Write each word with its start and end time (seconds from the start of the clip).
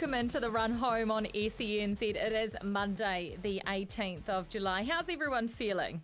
Welcome 0.00 0.14
into 0.14 0.40
the 0.40 0.50
run 0.50 0.72
home 0.72 1.10
on 1.10 1.26
SENZ. 1.26 2.00
It 2.00 2.32
is 2.32 2.56
Monday, 2.64 3.36
the 3.42 3.60
18th 3.66 4.30
of 4.30 4.48
July. 4.48 4.82
How's 4.82 5.10
everyone 5.10 5.46
feeling? 5.46 6.00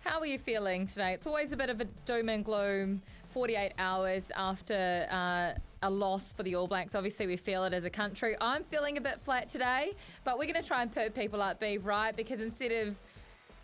How 0.00 0.18
are 0.18 0.26
you 0.26 0.36
feeling 0.36 0.88
today? 0.88 1.12
It's 1.12 1.28
always 1.28 1.52
a 1.52 1.56
bit 1.56 1.70
of 1.70 1.80
a 1.80 1.84
doom 2.04 2.28
and 2.28 2.44
gloom 2.44 3.02
48 3.26 3.70
hours 3.78 4.32
after 4.34 5.06
uh, 5.12 5.52
a 5.80 5.88
loss 5.88 6.32
for 6.32 6.42
the 6.42 6.56
All 6.56 6.66
Blacks. 6.66 6.96
Obviously, 6.96 7.28
we 7.28 7.36
feel 7.36 7.62
it 7.62 7.72
as 7.72 7.84
a 7.84 7.90
country. 7.90 8.34
I'm 8.40 8.64
feeling 8.64 8.96
a 8.98 9.00
bit 9.00 9.20
flat 9.20 9.48
today, 9.48 9.92
but 10.24 10.40
we're 10.40 10.46
going 10.46 10.60
to 10.60 10.66
try 10.66 10.82
and 10.82 10.92
put 10.92 11.14
people 11.14 11.40
up, 11.40 11.60
be 11.60 11.78
right? 11.78 12.16
Because 12.16 12.40
instead 12.40 12.72
of 12.72 12.96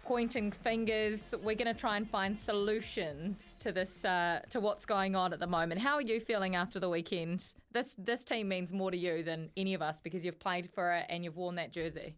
pointing 0.05 0.53
fingers. 0.53 1.35
We're 1.43 1.55
going 1.55 1.73
to 1.73 1.79
try 1.79 1.97
and 1.97 2.09
find 2.09 2.39
solutions 2.39 3.57
to 3.61 3.73
this, 3.73 4.05
uh, 4.05 4.41
to 4.51 4.61
what's 4.61 4.85
going 4.85 5.17
on 5.17 5.33
at 5.33 5.41
the 5.41 5.47
moment. 5.47 5.81
How 5.81 5.95
are 5.95 6.03
you 6.03 6.21
feeling 6.21 6.57
after 6.57 6.79
the 6.81 6.89
weekend? 6.89 7.55
This 7.73 7.95
this 7.99 8.25
team 8.25 8.49
means 8.49 8.73
more 8.73 8.91
to 8.91 8.97
you 8.97 9.23
than 9.23 9.51
any 9.57 9.75
of 9.75 9.83
us 9.83 10.01
because 10.01 10.25
you've 10.25 10.41
played 10.41 10.71
for 10.71 10.93
it 10.93 11.07
and 11.09 11.25
you've 11.25 11.37
worn 11.37 11.55
that 11.57 11.73
jersey. 11.73 12.15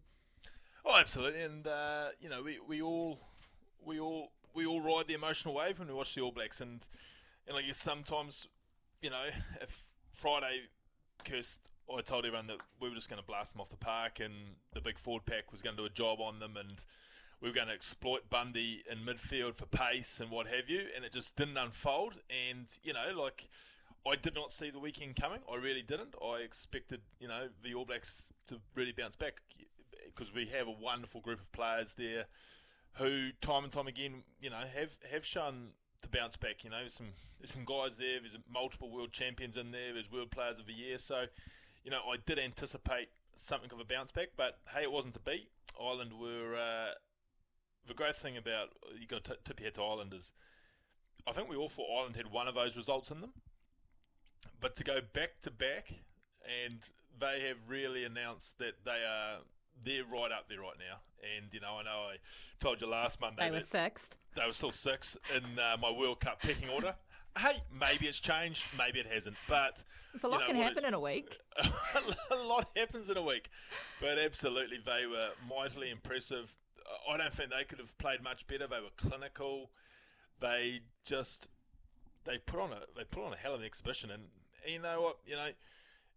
Oh, 0.84 0.98
absolutely, 0.98 1.42
and 1.42 1.66
uh, 1.66 2.08
you 2.20 2.28
know 2.28 2.42
we, 2.42 2.58
we 2.66 2.82
all 2.82 3.18
we 3.84 4.00
all 4.00 4.32
we 4.54 4.66
all 4.66 4.80
ride 4.80 5.06
the 5.06 5.14
emotional 5.14 5.54
wave 5.54 5.78
when 5.78 5.88
we 5.88 5.94
watch 5.94 6.14
the 6.14 6.20
All 6.20 6.32
Blacks, 6.32 6.60
and 6.60 6.86
and 7.46 7.56
I 7.56 7.62
guess 7.62 7.78
sometimes 7.78 8.48
you 9.00 9.10
know 9.10 9.24
if 9.60 9.84
Friday, 10.12 10.62
Kirst 11.24 11.60
I 11.94 12.00
told 12.00 12.24
everyone 12.24 12.46
that 12.46 12.58
we 12.80 12.88
were 12.88 12.94
just 12.94 13.10
going 13.10 13.20
to 13.20 13.26
blast 13.26 13.52
them 13.52 13.60
off 13.60 13.70
the 13.70 13.76
park, 13.76 14.20
and 14.20 14.32
the 14.72 14.80
big 14.80 14.98
Ford 14.98 15.24
pack 15.26 15.52
was 15.52 15.62
going 15.62 15.76
to 15.76 15.82
do 15.82 15.86
a 15.86 15.90
job 15.90 16.20
on 16.20 16.38
them, 16.38 16.56
and 16.56 16.72
we 17.44 17.50
were 17.50 17.54
going 17.54 17.68
to 17.68 17.74
exploit 17.74 18.30
Bundee 18.30 18.82
in 18.90 19.00
midfield 19.00 19.54
for 19.54 19.66
pace 19.66 20.18
and 20.18 20.30
what 20.30 20.46
have 20.46 20.70
you, 20.70 20.80
and 20.96 21.04
it 21.04 21.12
just 21.12 21.36
didn't 21.36 21.58
unfold. 21.58 22.14
And 22.30 22.66
you 22.82 22.94
know, 22.94 23.20
like 23.20 23.48
I 24.10 24.16
did 24.16 24.34
not 24.34 24.50
see 24.50 24.70
the 24.70 24.78
weekend 24.78 25.16
coming. 25.16 25.40
I 25.52 25.56
really 25.56 25.82
didn't. 25.82 26.14
I 26.24 26.36
expected 26.36 27.02
you 27.20 27.28
know 27.28 27.48
the 27.62 27.74
All 27.74 27.84
Blacks 27.84 28.32
to 28.48 28.60
really 28.74 28.92
bounce 28.92 29.14
back 29.14 29.42
because 30.06 30.32
we 30.32 30.46
have 30.46 30.68
a 30.68 30.70
wonderful 30.70 31.20
group 31.20 31.38
of 31.38 31.52
players 31.52 31.92
there 31.98 32.24
who 32.94 33.30
time 33.42 33.64
and 33.64 33.72
time 33.72 33.88
again 33.88 34.22
you 34.40 34.48
know 34.48 34.62
have 34.74 34.96
have 35.12 35.26
shown 35.26 35.72
to 36.00 36.08
bounce 36.08 36.36
back. 36.36 36.64
You 36.64 36.70
know, 36.70 36.88
some 36.88 37.08
there's 37.38 37.52
some 37.52 37.66
guys 37.66 37.98
there. 37.98 38.20
There's 38.20 38.38
multiple 38.50 38.90
world 38.90 39.12
champions 39.12 39.58
in 39.58 39.70
there. 39.70 39.92
There's 39.92 40.10
world 40.10 40.30
players 40.30 40.58
of 40.58 40.64
the 40.64 40.72
year. 40.72 40.96
So, 40.96 41.24
you 41.84 41.90
know, 41.90 42.00
I 42.10 42.16
did 42.24 42.38
anticipate 42.38 43.10
something 43.36 43.70
of 43.70 43.80
a 43.80 43.84
bounce 43.84 44.12
back, 44.12 44.28
but 44.34 44.60
hey, 44.74 44.84
it 44.84 44.92
wasn't 44.92 45.12
to 45.12 45.20
be. 45.20 45.48
Ireland 45.78 46.12
were 46.18 46.56
uh, 46.56 46.94
the 47.86 47.94
great 47.94 48.16
thing 48.16 48.36
about 48.36 48.70
you 49.00 49.06
got 49.06 49.24
to 49.24 49.36
tip 49.44 49.60
your 49.60 49.70
to 49.72 49.82
Ireland 49.82 50.14
is 50.14 50.32
I 51.26 51.32
think 51.32 51.48
we 51.48 51.56
all 51.56 51.68
thought 51.68 51.86
Ireland 51.96 52.16
had 52.16 52.30
one 52.30 52.48
of 52.48 52.54
those 52.54 52.76
results 52.76 53.10
in 53.10 53.20
them, 53.20 53.32
but 54.60 54.74
to 54.76 54.84
go 54.84 55.00
back 55.12 55.40
to 55.42 55.50
back 55.50 55.88
and 56.66 56.78
they 57.18 57.40
have 57.48 57.56
really 57.68 58.04
announced 58.04 58.58
that 58.58 58.84
they 58.84 59.02
are 59.08 59.38
they're 59.84 60.04
right 60.04 60.30
up 60.32 60.48
there 60.48 60.60
right 60.60 60.76
now. 60.78 60.98
And 61.36 61.52
you 61.52 61.60
know, 61.60 61.78
I 61.78 61.82
know 61.82 62.08
I 62.12 62.16
told 62.60 62.80
you 62.80 62.86
last 62.88 63.20
Monday 63.20 63.44
They 63.46 63.50
were 63.50 63.60
sixth. 63.60 64.16
they 64.36 64.46
were 64.46 64.52
still 64.52 64.72
sixth 64.72 65.16
in 65.34 65.58
uh, 65.58 65.76
my 65.80 65.90
World 65.90 66.20
Cup 66.20 66.40
pecking 66.42 66.68
order. 66.68 66.94
Hey, 67.36 67.56
maybe 67.76 68.06
it's 68.06 68.20
changed, 68.20 68.64
maybe 68.78 69.00
it 69.00 69.06
hasn't, 69.12 69.34
but 69.48 69.82
So 70.18 70.28
a 70.28 70.30
you 70.30 70.38
lot 70.38 70.40
know, 70.42 70.46
can 70.54 70.62
happen 70.62 70.84
it- 70.84 70.86
in 70.86 70.94
a 70.94 71.00
week. 71.00 71.36
a 72.30 72.36
lot 72.36 72.68
happens 72.76 73.10
in 73.10 73.16
a 73.16 73.22
week, 73.22 73.50
but 74.00 74.20
absolutely 74.20 74.78
they 74.78 75.04
were 75.06 75.30
mightily 75.50 75.90
impressive. 75.90 76.54
I 77.10 77.16
don't 77.16 77.34
think 77.34 77.50
they 77.50 77.64
could 77.64 77.78
have 77.78 77.96
played 77.98 78.22
much 78.22 78.46
better. 78.46 78.66
They 78.66 78.80
were 78.80 78.88
clinical. 78.96 79.70
They 80.40 80.80
just 81.04 81.48
they 82.24 82.38
put 82.38 82.60
on 82.60 82.72
a 82.72 82.80
they 82.96 83.04
put 83.04 83.24
on 83.24 83.32
a 83.32 83.36
hell 83.36 83.54
of 83.54 83.60
an 83.60 83.66
exhibition, 83.66 84.10
and 84.10 84.24
you 84.66 84.80
know 84.80 85.02
what 85.02 85.18
you 85.26 85.36
know. 85.36 85.48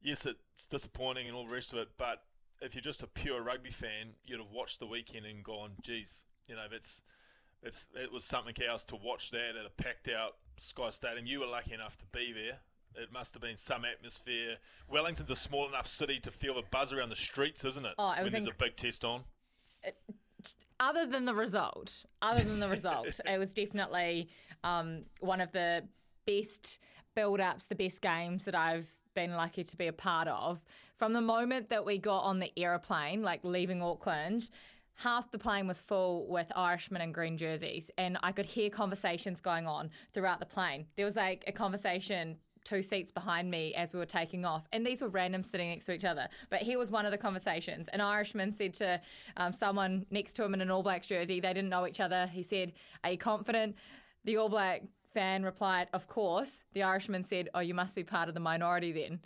Yes, 0.02 0.26
it's 0.26 0.68
disappointing 0.68 1.28
and 1.28 1.36
all 1.36 1.46
the 1.46 1.54
rest 1.54 1.74
of 1.74 1.80
it, 1.80 1.90
but 1.98 2.24
if 2.62 2.76
you're 2.76 2.82
just 2.82 3.02
a 3.04 3.08
pure 3.08 3.42
rugby 3.42 3.72
fan, 3.72 4.14
you'd 4.26 4.40
have 4.40 4.52
watched 4.52 4.80
the 4.80 4.86
weekend 4.86 5.26
and 5.26 5.44
gone, 5.44 5.72
"Geez, 5.82 6.26
you 6.48 6.56
know 6.56 6.66
that's." 6.70 7.02
It's, 7.64 7.88
it 7.96 8.12
was 8.12 8.24
something 8.24 8.54
else 8.70 8.84
to 8.84 8.96
watch 8.96 9.32
that 9.32 9.56
at 9.60 9.66
a 9.66 9.72
packed 9.82 10.08
out 10.08 10.36
Sky 10.58 10.92
Stadium. 10.92 11.26
You 11.26 11.40
were 11.40 11.48
lucky 11.48 11.74
enough 11.74 11.98
to 11.98 12.06
be 12.06 12.32
there. 12.32 12.60
It 12.96 13.12
must 13.12 13.34
have 13.34 13.42
been 13.42 13.58
some 13.58 13.84
atmosphere. 13.84 14.58
Wellington's 14.88 15.32
a 15.32 15.36
small 15.36 15.68
enough 15.68 15.88
city 15.88 16.20
to 16.20 16.32
feel 16.32 16.54
the 16.54 16.64
buzz 16.70 16.94
around 16.94 17.10
the 17.10 17.16
streets, 17.16 17.66
isn't 17.66 17.84
it? 17.84 17.94
Oh, 17.98 18.12
it 18.12 18.24
was 18.24 18.32
when 18.32 18.44
there's 18.44 18.56
a 18.56 18.64
big 18.64 18.76
test 18.76 19.04
on. 19.04 19.24
Other 20.80 21.06
than 21.06 21.26
the 21.26 21.34
result, 21.34 22.06
other 22.22 22.44
than 22.44 22.60
the 22.60 22.70
result, 22.70 23.20
it 23.26 23.38
was 23.38 23.54
definitely 23.54 24.30
um, 24.64 25.04
one 25.20 25.42
of 25.42 25.52
the 25.52 25.84
best 26.26 26.80
build 27.16 27.40
ups, 27.40 27.66
the 27.66 27.76
best 27.76 28.02
games 28.02 28.46
that 28.46 28.56
I've 28.56 28.88
been 29.16 29.34
lucky 29.34 29.64
to 29.64 29.78
be 29.78 29.88
a 29.88 29.94
part 29.94 30.28
of. 30.28 30.64
From 30.96 31.14
the 31.14 31.22
moment 31.22 31.70
that 31.70 31.86
we 31.86 31.98
got 31.98 32.20
on 32.20 32.40
the 32.40 32.52
aeroplane, 32.58 33.24
like 33.24 33.40
leaving 33.44 33.82
Auckland, 33.82 34.50
half 34.98 35.32
the 35.32 35.40
plane 35.40 35.68
was 35.68 35.82
full 35.82 36.28
with 36.28 36.52
Irishmen 36.56 37.02
in 37.02 37.12
green 37.12 37.38
jerseys, 37.38 37.90
and 37.98 38.18
I 38.22 38.32
could 38.32 38.46
hear 38.46 38.70
conversations 38.70 39.42
going 39.42 39.68
on 39.68 39.90
throughout 40.14 40.40
the 40.40 40.46
plane. 40.46 40.86
There 40.96 41.06
was 41.06 41.16
like 41.16 41.44
a 41.48 41.52
conversation 41.52 42.38
two 42.68 42.82
seats 42.82 43.12
behind 43.12 43.50
me 43.50 43.74
as 43.76 43.94
we 43.94 44.00
were 44.00 44.06
taking 44.06 44.46
off. 44.46 44.68
And 44.74 44.86
these 44.86 45.02
were 45.02 45.08
random 45.08 45.44
sitting 45.44 45.70
next 45.70 45.86
to 45.86 45.94
each 45.94 46.04
other. 46.04 46.28
But 46.50 46.62
here 46.62 46.78
was 46.78 46.92
one 46.92 47.06
of 47.06 47.12
the 47.12 47.18
conversations. 47.18 47.88
An 47.88 48.02
Irishman 48.02 48.52
said 48.52 48.74
to 48.76 49.02
um, 49.38 49.54
someone 49.54 50.06
next 50.12 50.34
to 50.36 50.44
him 50.44 50.54
in 50.54 50.62
an 50.62 50.70
All 50.70 50.84
Blacks 50.84 51.08
jersey, 51.08 51.40
they 51.40 51.54
didn't 51.54 51.70
know 51.70 51.88
each 51.88 52.00
other. 52.00 52.28
He 52.28 52.44
said, 52.44 52.74
Are 53.04 53.12
you 53.12 53.18
confident? 53.18 53.76
The 54.26 54.38
All 54.38 54.50
Black 54.50 54.84
fan 55.14 55.44
replied, 55.44 55.88
Of 55.94 56.08
course. 56.08 56.64
The 56.74 56.84
Irishman 56.84 57.24
said, 57.24 57.50
Oh, 57.54 57.62
you 57.62 57.74
must 57.74 57.96
be 57.96 58.04
part 58.04 58.28
of 58.28 58.34
the 58.34 58.42
minority 58.42 58.92
then. 58.92 59.22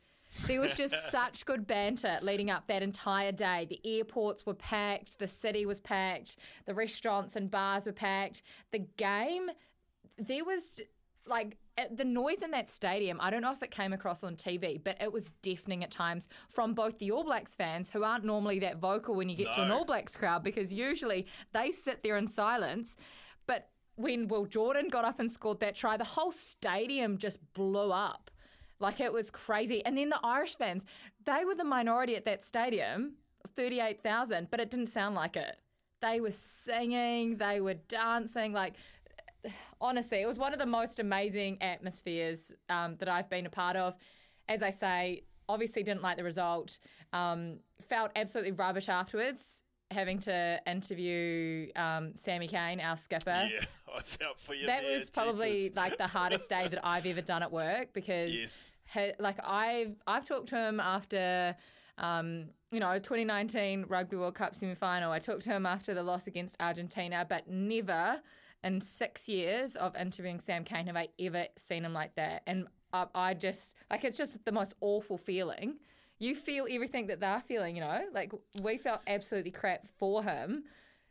There 0.45 0.61
was 0.61 0.75
just 0.75 1.11
such 1.11 1.45
good 1.45 1.65
banter 1.65 2.19
leading 2.21 2.51
up 2.51 2.67
that 2.67 2.83
entire 2.83 3.31
day. 3.31 3.65
The 3.67 3.81
airports 3.83 4.45
were 4.45 4.53
packed, 4.53 5.19
the 5.19 5.27
city 5.27 5.65
was 5.65 5.81
packed, 5.81 6.37
the 6.65 6.73
restaurants 6.73 7.35
and 7.35 7.49
bars 7.49 7.87
were 7.87 7.91
packed. 7.91 8.43
The 8.71 8.85
game, 8.97 9.49
there 10.17 10.45
was 10.45 10.79
like 11.25 11.57
Uh, 11.77 11.83
the 11.95 12.03
noise 12.03 12.41
in 12.41 12.51
that 12.51 12.67
stadium. 12.69 13.17
I 13.21 13.29
don't 13.29 13.41
know 13.41 13.53
if 13.53 13.63
it 13.63 13.71
came 13.71 13.93
across 13.93 14.23
on 14.23 14.35
TV, 14.35 14.81
but 14.83 14.97
it 15.01 15.11
was 15.11 15.31
deafening 15.41 15.83
at 15.83 15.91
times 15.91 16.27
from 16.49 16.73
both 16.73 16.99
the 16.99 17.11
All 17.11 17.23
Blacks 17.23 17.55
fans, 17.55 17.89
who 17.89 18.03
aren't 18.03 18.25
normally 18.25 18.59
that 18.59 18.77
vocal 18.77 19.15
when 19.15 19.29
you 19.29 19.35
get 19.35 19.53
to 19.53 19.61
an 19.61 19.71
All 19.71 19.85
Blacks 19.85 20.17
crowd 20.17 20.43
because 20.43 20.73
usually 20.73 21.27
they 21.53 21.71
sit 21.71 22.03
there 22.03 22.17
in 22.17 22.27
silence. 22.27 22.97
But 23.47 23.69
when 23.95 24.27
Will 24.27 24.45
Jordan 24.45 24.89
got 24.89 25.05
up 25.05 25.19
and 25.19 25.31
scored 25.31 25.61
that 25.61 25.75
try, 25.75 25.95
the 25.95 26.03
whole 26.03 26.31
stadium 26.31 27.17
just 27.17 27.39
blew 27.53 27.91
up. 27.91 28.31
Like 28.79 28.99
it 28.99 29.13
was 29.13 29.31
crazy. 29.31 29.85
And 29.85 29.97
then 29.97 30.09
the 30.09 30.19
Irish 30.23 30.55
fans, 30.55 30.85
they 31.23 31.45
were 31.45 31.55
the 31.55 31.63
minority 31.63 32.15
at 32.15 32.25
that 32.25 32.43
stadium, 32.43 33.13
38,000, 33.55 34.47
but 34.49 34.59
it 34.59 34.69
didn't 34.69 34.87
sound 34.87 35.15
like 35.15 35.37
it. 35.37 35.57
They 36.01 36.19
were 36.19 36.31
singing, 36.31 37.37
they 37.37 37.61
were 37.61 37.75
dancing. 37.75 38.53
Like, 38.53 38.73
honestly, 39.79 40.21
it 40.21 40.25
was 40.27 40.37
one 40.39 40.53
of 40.53 40.59
the 40.59 40.65
most 40.65 40.99
amazing 40.99 41.57
atmospheres 41.61 42.51
um, 42.69 42.95
that 42.97 43.09
I've 43.09 43.29
been 43.29 43.45
a 43.45 43.49
part 43.49 43.75
of. 43.75 43.95
As 44.47 44.61
I 44.63 44.69
say, 44.69 45.23
obviously 45.49 45.83
didn't 45.83 46.01
like 46.01 46.17
the 46.17 46.23
result, 46.23 46.79
um, 47.13 47.59
felt 47.81 48.11
absolutely 48.15 48.51
rubbish 48.53 48.89
afterwards. 48.89 49.63
Having 49.91 50.19
to 50.19 50.61
interview 50.65 51.67
um, 51.75 52.13
Sammy 52.15 52.47
Cane, 52.47 52.79
our 52.79 52.95
skipper. 52.95 53.49
Yeah, 53.51 53.65
I 53.97 54.01
felt 54.01 54.39
for 54.39 54.53
you. 54.53 54.65
That 54.65 54.83
there, 54.83 54.93
was 54.93 55.09
probably 55.09 55.63
jeepers. 55.63 55.75
like 55.75 55.97
the 55.97 56.07
hardest 56.07 56.47
day 56.49 56.67
that 56.69 56.85
I've 56.85 57.05
ever 57.05 57.21
done 57.21 57.43
at 57.43 57.51
work 57.51 57.91
because 57.91 58.33
Yes. 58.33 58.71
he- 58.93 59.11
like 59.19 59.37
I've 59.45 59.95
I've 60.07 60.23
talked 60.23 60.47
to 60.49 60.57
him 60.57 60.79
after 60.79 61.57
um, 61.97 62.45
you 62.71 62.79
know 62.79 62.99
2019 62.99 63.85
Rugby 63.89 64.15
World 64.15 64.35
Cup 64.35 64.55
semi 64.55 64.75
final. 64.75 65.11
I 65.11 65.19
talked 65.19 65.41
to 65.41 65.49
him 65.49 65.65
after 65.65 65.93
the 65.93 66.03
loss 66.03 66.25
against 66.25 66.55
Argentina, 66.61 67.25
but 67.27 67.49
never 67.49 68.21
in 68.63 68.81
six 68.81 69.27
years 69.27 69.75
of 69.75 69.95
interviewing 69.95 70.39
Sam 70.39 70.63
Cane 70.63 70.87
have 70.87 70.95
I 70.95 71.07
ever 71.19 71.45
seen 71.57 71.85
him 71.85 71.93
like 71.93 72.15
that. 72.15 72.43
And 72.47 72.67
I, 72.93 73.05
I 73.15 73.33
just 73.33 73.75
like 73.89 74.03
it's 74.03 74.17
just 74.17 74.43
the 74.45 74.51
most 74.51 74.73
awful 74.81 75.17
feeling. 75.17 75.75
You 76.19 76.35
feel 76.35 76.67
everything 76.69 77.07
that 77.07 77.19
they're 77.19 77.39
feeling, 77.39 77.75
you 77.75 77.81
know. 77.81 78.01
Like 78.13 78.31
we 78.61 78.77
felt 78.77 79.01
absolutely 79.07 79.51
crap 79.51 79.87
for 79.97 80.23
him 80.23 80.63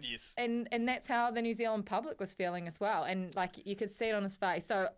Yes. 0.02 0.35
and 0.38 0.67
and 0.73 0.88
that's 0.88 1.06
how 1.06 1.31
the 1.31 1.43
New 1.43 1.52
Zealand 1.52 1.85
public 1.87 2.20
was 2.20 2.32
feeling 2.32 2.67
as 2.67 2.81
well. 2.81 3.05
And 3.05 3.35
like 3.35 3.67
you 3.67 3.76
could 3.76 3.91
see 3.91 4.06
it 4.06 4.14
on 4.14 4.23
his 4.23 4.37
face. 4.37 4.64
So 4.67 4.88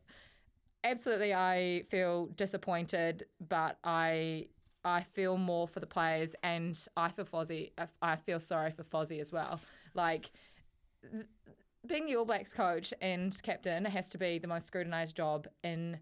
absolutely, 0.85 1.35
I 1.35 1.83
feel 1.89 2.27
disappointed, 2.27 3.25
but 3.49 3.79
I 3.85 4.47
I 4.85 5.03
feel 5.03 5.37
more 5.37 5.69
for 5.69 5.81
the 5.81 5.87
players, 5.87 6.35
and 6.43 6.79
I 6.97 7.09
feel 7.09 7.25
Fozzie. 7.25 7.71
I 8.01 8.17
feel 8.17 8.41
sorry 8.41 8.73
for 8.73 8.85
Fozzie 8.85 9.21
as 9.21 9.33
well. 9.33 9.61
Like 9.95 10.31
being 11.87 12.07
the 12.07 12.17
All 12.17 12.25
Blacks 12.25 12.53
coach 12.53 12.93
and 13.01 13.37
captain 13.43 13.85
has 13.85 14.09
to 14.11 14.19
be 14.19 14.39
the 14.39 14.49
most 14.49 14.67
scrutinised 14.67 15.17
job 15.17 15.47
in 15.63 15.99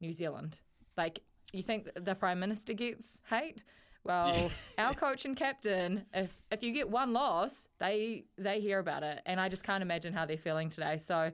New 0.00 0.12
Zealand. 0.12 0.60
Like 0.96 1.20
you 1.52 1.62
think 1.62 1.88
the 1.94 2.14
prime 2.14 2.40
minister 2.40 2.72
gets 2.72 3.20
hate? 3.28 3.64
Well, 4.04 4.50
our 4.78 4.94
coach 4.94 5.24
and 5.24 5.36
captain, 5.36 6.06
if 6.14 6.32
if 6.50 6.62
you 6.62 6.72
get 6.72 6.88
one 6.88 7.12
loss, 7.12 7.68
they 7.78 8.24
they 8.38 8.60
hear 8.60 8.78
about 8.78 9.02
it, 9.02 9.20
and 9.26 9.40
I 9.40 9.48
just 9.48 9.64
can't 9.64 9.82
imagine 9.82 10.12
how 10.12 10.26
they're 10.26 10.36
feeling 10.36 10.70
today. 10.70 10.96
So 10.98 11.32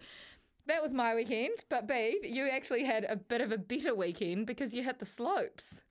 that 0.66 0.82
was 0.82 0.94
my 0.94 1.14
weekend. 1.14 1.64
But 1.68 1.86
Beeve, 1.86 2.24
you 2.24 2.48
actually 2.48 2.84
had 2.84 3.04
a 3.08 3.16
bit 3.16 3.40
of 3.40 3.52
a 3.52 3.58
better 3.58 3.94
weekend 3.94 4.46
because 4.46 4.74
you 4.74 4.82
hit 4.82 4.98
the 4.98 5.06
slopes. 5.06 5.82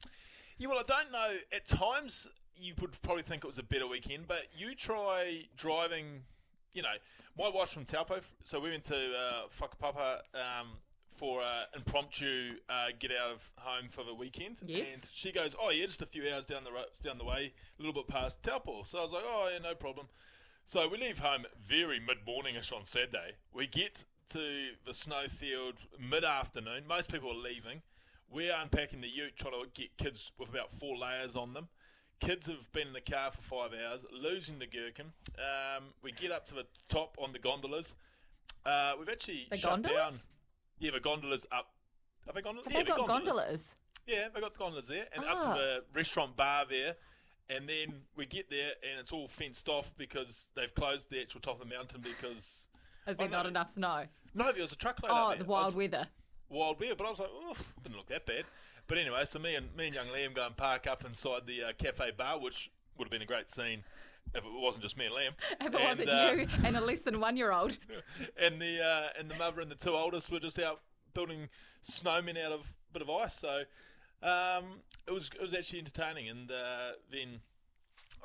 Yeah, 0.58 0.68
well, 0.70 0.80
I 0.80 0.84
don't 0.84 1.12
know. 1.12 1.36
At 1.52 1.66
times, 1.66 2.28
you 2.56 2.74
would 2.80 3.00
probably 3.02 3.24
think 3.24 3.44
it 3.44 3.48
was 3.48 3.58
a 3.58 3.64
better 3.64 3.88
weekend, 3.88 4.28
but 4.28 4.48
you 4.56 4.76
try 4.76 5.46
driving. 5.56 6.24
You 6.74 6.84
know, 6.84 6.94
my 7.38 7.50
wife's 7.50 7.74
from 7.74 7.86
Taupo, 7.86 8.22
so 8.44 8.60
we 8.60 8.70
went 8.70 8.86
to 8.86 8.96
uh, 8.96 9.42
Whakapapa 9.60 10.20
um, 10.34 10.70
for 11.12 11.42
uh, 11.42 11.64
impromptu 11.76 12.52
uh, 12.70 12.88
get 12.98 13.12
out 13.12 13.32
of 13.32 13.52
home 13.58 13.90
for 13.90 14.04
the 14.04 14.14
weekend. 14.14 14.62
Yes. 14.66 14.94
And 14.94 15.12
she 15.14 15.32
goes, 15.32 15.56
"Oh 15.62 15.70
yeah, 15.70 15.86
just 15.86 16.02
a 16.02 16.06
few 16.06 16.24
hours 16.34 16.46
down 16.46 16.64
the 16.64 16.72
ro- 16.72 16.86
down 17.04 17.18
the 17.18 17.26
way, 17.26 17.52
a 17.78 17.82
little 17.82 17.94
bit 17.94 18.08
past 18.08 18.42
Taupo." 18.42 18.84
So 18.84 19.00
I 19.00 19.02
was 19.02 19.12
like, 19.12 19.24
"Oh 19.26 19.50
yeah, 19.52 19.60
no 19.60 19.76
problem." 19.76 20.08
So 20.66 20.88
we 20.88 20.98
leave 20.98 21.20
home 21.20 21.46
very 21.62 22.00
mid 22.00 22.20
morningish 22.26 22.72
on 22.72 22.86
Saturday. 22.86 23.34
We 23.54 23.68
get 23.68 24.06
to 24.30 24.70
the 24.86 24.94
snowfield 24.94 25.76
mid 26.00 26.24
afternoon. 26.24 26.84
Most 26.88 27.12
people 27.12 27.32
are 27.32 27.36
leaving. 27.36 27.82
We're 28.30 28.56
unpacking 28.56 29.02
the 29.02 29.10
ute, 29.10 29.36
trying 29.36 29.62
to 29.62 29.70
get 29.74 29.98
kids 29.98 30.32
with 30.38 30.48
about 30.48 30.72
four 30.72 30.96
layers 30.98 31.36
on 31.36 31.54
them. 31.54 31.68
Kids 32.22 32.46
have 32.46 32.72
been 32.72 32.88
in 32.90 32.94
the 32.94 33.02
car 33.02 33.32
for 33.32 33.42
five 33.42 33.72
hours, 33.74 34.02
losing 34.12 34.60
the 34.60 34.68
gherkin. 34.68 35.08
Um, 35.40 35.86
we 36.04 36.12
get 36.12 36.32
up 36.32 36.46
to 36.46 36.54
the 36.54 36.68
top 36.88 37.18
on 37.20 37.34
the 37.34 37.40
gondolas. 37.40 37.96
Uh, 38.64 38.94
we've 39.00 39.10
actually 39.10 39.48
The 39.50 39.58
shut 39.58 39.82
down. 39.82 40.14
Yeah, 40.78 40.92
the 40.92 41.00
gondolas 41.00 41.48
up. 41.52 41.72
Have 42.28 42.36
they 42.36 42.42
gondolas? 42.44 42.66
Have 42.68 42.74
yeah, 42.74 42.80
they 42.84 42.92
the 42.92 42.96
got 42.98 43.08
gondolas? 43.08 43.76
yeah, 44.06 44.28
they 44.34 44.40
got 44.40 44.54
the 44.54 44.60
gondolas 44.60 44.88
there, 44.88 45.08
and 45.16 45.24
up 45.26 45.38
Ah. 45.38 45.54
to 45.56 45.60
the 45.60 45.84
restaurant 45.96 46.36
bar 46.38 46.66
there. 46.70 46.96
And 47.50 47.68
then 47.68 48.04
we 48.16 48.28
get 48.28 48.50
there, 48.52 48.74
and 48.88 49.00
it's 49.00 49.12
all 49.12 49.28
fenced 49.28 49.68
off 49.68 49.92
because 49.98 50.50
they've 50.56 50.74
closed 50.74 51.10
the 51.10 51.20
actual 51.22 51.42
top 51.42 51.60
of 51.60 51.68
the 51.68 51.76
mountain 51.76 52.02
because 52.02 52.68
Is 53.08 53.18
there 53.18 53.26
Oh, 53.28 53.30
no. 53.32 53.38
not 53.38 53.46
enough 53.48 53.70
snow? 53.72 54.06
no, 54.36 54.52
there 54.52 54.62
was 54.62 54.72
a 54.72 54.76
truckload. 54.76 55.12
Oh, 55.12 55.32
up 55.32 55.40
the 55.40 55.46
wild 55.46 55.66
was- 55.66 55.76
weather. 55.76 56.08
wild 56.50 56.80
weather, 56.80 56.94
but 56.96 57.08
I 57.08 57.10
was 57.10 57.20
like, 57.20 57.30
oh, 57.32 57.56
didn't 57.82 57.98
look 57.98 58.08
that 58.08 58.28
bad. 58.28 58.46
But 58.92 58.98
anyway, 58.98 59.24
so 59.24 59.40
me 59.40 59.56
and 59.56 59.74
me 59.74 59.86
and 59.86 59.96
young 59.96 60.08
Liam 60.08 60.34
go 60.34 60.46
and 60.46 60.58
park 60.58 60.86
up 60.86 61.06
inside 61.06 61.48
the 61.48 61.64
uh, 61.64 61.72
cafe 61.78 62.12
bar, 62.12 62.38
which 62.38 62.70
would 62.98 63.06
have 63.06 63.10
been 63.10 63.22
a 63.22 63.26
great 63.26 63.50
scene 63.50 63.86
if 64.36 64.44
it 64.44 64.52
wasn't 64.54 64.84
just 64.84 64.98
me 64.98 65.06
and 65.06 65.16
Liam. 65.16 65.32
If 65.62 65.68
it 65.68 65.76
And, 65.76 65.84
wasn't 65.86 66.10
uh, 66.10 66.34
you 66.36 66.48
and 66.66 66.76
a 66.76 66.82
less 66.82 67.00
than 67.00 67.22
one 67.22 67.38
year 67.38 67.54
old. 67.54 67.78
and 68.38 68.62
the 68.62 68.84
uh, 68.84 69.08
and 69.18 69.32
the 69.32 69.36
mother 69.36 69.62
and 69.62 69.72
the 69.72 69.76
two 69.76 69.96
oldest 69.96 70.30
were 70.30 70.42
just 70.42 70.60
out 70.60 70.82
building 71.14 71.48
snowmen 71.90 72.38
out 72.38 72.52
of 72.52 72.74
a 72.90 72.92
bit 72.92 73.02
of 73.02 73.10
ice. 73.10 73.34
So 73.36 73.62
um, 74.22 74.82
it 75.08 75.14
was 75.14 75.30
it 75.34 75.42
was 75.42 75.54
actually 75.54 75.80
entertaining. 75.80 76.28
And 76.28 76.52
uh, 76.52 76.92
then 77.10 77.40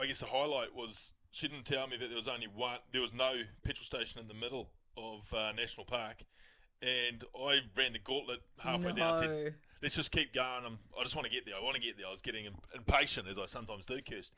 I 0.03 0.07
guess 0.07 0.19
the 0.19 0.27
highlight 0.27 0.75
was 0.75 1.13
she 1.31 1.47
didn't 1.47 1.67
tell 1.67 1.87
me 1.87 1.97
that 1.97 2.09
there 2.09 2.17
was 2.17 2.27
only 2.27 2.49
one. 2.49 2.79
There 2.91 3.03
was 3.03 3.15
no 3.15 3.35
petrol 3.63 3.85
station 3.85 4.21
in 4.21 4.27
the 4.27 4.35
middle 4.35 4.71
of 4.97 5.33
uh, 5.33 5.53
National 5.53 5.87
Park, 5.87 6.25
and 6.83 7.23
I 7.41 7.61
ran 7.77 7.93
the 7.93 8.01
gauntlet 8.01 8.41
halfway 8.59 8.91
down. 8.95 9.15
No. 9.15 9.21
said, 9.21 9.55
Let's 9.83 9.95
just 9.95 10.11
keep 10.11 10.33
going. 10.33 10.65
I'm, 10.65 10.79
I 10.99 11.03
just 11.03 11.15
want 11.17 11.27
to 11.27 11.33
get 11.33 11.45
there. 11.47 11.55
I 11.55 11.63
want 11.63 11.77
to 11.77 11.81
get 11.83 11.97
there. 11.97 12.07
I 12.07 12.11
was 12.11 12.21
getting 12.21 12.47
impatient, 12.75 13.29
as 13.29 13.39
I 13.39 13.47
sometimes 13.47 13.87
do, 13.87 14.01
Kirst. 14.01 14.33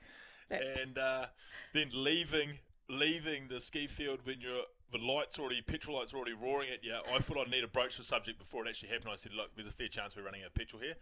And 0.51 0.99
uh, 0.99 1.27
then 1.75 1.91
leaving 1.93 2.59
leaving 2.91 3.49
the 3.49 3.61
ski 3.61 3.87
field 3.87 4.21
when 4.25 4.41
you're 4.41 4.63
the 4.91 4.99
lights 4.99 5.39
already 5.39 5.61
petrol 5.61 5.99
lights 5.99 6.15
already 6.15 6.33
roaring 6.33 6.71
at 6.73 6.83
you. 6.83 6.95
I 7.15 7.19
thought 7.19 7.37
I'd 7.37 7.51
need 7.51 7.61
to 7.61 7.69
broach 7.69 7.99
the 7.99 8.03
subject 8.03 8.39
before 8.39 8.65
it 8.67 8.69
actually 8.71 8.89
happened. 8.89 9.11
I 9.13 9.17
said, 9.17 9.33
look, 9.35 9.55
there's 9.55 9.69
a 9.69 9.73
fair 9.73 9.89
chance 9.89 10.17
we're 10.17 10.23
running 10.23 10.41
out 10.41 10.47
of 10.49 10.55
petrol 10.55 10.81
here, 10.81 10.95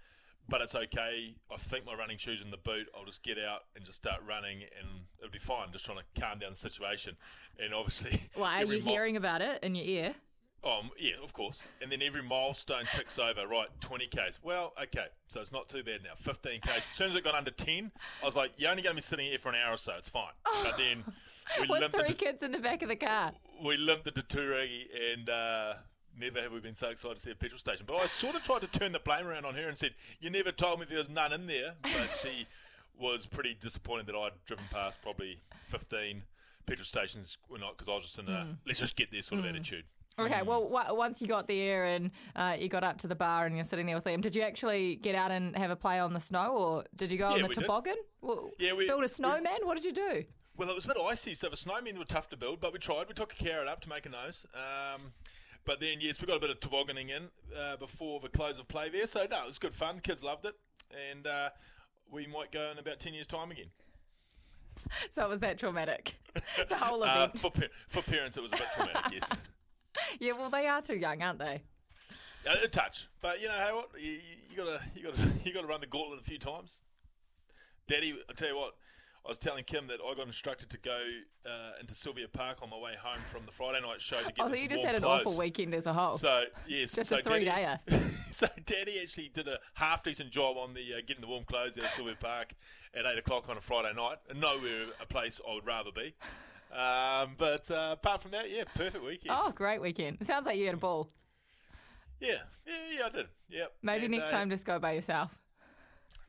but 0.48 0.60
it's 0.60 0.74
okay. 0.74 1.36
I 1.52 1.56
think 1.56 1.86
my 1.86 1.94
running 1.94 2.18
shoes 2.18 2.42
in 2.42 2.50
the 2.50 2.56
boot. 2.56 2.88
I'll 2.96 3.04
just 3.04 3.22
get 3.22 3.38
out 3.38 3.66
and 3.76 3.84
just 3.84 3.98
start 3.98 4.20
running, 4.26 4.62
and 4.62 4.88
it'll 5.20 5.30
be 5.30 5.38
fine. 5.38 5.68
Just 5.70 5.84
trying 5.86 5.98
to 5.98 6.20
calm 6.20 6.40
down 6.40 6.50
the 6.50 6.56
situation. 6.56 7.16
And 7.62 7.72
obviously, 7.72 8.20
Why 8.34 8.62
are 8.62 8.64
you 8.64 8.82
mi- 8.82 8.90
hearing 8.90 9.16
about 9.16 9.40
it 9.40 9.62
in 9.62 9.76
your 9.76 9.86
ear? 9.86 10.14
Um, 10.64 10.90
yeah, 10.98 11.14
of 11.22 11.32
course. 11.32 11.62
And 11.80 11.90
then 11.92 12.02
every 12.02 12.22
milestone 12.22 12.84
ticks 12.92 13.18
over. 13.18 13.46
Right, 13.46 13.68
20 13.80 14.06
k's. 14.08 14.38
Well, 14.42 14.72
okay, 14.82 15.06
so 15.28 15.40
it's 15.40 15.52
not 15.52 15.68
too 15.68 15.82
bad 15.82 16.00
now. 16.02 16.10
15 16.16 16.60
k's. 16.60 16.72
As 16.88 16.94
soon 16.94 17.08
as 17.10 17.14
it 17.14 17.24
got 17.24 17.34
under 17.34 17.50
10, 17.50 17.92
I 18.22 18.26
was 18.26 18.36
like, 18.36 18.52
you're 18.56 18.70
only 18.70 18.82
going 18.82 18.94
to 18.94 19.00
be 19.00 19.02
sitting 19.02 19.26
here 19.26 19.38
for 19.38 19.50
an 19.50 19.56
hour 19.56 19.74
or 19.74 19.76
so. 19.76 19.92
It's 19.98 20.08
fine. 20.08 20.32
But 20.64 20.76
then 20.76 21.04
we 21.60 21.66
With 21.68 21.80
limped, 21.80 21.94
three 21.94 22.06
into, 22.06 22.14
kids 22.14 22.42
in 22.42 22.52
the 22.52 22.58
back 22.58 22.82
of 22.82 22.88
the 22.88 22.96
car. 22.96 23.32
we 23.64 23.76
limped 23.76 24.06
into 24.08 24.22
Turangi, 24.22 24.86
and 25.12 25.28
uh, 25.30 25.74
never 26.18 26.40
have 26.40 26.52
we 26.52 26.60
been 26.60 26.74
so 26.74 26.88
excited 26.88 27.16
to 27.16 27.20
see 27.22 27.30
a 27.30 27.34
petrol 27.36 27.58
station. 27.58 27.84
But 27.86 27.96
I 27.96 28.06
sort 28.06 28.34
of 28.34 28.42
tried 28.42 28.62
to 28.62 28.66
turn 28.66 28.92
the 28.92 28.98
blame 28.98 29.26
around 29.26 29.44
on 29.44 29.54
her 29.54 29.68
and 29.68 29.76
said, 29.78 29.94
you 30.20 30.30
never 30.30 30.50
told 30.50 30.80
me 30.80 30.86
there 30.88 30.98
was 30.98 31.08
none 31.10 31.32
in 31.32 31.46
there. 31.46 31.74
But 31.82 32.18
she 32.20 32.46
was 32.98 33.26
pretty 33.26 33.56
disappointed 33.60 34.06
that 34.06 34.16
I'd 34.16 34.32
driven 34.46 34.64
past 34.72 35.02
probably 35.02 35.38
15 35.68 36.22
petrol 36.66 36.84
stations 36.84 37.38
because 37.48 37.88
I 37.88 37.94
was 37.94 38.04
just 38.04 38.18
in 38.18 38.28
a 38.28 38.56
let's 38.66 38.80
just 38.80 38.96
get 38.96 39.12
there 39.12 39.22
sort 39.22 39.40
of 39.40 39.46
attitude. 39.46 39.84
Okay, 40.18 40.40
well, 40.42 40.66
once 40.96 41.20
you 41.20 41.28
got 41.28 41.46
there 41.46 41.84
and 41.84 42.10
uh, 42.34 42.56
you 42.58 42.68
got 42.68 42.82
up 42.82 42.96
to 42.98 43.06
the 43.06 43.14
bar 43.14 43.44
and 43.44 43.54
you're 43.54 43.64
sitting 43.66 43.84
there 43.84 43.94
with 43.96 44.04
Liam, 44.04 44.22
did 44.22 44.34
you 44.34 44.40
actually 44.42 44.96
get 44.96 45.14
out 45.14 45.30
and 45.30 45.54
have 45.56 45.70
a 45.70 45.76
play 45.76 45.98
on 45.98 46.14
the 46.14 46.20
snow, 46.20 46.52
or 46.56 46.84
did 46.94 47.12
you 47.12 47.18
go 47.18 47.28
on 47.28 47.42
the 47.42 47.48
we 47.48 47.54
toboggan? 47.54 47.96
Well, 48.22 48.50
Yeah, 48.58 48.72
we- 48.72 48.86
build 48.86 49.00
a 49.00 49.02
we- 49.02 49.08
snowman. 49.08 49.58
What 49.64 49.76
did 49.76 49.84
you 49.84 49.92
do? 49.92 50.24
Well, 50.56 50.70
it 50.70 50.74
was 50.74 50.86
a 50.86 50.88
bit 50.88 50.96
icy, 50.96 51.34
so 51.34 51.50
the 51.50 51.56
snowmen 51.56 51.98
were 51.98 52.06
tough 52.06 52.30
to 52.30 52.36
build, 52.38 52.60
but 52.60 52.72
we 52.72 52.78
tried. 52.78 53.08
We 53.08 53.14
took 53.14 53.34
a 53.34 53.36
carrot 53.36 53.68
up 53.68 53.82
to 53.82 53.90
make 53.90 54.06
a 54.06 54.08
nose. 54.08 54.46
Um, 54.54 55.12
but 55.66 55.80
then, 55.80 55.98
yes, 56.00 56.18
we 56.18 56.26
got 56.26 56.38
a 56.38 56.40
bit 56.40 56.48
of 56.48 56.60
tobogganing 56.60 57.10
in 57.10 57.28
uh, 57.54 57.76
before 57.76 58.18
the 58.20 58.30
close 58.30 58.58
of 58.58 58.66
play 58.68 58.88
there. 58.88 59.06
So, 59.06 59.26
no, 59.30 59.42
it 59.42 59.46
was 59.46 59.58
good 59.58 59.74
fun. 59.74 59.96
The 59.96 60.00
kids 60.02 60.22
loved 60.22 60.46
it. 60.46 60.54
And 61.12 61.26
uh, 61.26 61.50
we 62.10 62.26
might 62.26 62.50
go 62.52 62.70
in 62.72 62.78
about 62.78 63.00
10 63.00 63.12
years' 63.12 63.26
time 63.26 63.50
again. 63.50 63.66
So 65.10 65.24
it 65.24 65.28
was 65.28 65.40
that 65.40 65.58
traumatic, 65.58 66.14
the 66.68 66.76
whole 66.76 67.02
Uh, 67.02 67.06
event. 67.24 67.38
for, 67.40 67.50
pa- 67.50 67.62
for 67.88 68.02
parents, 68.02 68.36
it 68.36 68.42
was 68.42 68.52
a 68.52 68.56
bit 68.56 68.66
traumatic, 68.72 69.12
yes. 69.20 69.28
yeah, 70.20 70.32
well, 70.32 70.50
they 70.50 70.66
are 70.66 70.82
too 70.82 70.96
young, 70.96 71.22
aren't 71.22 71.38
they? 71.38 71.62
Uh, 72.48 72.54
a 72.64 72.68
touch. 72.68 73.08
But, 73.20 73.40
you 73.40 73.48
know, 73.48 73.54
hey, 73.54 73.72
what? 73.72 73.90
You, 73.98 74.18
you, 74.50 74.56
gotta, 74.56 74.80
you 74.94 75.02
gotta, 75.04 75.28
you 75.44 75.52
gotta 75.52 75.66
run 75.66 75.80
the 75.80 75.86
gauntlet 75.86 76.20
a 76.20 76.24
few 76.24 76.38
times. 76.38 76.80
Daddy, 77.88 78.16
I 78.28 78.32
tell 78.32 78.48
you 78.48 78.56
what, 78.56 78.74
I 79.24 79.28
was 79.28 79.38
telling 79.38 79.64
Kim 79.64 79.88
that 79.88 79.98
I 80.04 80.14
got 80.14 80.26
instructed 80.26 80.70
to 80.70 80.78
go 80.78 80.98
uh, 81.44 81.72
into 81.80 81.94
Sylvia 81.96 82.28
Park 82.28 82.58
on 82.62 82.70
my 82.70 82.78
way 82.78 82.92
home 83.00 83.20
from 83.30 83.44
the 83.44 83.50
Friday 83.50 83.80
night 83.80 84.00
show 84.00 84.18
to 84.18 84.32
get 84.32 84.34
Oh, 84.38 84.48
so 84.48 84.54
you 84.54 84.68
just 84.68 84.84
had 84.84 84.94
an 84.94 85.02
clothes. 85.02 85.26
awful 85.26 85.38
weekend 85.38 85.74
as 85.74 85.86
a 85.86 85.92
whole. 85.92 86.14
So 86.14 86.44
yes, 86.68 86.92
Just 86.92 87.10
so 87.10 87.18
a 87.18 87.22
three 87.22 87.44
dayer. 87.44 87.80
so 88.32 88.46
Daddy 88.64 89.00
actually 89.00 89.28
did 89.34 89.48
a 89.48 89.58
half 89.74 90.04
decent 90.04 90.30
job 90.30 90.56
on 90.56 90.74
the 90.74 90.94
uh, 90.94 91.00
getting 91.04 91.22
the 91.22 91.26
warm 91.26 91.42
clothes 91.42 91.76
out 91.76 91.86
of 91.86 91.90
Sylvia 91.90 92.14
Park 92.18 92.54
at 92.94 93.04
eight 93.04 93.18
o'clock 93.18 93.48
on 93.48 93.56
a 93.56 93.60
Friday 93.60 93.92
night. 93.96 94.18
Nowhere 94.36 94.86
a 95.02 95.06
place 95.06 95.40
I 95.48 95.54
would 95.54 95.66
rather 95.66 95.90
be. 95.92 96.14
Um, 96.76 97.34
but 97.38 97.70
uh, 97.70 97.90
apart 97.92 98.20
from 98.22 98.32
that, 98.32 98.50
yeah, 98.50 98.64
perfect 98.74 99.02
weekend. 99.04 99.30
oh, 99.38 99.50
great 99.52 99.80
weekend. 99.80 100.18
It 100.20 100.26
sounds 100.26 100.44
like 100.46 100.58
you 100.58 100.66
had 100.66 100.74
a 100.74 100.78
ball. 100.78 101.10
Yeah, 102.20 102.36
yeah, 102.66 102.74
yeah, 102.98 103.06
I 103.06 103.08
did. 103.10 103.26
Yep. 103.50 103.72
Maybe 103.82 104.04
And, 104.06 104.14
next 104.14 104.28
uh, 104.32 104.38
time 104.38 104.50
just 104.50 104.66
go 104.66 104.78
by 104.78 104.92
yourself. 104.92 105.38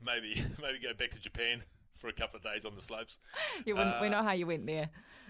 Maybe, 0.04 0.34
maybe 0.62 0.78
go 0.78 0.94
back 0.94 1.10
to 1.10 1.20
Japan 1.20 1.62
for 1.94 2.08
a 2.08 2.12
couple 2.12 2.36
of 2.38 2.42
days 2.42 2.64
on 2.64 2.74
the 2.74 2.82
slopes. 2.82 3.18
You 3.66 3.76
wouldn't, 3.76 4.00
we 4.00 4.06
Uh, 4.06 4.10
know 4.10 4.22
how 4.22 4.32
you 4.32 4.46
went 4.46 4.66
there. 4.66 4.88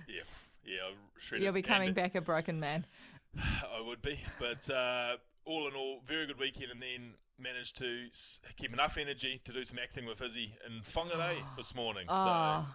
Yeah, 0.09 0.23
yeah. 0.65 1.39
You'll 1.39 1.53
be 1.53 1.63
coming 1.63 1.93
back 1.95 2.15
a 2.15 2.21
broken 2.21 2.61
man. 2.61 2.87
I 3.39 3.81
would 3.85 4.03
be, 4.03 4.21
but 4.39 4.69
uh, 4.71 5.17
all 5.45 5.67
in 5.69 5.75
all, 5.75 6.01
very 6.07 6.27
good 6.27 6.39
weekend, 6.39 6.71
and 6.71 6.81
then 6.83 7.15
managed 7.39 7.79
to 7.79 8.07
keep 8.57 8.73
enough 8.73 8.99
energy 8.99 9.41
to 9.45 9.53
do 9.53 9.65
some 9.65 9.79
acting 9.83 10.07
with 10.07 10.21
Izzy 10.23 10.55
in 10.67 10.81
Whangarei 10.83 11.37
this 11.57 11.75
morning. 11.75 12.05
Oh, 12.09 12.67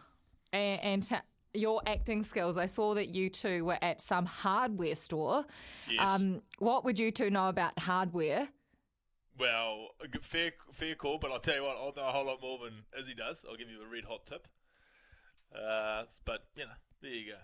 and, 0.51 0.79
and 0.81 1.03
ta- 1.03 1.21
your 1.53 1.81
acting 1.85 2.23
skills. 2.23 2.57
I 2.57 2.65
saw 2.65 2.93
that 2.95 3.13
you 3.13 3.29
two 3.29 3.65
were 3.65 3.77
at 3.81 4.01
some 4.01 4.25
hardware 4.25 4.95
store. 4.95 5.45
Yes, 5.89 6.07
Um, 6.21 6.41
what 6.59 6.83
would 6.85 6.97
you 6.99 7.11
two 7.11 7.29
know 7.29 7.49
about 7.49 7.77
hardware? 7.79 8.49
well, 9.37 9.89
fair 10.21 10.51
fair 10.71 10.95
call, 10.95 11.17
but 11.17 11.31
I'll 11.31 11.39
tell 11.39 11.55
you 11.55 11.63
what, 11.63 11.77
I'll 11.77 11.93
know 11.95 12.07
a 12.07 12.11
whole 12.11 12.25
lot 12.25 12.41
more 12.41 12.59
than 12.59 12.85
Izzy 12.99 13.15
does. 13.15 13.45
I'll 13.49 13.55
give 13.57 13.69
you 13.69 13.81
a 13.81 13.87
red 13.87 14.05
hot 14.05 14.25
tip. 14.25 14.47
Uh, 15.55 16.03
but 16.25 16.47
you 16.55 16.63
know, 16.65 16.71
there 17.01 17.11
you 17.11 17.31
go. 17.31 17.37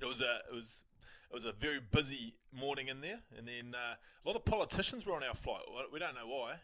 It 0.00 0.06
was 0.08 0.20
a 0.20 0.38
it 0.50 0.54
was 0.54 0.84
it 1.30 1.34
was 1.34 1.44
a 1.44 1.52
very 1.52 1.80
busy 1.80 2.34
morning 2.52 2.88
in 2.88 3.00
there, 3.00 3.20
and 3.36 3.46
then 3.46 3.74
uh, 3.74 3.94
a 4.24 4.28
lot 4.28 4.36
of 4.36 4.44
politicians 4.44 5.06
were 5.06 5.14
on 5.14 5.22
our 5.22 5.34
flight. 5.34 5.62
We- 5.92 5.98
don't 5.98 6.14
know 6.14 6.26
why. 6.26 6.56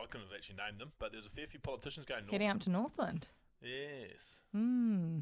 I 0.00 0.06
couldn't 0.06 0.28
have 0.28 0.34
actually 0.36 0.56
named 0.56 0.78
them, 0.80 0.92
but 0.98 1.12
there's 1.12 1.26
a 1.26 1.30
fair 1.30 1.46
few 1.46 1.60
politicians 1.60 2.06
going 2.06 2.22
north. 2.22 2.32
Heading 2.32 2.48
up 2.48 2.60
to 2.60 2.70
Northland. 2.70 3.28
Yes. 3.60 4.40
Hmm. 4.52 5.20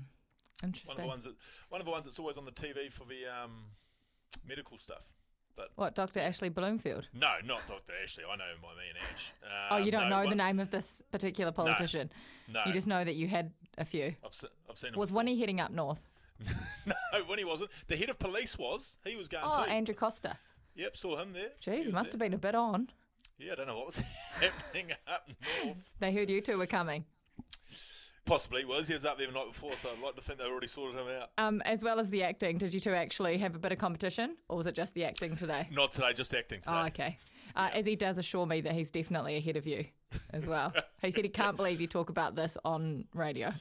One 0.63 0.73
of 0.73 0.97
the 0.97 1.07
ones 1.07 1.25
that 1.25 1.35
one 1.69 1.81
of 1.81 1.85
the 1.87 1.91
ones 1.91 2.05
that's 2.05 2.19
always 2.19 2.37
on 2.37 2.45
the 2.45 2.53
TV 2.53 2.93
for 2.93 3.05
the 3.05 3.27
um, 3.27 3.65
medical 4.47 4.77
stuff. 4.79 5.03
But 5.57 5.71
What, 5.75 5.95
Dr. 5.95 6.21
Ashley 6.21 6.49
Bloomfield? 6.49 7.09
no, 7.13 7.33
not 7.45 7.67
Dr. 7.67 7.93
Ashley. 8.03 8.25
I 8.31 8.37
know 8.37 8.45
him 8.45 8.61
by 8.63 8.69
me 8.69 8.89
and 8.89 8.99
Ash. 9.13 9.33
oh, 9.71 9.77
Um, 9.77 9.85
you 9.85 9.91
don't 9.91 10.09
no, 10.09 10.23
know 10.23 10.31
the 10.31 10.37
name 10.37 10.59
of 10.61 10.71
this 10.71 11.03
particular 11.11 11.53
politician. 11.53 12.11
No, 12.49 12.63
You 12.67 12.73
just 12.73 12.87
know 12.87 13.03
that 13.05 13.15
you 13.17 13.27
had 13.29 13.53
a 13.77 13.85
few. 13.85 14.15
I've, 14.25 14.33
se- 14.35 14.49
I've 14.71 14.79
seen. 14.79 14.93
Was 14.97 15.11
Winnie 15.13 15.39
heading 15.39 15.61
up 15.61 15.71
north? 15.71 16.07
no, 16.87 16.95
when 17.27 17.39
he 17.39 17.45
wasn't. 17.45 17.71
The 17.89 17.97
head 17.97 18.09
of 18.11 18.19
police 18.19 18.57
was. 18.57 18.97
He 19.05 19.17
was 19.17 19.29
going 19.29 19.45
Oh, 19.47 19.65
too. 19.65 19.71
Andrew 19.71 19.95
Coster. 19.95 20.39
yep, 20.75 20.97
saw 20.97 21.19
him 21.21 21.33
there. 21.33 21.51
Jeez, 21.63 21.85
he 21.87 21.93
must 21.93 22.13
have 22.13 22.19
been 22.21 22.33
a 22.33 22.39
bit 22.39 22.55
on. 22.55 22.89
Yeah, 23.39 23.53
I 23.53 23.55
don't 23.57 23.67
know 23.67 23.77
what 23.77 23.87
was 23.87 23.99
happening 24.41 24.93
up 25.07 25.29
north. 25.65 25.93
They 25.99 26.13
heard 26.13 26.31
you 26.31 26.41
two 26.41 26.57
were 26.59 26.67
coming. 26.67 27.05
Possibly 28.25 28.65
was. 28.65 28.87
He 28.87 28.95
was 28.95 29.05
up 29.05 29.19
there 29.19 29.27
the 29.27 29.33
night 29.33 29.49
before, 29.53 29.77
so 29.77 29.89
I'd 29.91 30.03
like 30.03 30.15
to 30.17 30.21
think 30.21 30.39
they 30.39 30.45
already 30.45 30.67
sorted 30.69 30.97
him 31.01 31.07
out. 31.21 31.31
Um, 31.39 31.63
as 31.63 31.83
well 31.83 31.99
as 31.99 32.11
the 32.11 32.23
acting, 32.23 32.59
did 32.59 32.73
you 32.73 32.81
two 32.81 32.93
actually 32.93 33.39
have 33.39 33.55
a 33.55 33.59
bit 33.59 33.73
of 33.73 33.79
competition, 33.79 34.37
or 34.49 34.57
was 34.57 34.67
it 34.67 34.75
just 34.75 34.95
the 34.95 35.05
acting 35.05 35.37
today? 35.37 35.69
Not 35.73 35.93
today, 35.93 36.13
just 36.13 36.33
acting 36.35 36.61
today. 36.61 36.73
Oh, 36.73 36.87
okay. 36.87 37.19
Uh, 37.57 37.71
As 37.75 37.85
he 37.87 37.97
does 37.97 38.19
assure 38.19 38.47
me 38.47 38.61
that 38.61 38.73
he's 38.75 38.91
definitely 38.91 39.37
ahead 39.37 39.57
of 39.57 39.67
you 39.67 39.85
as 40.33 40.47
well. 40.47 40.73
he 41.03 41.11
said 41.11 41.25
he 41.25 41.31
can't 41.31 41.57
believe 41.57 41.81
you 41.81 41.89
talk 41.89 42.09
about 42.11 42.37
this 42.37 42.57
on 42.65 43.07
radio. 43.15 43.53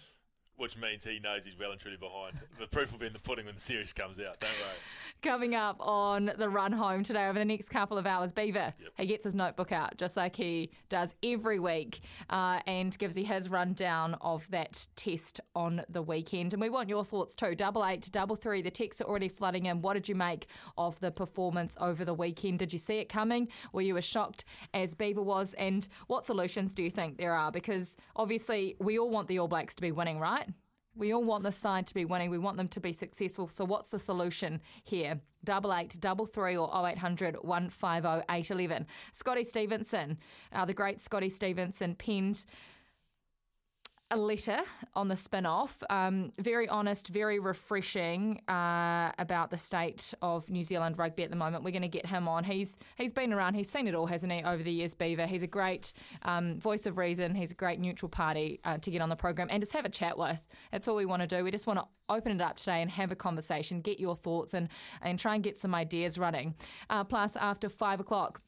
Which 0.57 0.77
means 0.77 1.03
he 1.05 1.19
knows 1.19 1.45
he's 1.45 1.57
well 1.57 1.71
and 1.71 1.79
truly 1.79 1.97
behind. 1.97 2.37
The 2.59 2.67
proof 2.67 2.91
will 2.91 2.99
be 2.99 3.07
in 3.07 3.13
the 3.13 3.19
pudding 3.19 3.45
when 3.45 3.55
the 3.55 3.61
series 3.61 3.93
comes 3.93 4.19
out. 4.19 4.39
Don't 4.41 4.49
worry. 4.49 4.77
Coming 5.21 5.53
up 5.53 5.75
on 5.81 6.31
the 6.37 6.47
run 6.47 6.71
home 6.71 7.03
today 7.03 7.27
over 7.27 7.37
the 7.37 7.43
next 7.43 7.67
couple 7.67 7.97
of 7.97 8.05
hours, 8.05 8.31
Beaver. 8.31 8.73
He 8.97 9.05
gets 9.05 9.25
his 9.25 9.35
notebook 9.35 9.73
out 9.73 9.97
just 9.97 10.15
like 10.15 10.33
he 10.33 10.71
does 10.87 11.13
every 11.21 11.59
week 11.59 11.99
uh, 12.29 12.61
and 12.65 12.97
gives 12.97 13.17
you 13.17 13.25
his 13.25 13.49
rundown 13.49 14.15
of 14.21 14.49
that 14.51 14.87
test 14.95 15.41
on 15.55 15.81
the 15.89 16.01
weekend. 16.01 16.53
And 16.53 16.61
we 16.61 16.69
want 16.69 16.87
your 16.87 17.03
thoughts 17.03 17.35
too. 17.35 17.53
Double 17.53 17.85
eight, 17.85 18.09
double 18.13 18.37
three. 18.37 18.61
The 18.61 18.71
texts 18.71 19.01
are 19.01 19.09
already 19.09 19.27
flooding 19.27 19.65
in. 19.65 19.81
What 19.81 19.95
did 19.95 20.07
you 20.07 20.15
make 20.15 20.47
of 20.77 20.97
the 21.01 21.11
performance 21.11 21.75
over 21.81 22.05
the 22.05 22.13
weekend? 22.13 22.59
Did 22.59 22.71
you 22.71 22.79
see 22.79 22.99
it 22.99 23.09
coming? 23.09 23.49
Were 23.73 23.81
you 23.81 23.97
as 23.97 24.05
shocked 24.05 24.45
as 24.73 24.93
Beaver 24.93 25.21
was? 25.21 25.53
And 25.55 25.85
what 26.07 26.25
solutions 26.25 26.73
do 26.73 26.81
you 26.81 26.89
think 26.89 27.17
there 27.17 27.33
are? 27.33 27.51
Because 27.51 27.97
obviously 28.15 28.77
we 28.79 28.97
all 28.97 29.09
want 29.09 29.27
the 29.27 29.39
All 29.39 29.49
Blacks 29.49 29.75
to 29.75 29.81
be 29.81 29.91
winning, 29.91 30.17
right? 30.17 30.47
We 30.95 31.13
all 31.13 31.23
want 31.23 31.43
the 31.43 31.51
side 31.51 31.87
to 31.87 31.93
be 31.93 32.05
winning. 32.05 32.29
We 32.29 32.37
want 32.37 32.57
them 32.57 32.67
to 32.69 32.79
be 32.79 32.93
successful. 32.93 33.47
So 33.47 33.63
what's 33.63 33.89
the 33.89 33.99
solution 33.99 34.61
here? 34.83 35.21
Double 35.43 35.73
eight, 35.73 35.97
double 35.99 36.25
three, 36.25 36.57
or 36.57 36.69
0800 36.87 37.37
150 37.41 38.25
811. 38.29 38.85
Scotty 39.13 39.43
Stevenson, 39.43 40.17
uh, 40.51 40.65
the 40.65 40.73
great 40.73 40.99
Scotty 40.99 41.29
Stevenson, 41.29 41.95
penned 41.95 42.43
a 44.11 44.17
letter 44.17 44.59
on 44.95 45.07
the 45.07 45.15
spin 45.15 45.45
off. 45.45 45.83
Um, 45.89 46.31
very 46.39 46.67
honest, 46.67 47.09
very 47.09 47.39
refreshing 47.39 48.41
uh, 48.47 49.11
about 49.19 49.51
the 49.51 49.57
state 49.57 50.13
of 50.21 50.49
New 50.49 50.63
Zealand 50.63 50.97
rugby 50.97 51.23
at 51.23 51.29
the 51.29 51.35
moment. 51.35 51.63
We're 51.63 51.71
going 51.71 51.83
to 51.83 51.87
get 51.87 52.05
him 52.05 52.27
on. 52.27 52.43
He's 52.43 52.77
he's 52.95 53.13
been 53.13 53.31
around. 53.33 53.53
He's 53.53 53.69
seen 53.69 53.87
it 53.87 53.95
all, 53.95 54.07
hasn't 54.07 54.31
he? 54.31 54.43
Over 54.43 54.63
the 54.63 54.71
years, 54.71 54.93
Beaver. 54.93 55.27
He's 55.27 55.43
a 55.43 55.47
great 55.47 55.93
um, 56.23 56.59
voice 56.59 56.85
of 56.85 56.97
reason. 56.97 57.35
He's 57.35 57.51
a 57.51 57.55
great 57.55 57.79
neutral 57.79 58.09
party 58.09 58.59
uh, 58.65 58.77
to 58.79 58.91
get 58.91 59.01
on 59.01 59.09
the 59.09 59.15
program 59.15 59.47
and 59.51 59.61
just 59.61 59.73
have 59.73 59.85
a 59.85 59.89
chat 59.89 60.17
with. 60.17 60.45
That's 60.71 60.87
all 60.87 60.95
we 60.95 61.05
want 61.05 61.21
to 61.21 61.27
do. 61.27 61.43
We 61.43 61.51
just 61.51 61.67
want 61.67 61.79
to 61.79 61.85
open 62.09 62.31
it 62.31 62.41
up 62.41 62.57
today 62.57 62.81
and 62.81 62.89
have 62.89 63.11
a 63.11 63.15
conversation, 63.15 63.81
get 63.81 63.99
your 63.99 64.15
thoughts, 64.15 64.53
and 64.53 64.69
and 65.01 65.19
try 65.19 65.35
and 65.35 65.43
get 65.43 65.57
some 65.57 65.75
ideas 65.75 66.17
running. 66.17 66.55
Uh, 66.89 67.03
plus, 67.03 67.35
after 67.35 67.69
five 67.69 67.99
o'clock. 67.99 68.41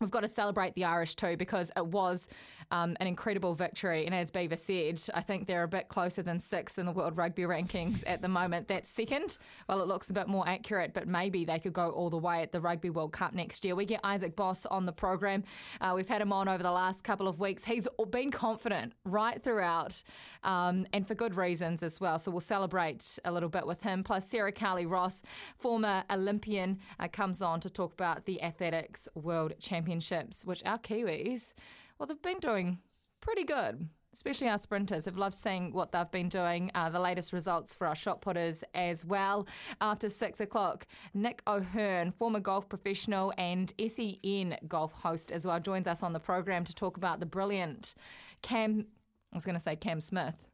We've 0.00 0.10
got 0.10 0.20
to 0.20 0.28
celebrate 0.28 0.74
the 0.74 0.84
Irish 0.84 1.14
too 1.14 1.36
because 1.36 1.70
it 1.76 1.86
was 1.86 2.28
um, 2.70 2.96
an 3.00 3.06
incredible 3.06 3.54
victory. 3.54 4.06
And 4.06 4.14
as 4.14 4.30
Beaver 4.30 4.56
said, 4.56 5.00
I 5.14 5.20
think 5.20 5.46
they're 5.46 5.62
a 5.62 5.68
bit 5.68 5.88
closer 5.88 6.22
than 6.22 6.38
sixth 6.38 6.78
in 6.78 6.86
the 6.86 6.92
World 6.92 7.16
Rugby 7.16 7.42
rankings 7.42 8.04
at 8.06 8.22
the 8.22 8.28
moment. 8.28 8.68
That's 8.68 8.88
second. 8.88 9.38
Well, 9.68 9.80
it 9.80 9.88
looks 9.88 10.10
a 10.10 10.12
bit 10.12 10.28
more 10.28 10.46
accurate, 10.48 10.92
but 10.92 11.08
maybe 11.08 11.44
they 11.44 11.58
could 11.58 11.72
go 11.72 11.90
all 11.90 12.10
the 12.10 12.18
way 12.18 12.42
at 12.42 12.52
the 12.52 12.60
Rugby 12.60 12.90
World 12.90 13.12
Cup 13.12 13.32
next 13.34 13.64
year. 13.64 13.74
We 13.74 13.84
get 13.84 14.00
Isaac 14.04 14.36
Boss 14.36 14.66
on 14.66 14.86
the 14.86 14.92
program. 14.92 15.44
Uh, 15.80 15.92
we've 15.94 16.08
had 16.08 16.20
him 16.20 16.32
on 16.32 16.48
over 16.48 16.62
the 16.62 16.72
last 16.72 17.04
couple 17.04 17.28
of 17.28 17.40
weeks. 17.40 17.64
He's 17.64 17.88
been 18.10 18.30
confident 18.30 18.92
right 19.04 19.42
throughout 19.42 20.02
um, 20.44 20.86
and 20.92 21.06
for 21.06 21.14
good 21.14 21.36
reasons 21.36 21.82
as 21.82 22.00
well. 22.00 22.18
So 22.18 22.30
we'll 22.30 22.40
celebrate 22.40 23.18
a 23.24 23.32
little 23.32 23.48
bit 23.48 23.66
with 23.66 23.82
him. 23.82 24.02
Plus, 24.02 24.26
Sarah 24.28 24.52
Cowley 24.52 24.86
Ross, 24.86 25.22
former 25.56 26.04
Olympian, 26.10 26.78
uh, 27.00 27.08
comes 27.08 27.42
on 27.42 27.60
to 27.60 27.70
talk 27.70 27.92
about 27.92 28.26
the 28.26 28.42
Athletics 28.42 29.08
World 29.14 29.54
Championships, 29.88 30.44
which 30.44 30.62
our 30.66 30.78
Kiwis, 30.78 31.54
well, 31.98 32.06
they've 32.06 32.20
been 32.20 32.40
doing 32.40 32.78
pretty 33.20 33.44
good. 33.44 33.88
Especially 34.12 34.48
our 34.48 34.58
sprinters 34.58 35.04
have 35.04 35.16
loved 35.16 35.34
seeing 35.34 35.72
what 35.72 35.92
they've 35.92 36.10
been 36.10 36.28
doing. 36.28 36.70
Uh, 36.74 36.90
the 36.90 36.98
latest 36.98 37.32
results 37.32 37.74
for 37.74 37.86
our 37.86 37.94
shot 37.94 38.20
putters 38.20 38.64
as 38.74 39.04
well. 39.04 39.46
After 39.80 40.08
six 40.08 40.40
o'clock, 40.40 40.86
Nick 41.14 41.42
O'Hern, 41.46 42.12
former 42.12 42.40
golf 42.40 42.68
professional 42.68 43.32
and 43.38 43.72
SEN 43.78 44.56
golf 44.66 44.92
host 44.92 45.30
as 45.30 45.46
well, 45.46 45.60
joins 45.60 45.86
us 45.86 46.02
on 46.02 46.12
the 46.12 46.20
program 46.20 46.64
to 46.64 46.74
talk 46.74 46.96
about 46.96 47.20
the 47.20 47.26
brilliant 47.26 47.94
Cam. 48.42 48.86
I 49.32 49.36
was 49.36 49.44
going 49.44 49.56
to 49.56 49.60
say 49.62 49.76
Cam 49.76 50.00
Smith. 50.00 50.47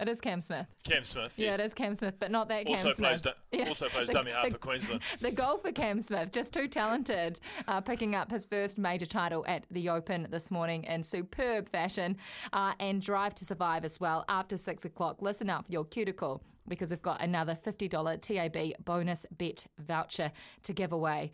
It 0.00 0.08
is 0.08 0.20
Cam 0.20 0.40
Smith. 0.40 0.66
Cam 0.82 1.04
Smith. 1.04 1.34
Yeah, 1.36 1.50
yes. 1.50 1.58
it 1.60 1.64
is 1.66 1.74
Cam 1.74 1.94
Smith, 1.94 2.14
but 2.18 2.30
not 2.30 2.48
that 2.48 2.64
Cam 2.64 2.76
Also 2.76 2.92
Smith. 2.92 3.08
plays, 3.08 3.20
du- 3.20 3.68
also 3.68 3.88
plays 3.90 4.06
The- 4.06 4.12
dummy 4.14 4.30
half 4.30 4.46
the- 4.46 4.52
for 4.52 4.58
Queensland. 4.58 5.02
The 5.20 5.30
golfer 5.30 5.72
Cam 5.72 6.00
Smith, 6.00 6.32
just 6.32 6.54
too 6.54 6.68
talented, 6.68 7.38
uh, 7.68 7.82
picking 7.82 8.14
up 8.14 8.30
his 8.30 8.46
first 8.46 8.78
major 8.78 9.04
title 9.04 9.44
at 9.46 9.64
the 9.70 9.90
Open 9.90 10.26
this 10.30 10.50
morning 10.50 10.84
in 10.84 11.02
superb 11.02 11.68
fashion, 11.68 12.16
uh, 12.54 12.72
and 12.80 13.02
Drive 13.02 13.34
to 13.36 13.44
Survive 13.44 13.84
as 13.84 14.00
well 14.00 14.24
after 14.28 14.56
six 14.56 14.86
o'clock. 14.86 15.20
Listen 15.20 15.50
out 15.50 15.66
for 15.66 15.72
your 15.72 15.84
cuticle 15.84 16.42
because 16.66 16.90
we've 16.90 17.02
got 17.02 17.20
another 17.20 17.54
$50 17.54 18.16
TAB 18.22 18.72
bonus 18.84 19.26
bet 19.36 19.66
voucher 19.78 20.32
to 20.62 20.72
give 20.72 20.92
away. 20.92 21.32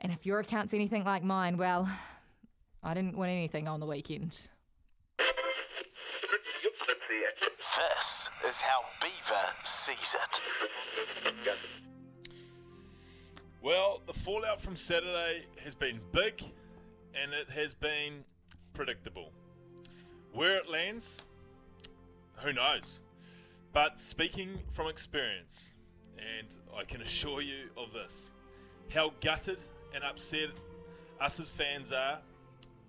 And 0.00 0.12
if 0.12 0.24
your 0.26 0.38
account's 0.38 0.72
anything 0.74 1.02
like 1.04 1.24
mine, 1.24 1.56
well, 1.56 1.88
I 2.84 2.94
didn't 2.94 3.16
win 3.16 3.30
anything 3.30 3.66
on 3.68 3.80
the 3.80 3.86
weekend. 3.86 4.48
This 7.10 8.30
is 8.48 8.60
how 8.60 8.82
Beaver 9.02 9.48
sees 9.64 10.14
it. 10.14 10.40
Well, 13.60 14.00
the 14.06 14.12
fallout 14.12 14.60
from 14.60 14.76
Saturday 14.76 15.46
has 15.64 15.74
been 15.74 15.98
big 16.12 16.40
and 17.20 17.32
it 17.32 17.50
has 17.50 17.74
been 17.74 18.24
predictable. 18.74 19.32
Where 20.32 20.56
it 20.56 20.68
lands, 20.68 21.22
who 22.36 22.52
knows? 22.52 23.02
But 23.72 23.98
speaking 23.98 24.60
from 24.70 24.86
experience, 24.86 25.74
and 26.16 26.46
I 26.76 26.84
can 26.84 27.02
assure 27.02 27.42
you 27.42 27.70
of 27.76 27.92
this, 27.92 28.30
how 28.94 29.14
gutted 29.20 29.58
and 29.92 30.04
upset 30.04 30.50
us 31.20 31.40
as 31.40 31.50
fans 31.50 31.90
are 31.90 32.20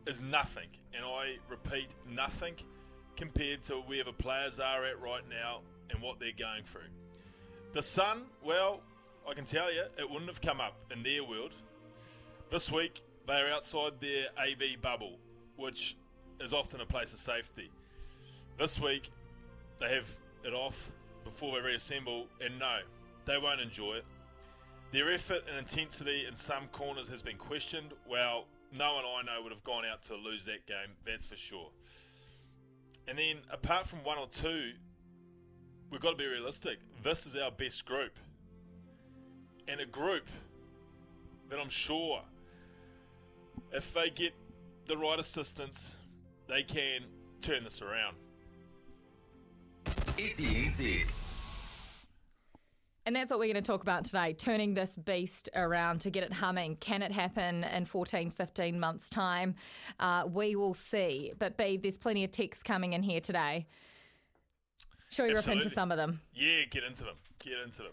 is 0.06 0.22
nothing, 0.22 0.68
and 0.94 1.04
I 1.04 1.38
repeat, 1.50 1.88
nothing 2.08 2.56
compared 3.16 3.64
to 3.64 3.76
where 3.76 4.04
the 4.04 4.14
players 4.14 4.60
are 4.60 4.86
at 4.86 5.02
right 5.02 5.24
now 5.30 5.62
and 5.90 6.02
what 6.02 6.20
they're 6.20 6.32
going 6.38 6.64
through. 6.64 6.90
The 7.74 7.82
Sun, 7.82 8.24
well, 8.44 8.82
I 9.30 9.34
can 9.34 9.46
tell 9.46 9.72
you, 9.72 9.84
it 9.98 10.10
wouldn't 10.10 10.30
have 10.30 10.42
come 10.42 10.60
up 10.60 10.76
in 10.92 11.04
their 11.04 11.24
world. 11.24 11.54
This 12.50 12.72
week, 12.72 13.02
they 13.28 13.34
are 13.34 13.50
outside 13.50 13.94
their 14.02 14.28
AB 14.40 14.78
bubble, 14.82 15.18
which 15.56 15.96
is 16.40 16.54
often 16.54 16.82
a 16.82 16.86
place 16.86 17.14
of 17.14 17.20
safety. 17.20 17.70
This 18.58 18.80
week, 18.80 19.10
they 19.80 19.94
have 19.94 20.10
it 20.44 20.54
off 20.54 20.92
before 21.24 21.60
they 21.60 21.66
reassemble, 21.66 22.28
and 22.44 22.60
no, 22.60 22.80
they 23.26 23.38
won't 23.38 23.62
enjoy 23.62 23.96
it. 23.96 24.06
Their 24.92 25.14
effort 25.14 25.44
and 25.48 25.58
intensity 25.58 26.26
in 26.28 26.36
some 26.36 26.68
corners 26.72 27.08
has 27.08 27.22
been 27.22 27.38
questioned. 27.38 27.94
Well, 28.10 28.46
no 28.78 28.96
one 28.96 29.06
I 29.06 29.22
know 29.24 29.42
would 29.44 29.52
have 29.52 29.64
gone 29.64 29.86
out 29.86 30.04
to 30.04 30.16
lose 30.16 30.46
that 30.46 30.66
game, 30.66 30.96
that's 31.06 31.26
for 31.26 31.38
sure. 31.38 31.70
And 33.08 33.18
then, 33.18 33.38
apart 33.52 33.88
from 33.88 34.04
one 34.04 34.18
or 34.18 34.28
two, 34.28 34.72
we've 35.90 36.02
got 36.02 36.12
to 36.12 36.18
be 36.18 36.26
realistic. 36.26 36.80
This 37.04 37.26
is 37.26 37.36
our 37.36 37.52
best 37.52 37.86
group. 37.86 38.18
And 39.68 39.80
a 39.82 39.86
group 39.86 40.28
that 41.50 41.60
I'm 41.60 41.70
sure, 41.70 42.22
if 43.72 43.94
they 43.94 44.10
get 44.10 44.34
the 44.88 44.98
right 44.98 45.20
assistance, 45.20 45.94
they 46.48 46.64
can 46.64 47.02
turn 47.42 47.64
this 47.64 47.82
around. 47.82 48.16
And 53.06 53.16
that's 53.16 53.32
what 53.32 53.40
we're 53.40 53.52
going 53.52 53.64
to 53.64 53.72
talk 53.72 53.82
about 53.82 54.06
today 54.06 54.34
turning 54.34 54.76
this 54.76 54.96
beast 54.96 55.50
around 55.56 56.02
to 56.02 56.12
get 56.12 56.24
it 56.24 56.34
humming. 56.34 56.76
Can 56.76 57.02
it 57.02 57.12
happen 57.12 57.64
in 57.64 57.86
14, 57.86 58.30
15 58.30 58.80
months' 58.80 59.10
time? 59.10 59.56
Uh, 60.00 60.26
we 60.32 60.56
will 60.56 60.76
see. 60.76 61.34
But, 61.38 61.58
Beeve, 61.58 61.82
there's 61.82 61.98
plenty 61.98 62.24
of 62.24 62.32
texts 62.32 62.62
coming 62.62 62.94
in 62.94 63.02
here 63.02 63.20
today. 63.20 63.66
Shall 65.10 65.26
we 65.26 65.32
rip 65.32 65.40
Absolutely. 65.40 65.64
into 65.64 65.74
some 65.74 65.92
of 65.92 65.98
them? 65.98 66.22
Yeah, 66.34 66.64
get 66.70 66.84
into 66.84 67.04
them. 67.04 67.16
Get 67.44 67.58
into 67.66 67.80
them. 67.80 67.92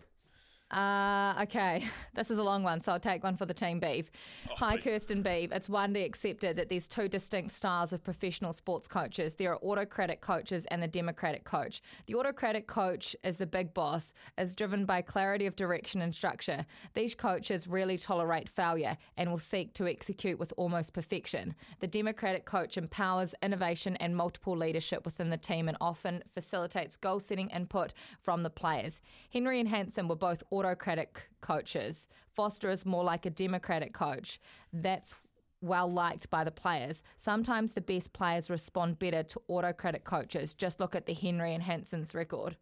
Uh, 0.71 1.35
okay, 1.41 1.83
this 2.15 2.31
is 2.31 2.37
a 2.37 2.43
long 2.43 2.63
one, 2.63 2.81
so 2.81 2.93
I'll 2.93 3.01
take 3.01 3.25
one 3.25 3.37
for 3.37 3.47
the 3.47 3.55
team, 3.55 3.81
Beeve. 3.81 4.11
Hi, 4.57 4.77
please. 4.77 4.85
Kirsten 4.85 5.23
Beeve. 5.23 5.51
It's 5.51 5.69
widely 5.69 6.05
accepted 6.05 6.57
that 6.57 6.69
there's 6.69 6.87
two 6.87 7.09
distinct 7.09 7.53
styles 7.53 7.95
of 7.95 8.05
professional 8.05 8.53
sports 8.53 8.87
coaches. 8.87 9.35
There 9.35 9.53
are 9.53 9.63
autocratic 9.63 10.21
coaches 10.21 10.67
and 10.67 10.83
the 10.83 10.89
democratic 10.89 11.45
coach. 11.45 11.81
The 12.07 12.17
autocratic 12.17 12.67
coach 12.67 13.17
is 13.25 13.39
the 13.39 13.47
big 13.47 13.73
boss, 13.73 14.13
is 14.37 14.55
driven 14.55 14.85
by 14.85 15.01
clarity 15.01 15.47
of 15.47 15.57
direction 15.57 16.03
and 16.03 16.15
structure. 16.15 16.67
These 16.93 17.15
coaches 17.15 17.67
rarely 17.67 17.97
tolerate 17.97 18.49
failure 18.49 18.99
and 19.17 19.31
will 19.31 19.39
seek 19.39 19.73
to 19.75 19.89
execute 19.89 20.39
with 20.39 20.53
almost 20.59 20.93
perfection. 20.93 21.55
The 21.81 21.87
democratic 21.87 22.45
coach 22.45 22.77
empowers 22.77 23.35
innovation 23.43 23.97
and 23.97 24.15
multiple 24.15 24.57
leadership 24.57 25.07
within 25.07 25.31
the 25.31 25.39
team 25.39 25.69
and 25.69 25.79
often 25.81 26.23
facilitates 26.31 26.97
goal 26.97 27.21
setting 27.21 27.49
input 27.51 27.95
from 28.21 28.43
the 28.43 28.51
players. 28.51 29.01
Henry 29.31 29.61
and 29.61 29.69
Hansen 29.69 30.09
were 30.09 30.17
both 30.17 30.43
autocratic 30.59 31.29
coaches. 31.41 32.09
Foster 32.35 32.71
is 32.71 32.85
more 32.85 33.05
like 33.05 33.27
a 33.27 33.31
democratic 33.31 33.93
coach. 33.93 34.41
That's 34.73 35.21
well 35.61 35.91
liked 35.91 36.31
by 36.31 36.45
the 36.45 36.51
players. 36.51 37.03
Sometimes 37.17 37.73
the 37.73 37.81
best 37.81 38.13
players 38.13 38.51
respond 38.51 38.99
better 38.99 39.23
to 39.23 39.41
autocratic 39.49 40.05
coaches. 40.05 40.55
Just 40.55 40.81
look 40.81 40.95
at 40.95 41.07
the 41.07 41.15
Henry 41.15 41.55
and 41.55 41.63
Hansen's 41.63 42.15
record. 42.15 42.57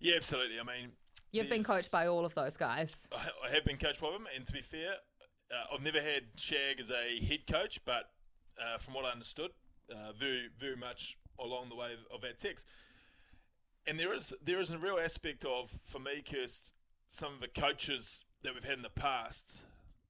Yeah, 0.00 0.16
absolutely. 0.16 0.60
I 0.60 0.62
mean, 0.62 0.92
You've 1.32 1.50
been 1.50 1.64
coached 1.64 1.90
by 1.90 2.06
all 2.06 2.24
of 2.24 2.34
those 2.34 2.56
guys. 2.56 3.08
I 3.12 3.50
have 3.52 3.64
been 3.64 3.76
coached 3.76 4.00
by 4.00 4.10
them, 4.10 4.26
and 4.34 4.46
to 4.46 4.52
be 4.52 4.60
fair, 4.60 4.92
uh, 5.50 5.74
I've 5.74 5.82
never 5.82 6.00
had 6.00 6.24
Shag 6.36 6.80
as 6.80 6.90
a 6.90 7.24
head 7.24 7.46
coach, 7.50 7.80
but 7.84 8.10
uh, 8.62 8.78
from 8.78 8.94
what 8.94 9.04
I 9.04 9.10
understood, 9.10 9.50
uh, 9.90 10.12
very, 10.18 10.48
very 10.58 10.76
much 10.76 11.18
along 11.38 11.68
the 11.68 11.76
way 11.76 11.92
of, 11.92 12.00
of 12.14 12.20
that 12.22 12.38
text. 12.38 12.66
And 13.86 14.00
there 14.00 14.12
is 14.12 14.32
there 14.42 14.60
is 14.60 14.70
a 14.70 14.78
real 14.78 14.98
aspect 14.98 15.44
of, 15.44 15.78
for 15.84 15.98
me, 15.98 16.22
Kirst, 16.22 16.72
some 17.08 17.34
of 17.34 17.40
the 17.40 17.48
coaches 17.48 18.24
that 18.42 18.54
we've 18.54 18.64
had 18.64 18.76
in 18.76 18.82
the 18.82 18.90
past, 18.90 19.58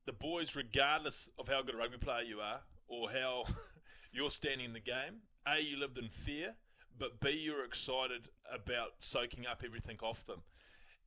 the 0.06 0.12
boys, 0.12 0.56
regardless 0.56 1.28
of 1.38 1.49
how 1.49 1.62
good 1.62 1.75
a 1.75 1.78
rugby 1.78 1.99
player 1.99 2.23
you 2.23 2.40
are 2.40 2.61
or 2.88 3.11
how 3.11 3.45
you're 4.12 4.30
standing 4.30 4.66
in 4.66 4.73
the 4.73 4.80
game, 4.80 5.23
A, 5.47 5.61
you 5.61 5.76
lived 5.76 5.99
in 5.99 6.09
fear, 6.09 6.54
but 6.99 7.21
B, 7.21 7.30
you're 7.30 7.64
excited 7.64 8.28
about 8.52 8.92
soaking 9.00 9.47
up 9.47 9.62
everything 9.64 9.99
off 10.02 10.25
them 10.26 10.42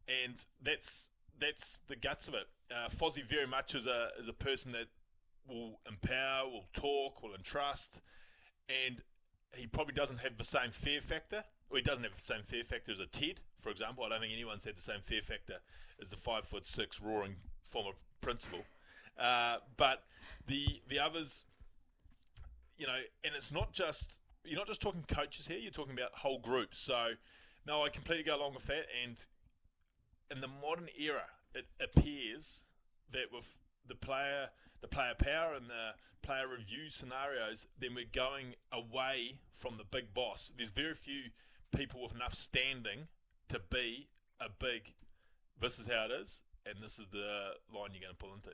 and 0.09 0.45
that's 0.61 1.09
that's 1.39 1.79
the 1.87 1.95
guts 1.95 2.27
of 2.27 2.33
it. 2.33 2.47
Uh, 2.71 2.89
Fozzie 2.89 3.23
very 3.23 3.47
much 3.47 3.75
is 3.75 3.85
a 3.85 4.09
is 4.19 4.27
a 4.27 4.33
person 4.33 4.71
that 4.73 4.87
will 5.47 5.79
empower, 5.87 6.47
will 6.49 6.67
talk, 6.73 7.23
will 7.23 7.33
entrust, 7.33 8.01
and 8.67 9.01
he 9.55 9.67
probably 9.67 9.93
doesn't 9.93 10.19
have 10.19 10.37
the 10.37 10.43
same 10.43 10.71
fear 10.71 11.01
factor. 11.01 11.43
Or 11.69 11.77
he 11.77 11.83
doesn't 11.83 12.03
have 12.03 12.15
the 12.15 12.21
same 12.21 12.43
fear 12.43 12.63
factor 12.63 12.91
as 12.91 12.99
a 12.99 13.05
Ted, 13.05 13.41
for 13.61 13.69
example. 13.69 14.03
I 14.03 14.09
don't 14.09 14.21
think 14.21 14.33
anyone's 14.33 14.63
had 14.63 14.75
the 14.75 14.81
same 14.81 15.01
fear 15.01 15.21
factor 15.21 15.57
as 16.01 16.09
the 16.09 16.17
five 16.17 16.45
foot 16.45 16.65
six 16.65 16.99
roaring 17.01 17.35
former 17.63 17.91
principal. 18.21 18.59
Uh, 19.17 19.57
but 19.77 20.03
the 20.47 20.81
the 20.87 20.99
others, 20.99 21.45
you 22.77 22.87
know, 22.87 22.97
and 23.23 23.35
it's 23.35 23.51
not 23.51 23.71
just 23.71 24.21
you're 24.43 24.57
not 24.57 24.67
just 24.67 24.81
talking 24.81 25.03
coaches 25.07 25.47
here. 25.47 25.57
You're 25.57 25.71
talking 25.71 25.93
about 25.93 26.11
whole 26.13 26.39
groups. 26.39 26.79
So, 26.79 27.11
no, 27.67 27.83
I 27.83 27.89
completely 27.89 28.23
go 28.23 28.37
along 28.37 28.53
with 28.55 28.65
that. 28.67 28.85
And 29.03 29.23
in 30.31 30.41
the 30.41 30.47
modern 30.47 30.87
era, 30.99 31.25
it 31.53 31.65
appears 31.81 32.63
that 33.11 33.33
with 33.33 33.57
the 33.87 33.95
player, 33.95 34.49
the 34.81 34.87
player 34.87 35.13
power 35.17 35.53
and 35.53 35.67
the 35.67 35.93
player 36.25 36.47
review 36.47 36.89
scenarios, 36.89 37.67
then 37.79 37.95
we're 37.95 38.05
going 38.11 38.55
away 38.71 39.39
from 39.53 39.77
the 39.77 39.83
big 39.83 40.13
boss. 40.13 40.51
There's 40.55 40.69
very 40.69 40.93
few 40.93 41.31
people 41.75 42.01
with 42.01 42.13
enough 42.13 42.33
standing 42.33 43.07
to 43.49 43.59
be 43.69 44.07
a 44.39 44.49
big. 44.59 44.93
This 45.61 45.79
is 45.79 45.87
how 45.87 46.05
it 46.05 46.11
is, 46.11 46.43
and 46.65 46.75
this 46.81 46.99
is 46.99 47.07
the 47.09 47.51
line 47.73 47.89
you're 47.91 48.01
going 48.01 48.13
to 48.13 48.15
pull 48.15 48.33
into. 48.33 48.49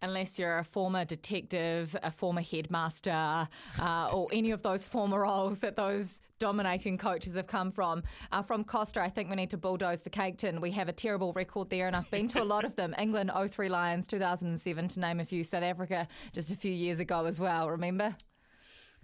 Unless 0.00 0.38
you're 0.38 0.58
a 0.58 0.64
former 0.64 1.04
detective, 1.04 1.96
a 2.02 2.10
former 2.10 2.40
headmaster, 2.40 3.48
uh, 3.80 4.08
or 4.12 4.28
any 4.32 4.50
of 4.50 4.62
those 4.62 4.84
former 4.84 5.20
roles 5.22 5.60
that 5.60 5.76
those 5.76 6.20
dominating 6.38 6.98
coaches 6.98 7.36
have 7.36 7.46
come 7.46 7.70
from. 7.70 8.02
Uh, 8.32 8.42
from 8.42 8.64
Costa, 8.64 9.00
I 9.00 9.08
think 9.08 9.30
we 9.30 9.36
need 9.36 9.50
to 9.50 9.56
bulldoze 9.56 10.02
the 10.02 10.10
cake 10.10 10.38
tin. 10.38 10.60
We 10.60 10.72
have 10.72 10.88
a 10.88 10.92
terrible 10.92 11.32
record 11.34 11.70
there, 11.70 11.86
and 11.86 11.94
I've 11.94 12.10
been 12.10 12.26
to 12.28 12.42
a 12.42 12.44
lot 12.44 12.64
of 12.64 12.74
them. 12.74 12.94
England 12.98 13.30
03 13.48 13.68
Lions 13.68 14.08
2007, 14.08 14.88
to 14.88 15.00
name 15.00 15.20
a 15.20 15.24
few. 15.24 15.44
South 15.44 15.62
Africa 15.62 16.08
just 16.32 16.50
a 16.50 16.56
few 16.56 16.72
years 16.72 16.98
ago 16.98 17.24
as 17.26 17.38
well, 17.38 17.70
remember? 17.70 18.16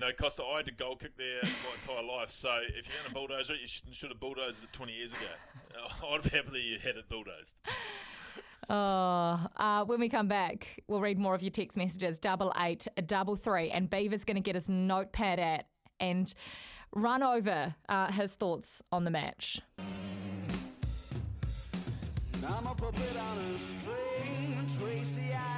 No, 0.00 0.12
Costa, 0.12 0.44
I 0.44 0.58
had 0.58 0.66
to 0.66 0.72
goal 0.72 0.96
kick 0.96 1.16
there 1.16 1.40
my 1.42 1.92
entire 1.94 2.06
life. 2.06 2.30
So 2.30 2.50
if 2.62 2.86
you're 2.86 2.96
going 3.02 3.08
to 3.08 3.14
bulldoze 3.14 3.50
it, 3.50 3.60
you 3.60 3.66
should, 3.66 3.94
should 3.94 4.10
have 4.10 4.20
bulldozed 4.20 4.62
it 4.62 4.72
20 4.72 4.92
years 4.92 5.12
ago. 5.12 5.80
I'd 6.08 6.22
have 6.22 6.32
happily 6.32 6.78
had 6.82 6.96
it 6.96 7.08
bulldozed. 7.08 7.56
Oh, 8.70 9.46
uh, 9.56 9.84
when 9.86 9.98
we 9.98 10.10
come 10.10 10.28
back, 10.28 10.82
we'll 10.88 11.00
read 11.00 11.18
more 11.18 11.34
of 11.34 11.42
your 11.42 11.50
text 11.50 11.78
messages. 11.78 12.18
Double 12.18 12.52
eight, 12.58 12.86
double 13.06 13.34
three, 13.34 13.70
and 13.70 13.88
Beaver's 13.88 14.26
going 14.26 14.34
to 14.34 14.42
get 14.42 14.56
his 14.56 14.68
notepad 14.68 15.40
out 15.40 15.62
and 16.00 16.34
run 16.94 17.22
over 17.22 17.74
uh, 17.88 18.12
his 18.12 18.34
thoughts 18.34 18.82
on 18.92 19.04
the 19.04 19.10
match. 19.10 19.62
I'm 22.46 22.66
a 22.66 22.74
puppet 22.74 23.16
on 23.16 23.38
a 23.54 23.58
string, 23.58 24.66
Tracy 24.78 25.32
Island, 25.32 25.57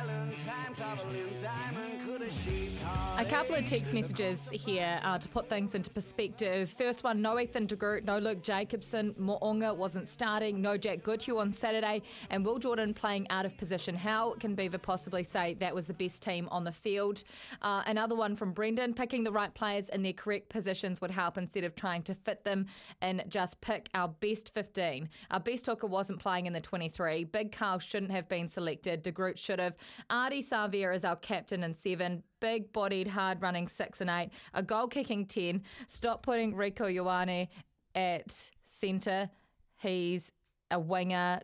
a 3.18 3.24
couple 3.24 3.54
of 3.54 3.66
text 3.66 3.92
messages 3.92 4.50
here 4.50 4.98
uh, 5.04 5.18
to 5.18 5.28
put 5.28 5.48
things 5.48 5.74
into 5.74 5.90
perspective. 5.90 6.70
First 6.70 7.04
one, 7.04 7.22
no 7.22 7.38
Ethan 7.38 7.66
de 7.66 7.76
Groot, 7.76 8.04
no 8.04 8.18
Luke 8.18 8.42
Jacobson, 8.42 9.14
Mo'unga 9.18 9.74
wasn't 9.74 10.08
starting, 10.08 10.60
no 10.60 10.76
Jack 10.76 11.02
Goodhue 11.02 11.38
on 11.38 11.52
Saturday, 11.52 12.02
and 12.30 12.44
Will 12.44 12.58
Jordan 12.58 12.94
playing 12.94 13.28
out 13.30 13.46
of 13.46 13.56
position. 13.58 13.94
How 13.94 14.34
can 14.34 14.54
Beaver 14.54 14.78
possibly 14.78 15.22
say 15.22 15.54
that 15.60 15.74
was 15.74 15.86
the 15.86 15.94
best 15.94 16.22
team 16.22 16.48
on 16.50 16.64
the 16.64 16.72
field? 16.72 17.22
Uh, 17.62 17.82
another 17.86 18.16
one 18.16 18.34
from 18.34 18.52
Brendan, 18.52 18.94
picking 18.94 19.22
the 19.22 19.32
right 19.32 19.52
players 19.54 19.88
in 19.90 20.02
their 20.02 20.14
correct 20.14 20.48
positions 20.48 21.00
would 21.00 21.10
help 21.10 21.36
instead 21.38 21.64
of 21.64 21.76
trying 21.76 22.02
to 22.04 22.14
fit 22.14 22.42
them 22.44 22.66
and 23.02 23.22
just 23.28 23.60
pick 23.60 23.88
our 23.94 24.08
best 24.08 24.52
15. 24.54 25.08
Our 25.30 25.40
best 25.40 25.66
hooker 25.66 25.86
wasn't 25.86 26.18
playing 26.18 26.46
in 26.46 26.52
the 26.52 26.60
23. 26.60 27.24
Big 27.24 27.52
Karl 27.52 27.78
shouldn't 27.78 28.12
have 28.12 28.28
been 28.28 28.48
selected. 28.48 29.02
De 29.02 29.12
Groot 29.12 29.38
should 29.38 29.58
have. 29.58 29.76
Ardie 30.10 30.39
Savea 30.42 30.94
is 30.94 31.04
our 31.04 31.16
captain 31.16 31.62
in 31.62 31.74
seven. 31.74 32.22
Big 32.40 32.72
bodied, 32.72 33.08
hard 33.08 33.42
running 33.42 33.68
six 33.68 34.00
and 34.00 34.10
eight. 34.10 34.30
A 34.54 34.62
goal 34.62 34.88
kicking 34.88 35.26
10. 35.26 35.62
Stop 35.88 36.22
putting 36.22 36.54
Rieko 36.54 36.92
Ioane 36.94 37.48
at 37.94 38.50
centre. 38.64 39.30
He's 39.78 40.32
a 40.70 40.78
winger. 40.78 41.40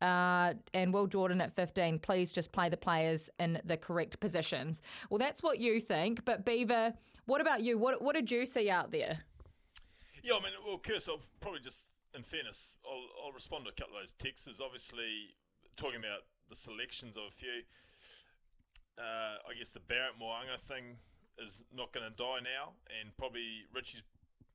Uh, 0.00 0.54
and 0.74 0.92
Will 0.92 1.06
Jordan 1.06 1.40
at 1.40 1.54
15, 1.54 2.00
please 2.00 2.32
just 2.32 2.50
play 2.50 2.68
the 2.68 2.76
players 2.76 3.30
in 3.38 3.60
the 3.64 3.76
correct 3.76 4.18
positions. 4.18 4.82
Well, 5.10 5.18
that's 5.18 5.44
what 5.44 5.60
you 5.60 5.80
think. 5.80 6.24
But 6.24 6.44
Beaver, 6.44 6.92
what 7.26 7.40
about 7.40 7.62
you? 7.62 7.78
What, 7.78 8.02
what 8.02 8.16
did 8.16 8.28
you 8.28 8.44
see 8.44 8.68
out 8.68 8.90
there? 8.90 9.20
Yeah, 10.24 10.34
I 10.34 10.42
mean, 10.42 10.52
well, 10.66 10.78
Kirst, 10.78 11.08
I'll 11.08 11.20
probably 11.40 11.60
just, 11.60 11.86
in 12.16 12.24
fairness, 12.24 12.74
I'll, 12.84 13.26
I'll 13.26 13.32
respond 13.32 13.64
to 13.66 13.70
a 13.70 13.74
couple 13.74 13.96
of 13.96 14.02
those 14.02 14.12
texts. 14.12 14.60
Obviously 14.60 15.36
talking 15.76 16.00
about 16.00 16.22
the 16.48 16.56
selections 16.56 17.16
of 17.16 17.24
a 17.28 17.30
few. 17.30 17.62
Uh, 18.98 19.40
I 19.48 19.56
guess 19.56 19.70
the 19.70 19.80
Barrett 19.80 20.18
Mo'unga 20.20 20.60
thing 20.60 20.98
is 21.38 21.62
not 21.74 21.92
going 21.92 22.04
to 22.04 22.14
die 22.14 22.44
now, 22.44 22.76
and 23.00 23.16
probably 23.16 23.64
Richie's 23.74 24.02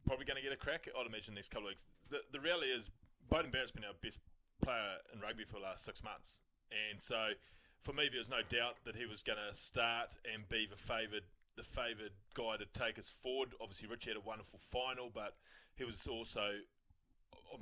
probably 0.05 0.25
going 0.25 0.37
to 0.37 0.43
get 0.43 0.53
a 0.53 0.57
crack. 0.57 0.87
I'd 0.87 1.07
imagine 1.07 1.33
next 1.33 1.49
couple 1.49 1.67
of 1.67 1.71
weeks. 1.71 1.85
The, 2.09 2.21
the 2.31 2.39
reality 2.39 2.69
is, 2.69 2.91
Beauden 3.31 3.51
Barrett's 3.51 3.71
been 3.71 3.83
our 3.83 3.97
best 4.01 4.19
player 4.61 5.01
in 5.13 5.19
rugby 5.19 5.43
for 5.43 5.57
the 5.57 5.65
last 5.65 5.83
six 5.83 6.03
months, 6.03 6.41
and 6.69 7.01
so 7.01 7.33
for 7.81 7.93
me, 7.93 8.09
there's 8.11 8.29
no 8.29 8.41
doubt 8.47 8.77
that 8.85 8.95
he 8.95 9.05
was 9.05 9.23
going 9.23 9.39
to 9.39 9.55
start 9.55 10.17
and 10.31 10.47
be 10.49 10.67
the 10.69 10.77
favoured 10.77 11.23
the 11.55 11.63
favoured 11.63 12.11
guy 12.35 12.55
to 12.55 12.65
take 12.79 12.99
us 12.99 13.09
forward. 13.09 13.49
Obviously, 13.59 13.87
Richie 13.87 14.11
had 14.11 14.17
a 14.17 14.21
wonderful 14.21 14.59
final, 14.59 15.09
but 15.11 15.35
he 15.75 15.83
was 15.83 16.05
also 16.05 16.61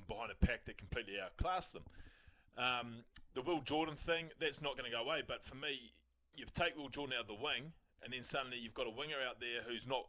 behind 0.08 0.32
a 0.32 0.46
pack 0.46 0.66
that 0.66 0.78
completely 0.78 1.14
outclassed 1.24 1.74
them. 1.74 1.84
Um, 2.58 3.06
the 3.34 3.42
Will 3.42 3.62
Jordan 3.62 3.96
thing, 3.96 4.30
that's 4.40 4.62
not 4.62 4.78
going 4.78 4.90
to 4.90 4.96
go 4.96 5.04
away. 5.04 5.24
But 5.26 5.46
for 5.46 5.56
me, 5.56 5.94
you 6.38 6.46
take 6.54 6.78
Will 6.78 6.90
Jordan 6.90 7.16
out 7.18 7.22
of 7.22 7.28
the 7.28 7.34
wing, 7.34 7.74
and 8.04 8.14
then 8.14 8.24
suddenly 8.24 8.58
you've 8.58 8.74
got 8.74 8.88
a 8.88 8.92
winger 8.92 9.18
out 9.28 9.40
there 9.40 9.62
who's 9.68 9.88
not 9.88 10.08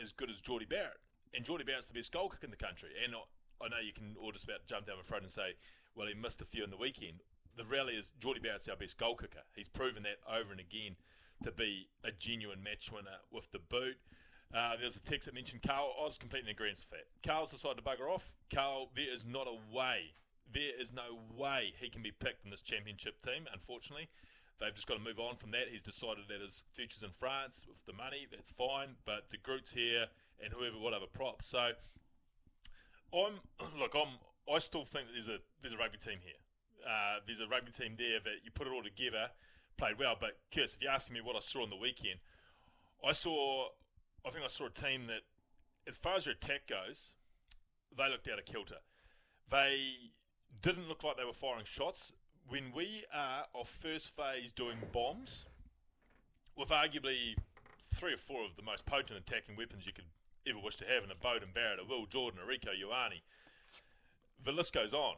as 0.00 0.12
good 0.12 0.30
as 0.30 0.40
Jordie 0.40 0.66
Barrett. 0.66 1.00
And 1.34 1.44
Jordie 1.44 1.64
Barrett's 1.64 1.88
the 1.88 1.94
best 1.94 2.12
goal 2.12 2.28
kicker 2.28 2.46
in 2.46 2.50
the 2.50 2.56
country. 2.56 2.90
And 3.04 3.14
I 3.14 3.68
know 3.68 3.78
you 3.84 3.92
can 3.92 4.16
all 4.20 4.32
just 4.32 4.44
about 4.44 4.66
jump 4.66 4.86
down 4.86 4.96
my 4.96 5.02
throat 5.02 5.22
and 5.22 5.30
say, 5.30 5.56
well, 5.94 6.06
he 6.06 6.14
missed 6.14 6.42
a 6.42 6.44
few 6.44 6.64
in 6.64 6.70
the 6.70 6.76
weekend. 6.76 7.22
The 7.56 7.64
reality 7.64 7.96
is 7.96 8.12
Jordie 8.20 8.40
Barrett's 8.40 8.68
our 8.68 8.76
best 8.76 8.98
goal 8.98 9.16
kicker. 9.16 9.44
He's 9.54 9.68
proven 9.68 10.02
that 10.04 10.20
over 10.28 10.52
and 10.52 10.60
again 10.60 10.96
to 11.42 11.52
be 11.52 11.88
a 12.04 12.12
genuine 12.12 12.62
match 12.62 12.90
winner 12.92 13.20
with 13.30 13.50
the 13.52 13.58
boot. 13.58 13.96
Uh, 14.54 14.74
there's 14.80 14.96
a 14.96 15.00
text 15.00 15.26
that 15.26 15.34
mentioned 15.34 15.62
Karl. 15.62 15.92
I 16.00 16.04
was 16.04 16.18
completely 16.18 16.50
in 16.50 16.54
agreement 16.54 16.78
with 16.78 16.90
that. 16.90 17.28
Karl's 17.28 17.50
decided 17.50 17.78
to 17.78 17.82
bugger 17.82 18.08
off. 18.08 18.32
Karl, 18.52 18.90
there 18.94 19.12
is 19.12 19.24
not 19.26 19.46
a 19.46 19.74
way, 19.74 20.14
there 20.52 20.80
is 20.80 20.92
no 20.92 21.18
way 21.34 21.74
he 21.80 21.90
can 21.90 22.02
be 22.02 22.12
picked 22.12 22.44
in 22.44 22.50
this 22.50 22.62
championship 22.62 23.20
team, 23.20 23.46
unfortunately. 23.52 24.08
They've 24.58 24.74
just 24.74 24.86
got 24.86 24.94
to 24.94 25.04
move 25.04 25.18
on 25.20 25.36
from 25.36 25.50
that. 25.50 25.68
He's 25.70 25.82
decided 25.82 26.24
that 26.28 26.40
his 26.40 26.62
future's 26.72 27.02
in 27.02 27.10
France 27.10 27.64
with 27.68 27.84
the 27.86 27.92
money. 27.92 28.26
That's 28.30 28.50
fine. 28.50 28.96
But 29.04 29.28
De 29.28 29.36
Groot's 29.36 29.72
here 29.72 30.06
and 30.42 30.52
whoever, 30.52 30.78
whatever 30.78 31.06
props. 31.06 31.48
So 31.48 31.72
I'm 33.12 33.40
look. 33.78 33.94
I'm. 33.94 34.18
I 34.52 34.58
still 34.58 34.84
think 34.84 35.08
that 35.08 35.12
there's 35.12 35.28
a 35.28 35.38
there's 35.60 35.74
a 35.74 35.78
rugby 35.78 35.98
team 35.98 36.18
here. 36.22 36.40
Uh, 36.86 37.18
there's 37.26 37.40
a 37.40 37.48
rugby 37.48 37.72
team 37.72 37.96
there 37.98 38.20
that 38.20 38.44
you 38.44 38.50
put 38.50 38.66
it 38.66 38.72
all 38.72 38.82
together, 38.82 39.28
played 39.76 39.98
well. 39.98 40.16
But 40.18 40.38
Kirst, 40.52 40.76
if 40.76 40.82
you're 40.82 40.90
asking 40.90 41.14
me 41.14 41.20
what 41.20 41.36
I 41.36 41.40
saw 41.40 41.62
on 41.62 41.70
the 41.70 41.76
weekend, 41.76 42.20
I 43.04 43.12
saw. 43.12 43.68
I 44.24 44.30
think 44.30 44.44
I 44.44 44.48
saw 44.48 44.66
a 44.66 44.70
team 44.70 45.06
that, 45.06 45.22
as 45.86 45.96
far 45.96 46.16
as 46.16 46.24
their 46.24 46.32
attack 46.32 46.66
goes, 46.66 47.12
they 47.96 48.08
looked 48.08 48.28
out 48.28 48.38
of 48.38 48.44
kilter. 48.44 48.78
They 49.50 50.10
didn't 50.62 50.88
look 50.88 51.04
like 51.04 51.16
they 51.16 51.24
were 51.24 51.32
firing 51.32 51.64
shots. 51.64 52.12
When 52.48 52.72
we 52.72 53.02
are 53.12 53.46
off 53.54 53.68
first 53.68 54.14
phase 54.14 54.52
doing 54.52 54.78
bombs, 54.92 55.46
with 56.56 56.68
arguably 56.68 57.34
three 57.92 58.14
or 58.14 58.18
four 58.18 58.44
of 58.44 58.54
the 58.54 58.62
most 58.62 58.86
potent 58.86 59.18
attacking 59.18 59.56
weapons 59.56 59.84
you 59.84 59.92
could 59.92 60.04
ever 60.46 60.58
wish 60.62 60.76
to 60.76 60.84
have 60.84 61.02
in 61.02 61.10
a 61.10 61.14
Beauden 61.14 61.52
Barrett, 61.52 61.80
a 61.80 61.84
Will 61.84 62.06
Jordan, 62.06 62.38
a 62.40 62.46
Rieko 62.46 62.68
Ioane. 62.68 63.20
The 64.44 64.52
list 64.52 64.72
goes 64.72 64.94
on. 64.94 65.16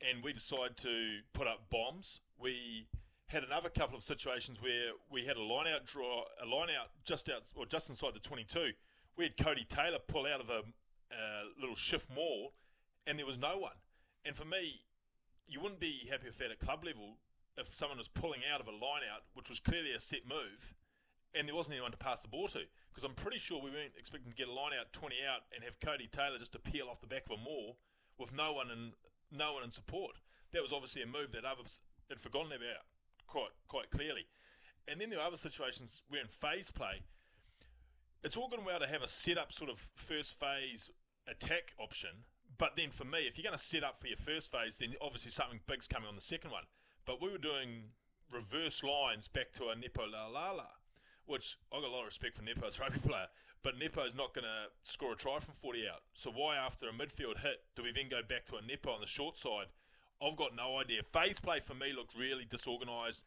And 0.00 0.22
we 0.22 0.32
decide 0.32 0.76
to 0.78 1.18
put 1.32 1.48
up 1.48 1.68
bombs. 1.68 2.20
We 2.38 2.86
had 3.26 3.42
another 3.42 3.70
couple 3.70 3.96
of 3.96 4.04
situations 4.04 4.62
where 4.62 4.92
we 5.10 5.24
had 5.24 5.36
a 5.36 5.42
line 5.42 5.66
out 5.66 5.84
draw, 5.84 6.22
a 6.40 6.46
line 6.46 6.68
out 6.70 6.90
just 7.04 7.28
out 7.28 7.42
or 7.56 7.66
just 7.66 7.90
inside 7.90 8.14
the 8.14 8.20
22. 8.20 8.70
We 9.16 9.24
had 9.24 9.36
Codie 9.36 9.68
Taylor 9.68 9.98
pull 10.06 10.26
out 10.26 10.40
of 10.40 10.48
a 10.48 10.58
uh, 11.10 11.42
little 11.60 11.74
shift 11.74 12.08
maul, 12.14 12.52
and 13.04 13.18
there 13.18 13.26
was 13.26 13.38
no 13.38 13.58
one. 13.58 13.72
And 14.24 14.36
for 14.36 14.44
me, 14.44 14.82
you 15.48 15.60
wouldn't 15.60 15.80
be 15.80 16.08
happy 16.10 16.26
with 16.26 16.38
that 16.38 16.50
at 16.50 16.60
club 16.60 16.84
level 16.84 17.16
if 17.56 17.74
someone 17.74 17.98
was 17.98 18.08
pulling 18.08 18.40
out 18.52 18.60
of 18.60 18.68
a 18.68 18.70
line 18.70 19.02
out, 19.02 19.24
which 19.34 19.48
was 19.48 19.58
clearly 19.58 19.92
a 19.92 20.00
set 20.00 20.28
move, 20.28 20.74
and 21.34 21.48
there 21.48 21.54
wasn't 21.54 21.74
anyone 21.74 21.90
to 21.90 21.96
pass 21.96 22.22
the 22.22 22.28
ball 22.28 22.48
to. 22.48 22.60
Because 22.88 23.04
I'm 23.04 23.14
pretty 23.14 23.38
sure 23.38 23.60
we 23.60 23.70
weren't 23.70 23.98
expecting 23.98 24.30
to 24.30 24.36
get 24.36 24.48
a 24.48 24.52
line 24.52 24.72
out 24.78 24.92
20 24.92 25.16
out 25.22 25.42
and 25.54 25.64
have 25.64 25.80
Codie 25.80 26.10
Taylor 26.10 26.38
just 26.38 26.52
to 26.52 26.58
peel 26.58 26.88
off 26.88 27.00
the 27.00 27.06
back 27.06 27.26
of 27.26 27.38
a 27.38 27.42
maul 27.42 27.78
with 28.18 28.34
no 28.34 28.52
one 28.52 28.70
in 28.70 28.92
no 29.30 29.52
one 29.54 29.62
in 29.62 29.70
support. 29.70 30.16
That 30.52 30.62
was 30.62 30.72
obviously 30.72 31.02
a 31.02 31.06
move 31.06 31.32
that 31.32 31.44
others 31.44 31.80
had 32.08 32.20
forgotten 32.20 32.52
about 32.52 32.86
quite 33.26 33.52
quite 33.68 33.90
clearly. 33.90 34.26
And 34.86 35.00
then 35.00 35.10
there 35.10 35.20
other 35.20 35.36
situations 35.36 36.02
where 36.08 36.22
in 36.22 36.28
phase 36.28 36.70
play, 36.70 37.02
it's 38.24 38.36
all 38.36 38.48
good 38.48 38.58
and 38.58 38.66
well 38.66 38.80
to 38.80 38.86
have 38.86 39.02
a 39.02 39.08
set 39.08 39.36
up 39.36 39.52
sort 39.52 39.70
of 39.70 39.88
first 39.94 40.38
phase 40.38 40.90
attack 41.28 41.74
option. 41.78 42.24
But 42.58 42.72
then 42.76 42.90
for 42.90 43.04
me, 43.04 43.20
if 43.20 43.38
you're 43.38 43.44
going 43.48 43.56
to 43.56 43.64
set 43.64 43.84
up 43.84 44.00
for 44.00 44.08
your 44.08 44.16
first 44.16 44.50
phase, 44.50 44.78
then 44.78 44.94
obviously 45.00 45.30
something 45.30 45.60
big's 45.66 45.86
coming 45.86 46.08
on 46.08 46.16
the 46.16 46.20
second 46.20 46.50
one. 46.50 46.64
But 47.06 47.22
we 47.22 47.30
were 47.30 47.38
doing 47.38 47.94
reverse 48.30 48.82
lines 48.82 49.28
back 49.28 49.52
to 49.54 49.68
a 49.68 49.76
Nepo 49.76 50.02
Laulala, 50.02 50.66
which 51.24 51.56
I've 51.72 51.82
got 51.82 51.90
a 51.90 51.92
lot 51.92 52.00
of 52.00 52.06
respect 52.06 52.36
for 52.36 52.42
Nepo 52.42 52.66
as 52.66 52.76
a 52.76 52.80
rugby 52.82 52.98
player. 52.98 53.28
But 53.62 53.78
Nepo's 53.78 54.14
not 54.14 54.34
going 54.34 54.44
to 54.44 54.70
score 54.82 55.12
a 55.12 55.16
try 55.16 55.38
from 55.38 55.54
40 55.54 55.88
out. 55.88 56.02
So 56.14 56.30
why, 56.30 56.56
after 56.56 56.88
a 56.88 56.92
midfield 56.92 57.40
hit, 57.40 57.62
do 57.76 57.82
we 57.82 57.92
then 57.92 58.08
go 58.08 58.20
back 58.26 58.46
to 58.46 58.56
a 58.56 58.62
Nepo 58.62 58.90
on 58.90 59.00
the 59.00 59.06
short 59.06 59.36
side? 59.36 59.66
I've 60.22 60.36
got 60.36 60.56
no 60.56 60.78
idea. 60.78 61.02
Phase 61.02 61.38
play 61.38 61.60
for 61.60 61.74
me 61.74 61.92
looked 61.94 62.16
really 62.16 62.44
disorganised, 62.44 63.24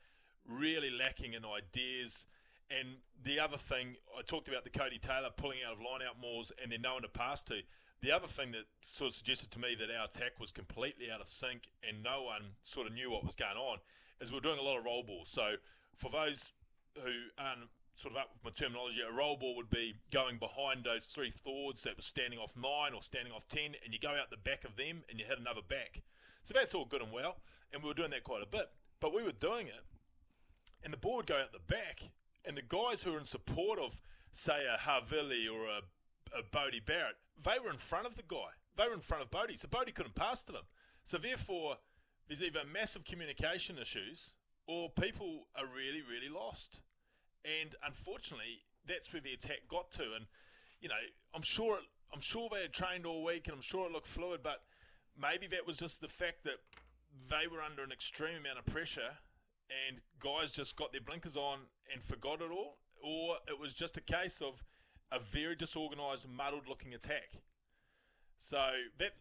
really 0.47 0.89
lacking 0.89 1.33
in 1.33 1.43
ideas. 1.45 2.25
And 2.69 2.97
the 3.21 3.39
other 3.39 3.57
thing, 3.57 3.95
I 4.17 4.21
talked 4.21 4.47
about 4.47 4.63
the 4.63 4.69
Codie 4.69 5.01
Taylor 5.01 5.29
pulling 5.35 5.59
out 5.65 5.73
of 5.73 5.79
line 5.79 6.01
out 6.07 6.19
mauls 6.21 6.51
and 6.61 6.71
then 6.71 6.81
no 6.81 6.93
one 6.93 7.01
to 7.01 7.09
pass 7.09 7.43
to. 7.43 7.61
The 8.01 8.11
other 8.11 8.27
thing 8.27 8.51
that 8.53 8.65
sort 8.81 9.09
of 9.09 9.15
suggested 9.15 9.51
to 9.51 9.59
me 9.59 9.75
that 9.75 9.89
our 9.91 10.05
attack 10.05 10.39
was 10.39 10.51
completely 10.51 11.11
out 11.11 11.21
of 11.21 11.27
sync 11.27 11.69
and 11.87 12.01
no 12.01 12.23
one 12.23 12.57
sort 12.63 12.87
of 12.87 12.93
knew 12.93 13.11
what 13.11 13.23
was 13.23 13.35
going 13.35 13.57
on 13.57 13.77
is 14.19 14.31
we 14.31 14.37
are 14.39 14.41
doing 14.41 14.57
a 14.57 14.63
lot 14.63 14.77
of 14.77 14.85
roll 14.85 15.03
balls. 15.03 15.29
So 15.29 15.55
for 15.95 16.09
those 16.09 16.51
who 16.95 17.11
aren't 17.37 17.69
sort 17.93 18.15
of 18.15 18.21
up 18.21 18.31
with 18.33 18.43
my 18.43 18.49
terminology, 18.57 19.01
a 19.07 19.13
roll 19.13 19.37
ball 19.37 19.55
would 19.55 19.69
be 19.69 19.95
going 20.11 20.37
behind 20.37 20.83
those 20.83 21.05
three 21.05 21.29
forwards 21.29 21.83
that 21.83 21.95
were 21.95 22.01
standing 22.01 22.39
off 22.39 22.53
nine 22.55 22.93
or 22.95 23.03
standing 23.03 23.31
off 23.33 23.47
ten, 23.47 23.75
and 23.83 23.93
you 23.93 23.99
go 23.99 24.09
out 24.09 24.31
the 24.31 24.37
back 24.37 24.63
of 24.63 24.77
them 24.77 25.03
and 25.09 25.19
you 25.19 25.25
hit 25.25 25.39
another 25.39 25.61
back. 25.67 26.01
So 26.43 26.53
that's 26.55 26.73
all 26.73 26.85
good 26.85 27.03
and 27.03 27.11
well, 27.11 27.37
and 27.71 27.83
we 27.83 27.89
were 27.89 27.93
doing 27.93 28.11
that 28.11 28.23
quite 28.23 28.41
a 28.41 28.47
bit. 28.47 28.69
But 28.99 29.13
we 29.13 29.21
were 29.21 29.31
doing 29.31 29.67
it, 29.67 29.83
and 30.83 30.91
the 30.91 30.97
ball 30.97 31.17
would 31.17 31.27
go 31.27 31.37
out 31.37 31.53
the 31.53 31.59
back, 31.59 32.01
and 32.45 32.57
the 32.57 32.63
guys 32.63 33.03
who 33.03 33.11
were 33.11 33.19
in 33.19 33.25
support 33.25 33.77
of, 33.77 34.01
say, 34.31 34.65
a 34.65 34.77
Havili 34.77 35.45
or 35.51 35.65
a, 35.65 35.81
a 35.81 36.00
Bodie 36.51 36.79
Barrett, 36.79 37.15
they 37.43 37.59
were 37.63 37.71
in 37.71 37.77
front 37.77 38.05
of 38.05 38.15
the 38.15 38.23
guy. 38.27 38.55
They 38.77 38.87
were 38.87 38.93
in 38.93 39.01
front 39.01 39.23
of 39.23 39.31
Bodie, 39.31 39.57
so 39.57 39.67
Bodie 39.67 39.91
couldn't 39.91 40.15
pass 40.15 40.43
to 40.43 40.51
them. 40.51 40.63
So 41.03 41.17
therefore, 41.17 41.77
there's 42.27 42.41
either 42.41 42.61
massive 42.71 43.03
communication 43.03 43.77
issues 43.77 44.33
or 44.67 44.89
people 44.89 45.47
are 45.55 45.65
really, 45.65 46.01
really 46.01 46.29
lost. 46.29 46.81
And 47.43 47.75
unfortunately, 47.85 48.63
that's 48.87 49.11
where 49.11 49.21
the 49.21 49.33
attack 49.33 49.67
got 49.67 49.91
to. 49.91 50.13
And 50.15 50.25
you 50.79 50.89
know, 50.89 50.95
I'm 51.33 51.41
sure 51.41 51.79
I'm 52.13 52.21
sure 52.21 52.49
they 52.51 52.61
had 52.61 52.73
trained 52.73 53.05
all 53.05 53.23
week, 53.23 53.47
and 53.47 53.55
I'm 53.55 53.61
sure 53.61 53.85
it 53.85 53.91
looked 53.91 54.07
fluid. 54.07 54.41
But 54.43 54.61
maybe 55.19 55.47
that 55.47 55.65
was 55.65 55.77
just 55.77 56.01
the 56.01 56.07
fact 56.07 56.43
that 56.43 56.59
they 57.29 57.47
were 57.47 57.61
under 57.61 57.83
an 57.83 57.91
extreme 57.91 58.37
amount 58.37 58.59
of 58.59 58.65
pressure, 58.65 59.17
and 59.87 60.01
guys 60.19 60.51
just 60.51 60.75
got 60.75 60.91
their 60.91 61.01
blinkers 61.01 61.35
on 61.35 61.59
and 61.91 62.03
forgot 62.03 62.41
it 62.41 62.51
all, 62.51 62.77
or 63.03 63.37
it 63.47 63.59
was 63.59 63.73
just 63.73 63.97
a 63.97 64.01
case 64.01 64.41
of 64.41 64.63
a 65.12 65.19
very 65.19 65.56
disorganised, 65.56 66.28
muddled-looking 66.30 66.93
attack. 66.93 67.41
So 68.39 68.58
that 68.97 69.12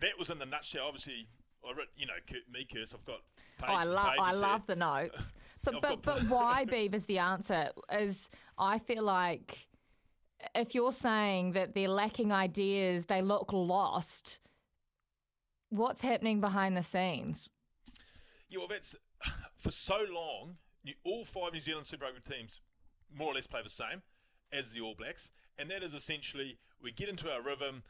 that 0.00 0.18
was 0.18 0.30
in 0.30 0.38
the 0.38 0.46
nutshell. 0.46 0.86
Obviously, 0.86 1.28
I 1.64 1.72
wrote, 1.72 1.88
you 1.96 2.06
know, 2.06 2.14
me, 2.52 2.66
Kirst, 2.72 2.94
I've 2.94 3.04
got 3.04 3.20
oh, 3.62 3.66
I 3.66 3.84
love, 3.84 4.14
I 4.18 4.32
love 4.32 4.66
the 4.66 4.76
notes. 4.76 5.32
So, 5.58 5.78
but, 5.78 6.00
but 6.00 6.22
why 6.30 6.64
Beaver's 6.64 7.04
the 7.04 7.18
answer 7.18 7.68
is 7.92 8.30
I 8.56 8.78
feel 8.78 9.02
like 9.02 9.68
if 10.54 10.74
you're 10.74 10.90
saying 10.90 11.52
that 11.52 11.74
they're 11.74 11.86
lacking 11.86 12.32
ideas, 12.32 13.04
they 13.04 13.20
look 13.20 13.52
lost, 13.52 14.38
what's 15.68 16.00
happening 16.00 16.40
behind 16.40 16.78
the 16.78 16.82
scenes? 16.82 17.50
Yeah, 18.48 18.60
well, 18.60 18.68
that's 18.68 18.96
for 19.58 19.70
so 19.70 19.98
long, 20.10 20.56
all 21.04 21.24
five 21.24 21.52
New 21.52 21.60
Zealand 21.60 21.86
Super 21.86 22.06
Rugby 22.06 22.20
teams 22.20 22.62
more 23.14 23.32
or 23.32 23.34
less 23.34 23.46
play 23.46 23.60
the 23.62 23.68
same 23.68 24.02
as 24.52 24.72
the 24.72 24.80
All 24.80 24.94
Blacks, 24.94 25.30
and 25.60 25.70
that 25.70 25.82
is 25.82 25.94
essentially 25.94 26.56
we 26.82 26.90
get 26.90 27.08
into 27.08 27.30
our 27.30 27.42
rhythm. 27.42 27.82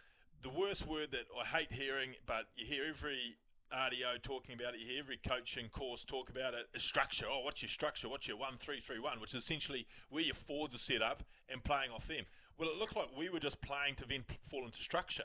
The 0.42 0.50
worst 0.50 0.86
word 0.86 1.12
that 1.12 1.26
I 1.38 1.44
hate 1.44 1.72
hearing, 1.72 2.14
but 2.26 2.46
you 2.56 2.66
hear 2.66 2.84
every 2.88 3.36
RDO 3.72 4.22
talking 4.22 4.54
about 4.54 4.74
it. 4.74 4.80
You 4.80 4.86
hear 4.86 4.98
every 5.00 5.18
coaching 5.18 5.68
course 5.68 6.04
talk 6.04 6.30
about 6.30 6.54
it. 6.54 6.66
A 6.74 6.80
structure. 6.80 7.26
Oh, 7.30 7.42
what's 7.44 7.62
your 7.62 7.68
structure? 7.68 8.08
What's 8.08 8.26
your 8.26 8.36
one 8.36 8.56
three 8.58 8.80
three 8.80 8.98
one? 8.98 9.20
Which 9.20 9.34
is 9.34 9.42
essentially 9.44 9.86
where 10.08 10.24
your 10.24 10.34
forwards 10.34 10.74
are 10.74 10.78
set 10.78 11.02
up 11.02 11.22
and 11.48 11.62
playing 11.62 11.90
off 11.94 12.08
them. 12.08 12.24
Well, 12.58 12.68
it 12.70 12.76
looked 12.76 12.96
like 12.96 13.16
we 13.16 13.28
were 13.28 13.38
just 13.38 13.60
playing 13.60 13.94
to 13.96 14.06
then 14.06 14.24
fall 14.42 14.64
into 14.64 14.78
structure. 14.78 15.24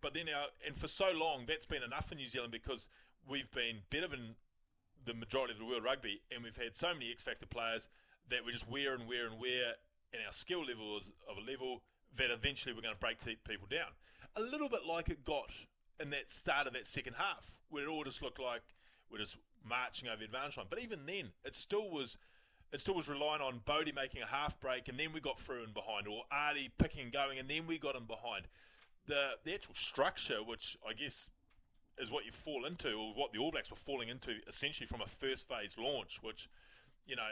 But 0.00 0.14
then 0.14 0.26
our 0.28 0.46
and 0.66 0.76
for 0.76 0.88
so 0.88 1.10
long 1.14 1.44
that's 1.46 1.66
been 1.66 1.82
enough 1.82 2.08
for 2.08 2.14
New 2.14 2.26
Zealand 2.26 2.52
because 2.52 2.88
we've 3.26 3.50
been 3.50 3.78
better 3.90 4.08
than 4.08 4.36
the 5.06 5.14
majority 5.14 5.54
of 5.54 5.58
the 5.58 5.64
world 5.64 5.84
rugby, 5.84 6.20
and 6.34 6.44
we've 6.44 6.56
had 6.56 6.76
so 6.76 6.92
many 6.92 7.10
X 7.10 7.22
factor 7.22 7.46
players 7.46 7.88
that 8.28 8.44
we're 8.44 8.52
just 8.52 8.68
wear 8.68 8.94
and 8.94 9.08
wear 9.08 9.26
and 9.26 9.40
wear, 9.40 9.74
and 10.12 10.22
our 10.26 10.32
skill 10.32 10.64
level 10.64 10.98
is 10.98 11.12
of 11.28 11.36
a 11.36 11.50
level 11.50 11.82
that 12.16 12.30
eventually 12.30 12.74
we're 12.74 12.82
going 12.82 12.94
to 12.94 13.00
break 13.00 13.18
people 13.20 13.66
down. 13.70 13.92
A 14.36 14.40
little 14.40 14.68
bit 14.68 14.80
like 14.88 15.08
it 15.08 15.24
got 15.24 15.52
in 16.00 16.10
that 16.10 16.30
start 16.30 16.66
of 16.66 16.72
that 16.72 16.86
second 16.86 17.14
half, 17.16 17.52
where 17.70 17.84
it 17.84 17.88
all 17.88 18.04
just 18.04 18.22
looked 18.22 18.40
like 18.40 18.62
we're 19.10 19.18
just 19.18 19.36
marching 19.64 20.08
over 20.08 20.18
the 20.18 20.24
advantage 20.24 20.56
line. 20.56 20.66
But 20.70 20.82
even 20.82 21.06
then, 21.06 21.32
it 21.44 21.54
still 21.54 21.90
was 21.90 22.16
it 22.72 22.80
still 22.80 22.94
was 22.94 23.08
relying 23.08 23.40
on 23.40 23.62
Bodie 23.64 23.92
making 23.92 24.22
a 24.22 24.26
half 24.26 24.60
break, 24.60 24.88
and 24.88 24.98
then 24.98 25.12
we 25.12 25.20
got 25.20 25.40
through 25.40 25.64
and 25.64 25.72
behind, 25.72 26.06
or 26.06 26.24
Ardie 26.32 26.70
picking 26.78 27.04
and 27.04 27.12
going, 27.12 27.38
and 27.38 27.48
then 27.48 27.66
we 27.66 27.78
got 27.78 27.96
him 27.96 28.04
behind. 28.04 28.46
The 29.06 29.32
the 29.44 29.54
actual 29.54 29.74
structure, 29.74 30.42
which 30.44 30.76
I 30.88 30.92
guess 30.92 31.30
is 31.98 32.10
what 32.10 32.24
you 32.24 32.32
fall 32.32 32.64
into, 32.64 32.92
or 32.92 33.14
what 33.14 33.32
the 33.32 33.38
All 33.38 33.50
Blacks 33.50 33.70
were 33.70 33.76
falling 33.76 34.08
into, 34.08 34.36
essentially 34.46 34.86
from 34.86 35.00
a 35.00 35.06
first 35.06 35.48
phase 35.48 35.76
launch, 35.78 36.20
which 36.22 36.48
you 37.06 37.16
know 37.16 37.30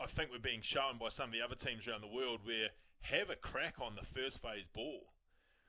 I 0.00 0.06
think 0.06 0.30
we're 0.30 0.38
being 0.38 0.62
shown 0.62 0.98
by 0.98 1.08
some 1.10 1.26
of 1.26 1.32
the 1.32 1.42
other 1.42 1.54
teams 1.54 1.86
around 1.86 2.00
the 2.00 2.08
world, 2.08 2.40
where 2.44 2.70
have 3.02 3.30
a 3.30 3.36
crack 3.36 3.76
on 3.80 3.96
the 3.96 4.04
first 4.04 4.42
phase 4.42 4.66
ball, 4.72 5.12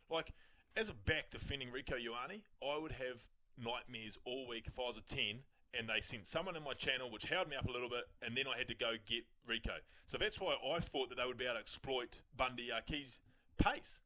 like 0.09 0.33
as 0.75 0.89
a 0.89 0.93
back 0.93 1.29
defending 1.29 1.69
Rieko 1.69 1.95
Ioane, 1.95 2.41
I 2.63 2.77
would 2.77 2.93
have 2.93 3.27
nightmares 3.57 4.17
all 4.25 4.47
week 4.47 4.67
if 4.67 4.79
I 4.79 4.83
was 4.83 4.97
a 4.97 5.01
10 5.01 5.43
and 5.77 5.87
they 5.87 6.01
sent 6.01 6.27
someone 6.27 6.55
in 6.55 6.63
my 6.63 6.73
channel 6.73 7.09
which 7.09 7.25
held 7.25 7.49
me 7.49 7.55
up 7.55 7.65
a 7.65 7.71
little 7.71 7.89
bit, 7.89 8.03
and 8.21 8.35
then 8.35 8.45
I 8.45 8.57
had 8.57 8.67
to 8.67 8.75
go 8.75 8.93
get 9.07 9.23
Rieko. 9.49 9.79
So 10.05 10.17
that's 10.17 10.39
why 10.39 10.55
I 10.55 10.79
thought 10.79 11.09
that 11.09 11.15
they 11.15 11.25
would 11.25 11.37
be 11.37 11.45
able 11.45 11.55
to 11.55 11.59
exploit 11.61 12.23
Bundee 12.35 12.71
Aki's 12.71 13.21
pace. 13.57 14.01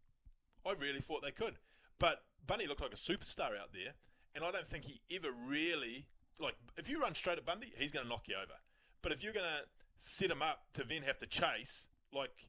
I 0.65 0.73
really 0.73 1.01
thought 1.01 1.23
they 1.23 1.31
could. 1.31 1.55
But 1.97 2.23
Bundee 2.45 2.67
looked 2.67 2.81
like 2.81 2.93
a 2.93 2.97
superstar 2.97 3.57
out 3.59 3.73
there, 3.73 3.93
and 4.35 4.43
I 4.43 4.51
don't 4.51 4.67
think 4.67 4.85
he 4.85 5.01
ever 5.15 5.29
really 5.31 6.05
like 6.39 6.55
if 6.77 6.89
you 6.89 7.01
run 7.01 7.15
straight 7.15 7.38
at 7.38 7.45
Bundee, 7.45 7.73
he's 7.77 7.91
going 7.91 8.05
to 8.05 8.09
knock 8.09 8.27
you 8.27 8.35
over. 8.35 8.59
But 9.01 9.11
if 9.11 9.23
you're 9.23 9.33
going 9.33 9.45
to 9.45 9.63
set 9.97 10.31
him 10.31 10.41
up 10.41 10.65
to 10.73 10.84
then 10.84 11.03
have 11.03 11.17
to 11.19 11.27
chase, 11.27 11.88
like 12.13 12.47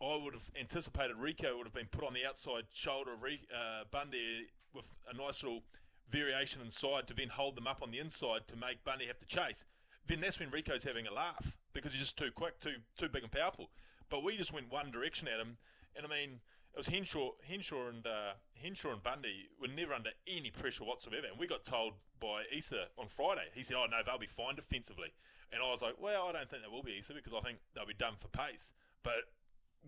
I 0.00 0.18
would 0.22 0.34
have 0.34 0.50
anticipated, 0.58 1.16
Rieko 1.16 1.56
would 1.56 1.66
have 1.66 1.74
been 1.74 1.88
put 1.90 2.04
on 2.04 2.14
the 2.14 2.26
outside 2.26 2.64
shoulder 2.72 3.12
of 3.12 3.22
uh, 3.22 3.84
Bundee 3.90 4.48
with 4.74 4.96
a 5.08 5.16
nice 5.16 5.42
little 5.42 5.62
variation 6.10 6.60
inside 6.60 7.06
to 7.08 7.14
then 7.14 7.28
hold 7.28 7.56
them 7.56 7.66
up 7.66 7.80
on 7.82 7.90
the 7.90 7.98
inside 7.98 8.48
to 8.48 8.56
make 8.56 8.84
Bundee 8.84 9.06
have 9.06 9.18
to 9.18 9.26
chase. 9.26 9.64
Then 10.06 10.20
that's 10.20 10.40
when 10.40 10.50
Rieko's 10.50 10.84
having 10.84 11.06
a 11.06 11.12
laugh 11.12 11.56
because 11.72 11.92
he's 11.92 12.02
just 12.02 12.18
too 12.18 12.30
quick, 12.34 12.58
too 12.60 12.76
too 12.98 13.08
big 13.08 13.22
and 13.22 13.32
powerful. 13.32 13.70
But 14.10 14.24
we 14.24 14.36
just 14.36 14.52
went 14.52 14.72
one 14.72 14.90
direction 14.90 15.28
at 15.28 15.38
him, 15.38 15.58
and 15.96 16.04
I 16.04 16.08
mean 16.08 16.40
it 16.74 16.78
was 16.78 16.88
Henshaw, 16.88 17.30
Henshaw 17.46 17.88
and 17.88 18.06
uh, 18.06 18.32
Henshaw 18.54 18.92
and 18.92 19.02
Bundee 19.02 19.48
were 19.60 19.68
never 19.68 19.92
under 19.92 20.10
any 20.26 20.50
pressure 20.50 20.84
whatsoever. 20.84 21.26
And 21.30 21.38
we 21.38 21.46
got 21.46 21.64
told 21.64 21.94
by 22.18 22.44
Issa 22.50 22.86
on 22.98 23.08
Friday. 23.08 23.48
He 23.54 23.62
said, 23.62 23.76
"Oh 23.76 23.86
no, 23.90 23.98
they'll 24.04 24.18
be 24.18 24.26
fine 24.26 24.56
defensively." 24.56 25.12
And 25.52 25.62
I 25.62 25.70
was 25.70 25.82
like, 25.82 26.00
"Well, 26.00 26.26
I 26.28 26.32
don't 26.32 26.48
think 26.48 26.62
they 26.62 26.68
will 26.68 26.82
be 26.82 26.98
Issa 26.98 27.14
because 27.14 27.32
I 27.34 27.40
think 27.40 27.58
they'll 27.74 27.86
be 27.86 27.94
done 27.94 28.14
for 28.16 28.28
pace." 28.28 28.72
But 29.02 29.24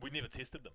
we 0.01 0.11
never 0.11 0.29
tested 0.29 0.65
them, 0.65 0.75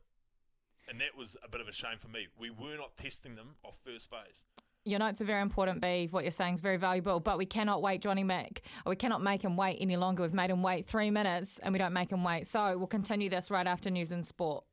and 0.88 1.00
that 1.02 1.16
was 1.16 1.38
a 1.44 1.50
bit 1.50 1.62
of 1.62 1.68
a 1.68 1.74
shame 1.74 1.98
for 2.00 2.08
me. 2.08 2.28
We 2.38 2.50
were 2.50 2.78
not 2.78 2.98
testing 2.98 3.36
them 3.36 3.56
off 3.64 3.76
first 3.86 4.10
phase. 4.10 4.46
Your 4.86 5.00
notes 5.00 5.22
are 5.22 5.26
very 5.26 5.42
important, 5.42 5.82
Beeve. 5.82 6.14
What 6.14 6.24
you're 6.24 6.32
saying 6.32 6.56
is 6.56 6.62
very 6.62 6.78
valuable, 6.78 7.20
but 7.20 7.38
we 7.38 7.46
cannot 7.46 7.82
wait 7.82 8.02
Johnny 8.02 8.24
Mack. 8.24 8.62
We 8.86 8.96
cannot 8.96 9.22
make 9.22 9.44
him 9.44 9.58
wait 9.58 9.78
any 9.82 9.98
longer. 9.98 10.24
We've 10.24 10.34
made 10.34 10.50
him 10.50 10.64
wait 10.64 10.88
three 10.88 11.12
minutes 11.12 11.60
and 11.60 11.74
we 11.74 11.80
don't 11.80 11.94
make 11.94 12.12
him 12.12 12.24
wait. 12.24 12.48
So 12.48 12.78
we'll 12.78 12.88
continue 12.88 13.30
this 13.30 13.52
right 13.52 13.68
after 13.68 13.90
News 13.90 14.12
and 14.14 14.26
Sport. 14.26 14.64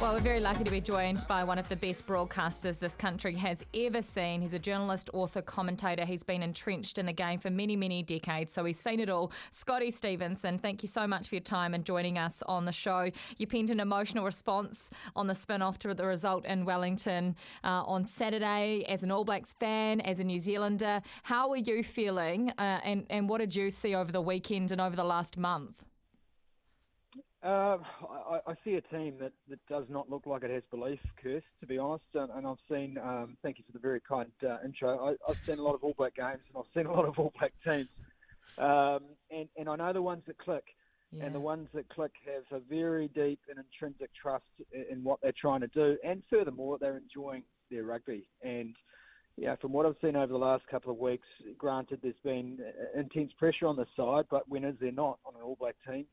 Well, 0.00 0.12
we're 0.12 0.20
very 0.20 0.38
lucky 0.38 0.62
to 0.62 0.70
be 0.70 0.80
joined 0.80 1.26
by 1.26 1.42
one 1.42 1.58
of 1.58 1.68
the 1.68 1.74
best 1.74 2.06
broadcasters 2.06 2.78
this 2.78 2.94
country 2.94 3.34
has 3.34 3.64
ever 3.74 4.00
seen. 4.00 4.40
He's 4.40 4.54
a 4.54 4.58
journalist, 4.58 5.10
author, 5.12 5.42
commentator. 5.42 6.04
He's 6.04 6.22
been 6.22 6.40
entrenched 6.40 6.98
in 6.98 7.06
the 7.06 7.12
game 7.12 7.40
for 7.40 7.50
many, 7.50 7.74
many 7.74 8.04
decades, 8.04 8.52
so 8.52 8.64
he's 8.64 8.78
seen 8.78 9.00
it 9.00 9.10
all. 9.10 9.32
Scotty 9.50 9.90
Stevenson, 9.90 10.56
thank 10.56 10.84
you 10.84 10.88
so 10.88 11.08
much 11.08 11.28
for 11.28 11.34
your 11.34 11.42
time 11.42 11.74
and 11.74 11.84
joining 11.84 12.16
us 12.16 12.44
on 12.46 12.64
the 12.64 12.70
show. 12.70 13.10
You 13.38 13.48
penned 13.48 13.70
an 13.70 13.80
emotional 13.80 14.24
response 14.24 14.88
on 15.16 15.26
the 15.26 15.34
spin 15.34 15.62
off 15.62 15.80
to 15.80 15.92
the 15.92 16.06
result 16.06 16.46
in 16.46 16.64
Wellington 16.64 17.34
uh, 17.64 17.82
on 17.82 18.04
Saturday 18.04 18.84
as 18.88 19.02
an 19.02 19.10
All 19.10 19.24
Blacks 19.24 19.54
fan, 19.54 20.00
as 20.02 20.20
a 20.20 20.24
New 20.24 20.38
Zealander. 20.38 21.02
How 21.24 21.50
are 21.50 21.56
you 21.56 21.82
feeling, 21.82 22.50
uh, 22.50 22.78
and, 22.84 23.04
and 23.10 23.28
what 23.28 23.38
did 23.38 23.56
you 23.56 23.68
see 23.68 23.96
over 23.96 24.12
the 24.12 24.22
weekend 24.22 24.70
and 24.70 24.80
over 24.80 24.94
the 24.94 25.02
last 25.02 25.36
month? 25.36 25.87
Uh, 27.48 27.78
I, 28.30 28.40
I, 28.46 28.54
see 28.62 28.74
a 28.74 28.82
team 28.82 29.14
that, 29.20 29.32
that 29.48 29.58
does 29.70 29.86
not 29.88 30.10
look 30.10 30.26
like 30.26 30.42
it 30.42 30.50
has 30.50 30.62
belief, 30.70 30.98
Kirst, 31.24 31.44
to 31.60 31.66
be 31.66 31.78
honest. 31.78 32.04
And, 32.12 32.30
and 32.30 32.46
I've 32.46 32.58
seen, 32.70 32.98
um, 32.98 33.38
thank 33.42 33.56
you 33.56 33.64
for 33.64 33.72
the 33.72 33.78
very 33.78 34.02
kind 34.06 34.30
uh, 34.46 34.58
intro. 34.62 34.98
I, 35.02 35.14
have 35.26 35.38
seen 35.46 35.58
a 35.58 35.62
lot 35.62 35.74
of 35.74 35.82
All 35.82 35.94
Black 35.96 36.14
games 36.14 36.40
and 36.46 36.58
I've 36.58 36.70
seen 36.74 36.84
a 36.84 36.92
lot 36.92 37.06
of 37.06 37.18
All 37.18 37.32
Black 37.38 37.54
teams. 37.64 37.88
Um, 38.58 39.00
and, 39.30 39.48
and 39.56 39.66
I 39.66 39.76
know 39.76 39.94
the 39.94 40.02
ones 40.02 40.24
that 40.26 40.36
click. 40.36 40.64
Yeah. 41.10 41.24
And 41.24 41.34
the 41.34 41.40
ones 41.40 41.68
that 41.72 41.88
click 41.88 42.12
have 42.26 42.42
a 42.52 42.62
very 42.68 43.08
deep 43.08 43.40
and 43.48 43.58
intrinsic 43.58 44.10
trust 44.14 44.44
in, 44.90 45.02
what 45.02 45.18
they're 45.22 45.32
trying 45.40 45.60
to 45.60 45.68
do. 45.68 45.96
And 46.04 46.22
furthermore, 46.28 46.76
they're 46.78 46.98
enjoying 46.98 47.44
their 47.70 47.84
rugby. 47.84 48.28
And 48.42 48.76
yeah, 49.38 49.56
from 49.56 49.72
what 49.72 49.86
I've 49.86 49.96
seen 50.02 50.16
over 50.16 50.30
the 50.30 50.38
last 50.38 50.66
couple 50.70 50.92
of 50.92 50.98
weeks, 50.98 51.26
granted 51.56 52.00
there's 52.02 52.14
been 52.22 52.58
uh, 52.60 53.00
intense 53.00 53.32
pressure 53.38 53.68
on 53.68 53.76
the 53.76 53.86
side, 53.96 54.26
but 54.30 54.46
when 54.50 54.64
is 54.64 54.76
there 54.82 54.92
not 54.92 55.18
on 55.24 55.34
an 55.34 55.40
All 55.40 55.56
Black 55.58 55.76
team? 55.90 56.04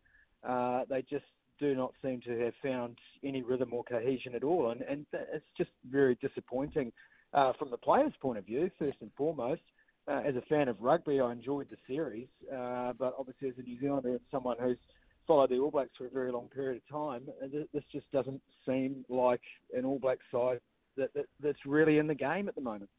Uh, 0.47 0.81
they 0.89 1.01
just 1.01 1.25
do 1.59 1.73
not 1.75 1.93
seem 2.01 2.21
to 2.21 2.37
have 2.39 2.53
found 2.61 2.97
any 3.23 3.41
rhythm 3.41 3.73
or 3.73 3.83
cohesion 3.83 4.35
at 4.35 4.43
all, 4.43 4.71
and, 4.71 4.81
and 4.81 5.05
it's 5.13 5.45
just 5.57 5.69
very 5.89 6.15
disappointing 6.21 6.91
uh, 7.33 7.53
from 7.57 7.71
the 7.71 7.77
players' 7.77 8.13
point 8.21 8.37
of 8.37 8.45
view, 8.45 8.69
first 8.77 8.97
and 9.01 9.11
foremost. 9.17 9.61
Uh, 10.07 10.21
as 10.25 10.35
a 10.35 10.41
fan 10.41 10.67
of 10.67 10.79
rugby, 10.79 11.19
I 11.19 11.31
enjoyed 11.31 11.67
the 11.69 11.77
series, 11.87 12.27
uh, 12.53 12.93
but 12.93 13.15
obviously 13.17 13.49
as 13.49 13.55
a 13.57 13.61
New 13.61 13.79
Zealander 13.79 14.11
and 14.11 14.19
someone 14.29 14.57
who's 14.59 14.77
followed 15.25 15.49
the 15.49 15.57
All 15.57 15.71
Blacks 15.71 15.91
for 15.97 16.05
a 16.05 16.09
very 16.09 16.31
long 16.31 16.47
period 16.47 16.81
of 16.81 16.95
time, 16.95 17.23
uh, 17.43 17.47
this 17.73 17.83
just 17.91 18.11
doesn't 18.11 18.41
seem 18.67 19.03
like 19.09 19.41
an 19.73 19.83
All 19.83 19.97
Black 19.97 20.19
side 20.31 20.59
that, 20.97 21.13
that, 21.15 21.25
that's 21.41 21.65
really 21.65 21.97
in 21.97 22.05
the 22.05 22.15
game 22.15 22.47
at 22.47 22.55
the 22.55 22.61
moment. 22.61 22.89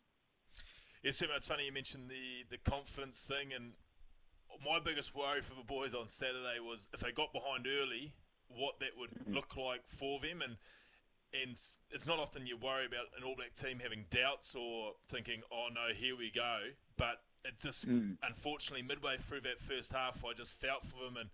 Yeah, 1.03 1.11
it's 1.11 1.47
funny 1.47 1.67
you 1.67 1.73
mentioned 1.73 2.11
the, 2.11 2.45
the 2.51 2.59
confidence 2.59 3.25
thing, 3.25 3.53
and 3.55 3.75
my 4.65 4.79
biggest 4.79 5.15
worry 5.15 5.43
for 5.43 5.55
the 5.55 5.65
boys 5.67 5.95
on 5.95 6.09
Saturday 6.09 6.61
was 6.61 6.89
if 6.93 7.01
they 7.01 7.13
got 7.13 7.33
behind 7.33 7.67
early, 7.67 8.15
what 8.49 8.81
that 8.81 8.91
would 8.97 9.11
mm-hmm. 9.11 9.35
look 9.35 9.57
like 9.57 9.83
for 9.89 10.21
them. 10.21 10.43
And 10.43 10.57
and 11.33 11.59
it's 11.91 12.07
not 12.07 12.19
often 12.19 12.47
you 12.47 12.57
worry 12.57 12.87
about 12.87 13.07
an 13.19 13.25
All 13.25 13.35
Black 13.37 13.55
team 13.55 13.81
having 13.83 14.07
doubts 14.11 14.55
or 14.55 14.93
thinking, 15.09 15.43
oh 15.53 15.69
no, 15.75 15.95
here 15.95 16.17
we 16.17 16.31
go. 16.31 16.59
But 16.97 17.23
it 17.45 17.59
just, 17.61 17.89
mm. 17.89 18.17
unfortunately, 18.23 18.87
midway 18.87 19.17
through 19.19 19.43
that 19.43 19.61
first 19.61 19.93
half, 19.93 20.25
I 20.25 20.33
just 20.35 20.53
felt 20.53 20.85
for 20.85 21.05
them. 21.05 21.17
And 21.17 21.31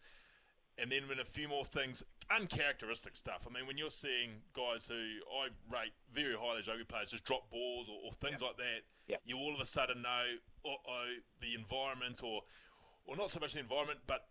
and 0.79 0.91
then 0.91 1.07
when 1.07 1.19
a 1.19 1.25
few 1.25 1.49
more 1.49 1.67
things, 1.67 2.03
uncharacteristic 2.31 3.15
stuff. 3.15 3.47
I 3.49 3.53
mean, 3.53 3.67
when 3.67 3.77
you're 3.77 3.91
seeing 3.91 4.41
guys 4.55 4.87
who 4.87 4.95
I 4.95 5.49
rate 5.71 5.93
very 6.13 6.35
highly 6.35 6.61
as 6.61 6.69
rugby 6.69 6.85
players 6.85 7.11
just 7.11 7.25
drop 7.25 7.51
balls 7.51 7.89
or, 7.89 7.99
or 8.07 8.13
things 8.13 8.41
yep. 8.41 8.43
like 8.43 8.57
that, 8.57 8.81
yep. 9.07 9.21
you 9.27 9.37
all 9.37 9.55
of 9.55 9.61
a 9.61 9.67
sudden 9.67 10.01
know 10.01 10.25
oh, 10.67 10.77
the 11.41 11.55
environment 11.55 12.23
or 12.25 12.43
well, 13.07 13.17
not 13.17 13.31
so 13.31 13.41
much 13.41 13.55
the 13.55 13.61
environment, 13.61 14.01
but 14.07 14.27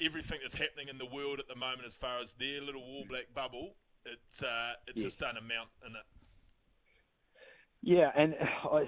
everything 0.00 0.38
that's 0.42 0.54
happening 0.54 0.88
in 0.88 0.98
the 0.98 1.06
world 1.06 1.38
at 1.38 1.48
the 1.48 1.54
moment 1.54 1.82
as 1.86 1.96
far 1.96 2.20
as 2.20 2.34
their 2.34 2.60
little 2.60 2.82
All 2.82 3.04
Black 3.08 3.26
bubble, 3.34 3.74
it's 4.04 4.42
uh, 4.42 4.72
it's 4.86 4.98
yeah. 4.98 5.04
just 5.04 5.18
starting 5.18 5.40
to 5.40 5.46
mount 5.46 5.68
in 5.86 5.92
it. 5.92 6.06
Yeah, 7.82 8.10
and 8.16 8.34
I 8.72 8.84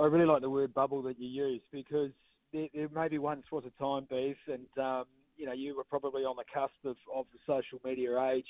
I 0.00 0.06
really 0.06 0.26
like 0.26 0.42
the 0.42 0.50
word 0.50 0.74
bubble 0.74 1.02
that 1.02 1.18
you 1.18 1.28
use 1.28 1.62
because 1.70 2.10
there, 2.52 2.68
there 2.74 2.88
maybe 2.94 3.18
once 3.18 3.44
was 3.50 3.64
a 3.66 3.82
time, 3.82 4.06
Beeve, 4.08 4.36
and 4.48 4.84
um, 4.84 5.04
you 5.36 5.46
know 5.46 5.52
you 5.52 5.76
were 5.76 5.84
probably 5.84 6.22
on 6.22 6.36
the 6.36 6.44
cusp 6.52 6.72
of, 6.84 6.96
of 7.14 7.26
the 7.32 7.38
social 7.46 7.80
media 7.84 8.20
age 8.30 8.46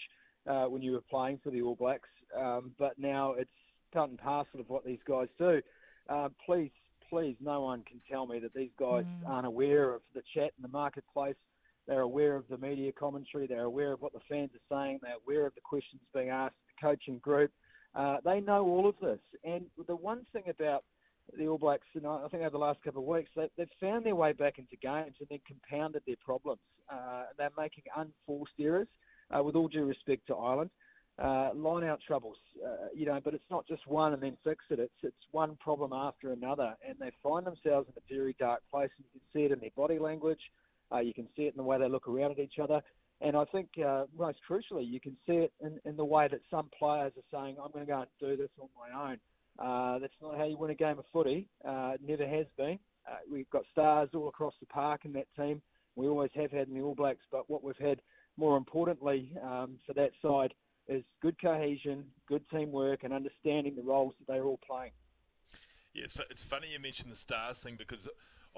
uh, 0.49 0.65
when 0.65 0.83
you 0.83 0.93
were 0.93 1.05
playing 1.11 1.41
for 1.43 1.51
the 1.51 1.63
All 1.63 1.77
Blacks, 1.77 2.09
um, 2.39 2.73
but 2.79 2.99
now 2.99 3.33
it's 3.33 3.51
part 3.93 4.11
and 4.11 4.19
parcel 4.19 4.61
of 4.61 4.69
what 4.69 4.85
these 4.85 5.01
guys 5.07 5.29
do. 5.39 5.61
Uh, 6.09 6.29
please 6.45 6.71
please, 7.13 7.37
no 7.43 7.61
one 7.61 7.83
can 7.83 8.01
tell 8.11 8.27
me 8.27 8.39
that 8.39 8.55
these 8.55 8.71
guys 8.81 9.05
mm. 9.05 9.29
aren't 9.29 9.47
aware 9.47 9.93
of 9.93 10.01
the 10.15 10.23
chat 10.35 10.53
in 10.57 10.63
the 10.63 10.69
marketplace. 10.69 11.35
They're 11.87 12.01
aware 12.01 12.37
of 12.37 12.45
the 12.49 12.57
media 12.57 12.91
commentary. 12.91 13.47
They're 13.47 13.65
aware 13.65 13.93
of 13.93 14.01
what 14.01 14.15
the 14.15 14.21
fans 14.31 14.51
are 14.55 14.75
saying. 14.75 15.01
They're 15.03 15.17
aware 15.27 15.47
of 15.47 15.55
the 15.55 15.61
questions 15.61 16.01
being 16.15 16.31
asked, 16.31 16.55
the 16.69 16.87
coaching 16.89 17.19
group. 17.19 17.51
Uh, 17.95 18.17
they 18.25 18.41
know 18.41 18.65
all 18.65 18.89
of 18.89 18.95
this. 19.03 19.19
And 19.45 19.67
the 19.87 19.95
one 19.95 20.25
thing 20.33 20.45
about 20.49 20.85
the 21.37 21.49
All 21.49 21.59
Blacks, 21.59 21.87
and 21.95 22.07
I 22.07 22.27
think 22.31 22.45
over 22.45 22.51
the 22.51 22.57
last 22.57 22.83
couple 22.83 23.03
of 23.03 23.09
weeks, 23.09 23.31
they, 23.37 23.49
have 23.59 23.69
found 23.79 24.07
their 24.07 24.17
way 24.17 24.33
back 24.33 24.59
into 24.59 24.77
games 24.81 25.17
and 25.21 25.29
then 25.29 25.41
compounded 25.47 26.03
their 26.07 26.17
problems. 26.25 26.61
Uh, 26.91 27.25
they're 27.37 27.51
making 27.59 27.85
unforced 27.95 28.55
errors, 28.59 28.89
uh, 29.37 29.43
with 29.43 29.55
all 29.55 29.69
due 29.69 29.85
respect 29.85 30.27
to 30.29 30.35
Ireland 30.35 30.71
uh, 31.19 31.51
line 31.55 31.85
out 31.85 32.01
troubles, 32.07 32.37
uh, 32.65 32.89
you 32.95 33.07
know, 33.07 33.21
but 33.23 33.35
it's 33.35 33.51
not 33.51 33.67
just 33.67 33.87
one 33.87 34.13
and 34.15 34.23
then 34.23 34.37
fix 34.43 34.65
it. 34.71 34.79
It's 34.79 34.93
it's 35.03 35.27
one 35.31 35.57
problem 35.61 35.93
after 35.93 36.33
another, 36.33 36.75
and 36.87 36.97
they 36.99 37.11
find 37.23 37.47
themselves 37.47 37.89
in 37.89 37.95
a 37.97 38.15
very 38.15 38.35
dark 38.39 38.63
place. 38.71 38.91
And 38.97 39.05
you 39.13 39.21
can 39.21 39.29
see 39.33 39.45
it 39.45 39.53
in 39.53 39.61
their 39.61 39.71
body 39.77 39.99
language, 39.99 40.41
uh, 40.93 41.01
you 41.01 41.13
can 41.13 41.29
see 41.37 41.43
it 41.43 41.55
in 41.55 41.59
the 41.59 41.63
way 41.63 41.79
they 41.79 41.89
look 41.89 42.09
around 42.09 42.33
at 42.33 42.39
each 42.39 42.59
other, 42.63 42.81
and 43.21 43.37
I 43.37 43.45
think 43.47 43.69
uh, 43.85 44.05
most 44.19 44.39
crucially, 44.49 44.91
you 44.91 45.01
can 45.01 45.17
see 45.27 45.35
it 45.35 45.53
in, 45.61 45.79
in 45.85 45.97
the 45.97 46.05
way 46.05 46.29
that 46.29 46.41
some 46.51 46.71
players 46.79 47.13
are 47.17 47.39
saying, 47.45 47.57
"I'm 47.63 47.71
going 47.73 47.87
to 47.87 47.93
go 47.93 48.01
and 48.01 48.09
do 48.19 48.37
this 48.37 48.51
on 48.59 48.69
my 48.77 49.11
own." 49.11 49.19
Uh, 49.59 49.99
that's 49.99 50.15
not 50.23 50.39
how 50.39 50.45
you 50.45 50.57
win 50.57 50.71
a 50.71 50.75
game 50.75 50.99
of 50.99 51.05
footy. 51.13 51.47
Uh, 51.63 51.93
it 51.95 52.01
never 52.07 52.27
has 52.27 52.47
been. 52.57 52.79
We've 53.31 53.51
got 53.51 53.65
stars 53.71 54.09
all 54.15 54.29
across 54.29 54.55
the 54.61 54.67
park 54.67 55.05
in 55.05 55.13
that 55.13 55.27
team. 55.37 55.61
We 55.97 56.07
always 56.07 56.31
have 56.35 56.51
had 56.51 56.69
in 56.69 56.75
the 56.75 56.81
All 56.81 56.95
Blacks, 56.95 57.25
but 57.31 57.51
what 57.51 57.63
we've 57.63 57.77
had 57.77 58.01
more 58.39 58.57
importantly 58.57 59.31
um, 59.43 59.79
for 59.87 59.93
that 59.95 60.13
side 60.23 60.55
is 60.89 61.03
good 61.21 61.41
cohesion, 61.41 62.05
good 62.27 62.43
teamwork, 62.51 63.05
and 63.05 63.13
understanding 63.13 63.75
the 63.77 63.83
roles 63.83 64.15
that 64.19 64.33
they're 64.33 64.45
all 64.45 64.61
playing. 64.67 64.93
Yeah, 65.95 66.05
it's, 66.05 66.19
it's 66.31 66.43
funny 66.43 66.69
you 66.73 66.81
mentioned 66.81 67.13
the 67.13 67.17
stars 67.17 67.63
thing 67.63 67.77
because 67.77 68.09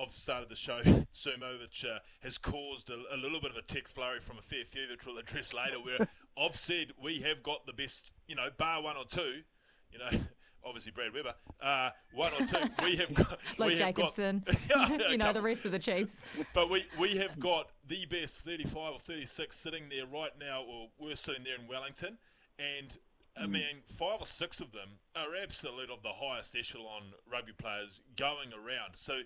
I've 0.01 0.13
started 0.13 0.49
the 0.49 0.57
show, 0.57 0.81
Sumo, 1.13 1.61
which 1.61 1.85
uh, 1.85 1.99
has 2.21 2.39
caused 2.39 2.91
a, 2.91 3.03
a, 3.13 3.17
little 3.17 3.41
bit 3.41 3.51
of 3.51 3.57
a 3.57 3.63
text 3.63 3.95
flurry 3.95 4.21
from 4.21 4.39
a 4.39 4.43
fair 4.43 4.65
few 4.65 4.87
that 4.89 5.05
we'll 5.07 5.19
address 5.19 5.55
later, 5.55 5.77
where 5.77 6.09
I've 6.39 6.57
said 6.57 6.93
we 7.03 7.21
have 7.21 7.43
got 7.43 7.67
the 7.67 7.73
best, 7.73 8.11
you 8.27 8.35
know, 8.35 8.49
bar 8.57 8.83
one 8.83 8.97
or 8.97 9.05
two, 9.05 9.43
you 9.91 9.99
know, 9.99 10.21
obviously 10.65 10.93
Brad 10.93 11.13
Weber. 11.13 11.35
Uh, 11.61 11.91
one 12.15 12.33
or 12.41 12.47
two. 12.47 12.59
We 12.83 12.97
have 12.97 13.13
got 13.15 13.39
Luke 13.59 13.69
we 13.69 13.77
got- 13.77 13.79
Jacobson, 13.79 14.45
Yeah, 14.71 14.99
you 15.11 15.17
know, 15.19 15.33
the 15.33 15.43
rest 15.43 15.65
of 15.65 15.73
the 15.73 15.79
Chiefs. 15.79 16.21
But 16.53 16.71
we, 16.71 16.87
we 16.99 17.17
have 17.17 17.39
got 17.39 17.71
the 17.87 18.07
best 18.07 18.37
35 18.39 18.77
or 18.95 18.99
36 18.99 19.57
sitting 19.57 19.85
there 19.91 20.07
right 20.07 20.33
now, 20.39 20.63
or 20.63 20.89
we're 20.99 21.17
sitting 21.17 21.45
there 21.45 21.57
in 21.61 21.67
Wellington, 21.69 22.19
and 22.59 22.97
I 23.37 23.47
mean, 23.47 23.83
five 23.87 24.21
or 24.21 24.27
six 24.27 24.61
of 24.61 24.71
them 24.71 25.01
are 25.17 25.35
absolute 25.43 25.91
of 25.91 26.03
the 26.03 26.13
highest 26.15 26.55
echelon 26.55 27.15
rugby 27.31 27.53
players 27.53 28.01
going 28.17 28.53
around. 28.53 28.95
So 28.95 29.21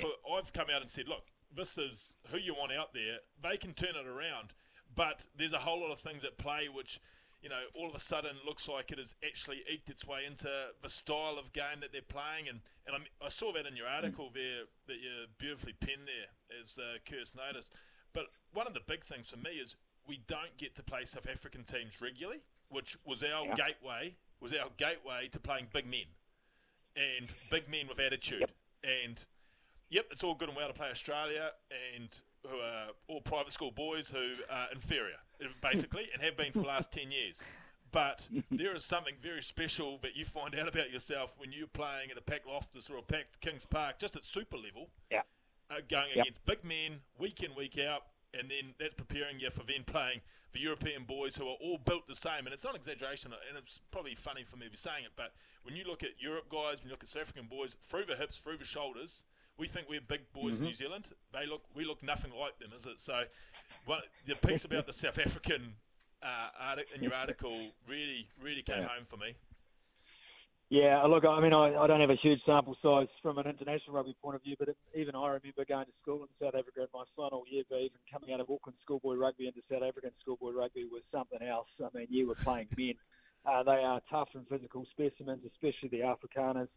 for 0.00 0.10
I've 0.32 0.52
come 0.52 0.66
out 0.72 0.80
and 0.80 0.90
said, 0.90 1.08
look, 1.08 1.24
this 1.54 1.76
is 1.76 2.14
who 2.30 2.38
you 2.38 2.54
want 2.54 2.72
out 2.72 2.94
there. 2.94 3.18
They 3.42 3.56
can 3.56 3.72
turn 3.74 3.96
it 3.96 4.06
around, 4.06 4.52
but 4.94 5.22
there's 5.36 5.52
a 5.52 5.58
whole 5.58 5.80
lot 5.80 5.90
of 5.90 5.98
things 5.98 6.22
at 6.22 6.38
play 6.38 6.68
which, 6.72 7.00
you 7.46 7.50
know, 7.50 7.62
all 7.74 7.88
of 7.88 7.94
a 7.94 8.00
sudden 8.00 8.32
looks 8.44 8.68
like 8.68 8.90
it 8.90 8.98
has 8.98 9.14
actually 9.24 9.62
eked 9.72 9.88
its 9.88 10.04
way 10.04 10.22
into 10.26 10.50
the 10.82 10.88
style 10.88 11.36
of 11.38 11.52
game 11.52 11.78
that 11.80 11.92
they're 11.92 12.02
playing. 12.02 12.48
And, 12.48 12.58
and 12.88 12.96
I, 12.96 13.26
I 13.26 13.28
saw 13.28 13.52
that 13.52 13.66
in 13.66 13.76
your 13.76 13.86
article 13.86 14.30
there 14.34 14.64
that 14.88 14.94
you 14.94 15.26
beautifully 15.38 15.74
penned 15.78 16.08
there, 16.08 16.60
as 16.60 16.76
uh, 16.76 16.98
Kirst 17.08 17.36
noticed. 17.36 17.72
But 18.12 18.24
one 18.52 18.66
of 18.66 18.74
the 18.74 18.80
big 18.84 19.04
things 19.04 19.30
for 19.30 19.36
me 19.36 19.62
is 19.62 19.76
we 20.08 20.22
don't 20.26 20.56
get 20.58 20.74
to 20.74 20.82
play 20.82 21.04
South 21.04 21.28
African 21.30 21.62
teams 21.62 22.00
regularly, 22.00 22.40
which 22.68 22.96
was 23.06 23.22
our 23.22 23.54
gateway 23.54 24.16
was 24.40 24.52
our 24.52 24.70
gateway 24.76 25.28
to 25.30 25.38
playing 25.38 25.68
big 25.72 25.86
men 25.86 26.10
and 26.96 27.28
big 27.48 27.68
men 27.68 27.86
with 27.88 28.00
attitude. 28.00 28.52
And 28.82 29.24
yep, 29.88 30.06
it's 30.10 30.24
all 30.24 30.34
good 30.34 30.48
and 30.48 30.56
well 30.56 30.66
to 30.66 30.74
play 30.74 30.90
Australia 30.90 31.52
and 31.94 32.08
who 32.44 32.56
are 32.56 32.88
all 33.06 33.20
private 33.20 33.52
school 33.52 33.70
boys 33.70 34.08
who 34.08 34.32
are 34.50 34.66
inferior, 34.72 35.18
basically, 35.60 36.08
and 36.12 36.22
have 36.22 36.36
been 36.36 36.52
for 36.52 36.60
the 36.60 36.66
last 36.66 36.92
10 36.92 37.10
years. 37.10 37.42
But 37.92 38.22
there 38.50 38.74
is 38.74 38.84
something 38.84 39.14
very 39.22 39.42
special 39.42 39.98
that 40.02 40.16
you 40.16 40.24
find 40.24 40.54
out 40.58 40.68
about 40.68 40.90
yourself 40.92 41.34
when 41.38 41.52
you're 41.52 41.66
playing 41.68 42.10
at 42.10 42.18
a 42.18 42.20
packed 42.20 42.46
Loftus 42.46 42.90
or 42.90 42.96
a 42.98 43.02
packed 43.02 43.40
Kings 43.40 43.64
Park, 43.64 43.98
just 43.98 44.16
at 44.16 44.24
super 44.24 44.56
level, 44.56 44.90
Yeah. 45.10 45.22
uh, 45.70 45.80
going 45.88 46.08
Yep. 46.14 46.18
against 46.26 46.44
big 46.46 46.64
men 46.64 47.00
week 47.18 47.42
in, 47.42 47.54
week 47.54 47.78
out, 47.78 48.06
and 48.34 48.50
then 48.50 48.74
that's 48.78 48.94
preparing 48.94 49.40
you 49.40 49.50
for 49.50 49.62
then 49.64 49.84
playing 49.84 50.20
for 50.50 50.58
European 50.58 51.04
boys 51.04 51.36
who 51.36 51.46
are 51.48 51.56
all 51.60 51.78
built 51.78 52.06
the 52.06 52.16
same. 52.16 52.44
And 52.46 52.48
it's 52.52 52.64
not 52.64 52.70
an 52.74 52.76
exaggeration, 52.80 53.32
and 53.32 53.56
it's 53.56 53.80
probably 53.90 54.14
funny 54.14 54.42
for 54.44 54.56
me 54.56 54.66
to 54.66 54.70
be 54.70 54.76
saying 54.76 55.04
it, 55.04 55.12
but 55.16 55.32
when 55.62 55.74
you 55.76 55.84
look 55.84 56.02
at 56.02 56.20
Europe 56.20 56.48
guys, 56.50 56.78
when 56.80 56.88
you 56.88 56.90
look 56.90 57.02
at 57.02 57.08
South 57.08 57.22
African 57.22 57.46
boys, 57.46 57.76
through 57.82 58.04
the 58.04 58.16
hips, 58.16 58.38
through 58.38 58.56
the 58.58 58.64
shoulders, 58.64 59.24
we 59.58 59.66
think 59.68 59.88
we're 59.88 60.02
big 60.02 60.30
boys 60.32 60.58
in 60.58 60.64
New 60.64 60.72
Zealand. 60.74 61.10
They 61.32 61.46
look, 61.46 61.62
we 61.74 61.84
look 61.86 62.02
nothing 62.02 62.32
like 62.38 62.58
them, 62.58 62.72
is 62.76 62.84
it? 62.84 63.00
So, 63.00 63.24
one, 63.86 64.00
the 64.26 64.34
piece 64.34 64.64
about 64.64 64.86
the 64.86 64.92
South 64.92 65.18
African 65.18 65.74
uh, 66.22 66.48
artic- 66.60 66.88
in 66.94 67.02
your 67.02 67.14
article 67.14 67.70
really, 67.88 68.28
really 68.42 68.62
came 68.62 68.82
Yeah. 68.82 68.88
home 68.88 69.06
for 69.08 69.16
me. 69.16 69.34
Yeah, 70.68 71.04
look, 71.04 71.24
I 71.24 71.38
mean, 71.40 71.52
I, 71.54 71.76
I 71.76 71.86
don't 71.86 72.00
have 72.00 72.10
a 72.10 72.16
huge 72.16 72.40
sample 72.44 72.76
size 72.82 73.06
from 73.22 73.38
an 73.38 73.46
international 73.46 73.94
rugby 73.94 74.16
point 74.20 74.34
of 74.34 74.42
view, 74.42 74.56
but 74.58 74.68
it, 74.68 74.76
even 74.96 75.14
I 75.14 75.26
remember 75.28 75.64
going 75.64 75.86
to 75.86 75.92
school 76.02 76.22
in 76.22 76.28
South 76.44 76.56
Africa 76.56 76.80
in 76.80 76.88
my 76.92 77.04
final 77.14 77.44
year, 77.48 77.62
but 77.70 77.76
even 77.76 77.98
coming 78.12 78.34
out 78.34 78.40
of 78.40 78.50
Auckland 78.50 78.76
schoolboy 78.82 79.14
rugby 79.14 79.46
into 79.46 79.60
South 79.70 79.84
African 79.84 80.10
schoolboy 80.20 80.50
rugby 80.50 80.84
was 80.90 81.02
something 81.12 81.40
else. 81.40 81.68
I 81.80 81.96
mean, 81.96 82.08
you 82.10 82.26
were 82.26 82.34
playing 82.34 82.66
men. 82.76 82.94
Uh, 83.46 83.62
they 83.62 83.84
are 83.84 84.00
tough 84.10 84.30
and 84.34 84.44
physical 84.48 84.84
specimens, 84.90 85.42
especially 85.46 85.88
the 85.88 86.00
Afrikaners. 86.00 86.68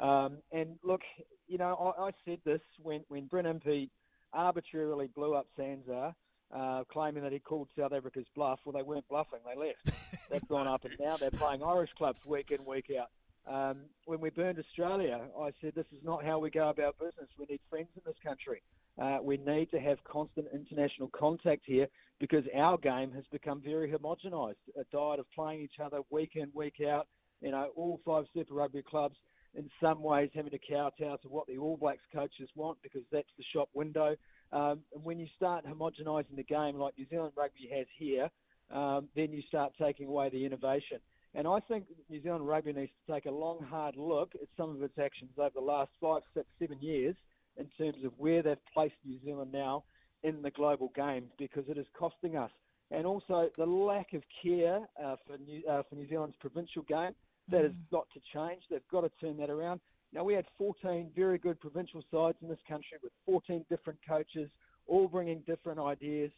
Um, 0.00 0.38
and 0.50 0.78
look, 0.82 1.02
you 1.46 1.58
know, 1.58 1.94
I, 1.98 2.04
I 2.04 2.10
said 2.24 2.38
this 2.46 2.62
when, 2.82 3.04
when 3.08 3.26
Brent 3.26 3.46
Impey 3.46 3.90
arbitrarily 4.32 5.08
blew 5.14 5.34
up 5.34 5.46
Sanzar, 5.58 6.14
uh, 6.54 6.84
claiming 6.90 7.22
that 7.22 7.32
he 7.32 7.38
called 7.38 7.68
South 7.76 7.92
Africa's 7.92 8.26
bluff. 8.34 8.60
Well, 8.64 8.72
they 8.72 8.82
weren't 8.82 9.08
bluffing; 9.08 9.40
they 9.44 9.58
left. 9.58 9.98
They've 10.30 10.48
gone 10.48 10.66
up 10.66 10.84
and 10.84 10.96
down. 10.98 11.18
They're 11.20 11.30
playing 11.30 11.62
Irish 11.62 11.90
clubs 11.98 12.18
week 12.24 12.50
in, 12.50 12.64
week 12.64 12.90
out. 12.98 13.10
Um, 13.46 13.82
when 14.06 14.20
we 14.20 14.30
burned 14.30 14.58
Australia, 14.58 15.20
I 15.38 15.50
said 15.60 15.72
this 15.74 15.86
is 15.92 16.02
not 16.02 16.24
how 16.24 16.38
we 16.38 16.50
go 16.50 16.70
about 16.70 16.98
business. 16.98 17.28
We 17.38 17.46
need 17.48 17.60
friends 17.68 17.88
in 17.94 18.02
this 18.06 18.16
country. 18.24 18.62
Uh, 19.00 19.18
we 19.22 19.36
need 19.36 19.70
to 19.72 19.80
have 19.80 20.02
constant 20.04 20.46
international 20.54 21.08
contact 21.08 21.62
here 21.66 21.88
because 22.20 22.44
our 22.56 22.78
game 22.78 23.12
has 23.12 23.24
become 23.32 23.60
very 23.60 23.90
homogenised. 23.90 24.54
A 24.78 24.84
diet 24.92 25.18
of 25.18 25.26
playing 25.34 25.60
each 25.60 25.80
other 25.84 26.00
week 26.10 26.32
in, 26.36 26.50
week 26.54 26.76
out. 26.88 27.06
You 27.40 27.50
know, 27.50 27.70
all 27.76 28.00
five 28.06 28.24
Super 28.32 28.54
Rugby 28.54 28.82
clubs 28.82 29.16
in 29.54 29.68
some 29.80 30.02
ways 30.02 30.30
having 30.34 30.52
to 30.52 30.58
kowtow 30.58 31.16
to 31.16 31.28
what 31.28 31.46
the 31.46 31.58
All 31.58 31.76
Blacks 31.76 32.02
coaches 32.12 32.48
want 32.54 32.78
because 32.82 33.02
that's 33.12 33.28
the 33.36 33.44
shop 33.52 33.68
window. 33.74 34.16
Um, 34.54 34.80
and 34.94 35.04
when 35.04 35.18
you 35.18 35.26
start 35.36 35.66
homogenising 35.66 36.36
the 36.36 36.44
game 36.44 36.76
like 36.76 36.94
New 36.96 37.06
Zealand 37.10 37.32
rugby 37.36 37.68
has 37.74 37.86
here, 37.98 38.30
um, 38.72 39.08
then 39.16 39.32
you 39.32 39.42
start 39.48 39.72
taking 39.80 40.06
away 40.06 40.30
the 40.30 40.46
innovation. 40.46 40.98
And 41.34 41.48
I 41.48 41.58
think 41.58 41.86
New 42.08 42.22
Zealand 42.22 42.46
rugby 42.46 42.72
needs 42.72 42.92
to 43.04 43.12
take 43.12 43.26
a 43.26 43.30
long, 43.30 43.58
hard 43.68 43.96
look 43.96 44.32
at 44.34 44.48
some 44.56 44.70
of 44.70 44.82
its 44.82 44.96
actions 44.96 45.32
over 45.36 45.50
the 45.52 45.60
last 45.60 45.90
five, 46.00 46.22
six, 46.32 46.46
seven 46.60 46.78
years 46.80 47.16
in 47.56 47.66
terms 47.76 48.04
of 48.04 48.12
where 48.16 48.42
they've 48.42 48.56
placed 48.72 48.94
New 49.04 49.18
Zealand 49.24 49.50
now 49.52 49.82
in 50.22 50.40
the 50.40 50.50
global 50.52 50.92
game 50.94 51.24
because 51.36 51.64
it 51.68 51.76
is 51.76 51.86
costing 51.98 52.36
us. 52.36 52.50
And 52.92 53.06
also 53.06 53.50
the 53.56 53.66
lack 53.66 54.12
of 54.12 54.22
care 54.42 54.80
uh, 55.04 55.16
for, 55.26 55.36
New, 55.38 55.62
uh, 55.68 55.82
for 55.88 55.96
New 55.96 56.08
Zealand's 56.08 56.36
provincial 56.40 56.82
game, 56.82 57.12
that 57.50 57.62
has 57.62 57.72
got 57.90 58.06
to 58.14 58.20
change. 58.32 58.62
They've 58.70 58.80
got 58.90 59.00
to 59.00 59.10
turn 59.20 59.36
that 59.38 59.50
around. 59.50 59.80
Now, 60.14 60.22
we 60.22 60.34
had 60.34 60.46
14 60.58 61.10
very 61.16 61.38
good 61.38 61.58
provincial 61.60 62.02
sides 62.10 62.38
in 62.40 62.48
this 62.48 62.60
country 62.68 62.98
with 63.02 63.12
14 63.26 63.64
different 63.68 63.98
coaches, 64.08 64.48
all 64.86 65.08
bringing 65.08 65.40
different 65.40 65.80
ideas, 65.80 66.30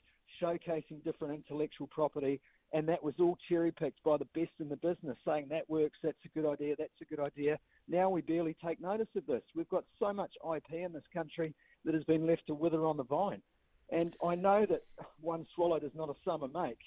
showcasing 0.43 1.05
different 1.05 1.35
intellectual 1.35 1.87
property, 1.89 2.41
and 2.73 2.89
that 2.89 3.03
was 3.05 3.15
all 3.21 3.37
cherry 3.49 3.71
picked 3.71 4.03
by 4.03 4.17
the 4.17 4.27
best 4.35 4.53
in 4.61 4.71
the 4.71 4.77
business, 4.77 5.19
saying 5.27 5.47
that 5.51 5.69
works, 5.69 5.99
that's 6.03 6.17
a 6.25 6.29
good 6.29 6.51
idea, 6.51 6.75
that's 6.79 6.91
a 7.03 7.05
good 7.05 7.21
idea. 7.21 7.59
Now 7.87 8.09
we 8.09 8.23
barely 8.23 8.57
take 8.65 8.81
notice 8.81 9.09
of 9.15 9.27
this. 9.27 9.43
We've 9.55 9.69
got 9.69 9.85
so 9.99 10.11
much 10.13 10.33
IP 10.57 10.73
in 10.73 10.93
this 10.93 11.05
country 11.13 11.55
that 11.85 11.95
has 11.95 12.05
been 12.05 12.27
left 12.27 12.47
to 12.47 12.55
wither 12.55 12.87
on 12.87 12.97
the 12.97 13.05
vine. 13.05 13.43
And 13.91 14.17
I 14.25 14.35
know 14.35 14.67
that 14.69 14.83
one 15.21 15.47
swallow 15.55 15.79
does 15.79 15.95
not 15.95 16.09
a 16.09 16.15
summer 16.25 16.49
make, 16.49 16.79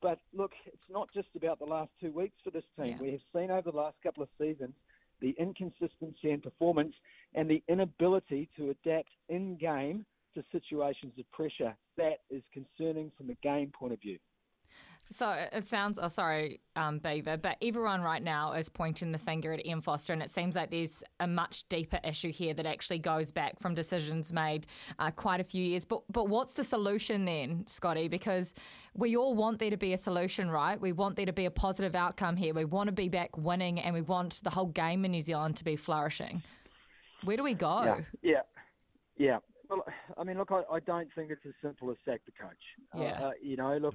but 0.00 0.18
look, 0.32 0.52
it's 0.66 0.90
not 0.90 1.08
just 1.14 1.28
about 1.36 1.58
the 1.58 1.66
last 1.66 1.90
two 2.00 2.12
weeks 2.12 2.36
for 2.42 2.50
this 2.50 2.64
team. 2.76 2.96
Yeah. 2.96 3.02
We 3.02 3.10
have 3.12 3.20
seen 3.34 3.50
over 3.50 3.70
the 3.70 3.76
last 3.76 3.96
couple 4.02 4.22
of 4.22 4.30
seasons 4.38 4.74
the 5.20 5.34
inconsistency 5.38 6.30
in 6.30 6.40
performance 6.40 6.94
and 7.34 7.48
the 7.48 7.62
inability 7.68 8.48
to 8.56 8.70
adapt 8.70 9.10
in 9.28 9.56
game 9.56 10.04
to 10.34 10.44
situations 10.52 11.12
of 11.18 11.30
pressure. 11.32 11.74
That 11.96 12.20
is 12.30 12.42
concerning 12.52 13.10
from 13.16 13.30
a 13.30 13.34
game 13.42 13.72
point 13.76 13.92
of 13.92 14.00
view. 14.00 14.18
So 15.12 15.30
it 15.52 15.66
sounds, 15.66 15.98
oh, 16.00 16.06
sorry, 16.06 16.60
um, 16.76 16.98
Beaver, 16.98 17.36
but 17.36 17.56
everyone 17.60 18.00
right 18.00 18.22
now 18.22 18.52
is 18.52 18.68
pointing 18.68 19.10
the 19.10 19.18
finger 19.18 19.52
at 19.52 19.66
Ian 19.66 19.80
Foster, 19.80 20.12
and 20.12 20.22
it 20.22 20.30
seems 20.30 20.54
like 20.54 20.70
there's 20.70 21.02
a 21.18 21.26
much 21.26 21.68
deeper 21.68 21.98
issue 22.04 22.30
here 22.30 22.54
that 22.54 22.64
actually 22.64 23.00
goes 23.00 23.32
back 23.32 23.58
from 23.58 23.74
decisions 23.74 24.32
made 24.32 24.68
uh, 25.00 25.10
quite 25.10 25.40
a 25.40 25.44
few 25.44 25.64
years. 25.64 25.84
But 25.84 26.02
but 26.12 26.28
what's 26.28 26.52
the 26.52 26.62
solution 26.62 27.24
then, 27.24 27.64
Scotty? 27.66 28.06
Because 28.06 28.54
we 28.94 29.16
all 29.16 29.34
want 29.34 29.58
there 29.58 29.70
to 29.70 29.76
be 29.76 29.92
a 29.94 29.98
solution, 29.98 30.48
right? 30.48 30.80
We 30.80 30.92
want 30.92 31.16
there 31.16 31.26
to 31.26 31.32
be 31.32 31.46
a 31.46 31.50
positive 31.50 31.96
outcome 31.96 32.36
here. 32.36 32.54
We 32.54 32.64
want 32.64 32.86
to 32.86 32.92
be 32.92 33.08
back 33.08 33.36
winning, 33.36 33.80
and 33.80 33.92
we 33.92 34.02
want 34.02 34.40
the 34.44 34.50
whole 34.50 34.66
game 34.66 35.04
in 35.04 35.10
New 35.10 35.22
Zealand 35.22 35.56
to 35.56 35.64
be 35.64 35.74
flourishing. 35.74 36.44
Where 37.24 37.36
do 37.36 37.42
we 37.42 37.54
go? 37.54 37.82
Yeah, 37.82 38.00
yeah, 38.22 38.42
yeah. 39.18 39.38
Well, 39.68 39.84
I 40.16 40.22
mean, 40.22 40.38
look, 40.38 40.52
I, 40.52 40.62
I 40.72 40.80
don't 40.80 41.08
think 41.14 41.30
it's 41.30 41.44
as 41.46 41.52
simple 41.62 41.90
as 41.90 41.96
sack 42.04 42.20
the 42.26 42.32
coach. 42.32 42.62
Yeah. 42.96 43.20
Uh, 43.20 43.28
uh, 43.28 43.32
you 43.42 43.56
know, 43.56 43.76
look, 43.76 43.94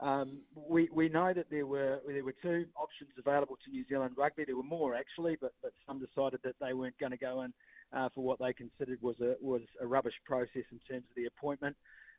um, 0.00 0.38
we 0.54 0.88
we 0.92 1.08
know 1.08 1.32
that 1.34 1.50
there 1.50 1.66
were 1.66 2.00
there 2.06 2.24
were 2.24 2.34
two 2.40 2.66
options 2.76 3.10
available 3.18 3.56
to 3.64 3.70
New 3.70 3.84
Zealand 3.88 4.14
rugby. 4.16 4.44
There 4.46 4.56
were 4.56 4.62
more 4.62 4.94
actually, 4.94 5.36
but 5.40 5.52
but 5.62 5.72
some 5.86 5.98
decided 5.98 6.40
that 6.44 6.54
they 6.60 6.72
weren't 6.72 6.98
going 6.98 7.12
to 7.12 7.18
go 7.18 7.42
in 7.42 7.52
uh, 7.92 8.08
for 8.14 8.22
what 8.22 8.38
they 8.38 8.52
considered 8.52 9.00
was 9.02 9.16
a 9.20 9.34
was 9.40 9.62
a 9.80 9.86
rubbish 9.86 10.14
process 10.24 10.64
in 10.70 10.78
terms 10.88 11.04
of 11.10 11.16
the 11.16 11.26
appointment. 11.26 11.76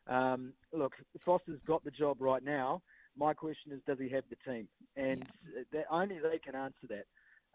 Um, 0.08 0.54
look, 0.74 0.94
Foster's 1.24 1.60
got 1.66 1.84
the 1.84 1.92
job 1.92 2.18
right 2.20 2.44
now. 2.44 2.82
My 3.16 3.34
question 3.34 3.72
is, 3.72 3.80
does 3.88 4.00
he 4.00 4.10
have 4.10 4.24
the 4.30 4.52
team? 4.52 4.68
And 4.96 5.26
that, 5.72 5.86
only 5.92 6.20
they 6.20 6.40
can 6.40 6.56
answer 6.56 6.88
that. 6.90 7.06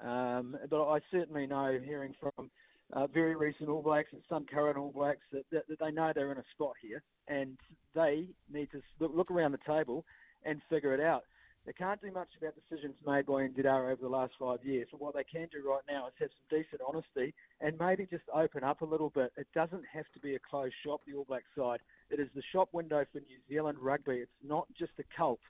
Um, 0.07 0.57
but 0.69 0.85
I 0.89 1.01
certainly 1.11 1.47
know, 1.47 1.79
hearing 1.83 2.15
from 2.21 2.51
uh, 2.95 3.07
very 3.09 3.35
recent 3.35 3.69
All 3.69 3.83
Blacks 3.83 4.09
and 4.13 4.23
some 4.29 4.47
current 4.47 4.79
All 4.79 4.93
Blacks, 4.93 5.21
that, 5.33 5.45
that, 5.51 5.69
that 5.69 5.79
they 5.81 5.91
know 5.91 6.13
they're 6.15 6.33
in 6.33 6.39
a 6.39 6.45
spot 6.55 6.75
here, 6.81 7.03
and 7.29 7.59
they 7.95 8.29
need 8.53 8.71
to 8.73 8.81
look, 9.01 9.13
look 9.15 9.31
around 9.31 9.53
the 9.53 9.59
table 9.67 10.05
and 10.45 10.61
figure 10.71 10.95
it 10.95 11.01
out. 11.01 11.25
They 11.67 11.73
can't 11.73 12.01
do 12.01 12.13
much 12.13 12.29
about 12.39 12.53
decisions 12.55 12.95
made 13.07 13.25
by 13.25 13.49
NZR 13.49 13.91
over 13.91 14.03
the 14.03 14.09
last 14.09 14.35
five 14.39 14.59
years. 14.63 14.87
But 14.91 15.01
what 15.01 15.15
they 15.15 15.25
can 15.25 15.49
do 15.51 15.67
right 15.67 15.81
now 15.89 16.09
is 16.09 16.13
have 16.21 16.29
some 16.29 16.59
decent 16.59 16.83
honesty 16.87 17.33
and 17.61 17.79
maybe 17.81 18.07
just 18.11 18.25
open 18.35 18.63
up 18.63 18.83
a 18.83 18.85
little 18.85 19.09
bit. 19.09 19.33
It 19.39 19.47
doesn't 19.55 19.83
have 19.91 20.05
to 20.13 20.21
be 20.21 20.35
a 20.35 20.39
closed 20.39 20.75
shop, 20.85 21.01
the 21.07 21.15
All 21.15 21.25
Black 21.25 21.45
side. 21.57 21.81
It 22.11 22.21
is 22.21 22.29
the 22.35 22.43
shop 22.53 22.69
window 22.73 23.07
for 23.11 23.21
New 23.21 23.39
Zealand 23.49 23.79
rugby. 23.81 24.17
It's 24.17 24.31
not 24.47 24.67
just 24.79 24.93
a 24.99 25.05
cult. 25.17 25.41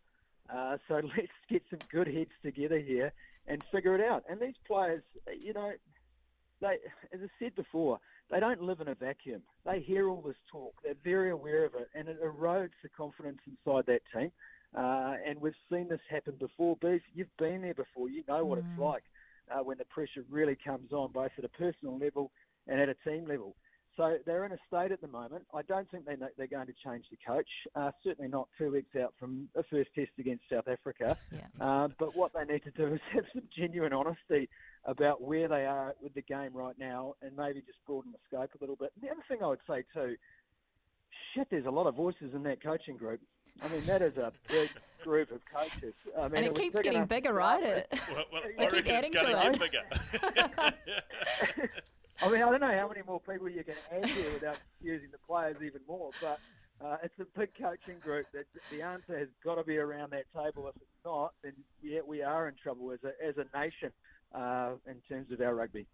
Uh, 0.49 0.76
so 0.86 0.95
let's 1.16 1.32
get 1.51 1.62
some 1.68 1.80
good 1.90 2.07
heads 2.07 2.30
together 2.45 2.78
here 2.78 3.12
and 3.49 3.62
figure 3.72 3.97
it 3.97 4.01
out. 4.01 4.22
And 4.28 4.40
these 4.40 4.55
players, 4.66 5.03
you 5.36 5.53
know, 5.53 5.72
they, 6.64 6.76
as 7.14 7.20
I 7.22 7.30
said 7.38 7.54
before, 7.54 7.96
they 8.30 8.40
don't 8.40 8.62
live 8.68 8.80
in 8.80 8.88
a 8.88 8.94
vacuum. 9.08 9.42
They 9.66 9.78
hear 9.80 10.08
all 10.10 10.22
this 10.26 10.42
talk. 10.50 10.74
They're 10.82 11.04
very 11.14 11.30
aware 11.30 11.64
of 11.68 11.74
it, 11.74 11.88
and 11.94 12.08
it 12.08 12.18
erodes 12.28 12.78
the 12.82 12.88
confidence 13.02 13.40
inside 13.46 13.84
that 13.86 14.02
team. 14.14 14.30
Uh, 14.82 15.14
and 15.26 15.34
we've 15.42 15.62
seen 15.70 15.86
this 15.88 16.04
happen 16.10 16.34
before. 16.40 16.76
Beef, 16.80 17.02
you've 17.14 17.36
been 17.38 17.60
there 17.62 17.78
before. 17.84 18.08
You 18.08 18.22
know 18.26 18.44
what 18.44 18.58
it's 18.58 18.78
like. 18.78 19.04
uh, 19.50 19.62
when 19.62 19.78
the 19.78 19.84
pressure 19.86 20.24
really 20.30 20.56
comes 20.64 20.92
on, 20.92 21.12
both 21.12 21.30
at 21.38 21.44
a 21.44 21.48
personal 21.50 21.98
level 21.98 22.30
and 22.66 22.80
at 22.80 22.88
a 22.88 22.96
team 23.08 23.26
level. 23.26 23.54
So 23.97 24.16
they're 24.26 24.45
in 24.45 24.53
a 24.53 24.59
state 24.66 24.90
at 24.90 25.01
the 25.01 25.09
moment. 25.09 25.45
I 25.55 25.62
don't 25.62 25.88
think 25.90 26.05
they 26.05 26.16
they're 26.36 26.47
going 26.49 26.66
to 26.66 26.72
change 26.84 27.05
the 27.11 27.18
coach. 27.24 27.49
Uh, 27.76 27.92
certainly 28.03 28.28
not 28.28 28.49
two 28.59 28.72
weeks 28.72 28.97
out 28.97 29.14
from 29.20 29.49
the 29.55 29.62
first 29.70 29.90
test 29.95 30.11
against 30.18 30.45
South 30.51 30.66
Africa. 30.66 31.16
Yeah. 31.32 31.40
Uh, 31.64 31.88
but 31.99 32.16
what 32.16 32.32
they 32.34 32.45
need 32.53 32.64
to 32.64 32.72
do 32.72 32.95
is 32.95 33.01
have 33.12 33.24
some 33.32 33.42
genuine 33.57 33.92
honesty 33.92 34.49
about 34.84 35.22
where 35.22 35.47
they 35.47 35.64
are 35.64 35.95
with 36.03 36.12
the 36.14 36.22
game 36.22 36.51
right 36.53 36.74
now, 36.78 37.14
and 37.22 37.36
maybe 37.36 37.61
just 37.61 37.78
broaden 37.86 38.12
the 38.12 38.18
scope 38.26 38.51
a 38.55 38.59
little 38.61 38.76
bit. 38.76 38.92
And 38.97 39.09
the 39.09 39.12
other 39.12 39.22
thing 39.28 39.38
I 39.42 39.47
would 39.47 39.61
say 39.68 39.84
too, 39.95 40.16
shit, 41.34 41.47
there's 41.51 41.66
a 41.66 41.70
lot 41.70 41.86
of 41.86 41.95
voices 41.95 42.34
in 42.34 42.42
that 42.45 42.62
coaching 42.62 42.97
group. 42.97 43.20
I 43.62 43.68
mean, 43.68 43.82
that 43.86 44.03
is 44.03 44.16
a 44.16 44.32
big 44.49 44.70
group 45.05 45.30
of 45.30 45.40
coaches. 45.45 45.95
I 46.18 46.22
mean, 46.22 46.36
and 46.36 46.47
it, 46.47 46.51
was 46.51 46.59
keeps 46.59 46.76
big 46.76 46.84
getting 46.84 47.05
bigger, 47.05 47.32
right? 47.32 47.62
It, 47.62 47.86
Well, 48.11 48.24
well, 48.32 48.42
They 48.59 48.64
I 48.64 48.70
keep 48.70 48.86
reckon 48.86 48.95
it's 48.97 49.16
adding 49.16 49.38
going 49.38 49.53
to 49.53 49.59
to 49.59 49.70
it. 51.62 51.70
I 52.22 52.30
mean, 52.30 52.42
I 52.42 52.50
don't 52.50 52.60
know 52.60 52.78
how 52.78 52.88
many 52.88 53.02
more 53.06 53.20
people 53.20 53.48
you 53.48 53.64
can 53.64 53.74
add 53.92 54.08
here 54.08 54.32
without 54.32 54.58
using 54.82 55.08
the 55.10 55.18
players 55.26 55.56
even 55.64 55.80
more, 55.88 56.10
but 56.20 56.38
uh, 56.84 56.96
it's 57.02 57.18
a 57.18 57.38
big 57.38 57.50
coaching 57.60 57.98
group. 58.00 58.26
That 58.32 58.46
the 58.70 58.82
answer 58.82 59.18
has 59.18 59.28
got 59.44 59.56
to 59.56 59.64
be 59.64 59.78
around 59.78 60.12
that 60.12 60.24
table. 60.34 60.68
If 60.68 60.76
it's 60.76 61.04
not, 61.04 61.32
then 61.42 61.52
yeah, 61.82 62.00
we 62.06 62.22
are 62.22 62.48
in 62.48 62.54
trouble 62.62 62.92
as 62.92 63.00
a 63.04 63.26
as 63.26 63.34
a 63.36 63.58
nation 63.58 63.90
uh, 64.34 64.72
in 64.86 64.96
terms 65.08 65.32
of 65.32 65.40
our 65.40 65.54
rugby. 65.54 65.86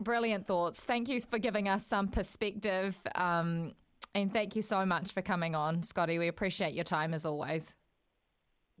Brilliant 0.00 0.46
thoughts. 0.46 0.84
Thank 0.84 1.08
you 1.08 1.20
for 1.20 1.38
giving 1.38 1.68
us 1.68 1.86
some 1.86 2.08
perspective. 2.08 2.96
Um, 3.14 3.74
and 4.14 4.32
thank 4.32 4.56
you 4.56 4.62
so 4.62 4.86
much 4.86 5.12
for 5.12 5.22
coming 5.22 5.54
on, 5.54 5.82
Scotty. 5.82 6.18
We 6.18 6.28
appreciate 6.28 6.74
your 6.74 6.84
time 6.84 7.12
as 7.12 7.26
always. 7.26 7.76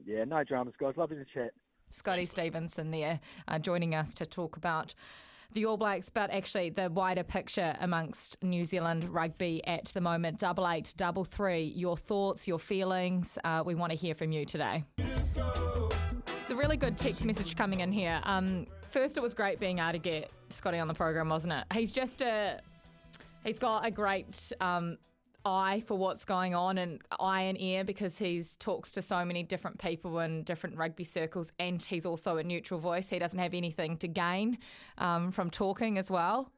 Yeah, 0.04 0.24
no 0.24 0.42
dramas, 0.44 0.74
guys. 0.80 0.96
Lovely 0.96 1.16
to 1.16 1.24
chat. 1.24 1.52
Scotty 1.90 2.24
Stevenson 2.24 2.90
there 2.90 3.20
uh, 3.48 3.58
joining 3.58 3.94
us 3.94 4.14
to 4.14 4.24
talk 4.24 4.56
about 4.56 4.94
the 5.52 5.66
All 5.66 5.76
Blacks, 5.76 6.08
but 6.08 6.30
actually 6.30 6.70
the 6.70 6.90
wider 6.90 7.22
picture 7.22 7.76
amongst 7.80 8.42
New 8.42 8.64
Zealand 8.64 9.04
rugby 9.04 9.66
at 9.66 9.86
the 9.86 10.00
moment. 10.00 10.38
Double 10.38 10.68
eight, 10.68 10.94
double 10.96 11.24
three. 11.24 11.64
Your 11.76 11.96
thoughts, 11.96 12.46
your 12.46 12.58
feelings. 12.58 13.38
Uh, 13.44 13.62
we 13.64 13.74
want 13.74 13.90
to 13.90 13.98
hear 13.98 14.14
from 14.14 14.32
you 14.32 14.44
today. 14.44 14.84
It's 14.98 16.50
a 16.50 16.56
really 16.56 16.76
good 16.76 16.96
text 16.96 17.24
message 17.24 17.56
coming 17.56 17.80
in 17.80 17.92
here. 17.92 18.20
Um, 18.24 18.66
first, 18.88 19.16
it 19.16 19.20
was 19.20 19.34
great 19.34 19.60
being 19.60 19.78
able 19.78 19.92
to 19.92 19.98
get 19.98 20.30
Scotty 20.48 20.78
on 20.78 20.88
the 20.88 20.94
program, 20.94 21.28
wasn't 21.28 21.52
it? 21.52 21.64
He's 21.72 21.92
just 21.92 22.22
a 22.22 22.60
he's 23.44 23.58
got 23.58 23.86
a 23.86 23.90
great 23.90 24.52
um, 24.60 24.98
eye 25.44 25.82
for 25.86 25.96
what's 25.96 26.24
going 26.24 26.54
on 26.54 26.78
and 26.78 27.00
eye 27.18 27.42
and 27.42 27.60
ear 27.60 27.84
because 27.84 28.18
he's 28.18 28.56
talks 28.56 28.92
to 28.92 29.02
so 29.02 29.24
many 29.24 29.42
different 29.42 29.78
people 29.78 30.18
in 30.20 30.42
different 30.44 30.76
rugby 30.76 31.04
circles 31.04 31.52
and 31.58 31.82
he's 31.82 32.04
also 32.06 32.36
a 32.36 32.44
neutral 32.44 32.80
voice. 32.80 33.08
He 33.08 33.18
doesn't 33.18 33.38
have 33.38 33.54
anything 33.54 33.96
to 33.98 34.08
gain 34.08 34.58
um, 34.98 35.30
from 35.32 35.50
talking 35.50 35.98
as 35.98 36.10
well. 36.10 36.50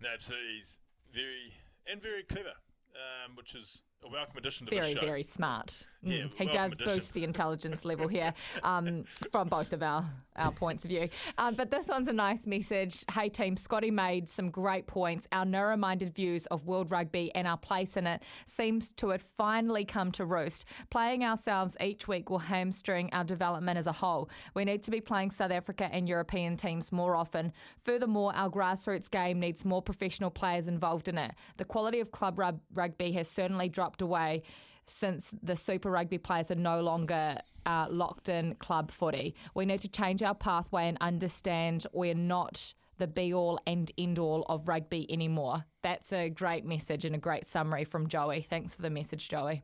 No, 0.00 0.08
absolutely. 0.12 0.58
He's 0.58 0.78
very 1.12 1.52
and 1.90 2.02
very 2.02 2.22
clever, 2.22 2.54
um, 2.94 3.34
which 3.36 3.54
is 3.54 3.82
a 4.04 4.08
welcome 4.10 4.36
addition 4.38 4.66
to 4.66 4.74
Very, 4.74 4.94
the 4.94 5.00
show. 5.00 5.06
very 5.06 5.22
smart. 5.22 5.84
Mm. 6.06 6.10
Yeah, 6.12 6.26
he 6.36 6.46
does 6.46 6.72
addition. 6.72 6.94
boost 6.94 7.12
the 7.14 7.24
intelligence 7.24 7.84
level 7.84 8.06
here 8.06 8.32
um, 8.62 9.04
from 9.32 9.48
both 9.48 9.72
of 9.72 9.82
our, 9.82 10.04
our 10.36 10.52
points 10.52 10.84
of 10.84 10.90
view. 10.90 11.08
Um, 11.36 11.54
but 11.56 11.72
this 11.72 11.88
one's 11.88 12.06
a 12.06 12.12
nice 12.12 12.46
message. 12.46 13.04
Hey, 13.12 13.28
team, 13.28 13.56
Scotty 13.56 13.90
made 13.90 14.28
some 14.28 14.48
great 14.48 14.86
points. 14.86 15.26
Our 15.32 15.44
narrow 15.44 15.76
minded 15.76 16.14
views 16.14 16.46
of 16.46 16.64
world 16.66 16.92
rugby 16.92 17.34
and 17.34 17.48
our 17.48 17.56
place 17.56 17.96
in 17.96 18.06
it 18.06 18.22
seems 18.46 18.92
to 18.92 19.08
have 19.08 19.22
finally 19.22 19.84
come 19.84 20.12
to 20.12 20.24
roost. 20.24 20.66
Playing 20.90 21.24
ourselves 21.24 21.76
each 21.80 22.06
week 22.06 22.30
will 22.30 22.38
hamstring 22.38 23.10
our 23.12 23.24
development 23.24 23.76
as 23.76 23.88
a 23.88 23.92
whole. 23.92 24.30
We 24.54 24.64
need 24.64 24.84
to 24.84 24.92
be 24.92 25.00
playing 25.00 25.32
South 25.32 25.50
Africa 25.50 25.88
and 25.90 26.08
European 26.08 26.56
teams 26.56 26.92
more 26.92 27.16
often. 27.16 27.52
Furthermore, 27.84 28.32
our 28.36 28.48
grassroots 28.48 29.10
game 29.10 29.40
needs 29.40 29.64
more 29.64 29.82
professional 29.82 30.30
players 30.30 30.68
involved 30.68 31.08
in 31.08 31.18
it. 31.18 31.32
The 31.56 31.64
quality 31.64 31.98
of 31.98 32.12
club 32.12 32.38
rug- 32.38 32.60
rugby 32.74 33.10
has 33.12 33.28
certainly 33.28 33.68
dropped 33.68 33.87
away 34.02 34.42
since 34.86 35.30
the 35.42 35.56
Super 35.56 35.90
Rugby 35.90 36.18
players 36.18 36.50
are 36.50 36.56
no 36.56 36.80
longer 36.80 37.38
uh, 37.66 37.86
locked 37.90 38.28
in 38.28 38.54
club 38.56 38.90
footy. 38.90 39.34
We 39.54 39.66
need 39.66 39.80
to 39.80 39.88
change 39.88 40.22
our 40.22 40.34
pathway 40.34 40.88
and 40.88 40.96
understand 41.00 41.86
we're 41.92 42.14
not 42.14 42.74
the 42.98 43.06
be 43.06 43.32
all 43.32 43.60
and 43.66 43.90
end 43.96 44.18
all 44.18 44.44
of 44.48 44.68
rugby 44.68 45.10
anymore. 45.12 45.64
That's 45.82 46.12
a 46.12 46.28
great 46.28 46.64
message 46.64 47.04
and 47.04 47.14
a 47.14 47.18
great 47.18 47.44
summary 47.44 47.84
from 47.84 48.08
Joey. 48.08 48.42
Thanks 48.42 48.74
for 48.74 48.82
the 48.82 48.90
message, 48.90 49.28
Joey. 49.28 49.62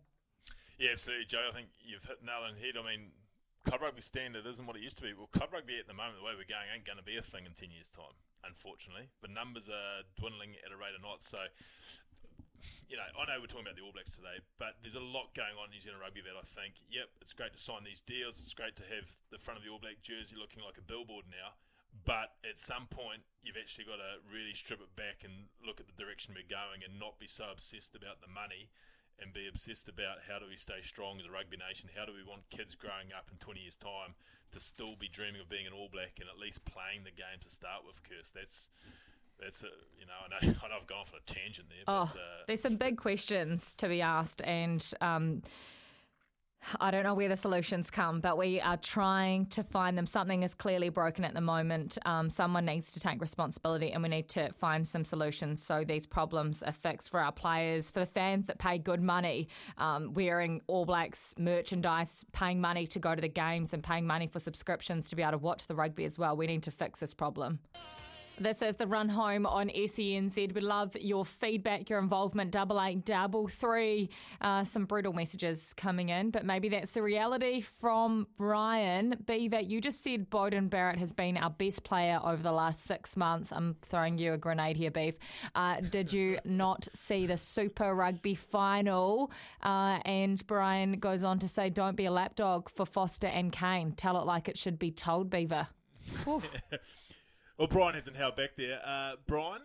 Yeah, 0.78 0.90
absolutely, 0.92 1.26
Joe. 1.26 1.48
I 1.48 1.54
think 1.54 1.68
you've 1.80 2.04
hit 2.04 2.22
nail 2.22 2.46
on 2.46 2.54
the 2.54 2.60
head. 2.60 2.74
I 2.78 2.86
mean, 2.86 3.10
club 3.64 3.82
rugby 3.82 4.02
standard 4.02 4.46
isn't 4.46 4.66
what 4.66 4.76
it 4.76 4.82
used 4.82 4.98
to 4.98 5.02
be. 5.02 5.12
Well, 5.12 5.28
club 5.32 5.50
rugby 5.52 5.78
at 5.78 5.86
the 5.86 5.94
moment, 5.94 6.18
the 6.18 6.24
way 6.24 6.32
we're 6.36 6.48
going, 6.48 6.68
ain't 6.72 6.86
going 6.86 6.98
to 6.98 7.04
be 7.04 7.16
a 7.16 7.22
thing 7.22 7.46
in 7.46 7.52
10 7.52 7.70
years' 7.70 7.90
time, 7.90 8.14
unfortunately. 8.46 9.08
The 9.22 9.28
numbers 9.28 9.68
are 9.68 10.02
dwindling 10.18 10.54
at 10.64 10.70
a 10.72 10.76
rate 10.76 10.94
of 10.94 11.02
knots. 11.02 11.28
So, 11.28 11.38
you 12.88 12.96
know, 12.96 13.06
I 13.16 13.26
know 13.26 13.40
we're 13.40 13.50
talking 13.50 13.66
about 13.66 13.76
the 13.76 13.82
All 13.82 13.92
Blacks 13.92 14.14
today, 14.14 14.38
but 14.58 14.78
there's 14.80 14.98
a 14.98 15.02
lot 15.02 15.34
going 15.34 15.56
on 15.58 15.70
in 15.70 15.76
New 15.76 15.82
Zealand 15.82 16.02
rugby 16.02 16.22
that 16.22 16.36
I 16.36 16.46
think, 16.46 16.78
yep, 16.86 17.10
it's 17.20 17.34
great 17.34 17.52
to 17.56 17.60
sign 17.60 17.82
these 17.82 18.00
deals. 18.00 18.38
It's 18.38 18.54
great 18.54 18.76
to 18.80 18.86
have 18.88 19.08
the 19.28 19.40
front 19.40 19.58
of 19.58 19.64
the 19.64 19.70
All 19.70 19.82
Black 19.82 20.00
jersey 20.04 20.38
looking 20.38 20.62
like 20.62 20.78
a 20.78 20.84
billboard 20.84 21.26
now. 21.26 21.58
But 22.02 22.34
at 22.42 22.58
some 22.58 22.90
point, 22.90 23.22
you've 23.46 23.56
actually 23.56 23.86
got 23.86 24.02
to 24.02 24.18
really 24.26 24.52
strip 24.52 24.82
it 24.82 24.92
back 24.98 25.22
and 25.22 25.46
look 25.62 25.78
at 25.78 25.86
the 25.86 25.94
direction 25.94 26.34
we're 26.34 26.48
going 26.50 26.82
and 26.82 26.98
not 26.98 27.22
be 27.22 27.30
so 27.30 27.46
obsessed 27.54 27.94
about 27.94 28.18
the 28.18 28.26
money 28.26 28.74
and 29.22 29.30
be 29.30 29.46
obsessed 29.46 29.86
about 29.86 30.26
how 30.26 30.42
do 30.42 30.46
we 30.50 30.58
stay 30.58 30.82
strong 30.82 31.22
as 31.22 31.26
a 31.26 31.30
rugby 31.30 31.54
nation? 31.54 31.86
How 31.94 32.04
do 32.04 32.10
we 32.10 32.26
want 32.26 32.50
kids 32.50 32.74
growing 32.74 33.14
up 33.14 33.30
in 33.30 33.38
20 33.38 33.62
years' 33.62 33.78
time 33.78 34.18
to 34.50 34.58
still 34.58 34.98
be 34.98 35.06
dreaming 35.06 35.40
of 35.40 35.48
being 35.48 35.70
an 35.70 35.72
All 35.72 35.86
Black 35.86 36.18
and 36.18 36.26
at 36.26 36.34
least 36.34 36.66
playing 36.66 37.06
the 37.06 37.14
game 37.14 37.38
to 37.42 37.50
start 37.50 37.86
with, 37.86 38.02
Kirst? 38.02 38.34
That's 38.34 38.68
that's 39.40 39.62
a, 39.62 39.66
you 39.98 40.06
know 40.06 40.12
I 40.24 40.46
know 40.46 40.54
I 40.64 40.68
know 40.68 40.76
I've 40.80 40.86
gone 40.86 40.98
off 40.98 41.12
on 41.12 41.20
a 41.26 41.32
tangent 41.32 41.68
there, 41.68 41.84
Oh, 41.86 42.02
uh, 42.02 42.18
there's 42.46 42.60
some 42.60 42.76
big 42.76 42.96
questions 42.96 43.74
to 43.76 43.88
be 43.88 44.02
asked, 44.02 44.40
and 44.42 44.84
um, 45.00 45.42
I 46.80 46.90
don't 46.90 47.04
know 47.04 47.14
where 47.14 47.28
the 47.28 47.36
solutions 47.36 47.90
come, 47.90 48.20
but 48.20 48.38
we 48.38 48.60
are 48.60 48.76
trying 48.76 49.46
to 49.46 49.62
find 49.62 49.98
them. 49.98 50.06
Something 50.06 50.42
is 50.42 50.54
clearly 50.54 50.88
broken 50.88 51.24
at 51.24 51.34
the 51.34 51.40
moment. 51.40 51.98
Um, 52.06 52.30
someone 52.30 52.64
needs 52.64 52.92
to 52.92 53.00
take 53.00 53.20
responsibility, 53.20 53.92
and 53.92 54.02
we 54.02 54.08
need 54.08 54.28
to 54.30 54.50
find 54.52 54.86
some 54.86 55.04
solutions 55.04 55.62
so 55.62 55.84
these 55.84 56.06
problems 56.06 56.62
are 56.62 56.72
fixed 56.72 57.10
for 57.10 57.20
our 57.20 57.32
players, 57.32 57.90
for 57.90 58.00
the 58.00 58.06
fans 58.06 58.46
that 58.46 58.58
pay 58.58 58.78
good 58.78 59.02
money, 59.02 59.48
um, 59.78 60.14
wearing 60.14 60.62
All 60.66 60.86
Blacks 60.86 61.34
merchandise, 61.38 62.24
paying 62.32 62.60
money 62.60 62.86
to 62.88 62.98
go 62.98 63.14
to 63.14 63.20
the 63.20 63.28
games, 63.28 63.74
and 63.74 63.82
paying 63.82 64.06
money 64.06 64.26
for 64.26 64.38
subscriptions 64.38 65.10
to 65.10 65.16
be 65.16 65.22
able 65.22 65.32
to 65.32 65.38
watch 65.38 65.66
the 65.66 65.74
rugby 65.74 66.04
as 66.04 66.18
well. 66.18 66.36
We 66.36 66.46
need 66.46 66.62
to 66.64 66.70
fix 66.70 67.00
this 67.00 67.12
problem. 67.14 67.58
This 68.38 68.62
is 68.62 68.74
the 68.74 68.88
run 68.88 69.08
home 69.08 69.46
on 69.46 69.68
SENZ. 69.68 70.54
We 70.54 70.60
love 70.60 70.96
your 70.96 71.24
feedback, 71.24 71.88
your 71.88 72.00
involvement. 72.00 72.50
Double 72.50 72.82
eight, 72.82 73.04
double 73.04 73.46
three. 73.46 74.10
Uh, 74.40 74.64
some 74.64 74.86
brutal 74.86 75.12
messages 75.12 75.72
coming 75.74 76.08
in, 76.08 76.30
but 76.30 76.44
maybe 76.44 76.68
that's 76.68 76.90
the 76.90 77.02
reality 77.02 77.60
from 77.60 78.26
Brian. 78.36 79.22
Beaver, 79.24 79.60
you 79.60 79.80
just 79.80 80.02
said 80.02 80.30
Beauden 80.30 80.68
Barrett 80.68 80.98
has 80.98 81.12
been 81.12 81.36
our 81.36 81.50
best 81.50 81.84
player 81.84 82.18
over 82.24 82.42
the 82.42 82.50
last 82.50 82.82
six 82.82 83.16
months. 83.16 83.52
I'm 83.52 83.76
throwing 83.82 84.18
you 84.18 84.32
a 84.32 84.38
grenade 84.38 84.76
here, 84.76 84.90
Beef. 84.90 85.16
Uh, 85.54 85.80
did 85.80 86.12
you 86.12 86.38
not 86.44 86.88
see 86.92 87.28
the 87.28 87.36
Super 87.36 87.94
Rugby 87.94 88.34
final? 88.34 89.30
Uh, 89.62 90.00
and 90.04 90.44
Brian 90.48 90.94
goes 90.94 91.22
on 91.22 91.38
to 91.38 91.46
say, 91.46 91.70
don't 91.70 91.96
be 91.96 92.06
a 92.06 92.10
lapdog 92.10 92.68
for 92.68 92.84
Foster 92.84 93.28
and 93.28 93.52
Cane. 93.52 93.92
Tell 93.92 94.20
it 94.20 94.26
like 94.26 94.48
it 94.48 94.58
should 94.58 94.80
be 94.80 94.90
told, 94.90 95.30
Beaver. 95.30 95.68
Well, 97.56 97.68
Brian 97.68 97.94
hasn't 97.94 98.16
held 98.16 98.34
back 98.34 98.56
there. 98.56 98.80
Uh, 98.84 99.12
Brian, 99.26 99.62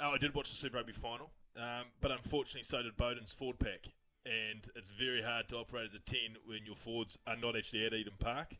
oh, 0.00 0.10
I 0.10 0.18
did 0.18 0.34
watch 0.34 0.48
the 0.50 0.56
Super 0.56 0.76
Rugby 0.76 0.92
final, 0.92 1.30
um, 1.56 1.86
but 2.00 2.12
unfortunately, 2.12 2.62
so 2.62 2.82
did 2.82 2.96
Beauden's 2.96 3.32
forward 3.32 3.58
pack. 3.58 3.88
And 4.24 4.68
it's 4.74 4.90
very 4.90 5.22
hard 5.22 5.48
to 5.48 5.56
operate 5.56 5.86
as 5.86 5.94
a 5.94 5.98
10 5.98 6.18
when 6.46 6.60
your 6.66 6.76
forwards 6.76 7.18
are 7.26 7.36
not 7.36 7.56
actually 7.56 7.84
at 7.84 7.92
Eden 7.92 8.14
Park. 8.18 8.56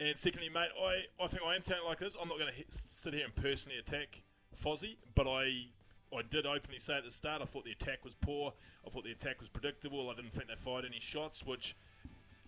And 0.00 0.16
secondly, 0.16 0.48
mate, 0.48 0.70
I, 0.82 1.22
I 1.22 1.26
think 1.28 1.42
I 1.46 1.54
am 1.54 1.62
taking 1.62 1.84
like 1.86 1.98
this. 1.98 2.16
I'm 2.20 2.28
not 2.28 2.38
going 2.38 2.50
to 2.50 2.64
sit 2.70 3.14
here 3.14 3.24
and 3.24 3.34
personally 3.34 3.78
attack 3.78 4.22
Fozzie, 4.60 4.96
but 5.14 5.26
I 5.28 5.68
I 6.14 6.20
did 6.28 6.44
openly 6.44 6.78
say 6.78 6.98
at 6.98 7.04
the 7.04 7.10
start 7.10 7.40
I 7.40 7.46
thought 7.46 7.64
the 7.64 7.72
attack 7.72 8.04
was 8.04 8.14
poor. 8.14 8.52
I 8.86 8.90
thought 8.90 9.04
the 9.04 9.12
attack 9.12 9.40
was 9.40 9.48
predictable. 9.48 10.10
I 10.10 10.14
didn't 10.14 10.32
think 10.32 10.48
they 10.48 10.56
fired 10.56 10.84
any 10.84 11.00
shots, 11.00 11.44
which 11.44 11.74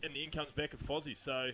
in 0.02 0.12
the 0.12 0.22
end 0.22 0.32
comes 0.32 0.52
back 0.52 0.74
at 0.74 0.80
Fozzie. 0.80 1.16
So, 1.16 1.50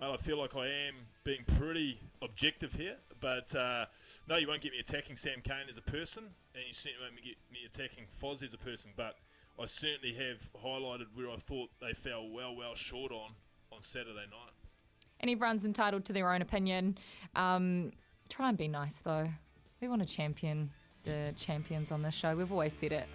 mate, 0.00 0.10
I 0.10 0.16
feel 0.16 0.38
like 0.38 0.56
I 0.56 0.68
am 0.68 0.94
being 1.24 1.44
pretty 1.58 2.00
objective 2.22 2.74
here. 2.74 2.96
But 3.20 3.54
uh, 3.54 3.86
no, 4.28 4.36
you 4.36 4.48
won't 4.48 4.62
get 4.62 4.72
me 4.72 4.78
attacking 4.78 5.16
Sam 5.16 5.40
Cane 5.42 5.68
as 5.68 5.76
a 5.76 5.82
person, 5.82 6.24
and 6.54 6.64
you 6.66 6.72
certainly 6.72 7.06
won't 7.06 7.24
get 7.24 7.36
me 7.52 7.60
attacking 7.66 8.04
Foz 8.20 8.42
as 8.42 8.52
a 8.52 8.58
person. 8.58 8.90
But 8.96 9.16
I 9.60 9.66
certainly 9.66 10.14
have 10.14 10.50
highlighted 10.64 11.06
where 11.14 11.30
I 11.30 11.36
thought 11.36 11.70
they 11.80 11.92
fell 11.92 12.28
well, 12.28 12.54
well 12.56 12.74
short 12.74 13.12
on 13.12 13.32
on 13.72 13.82
Saturday 13.82 14.14
night. 14.14 14.52
And 15.20 15.30
everyone's 15.30 15.66
entitled 15.66 16.04
to 16.06 16.12
their 16.12 16.32
own 16.32 16.40
opinion. 16.40 16.96
Um, 17.36 17.92
try 18.28 18.48
and 18.48 18.56
be 18.56 18.68
nice, 18.68 18.96
though. 18.96 19.28
We 19.80 19.88
want 19.88 20.06
to 20.06 20.08
champion 20.08 20.70
the 21.04 21.34
champions 21.36 21.92
on 21.92 22.02
this 22.02 22.14
show. 22.14 22.34
We've 22.34 22.50
always 22.50 22.72
said 22.72 22.92
it. 22.92 23.06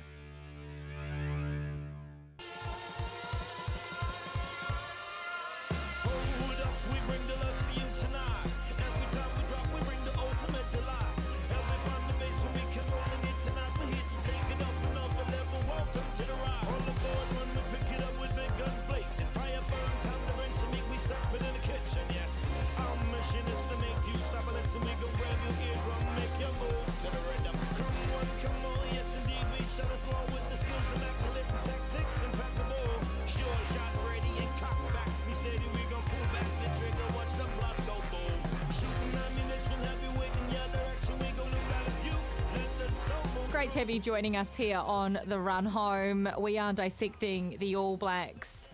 Great 43.65 43.73
to 43.73 43.79
have 43.79 43.89
you 43.89 43.99
joining 43.99 44.37
us 44.37 44.55
here 44.55 44.77
on 44.77 45.17
the 45.25 45.39
run 45.39 45.65
home. 45.65 46.29
We 46.37 46.59
are 46.59 46.71
dissecting 46.71 47.57
the 47.59 47.75
All 47.75 47.97
Blacks 47.97 48.69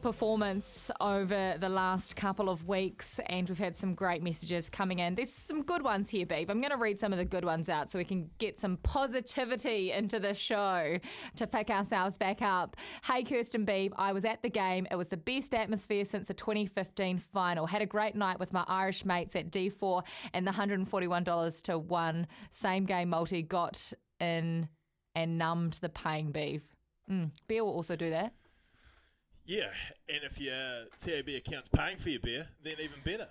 performance 0.00 0.90
over 1.00 1.56
the 1.60 1.68
last 1.68 2.16
couple 2.16 2.48
of 2.48 2.66
weeks, 2.66 3.20
and 3.26 3.48
we've 3.48 3.58
had 3.58 3.76
some 3.76 3.94
great 3.94 4.22
messages 4.22 4.68
coming 4.68 4.98
in. 4.98 5.14
There's 5.14 5.32
some 5.32 5.62
good 5.62 5.82
ones 5.82 6.10
here, 6.10 6.26
Beef. 6.26 6.48
I'm 6.48 6.60
going 6.60 6.72
to 6.72 6.76
read 6.76 6.98
some 6.98 7.12
of 7.12 7.18
the 7.18 7.24
good 7.24 7.44
ones 7.44 7.68
out 7.68 7.90
so 7.90 7.98
we 7.98 8.04
can 8.04 8.28
get 8.38 8.58
some 8.58 8.78
positivity 8.78 9.92
into 9.92 10.18
the 10.18 10.34
show 10.34 10.98
to 11.36 11.46
pick 11.46 11.70
ourselves 11.70 12.18
back 12.18 12.42
up. 12.42 12.76
Hey, 13.04 13.22
Kirsten 13.22 13.64
Beef, 13.64 13.92
I 13.96 14.12
was 14.12 14.24
at 14.24 14.42
the 14.42 14.48
game. 14.48 14.86
It 14.90 14.96
was 14.96 15.08
the 15.08 15.16
best 15.16 15.54
atmosphere 15.54 16.04
since 16.04 16.26
the 16.26 16.34
2015 16.34 17.18
final. 17.18 17.66
Had 17.66 17.82
a 17.82 17.86
great 17.86 18.16
night 18.16 18.40
with 18.40 18.52
my 18.52 18.64
Irish 18.66 19.04
mates 19.04 19.36
at 19.36 19.50
D4, 19.50 20.02
and 20.32 20.46
the 20.46 20.52
$141 20.52 21.62
to 21.62 21.78
one 21.78 22.26
same 22.50 22.86
game 22.86 23.10
multi 23.10 23.42
got 23.42 23.92
in 24.22 24.68
and 25.14 25.36
numbed 25.36 25.78
the 25.80 25.88
pain, 25.88 26.32
Beef. 26.32 26.62
Mm. 27.10 27.30
Beer 27.48 27.64
will 27.64 27.72
also 27.72 27.96
do 27.96 28.10
that. 28.10 28.32
Yeah, 29.44 29.70
and 30.08 30.20
if 30.22 30.40
your 30.40 30.84
TAB 31.00 31.28
account's 31.36 31.68
paying 31.68 31.96
for 31.96 32.10
your 32.10 32.20
beer, 32.20 32.48
then 32.62 32.74
even 32.78 33.00
better. 33.04 33.28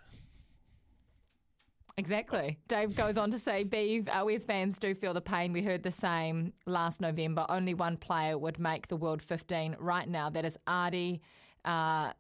Exactly. 1.98 2.58
Dave 2.68 2.96
goes 2.96 3.18
on 3.18 3.32
to 3.32 3.38
say, 3.38 3.64
Beeve, 3.64 4.08
uh, 4.08 4.24
West 4.26 4.48
fans 4.48 4.80
do 4.80 4.94
feel 4.94 5.14
the 5.14 5.22
pain. 5.22 5.54
We 5.54 5.62
heard 5.62 5.84
the 5.84 5.92
same 5.92 6.54
last 6.66 7.02
November. 7.02 7.46
Only 7.50 7.74
one 7.74 7.98
player 7.98 8.38
would 8.38 8.60
make 8.60 8.88
the 8.88 8.96
World 8.96 9.22
15 9.22 9.78
right 9.80 10.08
now. 10.08 10.30
That 10.30 10.46
is 10.46 10.58
Ardie 10.68 11.20
uh, 11.66 12.12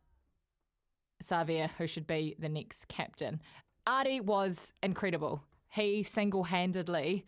Savea, 1.23 1.69
who 1.77 1.87
should 1.87 2.07
be 2.07 2.35
the 2.37 2.49
next 2.49 2.87
captain. 2.87 3.41
Ardie 3.87 4.21
was 4.21 4.73
incredible. 4.83 5.43
He 5.69 6.03
single 6.03 6.43
handedly 6.43 7.25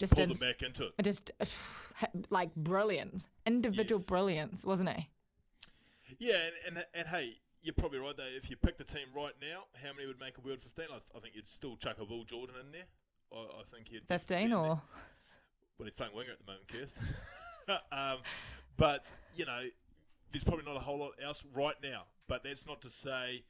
just 0.00 0.16
Pulled 0.16 0.28
did, 0.28 0.36
them 0.38 0.48
back 0.48 0.62
into 0.66 0.86
it. 0.86 0.94
just 1.02 1.30
like 2.30 2.52
brilliant, 2.56 3.24
individual 3.46 4.00
Yes. 4.00 4.08
brilliance, 4.08 4.64
wasn't 4.64 4.88
he? 4.88 5.08
Yeah, 6.18 6.40
and, 6.66 6.76
and, 6.78 6.86
and 6.94 7.08
hey, 7.08 7.36
you're 7.62 7.74
probably 7.74 7.98
right 8.00 8.16
though. 8.16 8.24
If 8.36 8.50
you 8.50 8.56
pick 8.56 8.78
the 8.78 8.84
team 8.84 9.06
right 9.14 9.34
now, 9.40 9.64
how 9.82 9.92
many 9.94 10.06
would 10.08 10.18
make 10.18 10.36
a 10.38 10.40
World 10.40 10.60
15? 10.62 10.86
I, 10.86 10.88
th- 10.94 11.02
I 11.14 11.20
think 11.20 11.34
you'd 11.36 11.46
still 11.46 11.76
chuck 11.76 11.96
a 12.00 12.04
Will 12.04 12.24
Jordan 12.24 12.56
in 12.64 12.72
there. 12.72 12.86
I, 13.32 13.36
I 13.60 13.62
think 13.72 13.88
he'd 13.88 14.08
15 14.08 14.36
be 14.38 14.44
in 14.44 14.50
there. 14.50 14.58
or 14.58 14.82
Well, 15.78 15.84
he's 15.86 15.94
playing 15.94 16.14
winger 16.14 16.32
at 16.32 16.38
the 16.38 16.50
moment, 16.50 16.66
Kirst. 16.66 16.98
um, 17.92 18.18
but 18.76 19.12
you 19.36 19.44
know, 19.46 19.62
there's 20.32 20.44
probably 20.44 20.64
not 20.64 20.76
a 20.76 20.80
whole 20.80 20.98
lot 20.98 21.12
else 21.22 21.44
right 21.54 21.76
now. 21.82 22.04
But 22.26 22.42
that's 22.44 22.66
not 22.66 22.80
to 22.82 22.90
say 22.90 23.44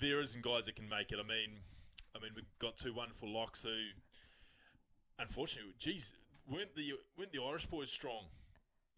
there 0.00 0.20
isn't 0.20 0.42
guys 0.44 0.66
that 0.66 0.76
can 0.76 0.88
make 0.88 1.10
it. 1.12 1.18
I 1.18 1.26
mean, 1.26 1.60
I 2.14 2.20
mean, 2.20 2.32
we've 2.36 2.44
got 2.58 2.76
two 2.76 2.92
wonderful 2.94 3.28
locks 3.32 3.62
who, 3.62 3.74
unfortunately, 5.18 5.74
geez, 5.78 6.14
weren't 6.50 6.74
the 6.74 6.92
weren't 7.16 7.32
the 7.32 7.40
Irish 7.42 7.66
boys 7.66 7.90
strong 7.90 8.24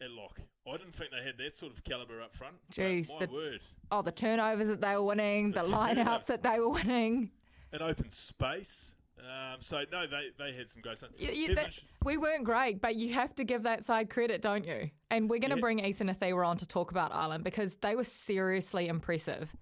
at 0.01 0.11
lock? 0.11 0.41
I 0.67 0.77
didn't 0.77 0.95
think 0.95 1.11
they 1.11 1.25
had 1.25 1.39
that 1.39 1.57
sort 1.57 1.73
of 1.73 1.83
caliber 1.85 2.21
up 2.23 2.35
front. 2.35 2.57
Jeez, 2.73 3.09
my 3.19 3.27
the- 3.27 3.33
word, 3.33 3.61
oh, 3.91 4.03
the 4.03 4.13
turnovers 4.13 4.69
that 4.69 4.81
they 4.81 4.95
were 4.95 5.03
winning, 5.05 5.53
the 5.53 5.63
The 5.63 5.69
lineouts 5.69 6.27
that 6.27 6.43
they 6.43 6.59
were 6.61 6.69
winning. 6.71 7.31
an 7.73 7.83
open 7.83 8.11
space. 8.11 8.95
Um, 9.19 9.59
so 9.61 9.83
no, 9.93 10.07
they 10.07 10.29
they 10.39 10.53
had 10.55 10.69
some 10.69 10.81
great 10.81 10.97
stuff. 10.97 11.11
You, 11.19 11.29
you, 11.31 11.55
that, 11.55 11.75
sh- 11.75 11.81
we 12.05 12.17
weren't 12.17 12.45
great, 12.45 12.81
but 12.81 12.97
you 12.97 13.13
have 13.13 13.35
to 13.35 13.45
give 13.45 13.65
that 13.65 13.85
side 13.85 14.09
credit, 14.09 14.41
don't 14.41 14.67
you? 14.67 14.91
And 15.11 15.29
we're 15.29 15.41
going 15.41 15.51
to 15.51 15.57
Yeah. 15.57 15.61
bring 15.61 15.79
Isa 15.85 16.05
Nacewa 16.05 16.47
on 16.47 16.57
to 16.57 16.67
talk 16.67 16.91
about 16.91 17.15
Ireland 17.15 17.45
because 17.45 17.77
they 17.77 17.95
were 17.95 18.05
seriously 18.05 18.89
impressive. 18.89 19.55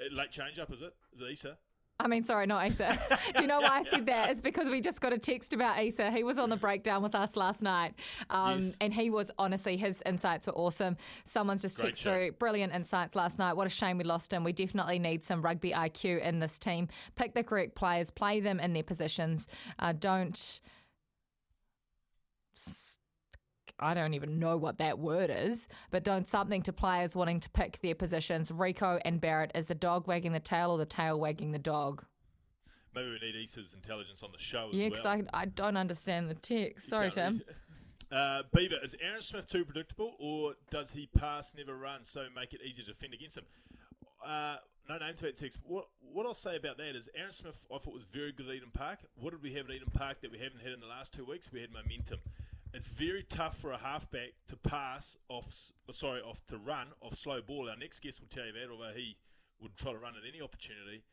uh, 0.00 0.12
late 0.12 0.32
change 0.32 0.58
up, 0.58 0.72
is 0.72 0.82
it? 0.82 0.92
Is 1.12 1.20
it 1.20 1.30
Isa? 1.30 1.56
I 2.00 2.08
mean, 2.08 2.24
sorry, 2.24 2.46
not 2.46 2.66
Isa. 2.66 2.98
Do 3.36 3.42
you 3.42 3.46
know 3.48 3.60
why 3.60 3.78
I 3.78 3.82
said 3.84 4.06
that? 4.06 4.28
It's 4.30 4.40
because 4.40 4.68
we 4.68 4.80
just 4.80 5.00
got 5.00 5.12
a 5.12 5.18
text 5.18 5.52
about 5.52 5.80
Isa. 5.80 6.10
He 6.10 6.24
was 6.24 6.38
on 6.38 6.50
the 6.50 6.56
breakdown 6.56 7.02
with 7.02 7.14
us 7.14 7.36
last 7.36 7.62
night. 7.62 7.94
Um, 8.30 8.60
Yes. 8.60 8.76
And 8.80 8.92
he 8.92 9.10
was, 9.10 9.30
honestly, 9.38 9.76
his 9.76 10.02
insights 10.04 10.46
were 10.48 10.54
awesome. 10.54 10.96
Someone's 11.24 11.62
just 11.62 11.78
Great 11.78 11.94
texted 11.94 12.02
through 12.02 12.32
brilliant 12.32 12.74
insights 12.74 13.14
last 13.14 13.38
night. 13.38 13.54
What 13.56 13.66
a 13.66 13.70
shame 13.70 13.98
we 13.98 14.04
lost 14.04 14.32
him. 14.32 14.42
We 14.44 14.52
definitely 14.52 14.98
need 14.98 15.22
some 15.22 15.40
rugby 15.40 15.70
IQ 15.70 16.20
in 16.20 16.40
this 16.40 16.58
team. 16.58 16.88
Pick 17.14 17.34
the 17.34 17.44
correct 17.44 17.74
players, 17.76 18.10
play 18.10 18.40
them 18.40 18.58
in 18.58 18.72
their 18.72 18.82
positions. 18.82 19.46
Uh, 19.78 19.92
don't. 19.92 20.60
I 23.78 23.94
don't 23.94 24.14
even 24.14 24.38
know 24.38 24.56
what 24.56 24.78
that 24.78 24.98
word 24.98 25.30
is, 25.34 25.66
but 25.90 26.04
don't 26.04 26.26
something 26.26 26.62
to 26.62 26.72
players 26.72 27.16
wanting 27.16 27.40
to 27.40 27.50
pick 27.50 27.80
their 27.80 27.94
positions. 27.94 28.50
Rieko 28.50 29.00
and 29.04 29.20
Barrett, 29.20 29.52
is 29.54 29.66
the 29.66 29.74
dog 29.74 30.06
wagging 30.06 30.32
the 30.32 30.40
tail 30.40 30.70
or 30.70 30.78
the 30.78 30.86
tail 30.86 31.18
wagging 31.18 31.52
the 31.52 31.58
dog? 31.58 32.04
Maybe 32.94 33.10
we 33.10 33.26
need 33.26 33.36
Isa's 33.36 33.74
intelligence 33.74 34.22
on 34.22 34.30
the 34.30 34.38
show 34.38 34.68
as 34.68 34.72
well. 34.72 34.74
Yeah, 34.74 34.82
well. 34.82 34.90
because 34.90 35.06
I, 35.06 35.22
I 35.32 35.44
don't 35.46 35.76
understand 35.76 36.30
the 36.30 36.34
text. 36.34 36.88
Sorry, 36.88 37.10
Tim. 37.10 37.42
Uh, 38.12 38.42
Beaver, 38.54 38.76
is 38.84 38.94
Aaron 39.00 39.22
Smith 39.22 39.48
too 39.48 39.64
predictable, 39.64 40.14
or 40.20 40.54
does 40.70 40.92
he 40.92 41.06
pass, 41.18 41.52
never 41.56 41.76
run, 41.76 42.04
so 42.04 42.26
make 42.36 42.52
it 42.52 42.60
easier 42.64 42.84
to 42.84 42.92
defend 42.92 43.12
against 43.12 43.38
him? 43.38 43.44
Uh, 44.24 44.56
no 44.88 44.98
name 44.98 45.14
to 45.16 45.22
that 45.24 45.36
text. 45.36 45.58
What 45.64 45.86
what 46.00 46.26
I'll 46.26 46.34
say 46.34 46.56
about 46.56 46.76
that 46.76 46.94
is 46.94 47.08
Aaron 47.16 47.32
Smith, 47.32 47.66
I 47.74 47.78
thought 47.78 47.94
was 47.94 48.04
very 48.04 48.30
good 48.30 48.46
at 48.48 48.54
Eden 48.54 48.70
Park. 48.72 49.00
What 49.16 49.30
did 49.32 49.42
we 49.42 49.54
have 49.54 49.68
at 49.68 49.74
Eden 49.74 49.88
Park 49.92 50.20
that 50.20 50.30
we 50.30 50.38
haven't 50.38 50.60
had 50.62 50.72
in 50.72 50.80
the 50.80 50.86
last 50.86 51.12
two 51.12 51.24
weeks? 51.24 51.50
We 51.50 51.60
had 51.60 51.70
momentum. 51.72 52.20
It's 52.74 52.86
very 52.88 53.22
tough 53.22 53.56
for 53.56 53.70
a 53.70 53.78
halfback 53.78 54.32
to 54.48 54.56
pass 54.56 55.16
off, 55.28 55.70
sorry, 55.92 56.20
off 56.20 56.44
to 56.46 56.58
run 56.58 56.88
off 57.00 57.14
slow 57.14 57.40
ball. 57.40 57.70
Our 57.70 57.76
next 57.76 58.00
guest 58.00 58.20
will 58.20 58.26
tell 58.26 58.46
you 58.46 58.52
that, 58.52 58.68
although 58.68 58.92
he 58.92 59.16
would 59.60 59.76
try 59.76 59.92
to 59.92 59.98
run 59.98 60.14
at 60.16 60.28
any 60.28 60.42
opportunity. 60.42 61.04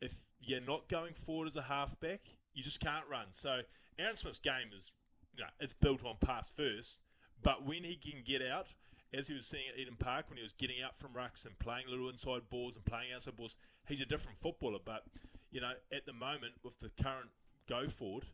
If 0.00 0.14
you're 0.40 0.60
not 0.60 0.88
going 0.88 1.14
forward 1.14 1.46
as 1.46 1.54
a 1.54 1.62
halfback, 1.62 2.22
you 2.54 2.64
just 2.64 2.80
can't 2.80 3.04
run. 3.08 3.26
So 3.30 3.60
Aaron 3.96 4.16
Smith's 4.16 4.40
game 4.40 4.70
is, 4.76 4.90
you 5.36 5.44
know, 5.44 5.50
it's 5.60 5.74
built 5.74 6.04
on 6.04 6.16
pass 6.20 6.50
first. 6.50 7.02
But 7.40 7.64
when 7.64 7.84
he 7.84 7.94
can 7.94 8.24
get 8.24 8.42
out, 8.42 8.66
as 9.14 9.28
he 9.28 9.34
was 9.34 9.46
seeing 9.46 9.62
at 9.72 9.78
Eden 9.78 9.94
Park, 9.96 10.28
when 10.28 10.38
he 10.38 10.42
was 10.42 10.52
getting 10.52 10.82
out 10.84 10.98
from 10.98 11.12
rucks 11.12 11.46
and 11.46 11.56
playing 11.60 11.84
little 11.88 12.08
inside 12.08 12.50
balls 12.50 12.74
and 12.74 12.84
playing 12.84 13.12
outside 13.14 13.36
balls, 13.36 13.56
he's 13.86 14.00
a 14.00 14.06
different 14.06 14.40
footballer. 14.40 14.80
But 14.84 15.04
you 15.52 15.60
know, 15.60 15.74
at 15.92 16.04
the 16.04 16.12
moment 16.12 16.54
with 16.64 16.80
the 16.80 16.90
current 17.00 17.30
go 17.68 17.88
forward 17.88 18.24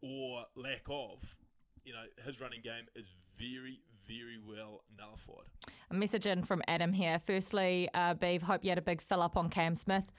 or 0.00 0.46
lack 0.56 0.86
of, 0.88 1.36
you 1.84 1.92
know, 1.92 2.04
his 2.24 2.40
running 2.40 2.60
game 2.62 2.86
is 2.94 3.08
very, 3.38 3.80
very 4.06 4.38
well 4.46 4.82
nullified. 4.96 5.46
A 5.90 5.94
message 5.94 6.26
in 6.26 6.42
from 6.42 6.62
Adam 6.68 6.92
here. 6.92 7.18
Firstly, 7.18 7.88
uh, 7.94 8.14
Beeve, 8.14 8.42
hope 8.42 8.64
you 8.64 8.70
had 8.70 8.78
a 8.78 8.82
big 8.82 9.00
fill 9.00 9.22
up 9.22 9.36
on 9.36 9.48
Cam 9.48 9.74
Smith. 9.74 10.12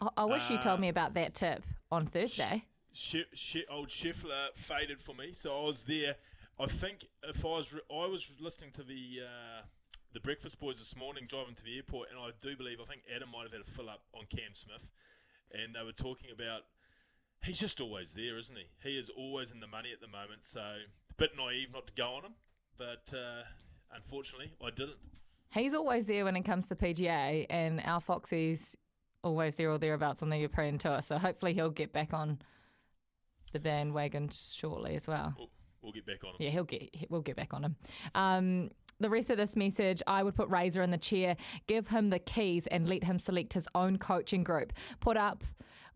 I, 0.00 0.08
I 0.18 0.24
wish 0.24 0.50
you 0.50 0.58
told 0.58 0.78
Uh, 0.78 0.82
me 0.82 0.88
about 0.88 1.14
that 1.14 1.34
tip 1.34 1.62
on 1.90 2.06
Thursday. 2.06 2.64
She, 2.92 3.24
she, 3.32 3.64
old 3.70 3.88
Scheffler 3.88 4.48
faded 4.54 5.00
for 5.00 5.14
me, 5.14 5.32
so 5.34 5.56
I 5.56 5.66
was 5.66 5.84
there. 5.84 6.16
I 6.58 6.66
think 6.66 7.06
if 7.22 7.44
I 7.44 7.48
was, 7.48 7.72
re- 7.72 7.80
I 7.90 8.06
was 8.06 8.28
listening 8.40 8.70
to 8.72 8.82
the 8.82 9.20
uh, 9.22 9.62
the 10.12 10.20
Breakfast 10.20 10.58
Boys 10.58 10.78
this 10.78 10.96
morning, 10.96 11.26
driving 11.28 11.54
to 11.54 11.62
the 11.62 11.76
airport, 11.76 12.08
and 12.10 12.18
I 12.18 12.30
do 12.40 12.56
believe 12.56 12.78
I 12.80 12.86
think 12.86 13.02
Adam 13.14 13.30
might 13.30 13.42
have 13.42 13.52
had 13.52 13.60
a 13.60 13.64
fill 13.70 13.88
up 13.90 14.00
on 14.14 14.24
Cam 14.28 14.54
Smith, 14.54 14.88
and 15.52 15.74
they 15.76 15.84
were 15.84 15.92
talking 15.92 16.30
about 16.32 16.62
he's 17.42 17.58
just 17.58 17.80
always 17.80 18.14
there, 18.14 18.36
isn't 18.36 18.56
he? 18.56 18.66
He 18.88 18.98
is 18.98 19.10
always 19.10 19.50
in 19.50 19.60
the 19.60 19.66
money 19.66 19.90
at 19.92 20.00
the 20.00 20.08
moment, 20.08 20.44
so 20.44 20.60
a 20.60 21.14
bit 21.16 21.30
naive 21.36 21.68
not 21.72 21.86
to 21.88 21.92
go 21.94 22.14
on 22.14 22.24
him, 22.24 22.34
but 22.76 23.12
uh, 23.14 23.42
unfortunately 23.94 24.52
I 24.64 24.70
didn't. 24.70 24.98
He's 25.50 25.74
always 25.74 26.06
there 26.06 26.24
when 26.24 26.36
it 26.36 26.42
comes 26.42 26.66
to 26.68 26.74
PGA, 26.74 27.46
and 27.48 27.80
our 27.84 28.00
Foxy's 28.00 28.76
always 29.22 29.56
there 29.56 29.70
or 29.70 29.78
thereabouts 29.78 30.22
on 30.22 30.28
the 30.28 30.36
European 30.36 30.78
tour. 30.78 31.00
So 31.02 31.18
hopefully 31.18 31.54
he'll 31.54 31.70
get 31.70 31.92
back 31.92 32.12
on 32.12 32.38
the 33.52 33.60
bandwagon 33.60 34.30
shortly 34.30 34.94
as 34.94 35.08
well. 35.08 35.34
We'll, 35.38 35.50
we'll 35.82 35.92
get 35.92 36.06
back 36.06 36.22
on 36.24 36.30
him. 36.30 36.36
Yeah, 36.38 36.50
he'll 36.50 36.64
get. 36.64 37.10
We'll 37.10 37.22
get 37.22 37.36
back 37.36 37.54
on 37.54 37.64
him. 37.64 37.76
Um, 38.14 38.70
the 39.00 39.08
rest 39.08 39.30
of 39.30 39.36
this 39.36 39.56
message, 39.56 40.02
I 40.06 40.22
would 40.22 40.34
put 40.34 40.48
Razor 40.48 40.82
in 40.82 40.90
the 40.90 40.98
chair, 40.98 41.36
give 41.66 41.88
him 41.88 42.10
the 42.10 42.18
keys, 42.18 42.66
and 42.66 42.88
let 42.88 43.04
him 43.04 43.18
select 43.18 43.52
his 43.52 43.68
own 43.74 43.96
coaching 43.96 44.42
group. 44.42 44.72
Put 45.00 45.16
up 45.16 45.44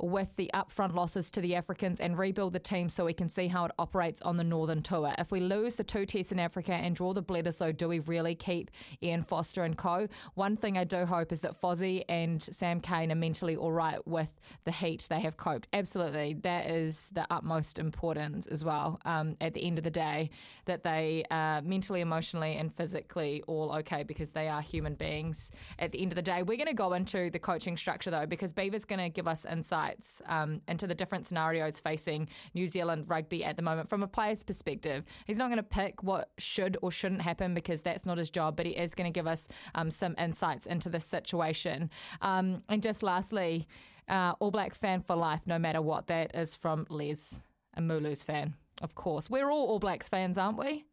with 0.02 0.34
the 0.36 0.50
upfront 0.52 0.94
losses 0.94 1.30
to 1.30 1.40
the 1.40 1.54
Africans 1.54 2.00
and 2.00 2.18
rebuild 2.18 2.52
the 2.52 2.58
team 2.58 2.88
so 2.88 3.04
we 3.04 3.14
can 3.14 3.28
see 3.28 3.46
how 3.46 3.64
it 3.64 3.72
operates 3.78 4.20
on 4.22 4.36
the 4.36 4.44
Northern 4.44 4.82
Tour. 4.82 5.14
If 5.16 5.30
we 5.30 5.40
lose 5.40 5.76
the 5.76 5.84
two 5.84 6.04
tests 6.04 6.32
in 6.32 6.38
Africa 6.38 6.74
and 6.74 6.94
draw 6.94 7.12
the 7.12 7.22
though, 7.58 7.72
do 7.72 7.88
we 7.88 8.00
really 8.00 8.34
keep 8.34 8.70
Ian 9.02 9.22
Foster 9.22 9.64
and 9.64 9.78
co? 9.78 10.08
One 10.34 10.56
thing 10.56 10.76
I 10.76 10.84
do 10.84 11.06
hope 11.06 11.32
is 11.32 11.40
that 11.40 11.60
Fozzie 11.60 12.04
and 12.08 12.42
Sam 12.42 12.80
Cane 12.80 13.10
are 13.10 13.16
mentally 13.16 13.56
all 13.56 13.72
right 13.72 14.06
with 14.06 14.32
the 14.64 14.72
heat 14.72 15.06
they 15.08 15.20
have 15.20 15.36
coped. 15.36 15.68
Absolutely. 15.72 16.34
That 16.34 16.68
is 16.70 17.08
the 17.12 17.26
utmost 17.30 17.78
importance 17.78 18.46
as 18.46 18.64
well 18.64 19.00
um, 19.04 19.36
at 19.40 19.54
the 19.54 19.64
end 19.64 19.78
of 19.78 19.84
the 19.84 19.90
day, 19.90 20.30
that 20.66 20.82
they 20.82 21.24
are 21.30 21.62
mentally, 21.62 22.00
emotionally, 22.00 22.56
and 22.56 22.72
physically 22.72 23.42
all 23.46 23.72
okay 23.76 24.02
because 24.02 24.32
they 24.32 24.48
are 24.48 24.60
human 24.60 24.94
beings 24.94 25.50
at 25.78 25.92
the 25.92 26.02
end 26.02 26.12
of 26.12 26.16
the 26.16 26.22
day. 26.22 26.42
We're 26.42 26.56
going 26.56 26.66
to 26.66 26.74
go 26.74 26.92
into 26.92 27.30
the 27.30 27.38
coaching 27.38 27.76
structure 27.76 28.10
though, 28.10 28.26
because 28.26 28.52
Beaver's 28.52 28.84
going 28.84 29.00
to 29.00 29.08
give 29.08 29.28
us 29.28 29.46
insights 29.92 30.22
um, 30.26 30.60
into 30.68 30.86
the 30.86 30.94
different 30.94 31.26
scenarios 31.26 31.80
facing 31.80 32.28
New 32.54 32.66
Zealand 32.66 33.04
rugby 33.08 33.44
at 33.44 33.56
the 33.56 33.62
moment 33.62 33.88
from 33.88 34.02
a 34.02 34.06
player's 34.06 34.42
perspective. 34.42 35.04
He's 35.26 35.38
not 35.38 35.48
going 35.48 35.58
to 35.58 35.62
pick 35.62 36.02
what 36.02 36.30
should 36.38 36.76
or 36.82 36.90
shouldn't 36.90 37.22
happen 37.22 37.54
because 37.54 37.82
that's 37.82 38.06
not 38.06 38.18
his 38.18 38.30
job, 38.30 38.56
but 38.56 38.66
he 38.66 38.72
is 38.72 38.94
going 38.94 39.10
to 39.12 39.16
give 39.16 39.26
us 39.26 39.48
um, 39.74 39.90
some 39.90 40.14
insights 40.18 40.66
into 40.66 40.88
this 40.88 41.04
situation. 41.04 41.90
Um, 42.20 42.62
and 42.68 42.82
just 42.82 43.02
lastly, 43.02 43.66
uh, 44.08 44.34
All 44.40 44.50
Black 44.50 44.74
fan 44.74 45.02
for 45.02 45.16
life, 45.16 45.42
no 45.46 45.58
matter 45.58 45.80
what. 45.80 46.06
That 46.06 46.34
is 46.34 46.54
from 46.54 46.86
Les, 46.88 47.40
a 47.74 47.80
Mulu's 47.80 48.22
fan, 48.22 48.54
of 48.80 48.94
course. 48.94 49.30
We're 49.30 49.50
all 49.50 49.66
All 49.68 49.78
Blacks 49.78 50.08
fans, 50.08 50.38
aren't 50.38 50.58
we? 50.58 50.84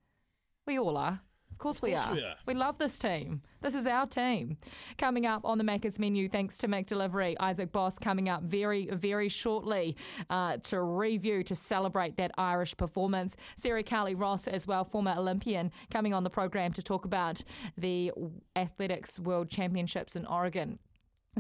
We 0.66 0.78
all 0.78 0.98
are. 0.98 1.22
Of 1.52 1.58
course, 1.58 1.82
we, 1.82 1.92
course 1.92 2.08
are. 2.08 2.14
we 2.14 2.24
are. 2.24 2.36
We 2.46 2.54
love 2.54 2.78
this 2.78 2.98
team. 2.98 3.42
This 3.62 3.76
is 3.76 3.86
our 3.86 4.08
team. 4.08 4.58
Coming 4.98 5.26
up 5.26 5.44
on 5.44 5.58
the 5.58 5.64
Macca's 5.64 6.00
menu, 6.00 6.30
thanks 6.30 6.58
to 6.60 6.68
McDelivery, 6.68 7.36
Isaac 7.40 7.72
Boss 7.74 8.00
coming 8.00 8.30
up 8.30 8.44
very, 8.44 8.88
very 8.92 9.28
shortly 9.28 9.98
uh, 10.30 10.58
to 10.64 10.82
review, 10.82 11.44
to 11.44 11.56
celebrate 11.56 12.16
that 12.18 12.32
Irish 12.38 12.78
performance. 12.78 13.36
Sarah 13.58 13.84
Cowley 13.84 14.16
Ross, 14.16 14.48
as 14.48 14.68
well, 14.68 14.86
former 14.86 15.14
Olympian, 15.18 15.72
coming 15.92 16.14
on 16.14 16.24
the 16.24 16.30
program 16.30 16.72
to 16.72 16.82
talk 16.82 17.04
about 17.04 17.44
the 17.78 18.12
Athletics 18.56 19.20
World 19.20 19.50
Championships 19.50 20.16
in 20.16 20.26
Oregon 20.26 20.80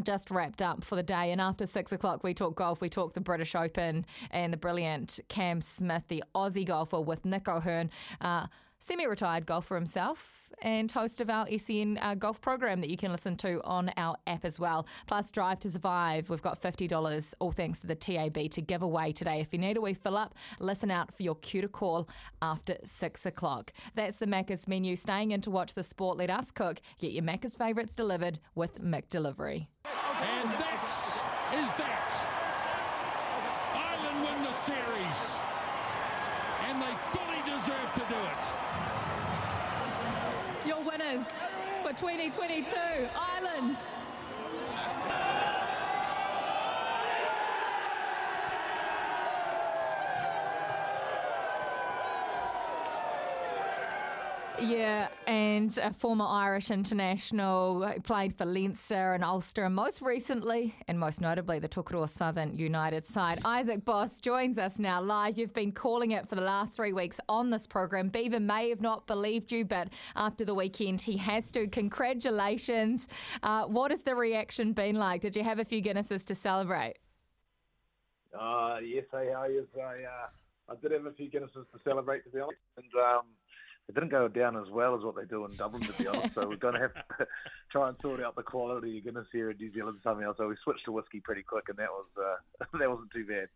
just 0.03 0.31
wrapped 0.31 0.61
up 0.61 0.83
for 0.83 0.95
the 0.95 1.03
day. 1.03 1.31
And 1.31 1.41
after 1.41 1.65
six 1.65 1.91
o'clock, 1.91 2.23
we 2.23 2.33
talk 2.33 2.55
golf. 2.55 2.81
We 2.81 2.89
talk 2.89 3.13
the 3.13 3.21
British 3.21 3.55
Open 3.55 4.05
and 4.31 4.53
the 4.53 4.57
brilliant 4.57 5.19
Cam 5.27 5.61
Smith, 5.61 6.03
the 6.07 6.23
Aussie 6.35 6.65
golfer 6.65 7.01
with 7.01 7.25
Nick 7.25 7.47
O'Hern. 7.47 7.89
Uh, 8.21 8.47
Semi 8.81 9.05
retired 9.05 9.45
golfer 9.45 9.75
himself 9.75 10.51
and 10.61 10.89
host 10.89 11.19
of 11.19 11.29
our 11.29 11.45
SEN 11.57 11.99
uh, 12.01 12.15
golf 12.15 12.39
program 12.39 12.79
that 12.79 12.89
you 12.89 12.95
can 12.95 13.11
listen 13.11 13.35
to 13.35 13.61
on 13.63 13.91
our 13.97 14.15
app 14.25 14.45
as 14.45 14.57
well. 14.57 14.87
Plus, 15.05 15.31
Drive 15.31 15.59
to 15.59 15.69
Survive. 15.69 16.29
We've 16.29 16.41
got 16.41 16.61
$50, 16.61 17.33
all 17.39 17.51
thanks 17.51 17.81
to 17.81 17.87
the 17.87 17.95
TAB, 17.95 18.49
to 18.51 18.61
give 18.61 18.81
away 18.81 19.11
today. 19.11 19.41
If 19.41 19.51
you 19.51 19.59
need 19.59 19.75
a 19.75 19.81
wee 19.81 19.93
fill 19.93 20.15
up, 20.15 20.33
listen 20.59 20.91
out 20.91 21.13
for 21.13 21.23
your 21.23 21.35
cue 21.35 21.61
to 21.61 21.67
call 21.67 22.07
after 22.41 22.77
six 22.85 23.25
o'clock. 23.25 23.73
That's 23.95 24.15
the 24.15 24.27
Macca's 24.27 24.65
menu. 24.65 24.95
Staying 24.95 25.31
in 25.31 25.41
to 25.41 25.51
watch 25.51 25.73
the 25.73 25.83
sport, 25.83 26.17
let 26.17 26.29
us 26.29 26.49
cook. 26.49 26.79
Get 26.99 27.11
your 27.11 27.23
Macca's 27.23 27.55
favourites 27.55 27.95
delivered 27.95 28.39
with 28.55 28.81
McDelivery. 28.81 29.67
And 29.85 30.51
that's 30.51 31.19
that. 31.77 32.11
Ireland 33.73 34.23
win 34.23 34.43
the 34.43 34.53
series. 34.53 35.19
And 36.67 36.81
they 36.81 36.93
fully 37.11 37.41
deserve 37.45 37.93
to 37.95 38.03
do 38.07 38.15
it. 38.15 38.43
Your 40.67 40.81
winners 41.09 41.25
for 41.83 41.93
2022, 41.93 42.75
Ireland. 43.15 43.77
Yeah, 54.61 55.07
and 55.25 55.75
a 55.77 55.93
former 55.93 56.25
Irish 56.25 56.69
international 56.69 57.93
played 58.03 58.37
for 58.37 58.45
Leinster 58.45 59.13
and 59.13 59.23
Ulster, 59.23 59.63
and 59.63 59.73
most 59.73 60.01
recently, 60.01 60.75
and 60.87 60.99
most 60.99 61.21
notably, 61.21 61.59
the 61.59 61.69
Tokoroa 61.69 62.09
Southern 62.09 62.57
United 62.57 63.05
side. 63.05 63.39
Isaac 63.45 63.85
Boss 63.85 64.19
joins 64.19 64.57
us 64.57 64.77
now 64.77 65.01
live. 65.01 65.37
You've 65.37 65.53
been 65.53 65.71
calling 65.71 66.11
it 66.11 66.27
for 66.27 66.35
the 66.35 66.41
last 66.41 66.75
three 66.75 66.93
weeks 66.93 67.19
on 67.29 67.49
this 67.49 67.65
program. 67.65 68.09
Beaver 68.09 68.39
may 68.39 68.69
have 68.69 68.81
not 68.81 69.07
believed 69.07 69.51
you, 69.51 69.63
but 69.63 69.89
after 70.15 70.43
the 70.43 70.53
weekend, 70.53 71.01
he 71.01 71.17
has 71.17 71.51
to. 71.53 71.67
Congratulations. 71.67 73.07
Uh, 73.41 73.65
what 73.65 73.91
has 73.91 74.03
the 74.03 74.15
reaction 74.15 74.73
been 74.73 74.95
like? 74.95 75.21
Did 75.21 75.35
you 75.35 75.43
have 75.43 75.59
a 75.59 75.65
few 75.65 75.81
Guinnesses 75.81 76.25
to 76.25 76.35
celebrate? 76.35 76.97
Uh, 78.37 78.77
yes, 78.83 79.05
how 79.11 79.45
is 79.45 79.65
I? 79.77 79.79
Uh, 79.79 80.71
I 80.71 80.75
did 80.81 80.91
have 80.91 81.05
a 81.05 81.13
few 81.13 81.29
Guinnesses 81.29 81.65
to 81.71 81.79
celebrate, 81.83 82.23
to 82.25 82.29
be 82.29 82.39
honest, 82.39 82.59
and 82.77 82.85
um, 83.01 83.21
it 83.89 83.95
didn't 83.95 84.09
go 84.09 84.27
down 84.27 84.55
as 84.55 84.69
well 84.69 84.95
as 84.95 85.03
what 85.03 85.15
they 85.15 85.25
do 85.25 85.43
in 85.45 85.55
Dublin, 85.55 85.81
to 85.81 85.93
be 85.93 86.05
honest. 86.07 86.35
so 86.35 86.47
we're 86.47 86.57
going 86.57 86.75
to 86.75 86.81
have 86.81 86.93
to 86.93 87.03
try 87.71 87.89
and 87.89 87.97
sort 87.99 88.21
out 88.23 88.35
the 88.35 88.43
quality 88.43 88.99
of 88.99 89.03
Guinness 89.03 89.25
here 89.31 89.49
in 89.49 89.57
New 89.57 89.73
Zealand 89.73 89.97
somehow. 90.03 90.35
So 90.37 90.47
we 90.47 90.55
switched 90.63 90.85
to 90.85 90.91
whiskey 90.91 91.19
pretty 91.19 91.41
quick, 91.41 91.65
and 91.69 91.77
that 91.79 91.89
was 91.89 92.05
uh, 92.15 92.65
that 92.77 92.87
wasn't 92.87 93.09
too 93.11 93.25
bad. 93.25 93.47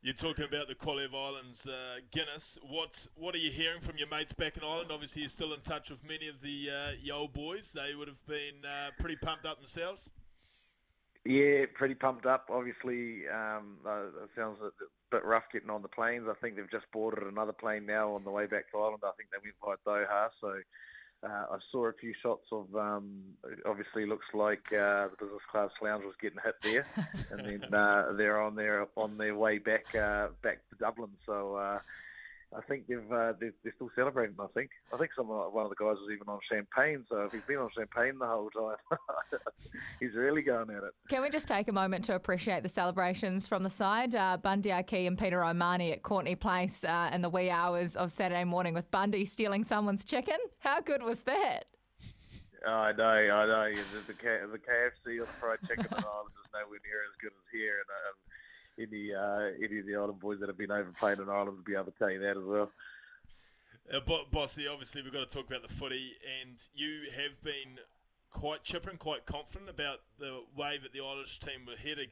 You're 0.00 0.14
talking 0.14 0.44
about 0.44 0.68
the 0.68 0.76
quality 0.76 1.06
of 1.06 1.14
Ireland's 1.16 1.66
uh, 1.66 1.96
Guinness. 2.12 2.56
What's 2.62 3.08
what 3.16 3.34
are 3.34 3.38
you 3.38 3.50
hearing 3.50 3.80
from 3.80 3.98
your 3.98 4.06
mates 4.06 4.32
back 4.32 4.56
in 4.56 4.62
Ireland? 4.62 4.90
Obviously, 4.92 5.22
you're 5.22 5.28
still 5.28 5.52
in 5.52 5.60
touch 5.60 5.90
with 5.90 6.04
many 6.08 6.28
of 6.28 6.40
the 6.40 6.70
uh, 6.70 7.12
old 7.12 7.32
boys. 7.32 7.72
They 7.72 7.96
would 7.96 8.06
have 8.06 8.24
been 8.26 8.64
uh, 8.64 8.90
pretty 9.00 9.16
pumped 9.16 9.44
up 9.44 9.58
themselves. 9.58 10.12
Yeah, 11.24 11.64
pretty 11.74 11.96
pumped 11.96 12.26
up. 12.26 12.46
Obviously, 12.48 13.26
um, 13.26 13.78
uh, 13.84 14.06
it 14.22 14.30
sounds 14.36 14.58
a 14.62 14.70
bit 15.10 15.24
rough 15.24 15.44
getting 15.52 15.70
on 15.70 15.82
the 15.82 15.88
planes. 15.88 16.26
I 16.28 16.34
think 16.34 16.56
they've 16.56 16.70
just 16.70 16.90
boarded 16.92 17.26
another 17.26 17.52
plane 17.52 17.86
now 17.86 18.12
on 18.12 18.24
the 18.24 18.30
way 18.30 18.46
back 18.46 18.70
to 18.72 18.78
Ireland. 18.78 19.02
I 19.04 19.12
think 19.16 19.30
they 19.30 19.38
went 19.42 19.80
by 19.84 19.90
Doha. 19.90 20.28
So 20.40 20.54
uh, 21.22 21.54
I 21.54 21.58
saw 21.70 21.86
a 21.86 21.92
few 21.92 22.12
shots 22.22 22.46
of. 22.52 22.74
Um, 22.74 23.22
obviously, 23.64 24.06
looks 24.06 24.26
like 24.34 24.64
uh, 24.72 25.08
the 25.08 25.16
business 25.18 25.42
class 25.50 25.70
lounge 25.82 26.04
was 26.04 26.14
getting 26.20 26.38
hit 26.44 26.56
there, 26.62 26.86
and 27.30 27.46
then 27.46 27.74
uh, 27.74 28.12
they're 28.16 28.40
on 28.40 28.54
their 28.54 28.86
on 28.96 29.16
their 29.16 29.34
way 29.34 29.58
back 29.58 29.94
uh, 29.94 30.28
back 30.42 30.60
to 30.70 30.76
Dublin. 30.78 31.10
So. 31.24 31.80
I 32.54 32.60
think 32.62 32.86
they've, 32.86 32.98
uh, 33.10 33.32
they're, 33.40 33.52
they're 33.64 33.72
still 33.74 33.90
celebrating. 33.96 34.36
I 34.38 34.46
think. 34.54 34.70
I 34.92 34.96
think 34.96 35.10
some 35.16 35.28
one 35.28 35.64
of 35.64 35.70
the 35.70 35.76
guys 35.76 35.96
was 35.98 36.10
even 36.12 36.28
on 36.28 36.38
champagne. 36.50 37.04
So 37.08 37.22
if 37.22 37.32
he's 37.32 37.42
been 37.42 37.58
on 37.58 37.70
champagne 37.76 38.18
the 38.18 38.26
whole 38.26 38.50
time, 38.50 38.76
he's 40.00 40.14
really 40.14 40.42
going 40.42 40.70
at 40.70 40.84
it. 40.84 40.92
Can 41.08 41.22
we 41.22 41.28
just 41.28 41.48
take 41.48 41.68
a 41.68 41.72
moment 41.72 42.04
to 42.06 42.14
appreciate 42.14 42.62
the 42.62 42.68
celebrations 42.68 43.46
from 43.46 43.62
the 43.62 43.70
side? 43.70 44.14
Uh, 44.14 44.36
Bundee 44.36 44.72
Aki 44.72 45.06
and 45.06 45.18
Peter 45.18 45.44
O'Mahony 45.44 45.92
at 45.92 46.02
Courtney 46.02 46.36
Place 46.36 46.84
uh, 46.84 47.10
in 47.12 47.20
the 47.20 47.30
wee 47.30 47.50
hours 47.50 47.96
of 47.96 48.10
Saturday 48.10 48.44
morning 48.44 48.74
with 48.74 48.90
Bundee 48.90 49.24
stealing 49.24 49.64
someone's 49.64 50.04
chicken. 50.04 50.38
How 50.60 50.80
good 50.80 51.02
was 51.02 51.22
that? 51.22 51.64
Oh, 52.66 52.70
I 52.70 52.92
know, 52.92 53.04
I 53.04 53.46
know. 53.46 53.74
The, 53.74 54.12
the, 54.12 54.18
K- 54.18 54.42
the 54.50 54.58
KFC 54.58 55.20
or 55.20 55.26
the 55.26 55.38
fried 55.38 55.58
chicken 55.68 55.86
in 55.86 56.02
Ireland 56.02 56.34
is 56.34 56.50
nowhere 56.50 56.82
near 56.82 57.02
as 57.06 57.14
good 57.20 57.30
as 57.30 57.46
here. 57.52 57.78
And 57.78 57.90
um, 57.94 58.14
any 58.78 59.14
uh, 59.14 59.50
any 59.62 59.80
of 59.80 59.86
the 59.86 59.94
Ireland 59.94 60.20
boys 60.20 60.40
that 60.40 60.48
have 60.48 60.58
been 60.58 60.70
overplayed 60.70 61.18
in 61.18 61.28
Ireland 61.28 61.58
will 61.58 61.64
be 61.64 61.74
able 61.74 61.86
to 61.86 61.98
tell 61.98 62.10
you 62.10 62.20
that 62.20 62.36
as 62.36 62.44
well. 62.44 62.70
Uh, 63.92 64.00
Bo- 64.00 64.26
Bossy, 64.30 64.66
obviously, 64.66 65.02
we've 65.02 65.12
got 65.12 65.28
to 65.28 65.34
talk 65.34 65.46
about 65.46 65.62
the 65.62 65.72
footy, 65.72 66.14
and 66.42 66.62
you 66.74 67.08
have 67.16 67.42
been 67.42 67.78
quite 68.30 68.64
chipper 68.64 68.90
and 68.90 68.98
quite 68.98 69.26
confident 69.26 69.70
about 69.70 70.00
the 70.18 70.42
way 70.56 70.78
that 70.82 70.92
the 70.92 71.00
Irish 71.00 71.38
team 71.38 71.66
were 71.66 71.76
heading. 71.76 72.08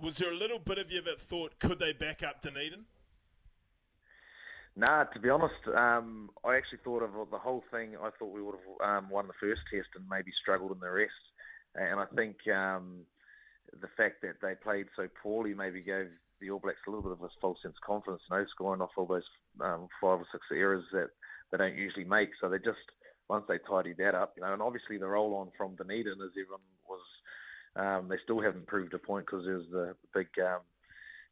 Was 0.00 0.18
there 0.18 0.30
a 0.30 0.36
little 0.36 0.58
bit 0.58 0.78
of 0.78 0.90
you 0.90 1.02
that 1.02 1.20
thought, 1.20 1.58
could 1.58 1.78
they 1.78 1.92
back 1.92 2.22
up 2.22 2.40
Dunedin? 2.42 2.84
Nah, 4.76 5.04
to 5.04 5.18
be 5.18 5.28
honest, 5.28 5.66
um, 5.76 6.30
I 6.44 6.56
actually 6.56 6.78
thought 6.84 7.02
of 7.02 7.10
the 7.30 7.38
whole 7.38 7.64
thing. 7.70 7.96
I 8.00 8.10
thought 8.18 8.32
we 8.32 8.40
would 8.40 8.54
have 8.54 9.04
um, 9.04 9.10
won 9.10 9.26
the 9.26 9.34
first 9.40 9.60
test 9.70 9.88
and 9.96 10.04
maybe 10.08 10.30
struggled 10.40 10.72
in 10.72 10.78
the 10.80 10.90
rest. 10.90 11.12
And 11.74 12.00
I 12.00 12.06
think 12.16 12.36
um, 12.48 13.00
the 13.80 13.88
fact 13.96 14.22
that 14.22 14.40
they 14.42 14.54
played 14.54 14.86
so 14.96 15.08
poorly 15.22 15.54
maybe 15.54 15.80
gave 15.80 16.08
the 16.40 16.50
All 16.50 16.58
Blacks 16.58 16.80
a 16.86 16.90
little 16.90 17.02
bit 17.02 17.12
of 17.12 17.22
a 17.22 17.28
false 17.40 17.58
sense 17.62 17.74
of 17.76 17.86
confidence, 17.86 18.22
know, 18.30 18.44
scoring 18.50 18.80
off 18.80 18.96
all 18.96 19.06
those 19.06 19.28
um, 19.60 19.88
five 20.00 20.18
or 20.18 20.26
six 20.32 20.44
errors 20.52 20.84
that 20.92 21.10
they 21.50 21.58
don't 21.58 21.76
usually 21.76 22.04
make. 22.04 22.30
So 22.40 22.48
they 22.48 22.58
just, 22.58 22.80
once 23.28 23.44
they 23.48 23.58
tidied 23.68 23.98
that 23.98 24.14
up, 24.14 24.34
you 24.36 24.42
know, 24.42 24.52
and 24.52 24.62
obviously 24.62 24.98
the 24.98 25.06
roll 25.06 25.34
on 25.34 25.50
from 25.56 25.76
Dunedin, 25.76 26.18
as 26.22 26.32
everyone 26.32 26.60
was, 26.88 27.04
um, 27.76 28.08
they 28.08 28.16
still 28.24 28.40
haven't 28.40 28.66
proved 28.66 28.94
a 28.94 28.98
point 28.98 29.26
because 29.26 29.44
there's 29.44 29.68
the 29.70 29.94
big, 30.14 30.28
um, 30.42 30.60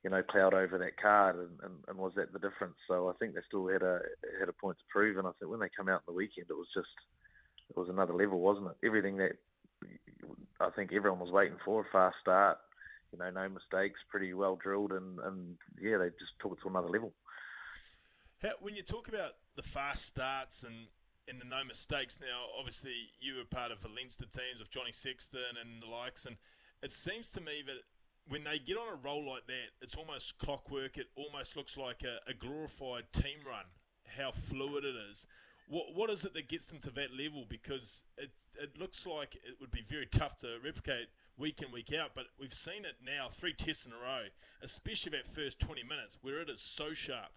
you 0.05 0.11
know, 0.11 0.23
cloud 0.23 0.55
over 0.55 0.79
that 0.79 1.01
card, 1.01 1.37
and, 1.37 1.59
and, 1.65 1.75
and 1.89 1.99
was 1.99 2.13
that 2.15 2.33
the 2.33 2.39
difference? 2.39 2.77
So 2.87 3.09
I 3.09 3.13
think 3.19 3.35
they 3.35 3.41
still 3.49 3.67
had 3.67 3.83
a 3.83 3.99
had 4.39 4.49
a 4.49 4.53
point 4.53 4.79
to 4.79 4.85
prove, 4.89 5.19
and 5.19 5.27
I 5.27 5.31
think 5.39 5.51
when 5.51 5.59
they 5.59 5.71
come 5.77 5.89
out 5.89 6.03
in 6.07 6.15
the 6.15 6.17
weekend, 6.17 6.47
it 6.49 6.55
was 6.55 6.69
just 6.73 6.95
it 7.69 7.77
was 7.77 7.89
another 7.89 8.15
level, 8.15 8.39
wasn't 8.39 8.69
it? 8.69 8.87
Everything 8.87 9.17
that 9.17 9.33
I 10.61 10.71
think 10.71 10.93
everyone 10.93 11.21
was 11.21 11.31
waiting 11.31 11.57
for, 11.65 11.83
a 11.83 11.85
fast 11.93 12.17
start, 12.21 12.59
you 13.13 13.19
know, 13.19 13.31
no 13.31 13.49
mistakes, 13.49 14.01
pretty 14.11 14.35
well 14.35 14.57
drilled, 14.57 14.93
and, 14.93 15.19
and 15.21 15.57
yeah, 15.81 15.99
they 15.99 16.09
just 16.11 16.33
took 16.41 16.53
it 16.53 16.59
to 16.63 16.69
another 16.69 16.89
level. 16.89 17.13
How, 18.43 18.51
when 18.61 18.77
you 18.77 18.83
talk 18.83 19.09
about 19.09 19.33
the 19.57 19.63
fast 19.63 20.07
starts 20.07 20.63
and, 20.63 20.89
and 21.29 21.41
the 21.41 21.45
no 21.45 21.65
mistakes, 21.65 22.19
now 22.21 22.47
obviously 22.59 23.11
you 23.21 23.37
were 23.37 23.45
part 23.45 23.73
of 23.73 23.83
the 23.83 23.89
Leinster 23.89 24.27
teams 24.27 24.61
of 24.61 24.71
Johnny 24.71 24.93
Sexton 24.93 25.57
and 25.61 25.83
the 25.83 25.87
likes, 25.87 26.25
and 26.25 26.37
it 26.83 26.93
seems 26.93 27.31
to 27.31 27.41
me 27.41 27.63
that 27.67 27.83
when 28.29 28.45
they 28.45 28.59
get 28.59 28.77
on 28.77 28.93
a 28.93 28.97
roll 28.97 29.27
like 29.29 29.47
that, 29.47 29.71
it's 29.81 29.97
almost 29.97 30.39
clockwork. 30.39 30.99
It 30.99 31.07
almost 31.17 31.57
looks 31.57 31.77
like 31.77 32.03
a, 32.03 32.31
a 32.31 32.35
glorified 32.35 33.13
team 33.13 33.39
run. 33.47 33.65
How 34.17 34.31
fluid 34.33 34.85
it 34.85 34.95
is. 35.11 35.27
What 35.69 35.95
what 35.95 36.11
is 36.11 36.25
it 36.25 36.35
that 36.35 36.49
gets 36.49 36.67
them 36.67 36.79
to 36.81 36.91
that 36.93 37.13
level? 37.13 37.45
Because 37.49 38.05
it 38.17 38.31
it 38.61 38.79
looks 38.79 39.07
like 39.07 39.37
it 39.37 39.57
would 39.61 39.71
be 39.71 39.85
very 39.89 40.07
tough 40.07 40.37
to 40.39 40.59
replicate 40.65 41.09
week 41.37 41.63
in 41.63 41.73
week 41.73 41.93
out. 41.93 42.11
But 42.15 42.27
we've 42.39 42.53
seen 42.53 42.85
it 42.85 42.97
now 43.05 43.29
three 43.31 43.53
tests 43.53 43.87
in 43.87 43.93
a 43.93 43.97
row, 43.97 44.27
especially 44.63 45.13
that 45.13 45.27
first 45.27 45.61
twenty 45.61 45.83
minutes 45.83 46.19
where 46.23 46.41
it 46.41 46.51
is 46.51 46.61
so 46.61 46.93
sharp. 46.93 47.33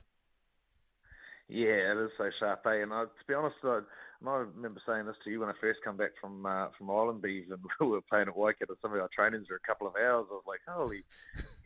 Yeah, 1.48 1.92
it 1.92 2.06
is 2.06 2.12
so 2.18 2.30
sharp, 2.40 2.66
eh? 2.66 2.82
And 2.82 2.94
I, 2.94 3.04
to 3.04 3.10
be 3.28 3.34
honest, 3.34 3.58
I, 3.64 3.82
and 4.22 4.30
I 4.30 4.46
remember 4.54 4.80
saying 4.86 5.08
this 5.08 5.18
to 5.24 5.32
you 5.32 5.40
when 5.40 5.50
I 5.50 5.58
first 5.60 5.80
come 5.84 5.98
back 5.98 6.12
from 6.22 6.46
uh, 6.46 6.68
from 6.78 6.90
Island 6.90 7.22
Bees 7.22 7.50
and 7.50 7.60
we 7.82 7.88
were 7.88 8.02
playing 8.02 8.28
at 8.28 8.38
Waikato. 8.38 8.76
Some 8.82 8.94
of 8.94 9.02
our 9.02 9.10
trainings 9.10 9.50
were 9.50 9.58
a 9.58 9.68
couple 9.68 9.88
of 9.88 9.96
hours. 9.96 10.30
I 10.30 10.38
was 10.38 10.46
like, 10.48 10.62
holy 10.68 11.04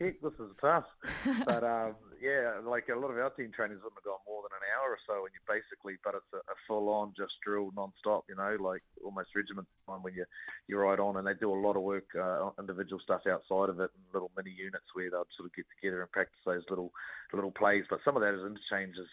heck, 0.00 0.20
this 0.20 0.32
is 0.40 0.56
tough. 0.60 0.88
but 1.44 1.62
um, 1.62 1.94
yeah, 2.20 2.56
like 2.64 2.88
a 2.88 2.98
lot 2.98 3.12
of 3.12 3.18
our 3.18 3.28
team 3.30 3.52
trainings 3.52 3.84
wouldn't 3.84 4.00
have 4.00 4.08
gone 4.08 4.24
more 4.26 4.40
than 4.48 4.56
an 4.56 4.72
hour 4.72 4.96
or 4.96 5.02
so, 5.04 5.28
and 5.28 5.32
you 5.36 5.40
basically, 5.44 6.00
but 6.00 6.16
it's 6.16 6.32
a, 6.32 6.40
a 6.48 6.56
full-on 6.66 7.12
just 7.16 7.36
drill 7.44 7.70
non-stop, 7.76 8.24
you 8.28 8.36
know, 8.36 8.56
like 8.56 8.82
almost 9.04 9.36
regiment 9.36 9.68
time 9.86 10.02
when 10.02 10.14
you 10.14 10.24
you're 10.66 10.82
right 10.88 10.98
on, 10.98 11.20
and 11.20 11.26
they 11.26 11.36
do 11.36 11.52
a 11.52 11.60
lot 11.60 11.76
of 11.76 11.84
work, 11.84 12.08
uh, 12.16 12.50
individual 12.58 13.00
stuff 13.04 13.28
outside 13.28 13.68
of 13.68 13.80
it, 13.80 13.92
and 13.92 14.04
little 14.14 14.32
mini 14.36 14.50
units 14.56 14.88
where 14.94 15.10
they'll 15.10 15.28
sort 15.36 15.52
of 15.52 15.54
get 15.54 15.68
together 15.76 16.00
and 16.00 16.10
practice 16.10 16.40
those 16.44 16.64
little 16.70 16.90
little 17.32 17.52
plays. 17.52 17.84
But 17.88 18.00
some 18.04 18.16
of 18.16 18.22
that 18.24 18.32
is 18.32 18.40
interchanges. 18.40 19.08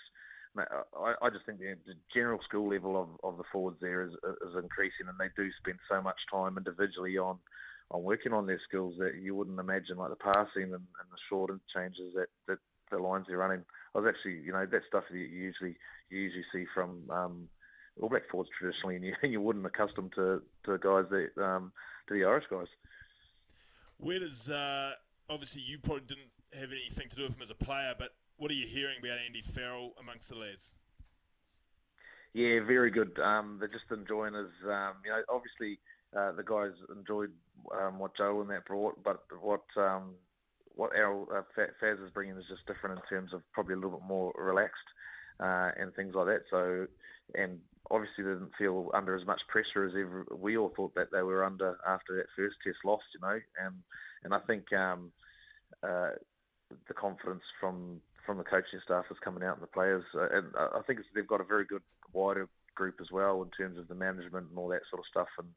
I, 0.55 1.29
just 1.31 1.45
think 1.45 1.59
the, 1.59 1.75
general 2.13 2.39
skill 2.47 2.69
level 2.69 3.01
of, 3.01 3.09
of 3.23 3.37
the 3.37 3.43
forwards 3.51 3.77
there 3.81 4.03
is, 4.03 4.11
is 4.11 4.55
increasing, 4.55 5.07
and 5.07 5.17
they 5.19 5.29
do 5.35 5.49
spend 5.59 5.79
so 5.89 6.01
much 6.01 6.17
time 6.31 6.57
individually 6.57 7.17
on 7.17 7.39
on 7.91 8.03
working 8.03 8.33
on 8.33 8.47
their 8.47 8.61
skills 8.67 8.95
that 8.97 9.15
you 9.21 9.35
wouldn't 9.35 9.59
imagine, 9.59 9.97
like 9.97 10.09
the 10.09 10.15
passing 10.15 10.63
and, 10.63 10.73
and 10.73 11.07
the 11.11 11.17
short 11.29 11.51
interchanges 11.51 12.13
that, 12.15 12.27
that 12.47 12.57
the 12.91 12.97
lines 12.97 13.25
they're 13.27 13.37
running. 13.37 13.63
I 13.93 13.99
was 13.99 14.07
actually, 14.07 14.39
you 14.45 14.51
know, 14.51 14.65
that 14.65 14.81
stuff 14.87 15.03
that 15.09 15.17
you 15.17 15.25
usually 15.25 15.75
you 16.09 16.19
usually 16.19 16.45
see 16.51 16.65
from 16.73 17.01
um, 17.09 17.49
All 18.01 18.09
Black 18.09 18.23
forwards 18.29 18.49
traditionally, 18.57 18.95
and 18.95 19.05
you, 19.05 19.13
you 19.29 19.41
wouldn't 19.41 19.65
accustom 19.65 20.09
to 20.15 20.41
to 20.65 20.77
guys 20.77 21.05
that 21.09 21.43
um, 21.43 21.71
to 22.07 22.13
the 22.13 22.25
Irish 22.25 22.45
guys. 22.49 22.67
Where 23.97 24.19
does 24.19 24.49
uh, 24.49 24.93
obviously 25.29 25.61
you 25.61 25.77
probably 25.79 26.03
didn't 26.07 26.31
have 26.53 26.71
anything 26.71 27.09
to 27.09 27.15
do 27.15 27.23
with 27.23 27.33
him 27.33 27.41
as 27.41 27.49
a 27.49 27.55
player, 27.55 27.93
but 27.97 28.11
what 28.37 28.51
are 28.51 28.55
you 28.55 28.67
hearing 28.67 28.97
about 28.99 29.17
Andy 29.25 29.41
Farrell 29.41 29.93
amongst 29.99 30.29
the 30.29 30.35
lads? 30.35 30.73
Yeah, 32.33 32.59
very 32.65 32.89
good. 32.89 33.19
Um, 33.19 33.57
they're 33.59 33.67
just 33.67 33.91
enjoying 33.91 34.33
his, 34.33 34.51
um, 34.65 34.95
you 35.05 35.11
know, 35.11 35.21
obviously 35.29 35.79
uh, 36.17 36.31
the 36.31 36.43
guys 36.43 36.71
enjoyed 36.95 37.31
um, 37.79 37.99
what 37.99 38.17
Joe 38.17 38.41
and 38.41 38.49
that 38.49 38.65
brought, 38.65 39.03
but 39.03 39.23
what 39.41 39.63
um, 39.77 40.15
what 40.75 40.91
Errol 40.95 41.27
uh, 41.33 41.41
Faz 41.55 42.03
is 42.03 42.11
bringing 42.13 42.35
is 42.35 42.45
just 42.49 42.65
different 42.65 42.99
in 42.99 43.05
terms 43.07 43.33
of 43.33 43.41
probably 43.51 43.73
a 43.73 43.77
little 43.77 43.99
bit 43.99 44.07
more 44.07 44.33
relaxed 44.35 44.89
uh, 45.39 45.69
and 45.79 45.93
things 45.93 46.15
like 46.15 46.25
that. 46.25 46.41
So, 46.49 46.87
and 47.35 47.59
obviously 47.91 48.23
they 48.23 48.31
didn't 48.31 48.55
feel 48.57 48.89
under 48.93 49.15
as 49.15 49.25
much 49.27 49.41
pressure 49.47 49.85
as 49.85 49.93
ever 49.93 50.25
we 50.35 50.57
all 50.57 50.73
thought 50.75 50.95
that 50.95 51.11
they 51.11 51.21
were 51.21 51.43
under 51.43 51.77
after 51.87 52.15
that 52.15 52.25
first 52.35 52.55
test 52.63 52.77
loss, 52.83 53.01
you 53.13 53.21
know. 53.21 53.39
And 53.63 53.75
and 54.23 54.33
I 54.33 54.39
think 54.39 54.71
um, 54.73 55.11
uh, 55.83 56.11
the 56.87 56.93
confidence 56.95 57.43
from 57.59 58.01
from 58.25 58.37
the 58.37 58.43
coaching 58.43 58.79
staff 58.83 59.05
is 59.11 59.17
coming 59.23 59.43
out 59.43 59.55
and 59.55 59.63
the 59.63 59.67
players, 59.67 60.03
uh, 60.15 60.27
and 60.31 60.47
I 60.55 60.81
think 60.85 60.99
they've 61.13 61.27
got 61.27 61.41
a 61.41 61.45
very 61.45 61.65
good 61.65 61.81
wider 62.13 62.47
group 62.75 62.95
as 63.01 63.11
well 63.11 63.43
in 63.43 63.49
terms 63.49 63.77
of 63.77 63.87
the 63.87 63.95
management 63.95 64.49
and 64.49 64.57
all 64.57 64.69
that 64.69 64.81
sort 64.89 65.01
of 65.01 65.05
stuff. 65.09 65.27
And 65.37 65.47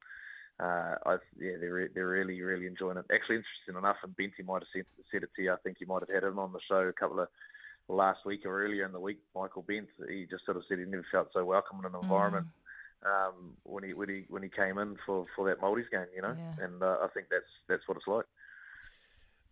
uh, 0.58 0.94
I, 1.06 1.16
yeah, 1.38 1.56
they're 1.60 1.88
they're 1.94 2.08
really 2.08 2.40
really 2.42 2.66
enjoying 2.66 2.98
it. 2.98 3.04
Actually, 3.12 3.36
interesting 3.36 3.76
enough, 3.78 3.96
and 4.02 4.16
Benty 4.16 4.44
might 4.44 4.62
have 4.62 4.68
said, 4.72 4.86
said 5.12 5.22
it 5.22 5.30
to 5.36 5.42
you. 5.42 5.52
I 5.52 5.56
think 5.62 5.78
you 5.80 5.86
might 5.86 6.02
have 6.02 6.14
had 6.14 6.24
him 6.24 6.38
on 6.38 6.52
the 6.52 6.60
show 6.68 6.80
a 6.80 6.92
couple 6.92 7.20
of 7.20 7.28
last 7.88 8.24
week 8.26 8.44
or 8.44 8.64
earlier 8.64 8.84
in 8.84 8.92
the 8.92 9.00
week. 9.00 9.18
Michael 9.34 9.62
Bent, 9.62 9.88
he 10.08 10.26
just 10.28 10.44
sort 10.44 10.56
of 10.56 10.64
said 10.68 10.78
he 10.78 10.84
never 10.84 11.06
felt 11.12 11.28
so 11.32 11.44
welcome 11.44 11.78
in 11.80 11.84
an 11.86 12.00
environment. 12.00 12.46
Mm. 12.46 12.52
Um, 13.04 13.52
when 13.62 13.84
he 13.84 13.92
when 13.92 14.08
he 14.08 14.24
when 14.28 14.42
he 14.42 14.48
came 14.48 14.78
in 14.78 14.96
for, 15.04 15.26
for 15.36 15.46
that 15.48 15.60
Maldives 15.60 15.88
game, 15.90 16.06
you 16.14 16.22
know, 16.22 16.34
yeah. 16.36 16.64
and 16.64 16.82
uh, 16.82 16.96
I 17.02 17.08
think 17.14 17.26
that's 17.30 17.44
that's 17.68 17.86
what 17.86 17.98
it's 17.98 18.08
like. 18.08 18.24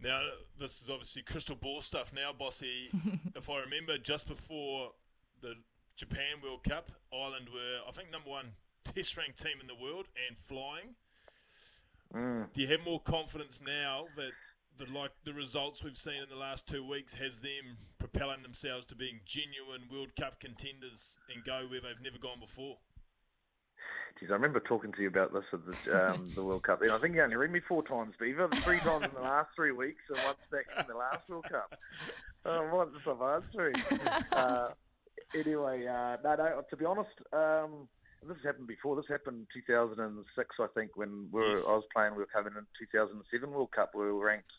Now, 0.05 0.21
this 0.61 0.83
is 0.83 0.91
obviously 0.91 1.23
crystal 1.23 1.57
ball 1.57 1.81
stuff 1.81 2.13
now, 2.15 2.31
Bossy. 2.39 2.91
if 3.35 3.49
I 3.49 3.61
remember, 3.61 3.97
just 3.97 4.29
before 4.29 4.91
the 5.41 5.55
Japan 5.97 6.43
World 6.43 6.63
Cup, 6.63 6.93
Ireland 7.11 7.49
were, 7.53 7.89
I 7.89 7.91
think, 7.93 8.13
number 8.13 8.29
one 8.29 8.53
test 8.85 9.17
ranked 9.17 9.43
team 9.43 9.63
in 9.63 9.67
the 9.67 9.75
world 9.75 10.07
and 10.29 10.37
flying. 10.37 10.97
Mm. 12.15 12.53
Do 12.53 12.61
you 12.61 12.69
have 12.69 12.85
more 12.85 13.01
confidence 13.01 13.63
now 13.65 14.05
that 14.17 14.33
the 14.77 14.93
like 14.93 15.13
the 15.25 15.33
results 15.33 15.83
we've 15.83 15.97
seen 15.97 16.23
in 16.23 16.29
the 16.29 16.37
last 16.37 16.69
two 16.69 16.87
weeks 16.87 17.15
has 17.15 17.41
them 17.41 17.79
propelling 17.99 18.43
themselves 18.43 18.85
to 18.87 18.95
being 18.95 19.21
genuine 19.25 19.89
World 19.91 20.15
Cup 20.17 20.39
contenders 20.39 21.17
and 21.33 21.43
go 21.45 21.67
where 21.67 21.81
they've 21.81 22.03
never 22.03 22.19
gone 22.19 22.41
before? 22.41 22.77
Geez, 24.19 24.31
I 24.31 24.35
remember 24.35 24.61
talking 24.61 24.93
to 24.93 25.03
you 25.03 25.09
about 25.09 25.33
this 25.33 25.45
at 25.53 25.61
the, 25.67 26.13
um, 26.13 26.29
the 26.35 26.45
World 26.45 26.63
Cup. 26.63 26.83
And 26.83 26.93
I 26.93 26.99
think 26.99 27.15
you 27.17 27.23
only 27.23 27.37
read 27.37 27.51
me 27.51 27.61
four 27.67 27.83
times, 27.83 28.15
Beaver. 28.19 28.49
Three 28.49 28.79
times 28.79 29.07
in 29.07 29.15
the 29.15 29.21
last 29.21 29.49
three 29.57 29.73
weeks 29.73 30.03
and 30.09 30.19
once 30.25 30.39
back 30.53 30.67
in 30.79 30.87
the 30.87 30.97
last 30.97 31.29
World 31.29 31.47
Cup. 31.51 31.75
Oh, 32.47 32.63
what 32.69 32.89
a 33.07 33.25
answering. 33.25 33.75
Uh, 34.33 34.69
anyway, 35.35 35.87
uh, 35.87 36.17
no, 36.23 36.37
no. 36.37 36.63
To 36.69 36.77
be 36.77 36.85
honest, 36.85 37.11
um, 37.33 37.89
this 38.23 38.37
has 38.37 38.45
happened 38.45 38.67
before. 38.69 38.97
This 38.97 39.07
happened 39.09 39.47
in 39.55 39.63
2006, 39.63 40.57
I 40.61 40.67
think, 40.75 40.97
when 40.97 41.29
we 41.33 41.41
were, 41.41 41.49
yes. 41.49 41.65
I 41.69 41.73
was 41.73 41.85
playing. 41.93 42.13
We 42.13 42.19
were 42.19 42.27
coming 42.27 42.53
in 42.57 42.67
2007 42.79 43.51
World 43.51 43.73
Cup. 43.73 43.93
We 43.95 44.05
were 44.05 44.25
ranked 44.25 44.53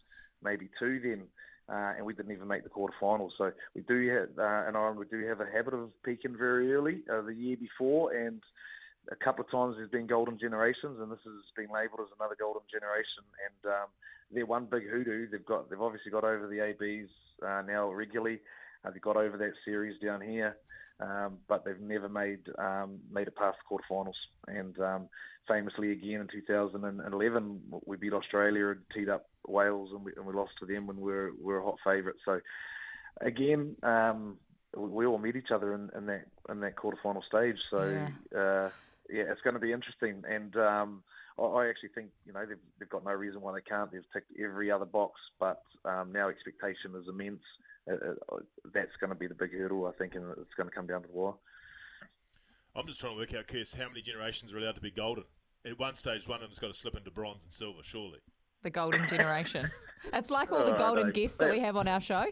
maybe 0.44 0.70
two 0.80 1.00
then, 1.00 1.24
uh, 1.70 1.94
and 1.98 2.06
we 2.06 2.14
didn't 2.14 2.32
even 2.32 2.48
make 2.48 2.64
the 2.64 2.70
quarterfinals. 2.70 3.32
So 3.38 3.52
we 3.74 3.82
do 3.82 4.10
have, 4.10 4.30
uh, 4.38 4.70
in 4.70 4.76
Ireland, 4.76 5.00
we 5.00 5.06
do 5.06 5.26
have 5.28 5.42
a 5.42 5.50
habit 5.52 5.74
of 5.74 5.90
peaking 6.04 6.38
very 6.38 6.74
early 6.74 7.04
uh, 7.12 7.22
the 7.22 7.34
year 7.34 7.58
before, 7.58 8.14
and 8.14 8.42
a 9.12 9.16
couple 9.16 9.44
of 9.44 9.52
times 9.52 9.76
there's 9.78 9.90
been 9.90 10.08
golden 10.08 10.38
generations, 10.38 11.00
and 11.00 11.12
this 11.12 11.20
has 11.24 11.46
been 11.56 11.70
labelled 11.74 12.02
as 12.02 12.14
another 12.20 12.36
golden 12.40 12.64
generation. 12.72 13.24
And 13.46 13.74
um, 13.74 13.88
they're 14.32 14.46
one 14.46 14.66
big 14.66 14.90
hoodoo. 14.90 15.28
They've 15.30 15.46
got, 15.46 15.70
they've 15.70 15.82
obviously 15.82 16.12
got 16.12 16.24
over 16.24 16.48
the 16.48 16.62
ABs 16.62 17.12
uh, 17.46 17.62
now 17.66 17.90
regularly. 17.92 18.40
Uh, 18.84 18.92
they've 18.92 19.02
got 19.02 19.18
over 19.18 19.38
that 19.38 19.54
series 19.66 20.00
down 20.00 20.22
here 20.22 20.56
um, 21.00 21.38
but 21.48 21.66
they've 21.66 21.80
never 21.80 22.08
made 22.08 22.40
um, 22.58 23.00
made 23.12 23.28
it 23.28 23.36
past 23.36 23.58
the 23.58 23.76
quarterfinals. 23.76 24.14
And 24.48 24.80
um, 24.80 25.10
famously, 25.48 25.92
again 25.92 26.22
in 26.22 26.28
2011, 26.28 27.62
we 27.86 27.98
beat 27.98 28.14
Australia 28.14 28.70
and 28.70 28.80
teed 28.94 29.10
up 29.10 29.28
Wales, 29.48 29.90
and 29.94 30.04
we, 30.04 30.14
and 30.16 30.26
we 30.26 30.34
lost 30.34 30.54
to 30.60 30.66
them 30.66 30.88
when 30.88 30.98
we 30.98 31.12
were, 31.12 31.32
we 31.38 31.46
were 31.46 31.60
a 31.60 31.64
hot 31.64 31.78
favourite. 31.84 32.18
So 32.24 32.40
again, 33.22 33.76
um, 33.84 34.38
we 34.76 35.06
all 35.06 35.18
meet 35.18 35.36
each 35.36 35.52
other 35.54 35.74
in, 35.74 35.90
in 35.98 36.06
that 36.06 36.26
in 36.50 36.62
that 36.62 36.76
quarterfinal 36.76 37.24
stage. 37.26 37.58
So 37.70 38.08
yeah, 38.34 38.40
uh, 38.40 38.70
yeah 39.10 39.24
it's 39.30 39.42
going 39.42 39.54
to 39.54 39.60
be 39.60 39.72
interesting. 39.72 40.24
And 40.30 40.56
um, 40.58 41.04
I 41.38 41.68
actually 41.68 41.90
think 41.90 42.10
you 42.26 42.34
know 42.34 42.46
they've, 42.46 42.58
they've 42.80 42.90
got 42.90 43.04
no 43.06 43.12
reason 43.12 43.42
why 43.42 43.54
they 43.54 43.62
can't. 43.62 43.92
They've 43.92 44.02
ticked 44.14 44.32
every 44.42 44.72
other 44.72 44.86
box, 44.86 45.20
but 45.40 45.62
um, 45.84 46.12
now 46.12 46.30
expectation 46.30 46.92
is 46.96 47.08
immense. 47.08 47.42
Uh, 47.90 48.14
uh, 48.32 48.38
that's 48.74 48.96
going 49.00 49.12
to 49.12 49.16
be 49.16 49.28
the 49.28 49.36
big 49.36 49.52
hurdle, 49.52 49.86
I 49.86 49.92
think, 49.92 50.16
and 50.16 50.26
it's 50.32 50.54
going 50.58 50.68
to 50.68 50.76
come 50.76 50.88
down 50.88 51.04
to 51.04 51.08
the 51.08 51.14
wire. 51.14 51.34
I'm 52.76 52.88
just 52.88 53.00
trying 53.00 53.14
to 53.14 53.20
work 53.20 53.34
out, 53.34 53.48
Kirst, 53.48 53.78
how 53.78 53.88
many 53.88 54.02
generations 54.02 54.52
are 54.52 54.58
allowed 54.58 54.76
to 54.76 54.82
be 54.82 54.92
golden? 54.92 55.26
At 55.66 55.80
one 55.80 55.94
stage, 55.94 56.28
one 56.28 56.38
of 56.38 56.42
them's 56.42 56.60
got 56.60 56.68
to 56.68 56.74
slip 56.74 56.96
into 56.96 57.12
bronze 57.12 57.44
and 57.44 57.54
silver, 57.54 57.84
surely. 57.84 58.20
The 58.64 58.70
golden 58.70 59.08
generation. 59.08 59.70
it's 60.14 60.32
like 60.32 60.52
all 60.52 60.66
the 60.66 60.76
oh, 60.76 60.78
golden 60.78 61.12
guests 61.12 61.38
that 61.38 61.52
we 61.52 61.60
have 61.60 61.78
on 61.78 61.88
our 61.88 62.02
show. 62.02 62.26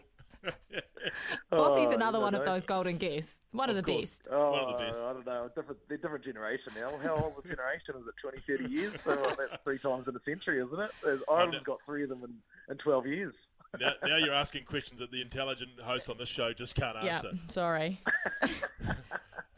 Bossy's 1.51 1.89
oh, 1.89 1.93
another 1.93 2.19
one 2.19 2.33
of 2.35 2.45
those 2.45 2.65
golden 2.65 2.97
guests. 2.97 3.41
One 3.51 3.69
of, 3.69 3.77
of 3.77 3.85
the 3.85 3.91
course. 3.91 4.19
best. 4.19 4.27
Oh, 4.31 4.51
one 4.51 4.59
of 4.59 4.79
the 4.79 4.85
best. 4.85 5.05
I 5.05 5.13
don't 5.13 5.25
know. 5.25 5.49
Different, 5.55 5.79
they're 5.87 5.97
different 5.97 6.23
generation 6.23 6.73
now. 6.75 6.89
How 7.03 7.15
old 7.15 7.35
was 7.35 7.45
generation? 7.45 7.95
Is 7.99 8.07
it 8.07 8.15
20, 8.21 8.39
30 8.47 8.69
years? 8.69 8.93
So 9.03 9.17
oh, 9.19 9.35
that's 9.37 9.61
three 9.63 9.79
times 9.79 10.07
in 10.07 10.15
a 10.15 10.19
century, 10.25 10.63
isn't 10.63 10.79
it? 10.79 11.21
Ireland's 11.29 11.63
got 11.63 11.79
three 11.85 12.03
of 12.03 12.09
them 12.09 12.23
in, 12.23 12.33
in 12.71 12.77
12 12.77 13.07
years 13.07 13.33
now, 13.79 13.93
now, 14.05 14.17
you're 14.17 14.33
asking 14.33 14.65
questions 14.65 14.99
that 14.99 15.11
the 15.11 15.21
intelligent 15.21 15.71
host 15.81 16.09
on 16.09 16.17
this 16.17 16.29
show 16.29 16.53
just 16.53 16.75
can't 16.75 16.97
answer. 16.97 17.29
Yeah, 17.33 17.39
sorry. 17.47 17.99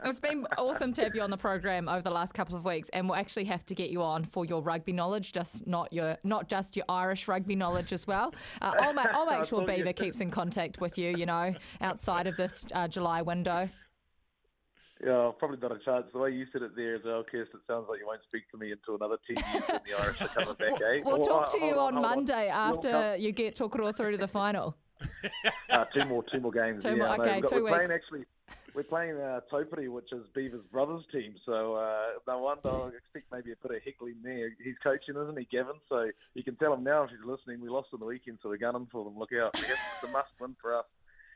it's 0.04 0.20
been 0.20 0.46
awesome 0.58 0.92
to 0.94 1.04
have 1.04 1.14
you 1.14 1.22
on 1.22 1.30
the 1.30 1.36
program 1.36 1.88
over 1.88 2.02
the 2.02 2.10
last 2.10 2.34
couple 2.34 2.56
of 2.56 2.64
weeks, 2.64 2.88
and 2.90 3.08
we'll 3.08 3.16
actually 3.18 3.44
have 3.44 3.64
to 3.66 3.74
get 3.74 3.90
you 3.90 4.02
on 4.02 4.24
for 4.24 4.44
your 4.44 4.62
rugby 4.62 4.92
knowledge, 4.92 5.32
just 5.32 5.66
not 5.66 5.92
your 5.92 6.16
not 6.24 6.48
just 6.48 6.76
your 6.76 6.84
Irish 6.88 7.28
rugby 7.28 7.56
knowledge 7.56 7.92
as 7.92 8.06
well. 8.06 8.34
Uh, 8.60 8.72
I'll, 8.80 8.92
ma- 8.92 9.06
I'll 9.12 9.26
make 9.26 9.44
sure 9.44 9.64
Beaver 9.64 9.92
keeps 9.92 10.20
in 10.20 10.30
contact 10.30 10.80
with 10.80 10.98
you. 10.98 11.16
You 11.16 11.26
know, 11.26 11.54
outside 11.80 12.26
of 12.26 12.36
this 12.36 12.66
uh, 12.74 12.88
July 12.88 13.22
window. 13.22 13.68
Yeah, 15.04 15.30
probably 15.38 15.58
not 15.58 15.72
a 15.72 15.78
chance. 15.84 16.06
The 16.12 16.18
way 16.18 16.30
you 16.30 16.46
said 16.52 16.62
it 16.62 16.74
there 16.74 16.94
as 16.94 17.02
well, 17.04 17.22
Kirsten, 17.22 17.60
it 17.60 17.66
sounds 17.66 17.86
like 17.88 18.00
you 18.00 18.06
won't 18.06 18.22
speak 18.26 18.50
to 18.50 18.56
me 18.56 18.72
until 18.72 18.94
another 18.94 19.18
10 19.26 19.36
years 19.36 19.68
when 19.68 19.80
the 19.86 20.02
Irish 20.02 20.22
are 20.22 20.28
coming 20.28 20.54
back, 20.54 20.80
eh? 20.80 21.00
We'll, 21.04 21.22
talk 21.22 21.52
to 21.52 21.58
you 21.58 21.74
on, 21.74 21.96
on 21.96 22.02
Monday 22.02 22.48
on. 22.48 22.76
after 22.76 23.16
you 23.16 23.32
get 23.32 23.56
Tokoroa 23.56 23.94
through 23.94 24.12
to 24.12 24.16
the 24.16 24.26
final. 24.26 24.74
uh, 25.70 25.84
two 25.94 26.06
more, 26.06 26.24
two 26.32 26.40
more 26.40 26.50
games. 26.50 26.82
Two 26.82 26.96
yeah, 26.96 27.16
more, 27.16 27.20
okay, 27.20 27.42
got, 27.42 27.50
2 27.50 27.56
we're 27.56 27.64
weeks. 27.64 27.76
Playing 27.76 27.90
actually, 27.90 28.24
we're 28.74 28.82
playing 28.82 29.16
uh, 29.16 29.40
which 29.88 30.12
is 30.12 30.26
Beaver's 30.34 30.64
brother's 30.70 31.04
team. 31.10 31.34
So 31.46 31.74
uh, 31.74 32.18
no 32.28 32.38
wonder 32.40 32.68
I 32.68 32.88
expect 32.88 33.32
maybe 33.32 33.52
a 33.52 33.56
bit 33.66 33.76
of 33.76 33.82
heckling 33.82 34.16
there. 34.22 34.50
He's 34.62 34.76
coaching, 34.82 35.16
isn't 35.16 35.38
he, 35.38 35.48
Gavin? 35.50 35.76
So 35.88 36.10
you 36.34 36.44
can 36.44 36.56
tell 36.56 36.74
him 36.74 36.84
now 36.84 37.04
if 37.04 37.10
he's 37.10 37.24
listening. 37.24 37.60
We 37.60 37.70
lost 37.70 37.88
on 37.94 38.00
the 38.00 38.06
weekend, 38.06 38.38
so 38.42 38.50
we're 38.50 38.58
gunning 38.58 38.86
for 38.92 39.04
them. 39.04 39.18
Look 39.18 39.32
out! 39.32 39.58
It's 39.58 40.04
a 40.04 40.08
must 40.08 40.28
win 40.38 40.54
for 40.60 40.76
us. 40.76 40.84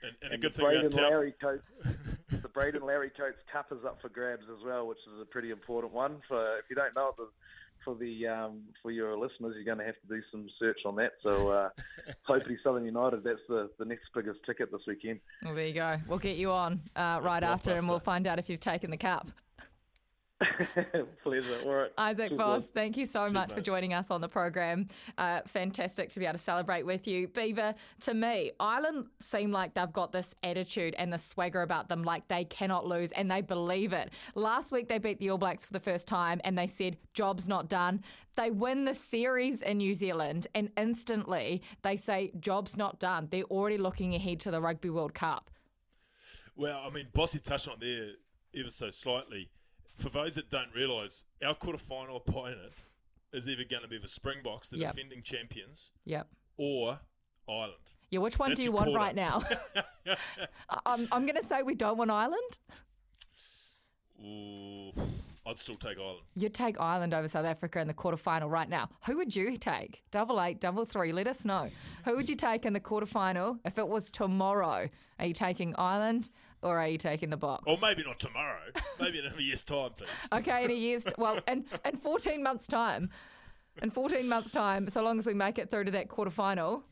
And, 0.02 0.12
and, 0.22 0.32
and 0.32 0.34
a 0.34 0.38
good 0.38 0.54
thing 0.54 0.66
Braden 0.66 0.86
about 0.86 1.10
Larry 1.10 1.34
Coates, 1.40 1.64
the 2.30 2.48
Braden 2.48 2.84
Larry 2.84 3.10
Coates 3.10 3.40
Cup 3.50 3.72
is 3.72 3.84
up 3.84 4.00
for 4.00 4.08
grabs 4.08 4.44
as 4.44 4.64
well, 4.64 4.86
which 4.86 4.98
is 4.98 5.20
a 5.20 5.24
pretty 5.24 5.50
important 5.50 5.92
one. 5.92 6.20
For 6.28 6.58
if 6.58 6.64
you 6.68 6.76
don't 6.76 6.94
know 6.94 7.08
it, 7.08 7.16
the, 7.16 7.28
for 7.84 7.94
the 7.94 8.26
um, 8.26 8.62
for 8.82 8.90
your 8.90 9.16
listeners, 9.16 9.54
you're 9.54 9.64
going 9.64 9.78
to 9.78 9.84
have 9.84 10.00
to 10.00 10.08
do 10.08 10.22
some 10.30 10.46
search 10.58 10.80
on 10.84 10.96
that. 10.96 11.12
So 11.22 11.48
uh, 11.48 11.70
hopefully 12.22 12.58
Southern 12.62 12.84
United, 12.84 13.24
that's 13.24 13.40
the, 13.48 13.70
the 13.78 13.84
next 13.84 14.04
biggest 14.14 14.40
ticket 14.46 14.70
this 14.70 14.82
weekend. 14.86 15.20
Well, 15.42 15.54
there 15.54 15.66
you 15.66 15.74
go. 15.74 15.96
We'll 16.08 16.18
get 16.18 16.36
you 16.36 16.50
on 16.50 16.80
uh, 16.96 17.20
right 17.22 17.42
after, 17.42 17.72
and 17.72 17.88
we'll 17.88 18.00
find 18.00 18.26
out 18.26 18.38
if 18.38 18.48
you've 18.48 18.60
taken 18.60 18.90
the 18.90 18.96
cup. 18.96 19.28
Pleasure. 21.22 21.60
All 21.64 21.74
right. 21.74 21.90
Isaac 21.98 22.28
Cheers, 22.30 22.38
Boss, 22.38 22.62
guys. 22.62 22.70
thank 22.74 22.96
you 22.96 23.04
so 23.04 23.28
much 23.28 23.52
for 23.52 23.60
joining 23.60 23.92
us 23.92 24.10
on 24.10 24.20
the 24.20 24.28
program. 24.28 24.86
Uh, 25.18 25.40
fantastic 25.46 26.08
to 26.10 26.20
be 26.20 26.24
able 26.24 26.38
to 26.38 26.38
celebrate 26.38 26.84
with 26.84 27.06
you. 27.06 27.28
Beaver, 27.28 27.74
to 28.00 28.14
me, 28.14 28.52
Ireland 28.58 29.06
seem 29.20 29.52
like 29.52 29.74
they've 29.74 29.92
got 29.92 30.12
this 30.12 30.34
attitude 30.42 30.94
and 30.96 31.12
the 31.12 31.18
swagger 31.18 31.62
about 31.62 31.88
them, 31.88 32.02
like 32.04 32.26
they 32.28 32.44
cannot 32.44 32.86
lose 32.86 33.12
and 33.12 33.30
they 33.30 33.42
believe 33.42 33.92
it. 33.92 34.12
Last 34.34 34.72
week 34.72 34.88
they 34.88 34.98
beat 34.98 35.18
the 35.18 35.30
All 35.30 35.38
Blacks 35.38 35.66
for 35.66 35.74
the 35.74 35.80
first 35.80 36.08
time 36.08 36.40
and 36.42 36.56
they 36.56 36.66
said, 36.66 36.96
job's 37.12 37.46
not 37.46 37.68
done. 37.68 38.02
They 38.36 38.50
win 38.50 38.86
the 38.86 38.94
series 38.94 39.60
in 39.60 39.78
New 39.78 39.92
Zealand 39.92 40.46
and 40.54 40.70
instantly 40.76 41.62
they 41.82 41.96
say, 41.96 42.32
job's 42.40 42.78
not 42.78 42.98
done. 42.98 43.28
They're 43.30 43.42
already 43.44 43.76
looking 43.76 44.14
ahead 44.14 44.40
to 44.40 44.50
the 44.50 44.62
Rugby 44.62 44.88
World 44.88 45.12
Cup. 45.12 45.50
Well, 46.56 46.82
I 46.82 46.88
mean, 46.90 47.08
Bossy 47.12 47.40
touched 47.40 47.68
on 47.68 47.76
there 47.80 48.12
ever 48.56 48.70
so 48.70 48.90
slightly. 48.90 49.50
For 50.00 50.08
those 50.08 50.34
that 50.36 50.50
don't 50.50 50.74
realise, 50.74 51.24
our 51.44 51.54
quarterfinal 51.54 52.16
opponent 52.16 52.72
is 53.32 53.46
either 53.46 53.64
going 53.64 53.82
to 53.82 53.88
be 53.88 53.98
the 53.98 54.08
Springboks, 54.08 54.68
the 54.70 54.78
Yep. 54.78 54.94
defending 54.94 55.22
champions, 55.22 55.92
Yep. 56.06 56.26
or 56.56 57.00
Ireland. 57.48 57.74
Yeah, 58.10 58.20
which 58.20 58.38
one 58.38 58.50
That's 58.50 58.58
do 58.58 58.64
you 58.64 58.70
your 58.70 58.76
want 58.76 58.86
quarter. 58.86 58.98
right 58.98 59.14
now? 59.14 59.42
I- 60.68 60.80
I'm, 60.86 61.06
I'm 61.12 61.26
going 61.26 61.36
to 61.36 61.44
say 61.44 61.62
we 61.62 61.74
don't 61.74 61.96
want 61.98 62.10
Ireland. 62.10 62.58
Ooh, 64.24 64.92
I'd 65.46 65.58
still 65.58 65.76
take 65.76 65.98
Ireland. 65.98 66.20
You'd 66.34 66.54
take 66.54 66.80
Ireland 66.80 67.14
over 67.14 67.28
South 67.28 67.46
Africa 67.46 67.80
in 67.80 67.88
the 67.88 67.94
quarterfinal 67.94 68.50
right 68.50 68.68
now. 68.68 68.88
Who 69.06 69.16
would 69.18 69.34
you 69.36 69.56
take? 69.56 70.02
Double 70.10 70.40
eight, 70.42 70.60
double 70.60 70.84
three. 70.84 71.12
Let 71.12 71.26
us 71.26 71.44
know. 71.44 71.70
Who 72.04 72.16
would 72.16 72.28
you 72.28 72.36
take 72.36 72.64
in 72.66 72.72
the 72.72 72.80
quarterfinal 72.80 73.58
if 73.64 73.78
it 73.78 73.86
was 73.88 74.10
tomorrow? 74.10 74.88
Are 75.18 75.26
you 75.26 75.34
taking 75.34 75.74
Ireland 75.76 76.30
or 76.62 76.78
are 76.78 76.88
you 76.88 76.98
taking 76.98 77.30
the 77.30 77.38
Boks? 77.38 77.62
Or 77.66 77.76
maybe 77.80 78.02
not 78.04 78.18
tomorrow. 78.20 78.60
maybe 79.00 79.18
in 79.18 79.26
a 79.26 79.40
year's 79.40 79.64
time, 79.64 79.90
please. 79.96 80.08
Okay, 80.32 80.64
in 80.64 80.70
a 80.70 80.74
year's 80.74 81.06
well, 81.18 81.40
in 81.48 81.64
in 81.84 81.96
14 81.96 82.42
months' 82.42 82.66
time. 82.66 83.10
In 83.82 83.90
14 83.90 84.28
months' 84.28 84.52
time, 84.52 84.88
so 84.88 85.00
long 85.02 85.18
as 85.18 85.26
we 85.26 85.32
make 85.32 85.58
it 85.58 85.70
through 85.70 85.84
to 85.84 85.90
that 85.92 86.08
quarterfinal, 86.08 86.82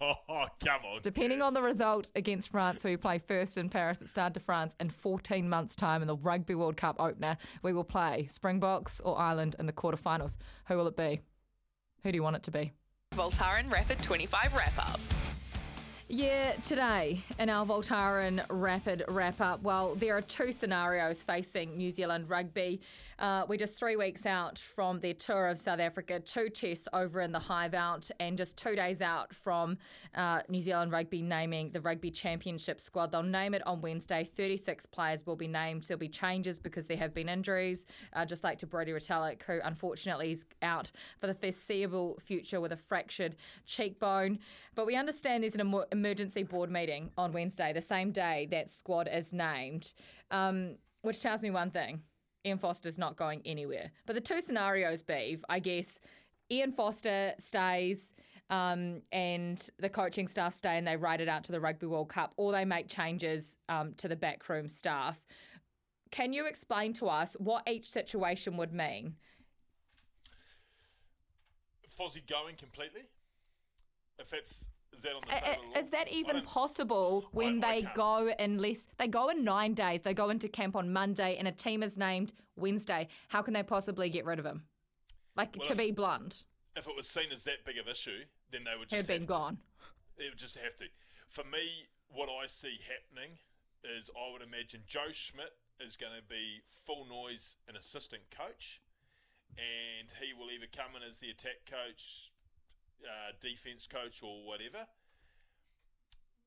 oh, 0.00 0.14
come 0.64 0.80
on. 0.84 1.00
depending 1.00 1.40
on 1.40 1.54
the 1.54 1.62
result 1.62 2.10
against 2.16 2.48
France, 2.50 2.82
who 2.82 2.90
we 2.90 2.96
play 2.96 3.18
first 3.18 3.56
in 3.56 3.70
Paris 3.70 4.02
at 4.02 4.08
Stade 4.08 4.32
de 4.34 4.40
France, 4.40 4.74
in 4.80 4.90
14 4.90 5.48
months' 5.48 5.76
time 5.76 6.02
in 6.02 6.08
the 6.08 6.16
Rugby 6.16 6.54
World 6.56 6.76
Cup 6.76 6.96
opener, 7.00 7.38
we 7.62 7.72
will 7.72 7.84
play 7.84 8.26
Springboks 8.30 9.00
or 9.00 9.18
Ireland 9.18 9.56
in 9.58 9.66
the 9.66 9.72
quarterfinals. 9.72 10.36
Who 10.66 10.76
will 10.76 10.88
it 10.88 10.96
be? 10.96 11.20
Who 12.02 12.12
do 12.12 12.16
you 12.16 12.22
want 12.22 12.36
it 12.36 12.42
to 12.42 12.50
be? 12.50 12.72
Voltaren 13.12 13.70
Rapid 13.70 14.02
25 14.02 14.54
wrap 14.54 14.78
up. 14.78 15.00
Yeah, 16.10 16.54
today 16.62 17.20
in 17.38 17.50
our 17.50 17.66
Voltaren 17.66 18.42
Rapid 18.48 19.04
wrap 19.08 19.42
up, 19.42 19.62
well, 19.62 19.94
there 19.94 20.16
are 20.16 20.22
two 20.22 20.52
scenarios 20.52 21.22
facing 21.22 21.76
New 21.76 21.90
Zealand 21.90 22.30
rugby. 22.30 22.80
Uh, 23.18 23.44
we're 23.46 23.58
just 23.58 23.78
three 23.78 23.94
weeks 23.94 24.24
out 24.24 24.56
from 24.56 25.00
their 25.00 25.12
tour 25.12 25.48
of 25.48 25.58
South 25.58 25.80
Africa, 25.80 26.18
two 26.18 26.48
tests 26.48 26.88
over 26.94 27.20
in 27.20 27.30
the 27.30 27.38
Highveld, 27.38 28.10
and 28.20 28.38
just 28.38 28.56
two 28.56 28.74
days 28.74 29.02
out 29.02 29.34
from 29.34 29.76
uh, 30.14 30.40
New 30.48 30.62
Zealand 30.62 30.92
rugby 30.92 31.20
naming 31.20 31.72
the 31.72 31.80
Rugby 31.82 32.10
Championship 32.10 32.80
squad. 32.80 33.12
They'll 33.12 33.22
name 33.22 33.52
it 33.52 33.66
on 33.66 33.82
Wednesday. 33.82 34.24
36 34.24 34.86
players 34.86 35.26
will 35.26 35.36
be 35.36 35.48
named. 35.48 35.82
There'll 35.82 35.98
be 35.98 36.08
changes 36.08 36.58
because 36.58 36.86
there 36.86 36.96
have 36.96 37.12
been 37.12 37.28
injuries, 37.28 37.84
uh, 38.14 38.24
just 38.24 38.42
like 38.44 38.56
to 38.60 38.66
Brodie 38.66 38.92
Retallick, 38.92 39.42
who 39.42 39.60
unfortunately 39.62 40.32
is 40.32 40.46
out 40.62 40.90
for 41.20 41.26
the 41.26 41.34
foreseeable 41.34 42.18
future 42.18 42.62
with 42.62 42.72
a 42.72 42.78
fractured 42.78 43.36
cheekbone. 43.66 44.38
But 44.74 44.86
we 44.86 44.96
understand 44.96 45.42
there's 45.42 45.54
an 45.54 45.60
emergency 45.98 46.42
board 46.42 46.70
meeting 46.70 47.10
on 47.18 47.32
Wednesday, 47.32 47.72
the 47.72 47.80
same 47.80 48.12
day 48.12 48.46
that 48.50 48.70
squad 48.70 49.08
is 49.12 49.32
named, 49.32 49.92
um, 50.30 50.76
which 51.02 51.20
tells 51.20 51.42
me 51.42 51.50
one 51.50 51.70
thing 51.70 52.02
Ian 52.46 52.58
Foster's 52.58 52.98
not 52.98 53.16
going 53.16 53.42
anywhere. 53.44 53.90
But 54.06 54.14
the 54.14 54.20
two 54.20 54.40
scenarios, 54.40 55.02
Beeve, 55.02 55.44
I 55.48 55.58
guess 55.58 56.00
Ian 56.50 56.72
Foster 56.72 57.32
stays. 57.38 58.14
Um, 58.50 59.02
and 59.12 59.62
the 59.78 59.90
coaching 59.90 60.26
staff 60.26 60.54
stay 60.54 60.78
and 60.78 60.86
they 60.86 60.96
write 60.96 61.20
it 61.20 61.28
out 61.28 61.44
to 61.44 61.52
the 61.52 61.60
Rugby 61.60 61.84
World 61.84 62.08
Cup, 62.08 62.32
or 62.38 62.50
they 62.50 62.64
make 62.64 62.88
changes 62.88 63.58
um, 63.68 63.92
to 63.98 64.08
the 64.08 64.16
backroom 64.16 64.68
staff. 64.68 65.20
Can 66.10 66.32
you 66.32 66.46
explain 66.46 66.94
to 66.94 67.08
us 67.08 67.36
what 67.38 67.68
each 67.68 67.84
situation 67.84 68.56
would 68.56 68.72
mean? 68.72 69.16
Fozzie 71.98 72.26
going 72.26 72.56
completely? 72.56 73.02
If 74.18 74.30
that's 74.30 74.68
is 74.92 75.02
that 75.02 75.12
on 75.14 75.22
the 75.26 75.34
table? 75.34 75.72
I- 75.74 75.78
Is 75.78 75.90
that 75.90 76.08
even 76.08 76.42
possible 76.42 77.26
when 77.32 77.62
I 77.64 77.76
they 77.76 77.82
can't. 77.82 77.94
go 77.94 78.34
unless 78.38 78.88
they 78.98 79.06
go 79.08 79.28
in 79.28 79.44
nine 79.44 79.74
days? 79.74 80.02
They 80.02 80.14
go 80.14 80.30
into 80.30 80.48
camp 80.48 80.74
on 80.76 80.92
Monday 80.92 81.36
and 81.36 81.46
a 81.46 81.52
team 81.52 81.82
is 81.82 81.96
named 81.98 82.32
Wednesday. 82.56 83.08
How 83.28 83.42
can 83.42 83.54
they 83.54 83.62
possibly 83.62 84.08
get 84.10 84.24
rid 84.24 84.38
of 84.38 84.46
him? 84.46 84.64
Like 85.36 85.54
Well, 85.56 85.66
to 85.66 85.72
if- 85.72 85.78
be 85.78 85.90
blunt, 85.92 86.44
If 86.76 86.86
it 86.86 86.94
was 86.96 87.08
seen 87.08 87.32
as 87.32 87.44
that 87.44 87.64
big 87.64 87.76
of 87.78 87.88
issue, 87.88 88.24
then 88.50 88.64
they 88.64 88.76
would 88.78 88.90
he'd 88.90 88.96
just 88.98 89.08
been 89.08 89.22
have 89.22 89.26
gone. 89.28 89.58
It 90.16 90.30
would 90.30 90.38
just 90.38 90.56
have 90.56 90.76
to. 90.76 90.84
For 91.28 91.44
me, 91.44 91.86
what 92.08 92.28
I 92.28 92.46
see 92.46 92.78
happening 92.88 93.38
is 93.84 94.10
I 94.16 94.32
would 94.32 94.42
imagine 94.42 94.82
Joe 94.86 95.12
Schmidt 95.12 95.52
is 95.80 95.96
going 95.96 96.12
to 96.16 96.22
be 96.22 96.62
full 96.86 97.04
noise 97.04 97.56
an 97.68 97.76
assistant 97.76 98.22
coach, 98.30 98.80
and 99.56 100.08
he 100.20 100.32
will 100.32 100.50
either 100.50 100.66
come 100.66 100.96
in 100.96 101.02
as 101.02 101.18
the 101.18 101.30
attack 101.30 101.66
coach, 101.66 102.32
uh, 103.04 103.32
defense 103.40 103.86
coach, 103.86 104.22
or 104.22 104.44
whatever. 104.46 104.86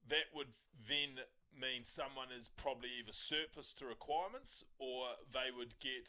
That 0.09 0.33
would 0.33 0.53
then 0.87 1.23
mean 1.55 1.83
someone 1.83 2.31
is 2.31 2.47
probably 2.47 2.89
either 2.99 3.11
surplus 3.11 3.73
to 3.75 3.85
requirements 3.85 4.63
or 4.79 5.19
they 5.31 5.51
would 5.55 5.77
get 5.79 6.07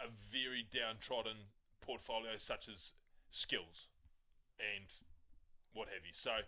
a 0.00 0.08
very 0.32 0.64
downtrodden 0.72 1.52
portfolio 1.80 2.36
such 2.36 2.68
as 2.68 2.92
skills 3.30 3.88
and 4.58 4.88
what 5.72 5.88
have 5.88 6.04
you. 6.04 6.12
So 6.12 6.42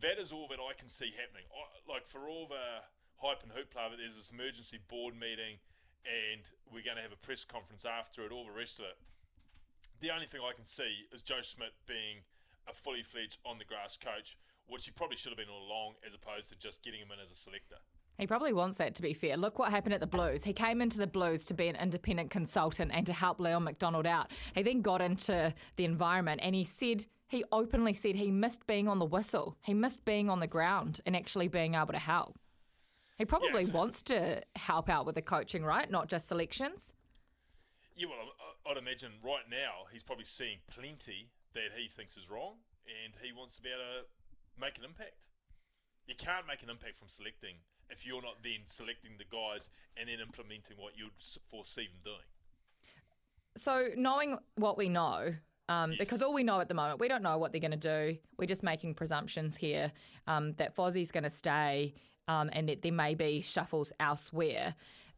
that 0.00 0.18
is 0.18 0.32
all 0.32 0.48
that 0.48 0.58
I 0.60 0.74
can 0.74 0.88
see 0.88 1.12
happening. 1.16 1.46
Like 1.88 2.06
for 2.06 2.28
all 2.28 2.46
the 2.48 2.82
hype 3.16 3.42
and 3.42 3.52
hoopla, 3.52 3.96
there's 3.96 4.16
this 4.16 4.30
emergency 4.30 4.78
board 4.88 5.14
meeting 5.14 5.62
and 6.04 6.42
we're 6.70 6.84
going 6.86 6.96
to 6.96 7.02
have 7.02 7.14
a 7.14 7.22
press 7.24 7.44
conference 7.44 7.84
after 7.84 8.24
it, 8.24 8.32
all 8.32 8.44
the 8.44 8.54
rest 8.54 8.78
of 8.78 8.86
it. 8.86 8.98
The 10.00 10.12
only 10.12 10.26
thing 10.26 10.40
I 10.44 10.52
can 10.52 10.66
see 10.66 11.08
is 11.12 11.22
Joe 11.22 11.42
Schmidt 11.42 11.72
being 11.86 12.22
a 12.68 12.74
fully 12.74 13.02
fledged 13.02 13.38
on 13.44 13.58
the 13.58 13.64
grass 13.64 13.96
coach, 13.96 14.36
which 14.66 14.84
he 14.84 14.90
probably 14.90 15.16
should 15.16 15.30
have 15.30 15.38
been 15.38 15.48
all 15.48 15.66
along, 15.66 15.94
as 16.06 16.14
opposed 16.14 16.48
to 16.50 16.56
just 16.56 16.82
getting 16.82 17.00
him 17.00 17.08
in 17.12 17.18
as 17.22 17.30
a 17.30 17.34
selector. 17.34 17.76
He 18.18 18.26
probably 18.26 18.52
wants 18.54 18.78
that 18.78 18.94
to 18.94 19.02
be 19.02 19.12
fair. 19.12 19.36
Look 19.36 19.58
what 19.58 19.70
happened 19.70 19.92
at 19.94 20.00
the 20.00 20.06
Blues. 20.06 20.42
He 20.44 20.54
came 20.54 20.80
into 20.80 20.98
the 20.98 21.06
Blues 21.06 21.44
to 21.46 21.54
be 21.54 21.68
an 21.68 21.76
independent 21.76 22.30
consultant 22.30 22.90
and 22.94 23.06
to 23.06 23.12
help 23.12 23.38
Leon 23.38 23.64
MacDonald 23.64 24.06
out. 24.06 24.30
He 24.54 24.62
then 24.62 24.80
got 24.80 25.02
into 25.02 25.52
the 25.76 25.84
environment 25.84 26.40
and 26.42 26.54
he 26.54 26.64
said, 26.64 27.06
he 27.28 27.44
openly 27.52 27.92
said 27.92 28.16
he 28.16 28.30
missed 28.30 28.66
being 28.66 28.88
on 28.88 28.98
the 29.00 29.04
whistle. 29.04 29.58
He 29.60 29.74
missed 29.74 30.04
being 30.06 30.30
on 30.30 30.40
the 30.40 30.46
ground 30.46 31.00
and 31.04 31.14
actually 31.14 31.48
being 31.48 31.74
able 31.74 31.92
to 31.92 31.98
help. 31.98 32.38
He 33.18 33.24
probably 33.26 33.62
Yes. 33.64 33.70
wants 33.72 34.02
to 34.04 34.42
help 34.56 34.88
out 34.88 35.04
with 35.04 35.14
the 35.14 35.22
coaching, 35.22 35.62
right? 35.64 35.90
Not 35.90 36.08
just 36.08 36.26
selections. 36.28 36.94
Yeah, 37.96 38.08
well, 38.08 38.32
I'd 38.66 38.76
imagine 38.76 39.12
right 39.22 39.48
now 39.50 39.86
he's 39.92 40.02
probably 40.02 40.24
seeing 40.24 40.58
plenty 40.68 41.30
that 41.56 41.72
he 41.74 41.88
thinks 41.88 42.16
is 42.16 42.28
wrong, 42.28 42.60
and 42.84 43.16
he 43.24 43.32
wants 43.32 43.56
to 43.56 43.62
be 43.64 43.72
able 43.72 43.80
to 43.80 44.60
make 44.60 44.76
an 44.78 44.84
impact. 44.84 45.16
You 46.06 46.14
can't 46.14 46.46
make 46.46 46.62
an 46.62 46.70
impact 46.70 47.00
from 47.00 47.08
selecting 47.08 47.56
if 47.90 48.06
you're 48.06 48.22
not 48.22 48.42
then 48.44 48.62
selecting 48.66 49.12
the 49.18 49.24
guys 49.24 49.68
and 49.96 50.08
then 50.08 50.20
implementing 50.20 50.76
what 50.76 50.92
you'd 50.96 51.10
foresee 51.50 51.88
them 51.88 52.00
doing. 52.04 52.28
So, 53.56 53.88
knowing 53.96 54.38
what 54.56 54.76
we 54.76 54.88
know, 54.88 55.34
um, 55.68 55.94
because 55.98 56.22
all 56.22 56.34
we 56.34 56.44
know 56.44 56.60
at 56.60 56.68
the 56.68 56.74
moment, 56.74 57.00
we 57.00 57.08
don't 57.08 57.22
know 57.22 57.38
what 57.38 57.52
they're 57.52 57.60
going 57.60 57.70
to 57.72 57.76
do. 57.76 58.18
We're 58.38 58.46
just 58.46 58.62
making 58.62 58.94
presumptions 58.94 59.56
here 59.56 59.92
um, 60.26 60.52
that 60.54 60.76
Fozzie's 60.76 61.10
going 61.10 61.24
to 61.24 61.30
stay 61.30 61.94
um, 62.28 62.50
and 62.52 62.68
that 62.68 62.82
there 62.82 62.92
may 62.92 63.14
be 63.14 63.40
shuffles 63.40 63.92
elsewhere. 63.98 64.74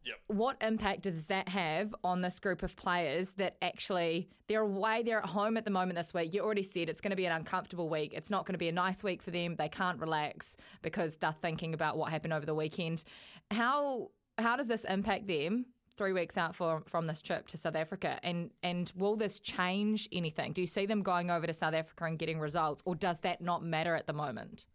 Yep. 0.09 0.37
What 0.37 0.57
impact 0.63 1.03
does 1.03 1.27
that 1.27 1.49
have 1.49 1.93
on 2.03 2.21
this 2.21 2.39
group 2.39 2.63
of 2.63 2.75
players 2.75 3.33
that 3.33 3.57
actually 3.61 4.27
they're 4.47 4.61
away, 4.61 5.03
they're 5.03 5.19
at 5.19 5.29
home 5.29 5.55
at 5.55 5.65
the 5.65 5.71
moment 5.71 5.97
this 5.97 6.15
week? 6.15 6.33
You 6.33 6.41
already 6.41 6.63
said 6.63 6.89
it's 6.89 6.99
going 6.99 7.11
to 7.11 7.15
be 7.15 7.25
an 7.25 7.31
uncomfortable 7.31 7.89
week. 7.89 8.13
It's 8.15 8.31
not 8.31 8.47
going 8.47 8.55
to 8.55 8.59
be 8.59 8.69
a 8.69 8.73
nice 8.73 9.03
week 9.03 9.21
for 9.21 9.29
them. 9.29 9.55
They 9.55 9.69
can't 9.69 9.99
relax 9.99 10.57
because 10.81 11.17
they're 11.17 11.35
thinking 11.43 11.75
about 11.75 11.95
what 11.95 12.09
happened 12.09 12.33
over 12.33 12.45
the 12.45 12.55
weekend. 12.55 13.03
How 13.51 14.09
how 14.39 14.55
does 14.55 14.67
this 14.67 14.83
impact 14.83 15.27
them 15.27 15.67
three 15.95 16.13
weeks 16.13 16.37
out 16.37 16.55
for, 16.55 16.81
from 16.87 17.07
this 17.07 17.21
trip 17.21 17.45
to 17.47 17.57
South 17.57 17.75
Africa? 17.75 18.19
And 18.23 18.49
and 18.63 18.91
will 18.95 19.15
this 19.15 19.39
change 19.39 20.09
anything? 20.11 20.53
Do 20.53 20.61
you 20.61 20.67
see 20.67 20.87
them 20.87 21.03
going 21.03 21.29
over 21.29 21.45
to 21.45 21.53
South 21.53 21.75
Africa 21.75 22.05
and 22.05 22.17
getting 22.17 22.39
results, 22.39 22.81
or 22.83 22.95
does 22.95 23.19
that 23.19 23.41
not 23.41 23.63
matter 23.63 23.93
at 23.93 24.07
the 24.07 24.13
moment? 24.13 24.65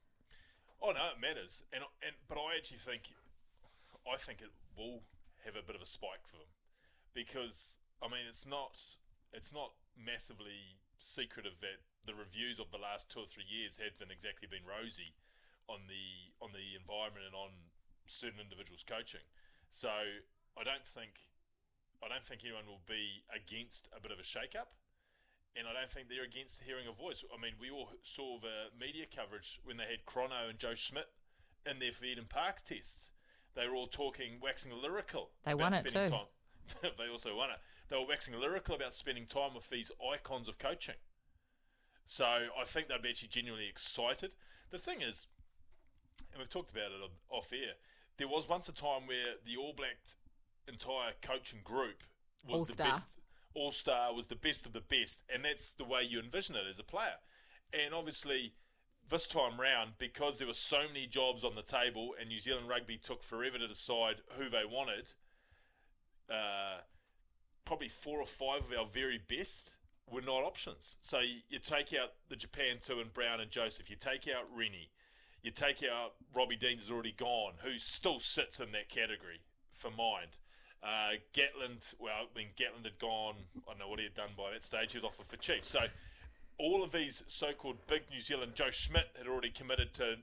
Oh 0.81 0.93
no, 0.93 1.01
it 1.17 1.21
matters, 1.21 1.65
and 1.73 1.83
and 2.07 2.15
but 2.29 2.39
I 2.39 2.57
actually 2.57 2.79
think, 2.79 3.11
I 4.07 4.17
think 4.17 4.43
it 4.43 4.51
will 4.79 5.01
have 5.45 5.57
a 5.57 5.63
bit 5.63 5.77
of 5.77 5.83
a 5.83 5.89
spike 5.89 6.25
for 6.27 6.37
them, 6.37 6.53
because 7.13 7.77
I 8.03 8.09
mean 8.09 8.27
it's 8.29 8.47
not 8.47 8.81
it's 9.33 9.53
not 9.53 9.77
massively 9.97 10.81
secretive 10.99 11.61
that 11.61 11.85
the 12.07 12.15
reviews 12.15 12.59
of 12.59 12.71
the 12.71 12.81
last 12.81 13.09
two 13.09 13.21
or 13.21 13.29
three 13.29 13.47
years 13.49 13.79
haven't 13.81 14.13
exactly 14.13 14.49
been 14.49 14.65
rosy 14.65 15.17
on 15.69 15.89
the 15.89 16.33
on 16.45 16.53
the 16.53 16.77
environment 16.77 17.25
and 17.25 17.35
on 17.35 17.73
certain 18.07 18.41
individuals 18.41 18.85
coaching. 18.85 19.25
So 19.71 19.89
I 20.57 20.63
don't 20.63 20.85
think 20.85 21.33
I 22.05 22.09
don't 22.09 22.25
think 22.25 22.45
anyone 22.45 22.69
will 22.69 22.85
be 22.85 23.25
against 23.33 23.89
a 23.97 24.01
bit 24.01 24.13
of 24.13 24.19
a 24.19 24.27
shake-up. 24.27 24.77
And 25.57 25.69
I 25.69 25.73
don't 25.73 25.91
think 25.91 26.09
they're 26.11 26.27
against 26.27 26.67
hearing 26.67 26.91
a 26.91 26.93
voice. 26.93 27.23
I 27.31 27.41
mean, 27.41 27.55
we 27.61 27.71
all 27.71 27.95
saw 28.03 28.41
the 28.43 28.75
media 28.75 29.07
coverage 29.07 29.61
when 29.63 29.79
they 29.79 29.87
had 29.87 30.05
Chrono 30.05 30.51
and 30.51 30.59
Joe 30.59 30.75
Schmidt 30.75 31.07
in 31.65 31.79
their 31.79 31.95
Eden 32.03 32.27
Park 32.29 32.65
test. 32.67 33.14
They 33.55 33.69
were 33.69 33.75
all 33.75 33.87
talking, 33.87 34.39
waxing 34.43 34.73
lyrical. 34.73 35.31
They 35.45 35.53
about 35.53 35.63
won 35.63 35.75
it 35.75 35.89
spending 35.89 36.11
too. 36.11 36.17
Time. 36.17 36.93
they 36.99 37.09
also 37.11 37.37
won 37.37 37.51
it. 37.51 37.59
They 37.89 37.97
were 37.97 38.07
waxing 38.07 38.35
lyrical 38.39 38.75
about 38.75 38.95
spending 38.95 39.27
time 39.27 39.55
with 39.55 39.69
these 39.71 39.91
icons 40.13 40.49
of 40.49 40.59
coaching. 40.59 40.97
So 42.05 42.25
I 42.25 42.65
think 42.65 42.89
they'd 42.89 43.03
be 43.03 43.11
actually 43.11 43.29
genuinely 43.29 43.69
excited. 43.69 44.35
The 44.71 44.79
thing 44.79 45.01
is, 45.03 45.27
and 46.33 46.39
we've 46.39 46.49
talked 46.49 46.71
about 46.71 46.91
it 46.91 47.11
off 47.31 47.53
air, 47.53 47.75
there 48.19 48.29
was 48.29 48.49
once 48.49 48.69
a 48.69 48.73
time 48.73 49.07
where 49.07 49.35
the 49.45 49.57
All 49.57 49.73
Black 49.73 49.97
entire 50.69 51.13
coaching 51.23 51.61
group 51.65 52.03
was 52.47 52.61
All-star. 52.61 52.87
the 52.87 52.93
best. 52.93 53.09
All 53.55 53.71
star 53.71 54.13
was 54.13 54.27
the 54.27 54.37
best 54.37 54.67
of 54.67 54.73
the 54.73 54.81
best, 54.81 55.23
and 55.33 55.45
that's 55.45 55.73
the 55.73 55.85
way 55.85 56.03
you 56.03 56.19
envision 56.19 56.57
it 56.57 56.65
as 56.69 56.81
a 56.81 56.83
player. 56.83 57.19
And 57.73 57.95
obviously, 57.95 58.55
this 59.11 59.27
time 59.27 59.61
round, 59.61 59.93
because 59.99 60.39
there 60.39 60.47
were 60.47 60.55
so 60.55 60.83
many 60.89 61.07
jobs 61.07 61.45
on 61.45 61.55
the 61.55 61.63
table, 61.63 62.15
and 62.19 62.29
New 62.29 62.39
Zealand 62.39 62.69
rugby 62.69 62.97
took 62.97 63.23
forever 63.23 63.59
to 63.59 63.69
decide 63.69 64.17
who 64.39 64.49
they 64.49 64.65
wanted, 64.65 65.13
uh, 66.31 66.81
probably 67.65 67.89
four 67.89 68.21
or 68.21 68.27
five 68.27 68.63
of 68.63 68.79
our 68.79 68.87
very 68.87 69.19
best 69.29 69.77
were 70.11 70.23
not 70.23 70.43
options. 70.43 70.97
So 71.01 71.21
you, 71.21 71.37
you 71.49 71.59
take 71.59 71.95
out 71.95 72.13
the 72.29 72.37
Japan 72.37 72.77
two 72.81 73.01
and 73.01 73.13
Brown 73.13 73.41
and 73.41 73.51
Joseph. 73.51 73.91
You 73.91 73.97
take 73.97 74.29
out 74.29 74.45
Rennie. 74.55 74.91
You 75.43 75.51
take 75.51 75.83
out 75.83 76.15
Robbie 76.35 76.57
Deans 76.57 76.85
is 76.85 76.91
already 76.91 77.13
gone, 77.13 77.55
who 77.63 77.77
still 77.79 78.21
sits 78.21 78.61
in 78.61 78.73
that 78.73 78.89
category 78.89 79.41
for 79.73 79.91
mind. 79.91 80.37
Uh, 80.83 81.17
Gatland, 81.33 81.95
well, 81.99 82.27
when 82.35 82.47
Gatland 82.57 82.85
had 82.85 82.99
gone, 82.99 83.35
I 83.67 83.71
don't 83.71 83.79
know 83.79 83.89
what 83.89 83.99
he 83.99 84.05
had 84.05 84.15
done 84.15 84.31
by 84.37 84.53
that 84.53 84.63
stage. 84.63 84.93
He 84.93 84.99
was 84.99 85.05
offered 85.05 85.27
for 85.27 85.37
chief. 85.37 85.65
So 85.65 85.81
all 86.59 86.83
of 86.85 86.93
these 86.93 87.23
so-called 87.27 87.77
big 87.87 88.03
New 88.11 88.21
Zealand, 88.21 88.53
Joe 88.55 88.71
Schmidt 88.71 89.09
had 89.19 89.27
already 89.27 89.51
committed 89.51 89.93
to 89.95 90.17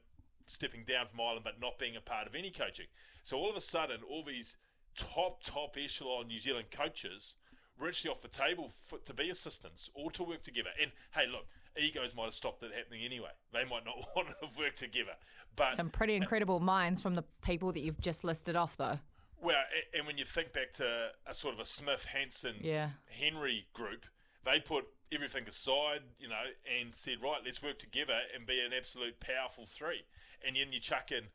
stepping 0.47 0.83
down 0.87 1.07
from 1.07 1.21
Ireland, 1.21 1.41
but 1.43 1.59
not 1.61 1.77
being 1.79 1.95
a 1.95 2.01
part 2.01 2.27
of 2.27 2.35
any 2.35 2.49
coaching. 2.51 2.87
So 3.23 3.37
all 3.37 3.49
of 3.49 3.55
a 3.55 3.61
sudden, 3.61 3.99
all 4.09 4.23
these 4.23 4.55
top, 4.95 5.43
top 5.43 5.75
echelon 5.81 6.27
New 6.27 6.39
Zealand 6.39 6.67
coaches 6.71 7.35
were 7.79 7.87
actually 7.87 8.11
off 8.11 8.21
the 8.21 8.27
table 8.27 8.71
for, 8.85 8.99
to 8.99 9.13
be 9.13 9.29
assistants 9.29 9.89
or 9.93 10.11
to 10.11 10.23
work 10.23 10.43
together. 10.43 10.69
And 10.81 10.91
hey, 11.13 11.27
look, 11.31 11.45
egos 11.81 12.13
might 12.15 12.25
have 12.25 12.33
stopped 12.33 12.61
that 12.61 12.71
happening 12.73 13.03
anyway. 13.05 13.29
They 13.53 13.63
might 13.65 13.85
not 13.85 13.95
want 14.15 14.29
to 14.29 14.35
have 14.45 14.57
worked 14.57 14.79
together. 14.79 15.13
But 15.55 15.73
Some 15.73 15.89
pretty 15.89 16.15
incredible 16.15 16.59
minds 16.59 17.01
from 17.01 17.15
the 17.15 17.23
people 17.43 17.71
that 17.73 17.79
you've 17.81 17.99
just 18.01 18.23
listed 18.23 18.55
off, 18.55 18.77
though. 18.77 18.99
well, 19.41 19.57
a- 19.93 19.97
and 19.97 20.05
when 20.07 20.17
you 20.17 20.25
think 20.25 20.53
back 20.53 20.73
to 20.73 21.09
a 21.25 21.33
sort 21.33 21.53
of 21.53 21.59
a 21.59 21.65
Smith, 21.65 22.05
Hansen, 22.05 22.55
Yeah. 22.61 22.89
Henry 23.09 23.67
group, 23.73 24.05
they 24.45 24.59
put 24.59 24.85
everything 25.11 25.47
aside, 25.47 26.01
you 26.19 26.27
know, 26.27 26.43
and 26.79 26.93
said, 26.95 27.17
right, 27.21 27.41
let's 27.45 27.61
work 27.61 27.79
together 27.79 28.19
and 28.33 28.45
be 28.45 28.59
an 28.59 28.71
absolute 28.75 29.19
powerful 29.19 29.65
three. 29.65 30.03
And 30.45 30.55
then 30.55 30.71
you 30.71 30.79
chuck 30.79 31.11
in 31.11 31.25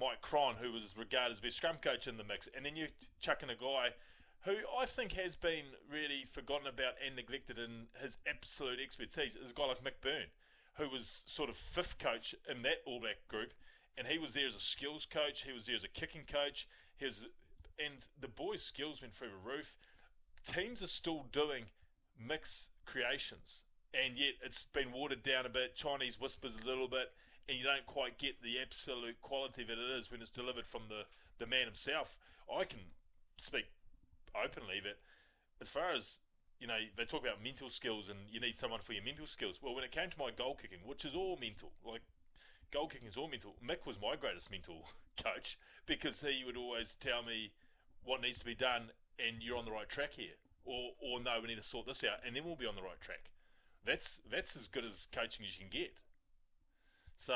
Mike 0.00 0.22
Cron, 0.22 0.56
who 0.60 0.72
was 0.72 0.96
regarded 0.96 1.32
as 1.32 1.40
best 1.40 1.56
scrum 1.56 1.76
coach 1.82 2.06
in 2.06 2.16
the 2.16 2.24
Mick's, 2.24 2.48
and 2.56 2.64
then 2.64 2.76
you 2.76 2.88
chuck 3.20 3.42
in 3.42 3.50
a 3.50 3.54
guy 3.54 3.90
who 4.44 4.54
I 4.78 4.86
think 4.86 5.12
has 5.12 5.36
been 5.36 5.64
really 5.90 6.24
forgotten 6.30 6.66
about 6.66 6.94
and 7.04 7.14
neglected 7.14 7.58
in 7.58 7.88
his 8.00 8.16
absolute 8.26 8.78
expertise 8.82 9.36
is 9.36 9.50
a 9.50 9.54
guy 9.54 9.66
like 9.66 9.84
Mick 9.84 10.00
Byrne, 10.00 10.32
who 10.78 10.88
was 10.88 11.22
sort 11.26 11.50
of 11.50 11.56
fifth 11.56 11.98
coach 11.98 12.34
in 12.50 12.62
that 12.62 12.78
All 12.86 13.00
Black 13.00 13.28
group, 13.28 13.52
and 13.98 14.06
he 14.06 14.18
was 14.18 14.32
there 14.32 14.46
as 14.46 14.56
a 14.56 14.60
skills 14.60 15.04
coach, 15.04 15.42
he 15.42 15.52
was 15.52 15.66
there 15.66 15.76
as 15.76 15.84
a 15.84 15.88
kicking 15.88 16.24
coach, 16.26 16.66
his 16.96 17.26
and 17.78 17.94
the 18.20 18.28
boys' 18.28 18.62
skills 18.62 19.00
went 19.00 19.14
through 19.14 19.28
the 19.28 19.50
roof. 19.50 19.76
Teams 20.44 20.82
are 20.82 20.86
still 20.86 21.26
doing 21.32 21.64
mix 22.18 22.68
creations, 22.90 23.62
and 23.94 24.18
yet 24.18 24.34
it's 24.42 24.64
been 24.64 24.92
watered 24.92 25.22
down 25.22 25.46
a 25.46 25.48
bit. 25.48 25.76
Chinese 25.76 26.20
whispers 26.20 26.56
a 26.60 26.66
little 26.66 26.88
bit, 26.88 27.12
and 27.48 27.56
you 27.56 27.64
don't 27.64 27.86
quite 27.86 28.18
get 28.18 28.42
the 28.42 28.58
absolute 28.60 29.20
quality 29.20 29.62
that 29.62 29.78
it 29.78 29.98
is 29.98 30.10
when 30.10 30.20
it's 30.20 30.30
delivered 30.30 30.66
from 30.66 30.82
the, 30.88 31.04
the 31.38 31.46
man 31.46 31.66
himself. 31.66 32.16
I 32.52 32.64
can 32.64 32.80
speak 33.36 33.66
openly 34.34 34.80
that 34.82 34.98
as 35.62 35.70
far 35.70 35.92
as 35.94 36.18
you 36.60 36.66
know, 36.66 36.76
they 36.96 37.04
talk 37.04 37.22
about 37.22 37.42
mental 37.42 37.70
skills 37.70 38.10
and 38.10 38.18
you 38.30 38.38
need 38.38 38.58
someone 38.58 38.80
for 38.80 38.92
your 38.92 39.02
mental 39.02 39.26
skills. 39.26 39.58
Well, 39.62 39.74
when 39.74 39.82
it 39.82 39.92
came 39.92 40.10
to 40.10 40.18
my 40.18 40.30
goal 40.30 40.54
kicking, 40.60 40.80
which 40.84 41.06
is 41.06 41.14
all 41.14 41.38
mental, 41.40 41.72
like 41.84 42.02
goal 42.70 42.86
kicking 42.86 43.08
is 43.08 43.16
all 43.16 43.28
mental. 43.28 43.56
Mick 43.66 43.86
was 43.86 43.96
my 44.00 44.14
greatest 44.14 44.50
mental 44.50 44.84
coach 45.24 45.58
because 45.86 46.20
he 46.20 46.44
would 46.44 46.58
always 46.58 46.94
tell 46.94 47.22
me 47.22 47.52
what 48.04 48.20
needs 48.20 48.38
to 48.40 48.44
be 48.44 48.54
done 48.54 48.90
and 49.18 49.42
you're 49.42 49.56
on 49.56 49.64
the 49.64 49.70
right 49.70 49.88
track 49.88 50.12
here, 50.16 50.36
or 50.70 50.92
or 51.02 51.20
no, 51.20 51.40
we 51.42 51.48
need 51.48 51.56
to 51.56 51.62
sort 51.62 51.86
this 51.86 52.04
out, 52.04 52.18
and 52.24 52.36
then 52.36 52.44
we'll 52.44 52.56
be 52.56 52.66
on 52.66 52.76
the 52.76 52.82
right 52.82 53.00
track. 53.00 53.30
That's 53.84 54.20
that's 54.30 54.56
as 54.56 54.68
good 54.68 54.84
as 54.84 55.08
coaching 55.12 55.44
as 55.44 55.58
you 55.58 55.66
can 55.66 55.80
get. 55.80 55.92
So 57.18 57.34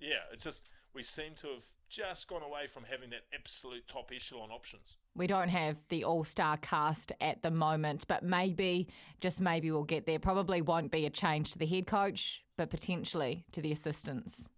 yeah, 0.00 0.26
it's 0.32 0.44
just 0.44 0.66
we 0.94 1.02
seem 1.02 1.34
to 1.36 1.48
have 1.48 1.64
just 1.88 2.28
gone 2.28 2.42
away 2.42 2.66
from 2.66 2.84
having 2.84 3.10
that 3.10 3.22
absolute 3.32 3.86
top 3.86 4.10
echelon 4.14 4.50
options. 4.50 4.96
We 5.14 5.26
don't 5.26 5.48
have 5.48 5.78
the 5.88 6.04
all 6.04 6.24
star 6.24 6.56
cast 6.58 7.12
at 7.20 7.42
the 7.42 7.50
moment, 7.50 8.04
but 8.06 8.22
maybe, 8.22 8.88
just 9.20 9.40
maybe, 9.40 9.70
we'll 9.70 9.84
get 9.84 10.06
there. 10.06 10.18
Probably 10.18 10.60
won't 10.60 10.90
be 10.90 11.06
a 11.06 11.10
change 11.10 11.52
to 11.52 11.58
the 11.58 11.66
head 11.66 11.86
coach, 11.86 12.44
but 12.56 12.70
potentially 12.70 13.44
to 13.52 13.62
the 13.62 13.72
assistants. 13.72 14.50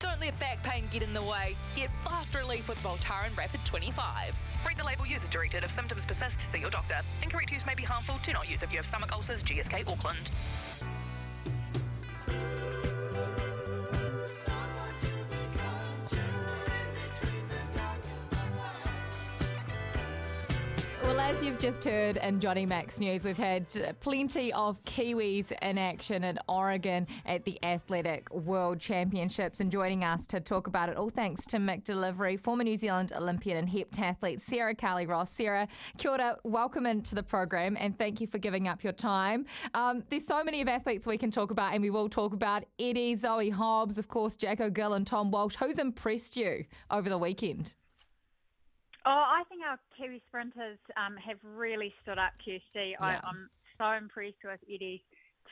Don't 0.00 0.20
let 0.20 0.38
back 0.40 0.62
pain 0.62 0.84
get 0.90 1.02
in 1.02 1.14
the 1.14 1.22
way. 1.22 1.56
Get 1.76 1.90
fast 2.02 2.34
relief 2.34 2.68
with 2.68 2.78
Voltaren 2.82 3.36
Rapid 3.36 3.64
25. 3.64 4.40
Read 4.66 4.76
the 4.76 4.84
label 4.84 5.06
user 5.06 5.28
directed. 5.28 5.64
If 5.64 5.70
symptoms 5.70 6.04
persist, 6.04 6.40
see 6.40 6.58
your 6.58 6.70
doctor. 6.70 6.96
Incorrect 7.22 7.52
use 7.52 7.64
may 7.64 7.74
be 7.74 7.84
harmful. 7.84 8.18
Do 8.22 8.32
not 8.32 8.50
use 8.50 8.62
if 8.62 8.70
you 8.70 8.78
have 8.78 8.86
stomach 8.86 9.12
ulcers. 9.12 9.42
GSK 9.42 9.88
Auckland. 9.88 10.30
As 21.26 21.42
you've 21.42 21.58
just 21.58 21.82
heard 21.82 22.18
in 22.18 22.38
Johnny 22.38 22.66
Max 22.66 23.00
News, 23.00 23.24
we've 23.24 23.38
had 23.38 23.66
plenty 24.00 24.52
of 24.52 24.84
Kiwis 24.84 25.52
in 25.62 25.78
action 25.78 26.22
in 26.22 26.38
Oregon 26.50 27.06
at 27.24 27.46
the 27.46 27.58
Athletic 27.64 28.32
World 28.34 28.78
Championships. 28.78 29.60
And 29.60 29.72
joining 29.72 30.04
us 30.04 30.26
to 30.26 30.40
talk 30.40 30.66
about 30.66 30.90
it, 30.90 30.98
all 30.98 31.08
thanks 31.08 31.46
to 31.46 31.56
McDelivery, 31.56 32.38
former 32.38 32.62
New 32.62 32.76
Zealand 32.76 33.10
Olympian 33.16 33.56
and 33.56 33.66
heptathlete 33.66 34.42
Sarah 34.42 34.74
Cowley 34.74 35.06
Ross. 35.06 35.32
Sarah, 35.32 35.66
kia 35.96 36.10
ora, 36.10 36.36
welcome 36.44 36.84
into 36.84 37.14
the 37.14 37.22
program 37.22 37.74
and 37.80 37.98
thank 37.98 38.20
you 38.20 38.26
for 38.26 38.36
giving 38.36 38.68
up 38.68 38.84
your 38.84 38.92
time. 38.92 39.46
Um, 39.72 40.04
there's 40.10 40.26
so 40.26 40.44
many 40.44 40.60
of 40.60 40.68
athletes 40.68 41.06
we 41.06 41.16
can 41.16 41.30
talk 41.30 41.50
about, 41.50 41.72
and 41.72 41.80
we 41.80 41.88
will 41.88 42.10
talk 42.10 42.34
about 42.34 42.64
Eddie, 42.78 43.14
Zoe 43.14 43.48
Hobbs, 43.48 43.96
of 43.96 44.08
course, 44.08 44.36
Jacko 44.36 44.68
Gill, 44.68 44.92
and 44.92 45.06
Tom 45.06 45.30
Walsh. 45.30 45.56
Who's 45.56 45.78
impressed 45.78 46.36
you 46.36 46.66
over 46.90 47.08
the 47.08 47.18
weekend? 47.18 47.74
Oh, 49.06 49.10
I 49.10 49.42
think 49.48 49.62
our 49.62 49.78
Kiwi 49.96 50.22
sprinters 50.28 50.78
um, 50.96 51.16
have 51.16 51.36
really 51.44 51.92
stood 52.02 52.18
up. 52.18 52.32
I, 53.00 53.12
Yeah. 53.12 53.20
I'm 53.24 53.50
so 53.78 53.92
impressed 53.92 54.42
with 54.44 54.60
Eddie's 54.72 55.00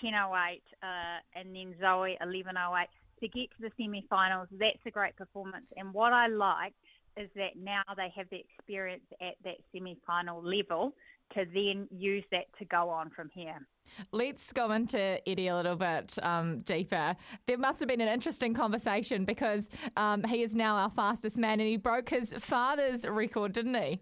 10.08 0.02 0.56
uh, 0.82 1.20
and 1.34 1.54
then 1.54 1.74
Zoe 1.80 2.16
11.08. 2.22 2.86
To 3.20 3.28
get 3.28 3.50
to 3.56 3.60
the 3.60 3.70
semi-finals, 3.76 4.48
that's 4.58 4.82
a 4.84 4.90
great 4.90 5.14
performance. 5.16 5.66
And 5.76 5.94
what 5.94 6.12
I 6.12 6.26
like 6.26 6.74
is 7.16 7.28
that 7.36 7.56
now 7.56 7.82
they 7.96 8.12
have 8.16 8.26
the 8.30 8.40
experience 8.40 9.04
at 9.20 9.34
that 9.44 9.58
semi-final 9.72 10.42
level 10.42 10.94
to 11.34 11.44
then 11.52 11.88
use 11.90 12.24
that 12.30 12.46
to 12.58 12.64
go 12.64 12.88
on 12.88 13.10
from 13.10 13.30
here. 13.34 13.66
Let's 14.12 14.52
go 14.52 14.70
into 14.70 15.20
Eddie 15.28 15.48
a 15.48 15.56
little 15.56 15.76
bit 15.76 16.18
um, 16.22 16.60
deeper. 16.60 17.16
There 17.46 17.58
must 17.58 17.80
have 17.80 17.88
been 17.88 18.00
an 18.00 18.08
interesting 18.08 18.54
conversation 18.54 19.24
because 19.24 19.68
um, 19.96 20.22
he 20.24 20.42
is 20.42 20.54
now 20.54 20.76
our 20.76 20.90
fastest 20.90 21.38
man 21.38 21.60
and 21.60 21.68
he 21.68 21.76
broke 21.76 22.08
his 22.08 22.32
father's 22.34 23.06
record, 23.06 23.52
didn't 23.52 23.74
he? 23.74 24.00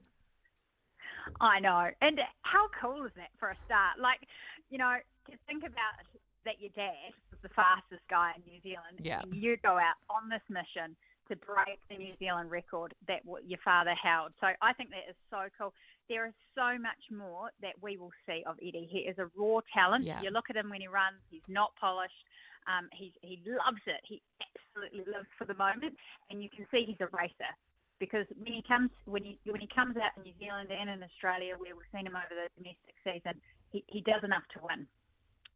I 1.40 1.60
know. 1.60 1.88
And 2.00 2.20
how 2.42 2.68
cool 2.80 3.04
is 3.04 3.12
that 3.16 3.30
for 3.38 3.50
a 3.50 3.56
start? 3.66 3.98
Like, 4.00 4.20
you 4.68 4.78
know, 4.78 4.96
to 5.30 5.36
think 5.46 5.62
about 5.62 6.06
that 6.44 6.60
your 6.60 6.70
dad 6.74 7.12
was 7.30 7.40
the 7.42 7.48
fastest 7.50 8.02
guy 8.08 8.32
in 8.36 8.42
New 8.52 8.60
Zealand. 8.62 9.00
Yeah. 9.02 9.20
And 9.22 9.34
you 9.34 9.56
go 9.62 9.78
out 9.78 9.96
on 10.08 10.28
this 10.28 10.42
mission 10.48 10.96
to 11.28 11.36
break 11.36 11.78
the 11.88 11.96
New 11.96 12.12
Zealand 12.18 12.50
record 12.50 12.94
that 13.06 13.22
your 13.46 13.60
father 13.64 13.94
held. 13.94 14.32
So 14.40 14.48
I 14.60 14.72
think 14.72 14.90
that 14.90 15.08
is 15.08 15.16
so 15.30 15.46
cool. 15.56 15.72
There 16.10 16.26
is 16.26 16.34
so 16.58 16.74
much 16.74 16.98
more 17.14 17.54
that 17.62 17.78
we 17.78 17.94
will 17.96 18.10
see 18.26 18.42
of 18.42 18.58
Eddie. 18.58 18.90
He 18.90 19.06
is 19.06 19.14
a 19.22 19.30
raw 19.38 19.62
talent. 19.70 20.04
Yeah. 20.04 20.18
You 20.20 20.34
look 20.34 20.50
at 20.50 20.56
him 20.58 20.68
when 20.68 20.82
he 20.82 20.90
runs, 20.90 21.22
he's 21.30 21.46
not 21.46 21.70
polished. 21.78 22.26
Um, 22.66 22.90
he, 22.90 23.14
he 23.22 23.38
loves 23.46 23.78
it. 23.86 24.02
He 24.02 24.20
absolutely 24.42 25.06
lives 25.06 25.30
for 25.38 25.46
the 25.46 25.54
moment. 25.54 25.94
And 26.28 26.42
you 26.42 26.50
can 26.50 26.66
see 26.74 26.82
he's 26.82 26.98
a 26.98 27.06
racer 27.14 27.54
because 28.02 28.26
when 28.34 28.58
he 28.58 28.64
comes 28.66 28.90
when 29.04 29.22
he 29.22 29.38
when 29.46 29.60
he 29.60 29.70
comes 29.70 29.94
out 29.96 30.10
in 30.18 30.26
New 30.26 30.34
Zealand 30.42 30.74
and 30.74 30.90
in 30.90 30.98
Australia, 31.04 31.54
where 31.54 31.78
we've 31.78 31.92
seen 31.94 32.10
him 32.10 32.18
over 32.18 32.34
the 32.34 32.50
domestic 32.58 32.96
season, 33.06 33.38
he, 33.70 33.84
he 33.86 34.00
does 34.02 34.26
enough 34.26 34.42
to 34.56 34.66
win. 34.66 34.90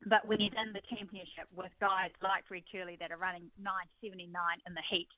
But 0.07 0.28
when 0.28 0.38
he's 0.38 0.55
in 0.55 0.76
the 0.76 0.84
championship 0.86 1.48
with 1.57 1.72
guys 1.80 2.12
like 2.22 2.44
Fred 2.46 2.68
Kerley 2.68 3.00
that 3.00 3.11
are 3.11 3.16
running 3.16 3.48
9.79 3.59 4.28
in 4.68 4.72
the 4.76 4.84
heat, 4.92 5.09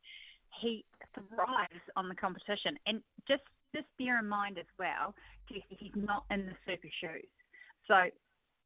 he 0.62 0.86
thrives 1.12 1.84
on 1.98 2.08
the 2.08 2.14
competition. 2.14 2.78
And 2.86 3.02
just 3.26 3.42
just 3.74 3.86
bear 3.98 4.18
in 4.18 4.28
mind 4.28 4.58
as 4.58 4.66
well, 4.78 5.14
Jesse, 5.48 5.76
he's 5.78 5.92
not 5.94 6.24
in 6.30 6.46
the 6.46 6.56
super 6.66 6.88
shoes. 7.00 7.28
So 7.86 8.10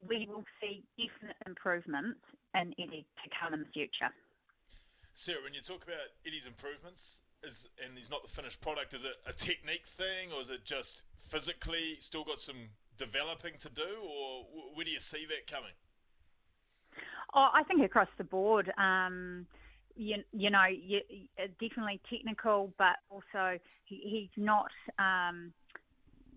we 0.07 0.27
will 0.29 0.45
see 0.61 0.83
definite 0.99 1.37
improvements 1.47 2.21
in 2.55 2.75
Eddie 2.79 3.07
to 3.23 3.31
come 3.39 3.55
in 3.55 3.61
the 3.61 3.73
future. 3.73 4.11
Sarah, 5.15 5.43
when 5.45 5.55
you 5.55 5.61
talk 5.61 5.85
about 5.85 6.15
Eddie's 6.27 6.47
improvements, 6.47 7.21
is 7.43 7.67
and 7.85 7.97
he's 7.97 8.11
not 8.11 8.23
the 8.23 8.29
finished 8.29 8.61
product, 8.61 8.95
is 8.95 9.03
it 9.03 9.17
a 9.27 9.33
technique 9.33 9.87
thing 9.87 10.31
or 10.33 10.41
is 10.41 10.51
it 10.51 10.65
just 10.65 11.03
physically 11.21 11.97
still 11.99 12.25
got 12.25 12.39
some 12.39 12.71
developing 12.99 13.55
to 13.61 13.69
do, 13.71 13.97
or 14.03 14.45
where 14.75 14.85
do 14.85 14.91
you 14.91 15.01
see 15.01 15.27
that 15.27 15.51
coming? 15.51 15.73
Oh, 17.35 17.49
I 17.55 17.63
think 17.65 17.83
across 17.83 18.09
the 18.19 18.25
board. 18.25 18.73
Um, 18.77 19.47
you, 19.97 20.17
you 20.33 20.51
know, 20.51 20.65
you, 20.67 21.01
definitely 21.61 22.01
technical, 22.11 22.73
but 22.79 22.97
also 23.11 23.59
he, 23.85 23.97
he's 24.37 24.43
not. 24.43 24.71
Um, 24.99 25.53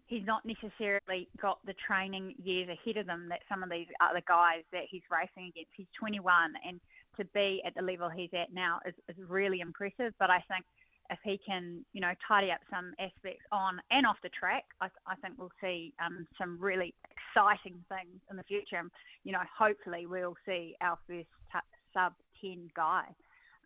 he's 0.08 0.26
not 0.26 0.45
necessarily 0.45 1.28
got 1.41 1.60
the 1.66 1.74
training 1.88 2.36
years 2.43 2.70
ahead 2.70 2.97
of 2.97 3.08
them 3.08 3.28
that 3.30 3.39
some 3.49 3.64
of 3.64 3.70
these 3.70 3.88
other 4.01 4.22
guys 4.28 4.62
that 4.72 4.84
he's 4.89 5.01
racing 5.10 5.49
against. 5.49 5.72
He's 5.76 5.88
21, 5.97 6.54
and 6.68 6.80
to 7.18 7.26
be 7.34 7.62
at 7.66 7.74
the 7.76 7.82
level 7.82 8.10
he's 8.10 8.30
at 8.34 8.54
now 8.54 8.80
is, 8.86 8.93
is 9.10 9.16
really 9.28 9.62
impressive. 9.62 10.14
But 10.20 10.30
I 10.30 10.43
think 10.47 10.66
if 11.10 11.20
he 11.24 11.39
can, 11.45 11.86
you 11.93 12.01
know, 12.01 12.14
tidy 12.28 12.51
up 12.51 12.60
some 12.70 12.93
aspects 12.99 13.43
on 13.51 13.80
and 13.91 14.06
off 14.06 14.18
the 14.24 14.30
track, 14.30 14.64
I, 14.82 14.88
I 15.08 15.16
think 15.16 15.36
we'll 15.38 15.51
see 15.62 15.93
um, 16.04 16.28
some 16.38 16.58
really 16.60 16.93
exciting 17.10 17.84
things 17.89 18.20
in 18.30 18.38
the 18.38 18.43
future. 18.43 18.78
And, 18.78 18.91
you 19.24 19.32
know, 19.32 19.43
hopefully 19.58 20.06
we'll 20.06 20.38
see 20.45 20.76
our 20.82 20.97
first 21.08 21.28
t- 21.51 21.60
sub 21.93 22.14
10 22.41 22.70
guy 22.76 23.04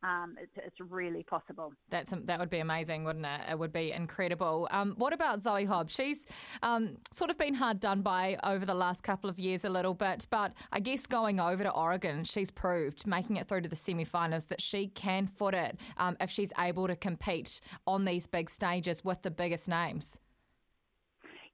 um, 0.03 0.35
it's, 0.39 0.51
it's, 0.57 0.75
really 0.79 1.23
possible. 1.23 1.73
That's 1.89 2.13
that 2.25 2.39
would 2.39 2.49
be 2.49 2.59
amazing, 2.59 3.03
wouldn't 3.03 3.25
it? 3.25 3.41
It 3.51 3.59
would 3.59 3.73
be 3.73 3.91
incredible. 3.91 4.67
Um, 4.71 4.93
what 4.97 5.11
about 5.11 5.41
Zoe 5.41 5.65
Hobbs? 5.65 5.93
She's 5.93 6.25
um, 6.61 6.97
sort 7.11 7.29
of 7.29 7.37
been 7.37 7.53
hard 7.53 7.79
done 7.79 8.01
by 8.01 8.37
over 8.43 8.65
the 8.65 8.75
last 8.75 9.01
couple 9.01 9.29
of 9.29 9.39
years 9.39 9.65
a 9.65 9.69
little 9.69 9.93
bit, 9.93 10.27
but 10.29 10.53
I 10.71 10.79
guess 10.79 11.07
going 11.07 11.39
over 11.39 11.63
to 11.63 11.71
Oregon, 11.71 12.23
she's 12.23 12.51
proved 12.51 13.07
making 13.07 13.37
it 13.37 13.47
through 13.47 13.61
to 13.61 13.69
the 13.69 13.75
semi-finals 13.75 14.45
that 14.45 14.61
she 14.61 14.87
can 14.87 15.25
foot 15.25 15.53
it 15.53 15.77
um, 15.97 16.15
if 16.21 16.29
she's 16.29 16.53
able 16.59 16.87
to 16.87 16.95
compete 16.95 17.59
on 17.85 18.05
these 18.05 18.27
big 18.27 18.49
stages 18.49 19.03
with 19.03 19.23
the 19.23 19.31
biggest 19.31 19.67
names. 19.67 20.19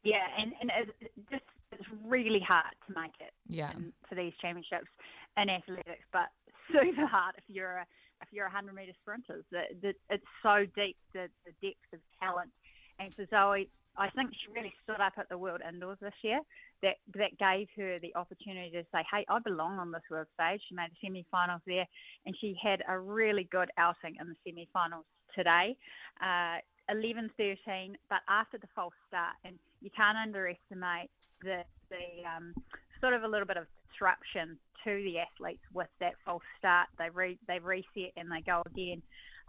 Yeah, 0.04 0.28
and, 0.38 0.52
and 0.60 0.72
it's 0.82 1.14
just 1.32 1.44
it's 1.72 1.89
really 2.06 2.41
hard 2.48 2.76
to 2.88 3.02
make 3.02 3.14
it 3.20 3.34
yeah. 3.50 3.72
for 4.08 4.16
these 4.16 4.34
championships 4.41 4.89
in 5.38 5.50
athletics, 5.50 6.06
but 6.12 6.30
super 6.72 7.08
hard 7.08 7.36
if 7.38 7.44
you're 7.48 7.78
a 7.78 7.86
if 8.24 8.32
you're 8.32 8.48
a 8.48 8.52
100 8.52 8.74
metre 8.74 8.94
sprinters. 9.02 9.44
The, 9.52 9.64
the, 9.82 9.94
it's 10.10 10.26
so 10.42 10.66
deep, 10.76 10.98
the, 11.14 11.28
the 11.46 11.54
depth 11.62 11.94
of 11.94 12.00
talent. 12.20 12.50
And 13.00 13.14
so 13.18 13.26
Zoe, 13.30 13.70
I 13.98 14.10
think 14.12 14.32
she 14.32 14.52
really 14.52 14.74
stood 14.84 15.00
up 15.00 15.14
at 15.18 15.30
the 15.30 15.38
World 15.38 15.62
Indoors 15.68 16.00
this 16.02 16.18
year. 16.24 16.40
That 16.82 16.98
that 17.16 17.38
gave 17.40 17.68
her 17.78 17.98
the 18.00 18.14
opportunity 18.16 18.72
to 18.72 18.84
say, 18.92 19.06
"Hey, 19.10 19.26
I 19.30 19.40
belong 19.40 19.80
on 19.80 19.92
this 19.92 20.04
world 20.12 20.28
stage." 20.34 20.62
She 20.68 20.76
made 20.76 20.92
the 20.92 21.00
semi-finals 21.02 21.62
there, 21.66 21.88
and 22.26 22.36
she 22.42 22.58
had 22.62 22.84
a 22.90 23.00
really 23.00 23.48
good 23.52 23.70
outing 23.78 24.18
in 24.20 24.28
the 24.28 24.36
semi-finals 24.44 25.06
today. 25.34 25.78
Uh, 26.22 26.60
11-13, 26.92 27.96
but 28.10 28.20
after 28.28 28.58
the 28.58 28.68
false 28.76 28.94
start, 29.08 29.36
and 29.46 29.58
you 29.80 29.90
can't 29.96 30.18
underestimate 30.18 31.10
the 31.42 31.64
the 31.90 32.28
um, 32.28 32.54
sort 33.00 33.14
of 33.14 33.24
a 33.24 33.28
little 33.28 33.48
bit 33.48 33.58
of 33.58 33.68
disruption 33.94 34.58
to 34.84 35.04
the 35.04 35.20
athletes 35.20 35.64
with 35.74 35.88
that 36.00 36.14
false 36.26 36.44
start. 36.58 36.88
They 36.98 37.10
re, 37.10 37.38
they 37.48 37.60
reset 37.60 38.12
and 38.18 38.30
they 38.32 38.41
go 38.41 38.64
again. 38.66 39.02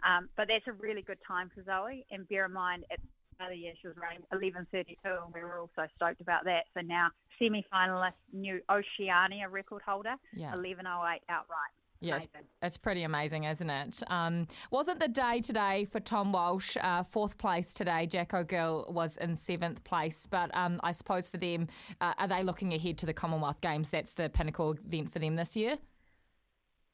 Um, 0.07 0.29
but 0.37 0.49
that's 0.49 0.67
a 0.69 0.73
really 0.73 1.03
good 1.03 1.19
time 1.27 1.51
for 1.55 1.65
Zoe. 1.65 2.05
And 2.11 2.29
bear 2.29 2.47
in 2.47 2.53
mind, 2.53 2.85
at 2.91 2.99
the 3.39 3.45
other 3.45 3.55
year 3.55 3.73
she 3.81 3.89
was 3.89 3.97
running 3.97 4.23
11:32, 4.33 4.97
and 5.05 5.35
we 5.35 5.41
were 5.41 5.59
also 5.59 5.89
stoked 5.97 6.21
about 6.21 6.45
that. 6.45 6.65
So 6.75 6.81
now 6.81 7.09
semi-finalist, 7.39 8.13
new 8.33 8.61
Oceania 8.71 9.49
record 9.49 9.83
holder, 9.87 10.15
yeah. 10.37 10.53
11:08 10.55 11.21
outright. 11.29 11.75
Yeah, 12.01 12.17
it's, 12.17 12.27
it's, 12.61 12.77
pretty 12.77 13.03
amazing, 13.03 13.45
isn't 13.45 13.71
it? 13.71 14.03
Um, 14.09 14.47
wasn't 14.71 15.01
the 15.01 15.09
day 15.09 15.41
today 15.41 15.87
for 15.87 16.01
Tom 16.01 16.33
Walsh, 16.33 16.77
uh, 16.81 17.03
fourth 17.03 17.39
place 17.39 17.73
today? 17.73 18.07
Jacko 18.07 18.45
Gill 18.45 18.87
was 18.89 19.17
in 19.17 19.37
seventh 19.37 19.85
place, 19.85 20.27
but 20.27 20.55
um, 20.55 20.81
I 20.83 20.93
suppose 20.93 21.29
for 21.29 21.39
them, 21.39 21.69
uh, 22.01 22.13
are 22.19 22.29
they 22.29 22.43
looking 22.43 22.75
ahead 22.75 22.99
to 22.99 23.07
the 23.07 23.15
Commonwealth 23.15 23.61
Games? 23.61 23.89
That's 23.89 24.15
the 24.15 24.29
pinnacle 24.29 24.77
event 24.87 25.11
for 25.11 25.19
them 25.19 25.37
this 25.37 25.57
year. 25.57 25.79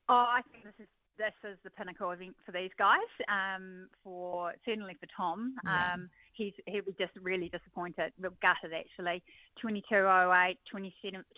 Oh, 0.09 0.27
I 0.29 0.43
think 0.53 0.65
this 0.65 0.75
is 0.79 0.89
this 1.19 1.51
is 1.51 1.59
the 1.65 1.71
pinnacle 1.71 2.11
event 2.11 2.35
for 2.47 2.53
these 2.53 2.71
guys. 2.79 2.99
Um, 3.29 3.89
for 4.03 4.55
certainly 4.65 4.97
for 4.99 5.07
Tom, 5.15 5.55
yeah. 5.65 5.97
He's 6.41 6.55
he 6.67 6.81
was 6.81 6.95
just 6.99 7.13
really 7.21 7.51
disappointed, 7.51 8.13
real 8.19 8.33
gutted 8.41 8.73
actually. 8.73 9.23
22.08, 9.63 10.57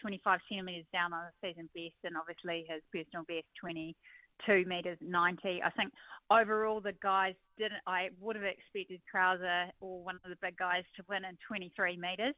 25 0.00 0.40
centimetres 0.48 0.86
down 0.92 1.12
on 1.12 1.26
the 1.26 1.34
season 1.42 1.68
best, 1.74 1.98
and 2.04 2.14
obviously 2.16 2.64
his 2.70 2.82
personal 2.94 3.26
best 3.26 3.50
22 3.60 4.64
metres 4.64 4.98
90. 5.02 5.60
I 5.60 5.70
think 5.70 5.92
overall 6.30 6.80
the 6.80 6.94
guys 7.02 7.34
didn't. 7.58 7.82
I 7.84 8.10
would 8.20 8.36
have 8.36 8.44
expected 8.44 9.00
Crouser 9.10 9.72
or 9.80 10.04
one 10.04 10.20
of 10.22 10.30
the 10.30 10.38
big 10.40 10.56
guys 10.56 10.84
to 10.94 11.02
win 11.08 11.24
in 11.24 11.36
23 11.48 11.96
metres. 11.96 12.36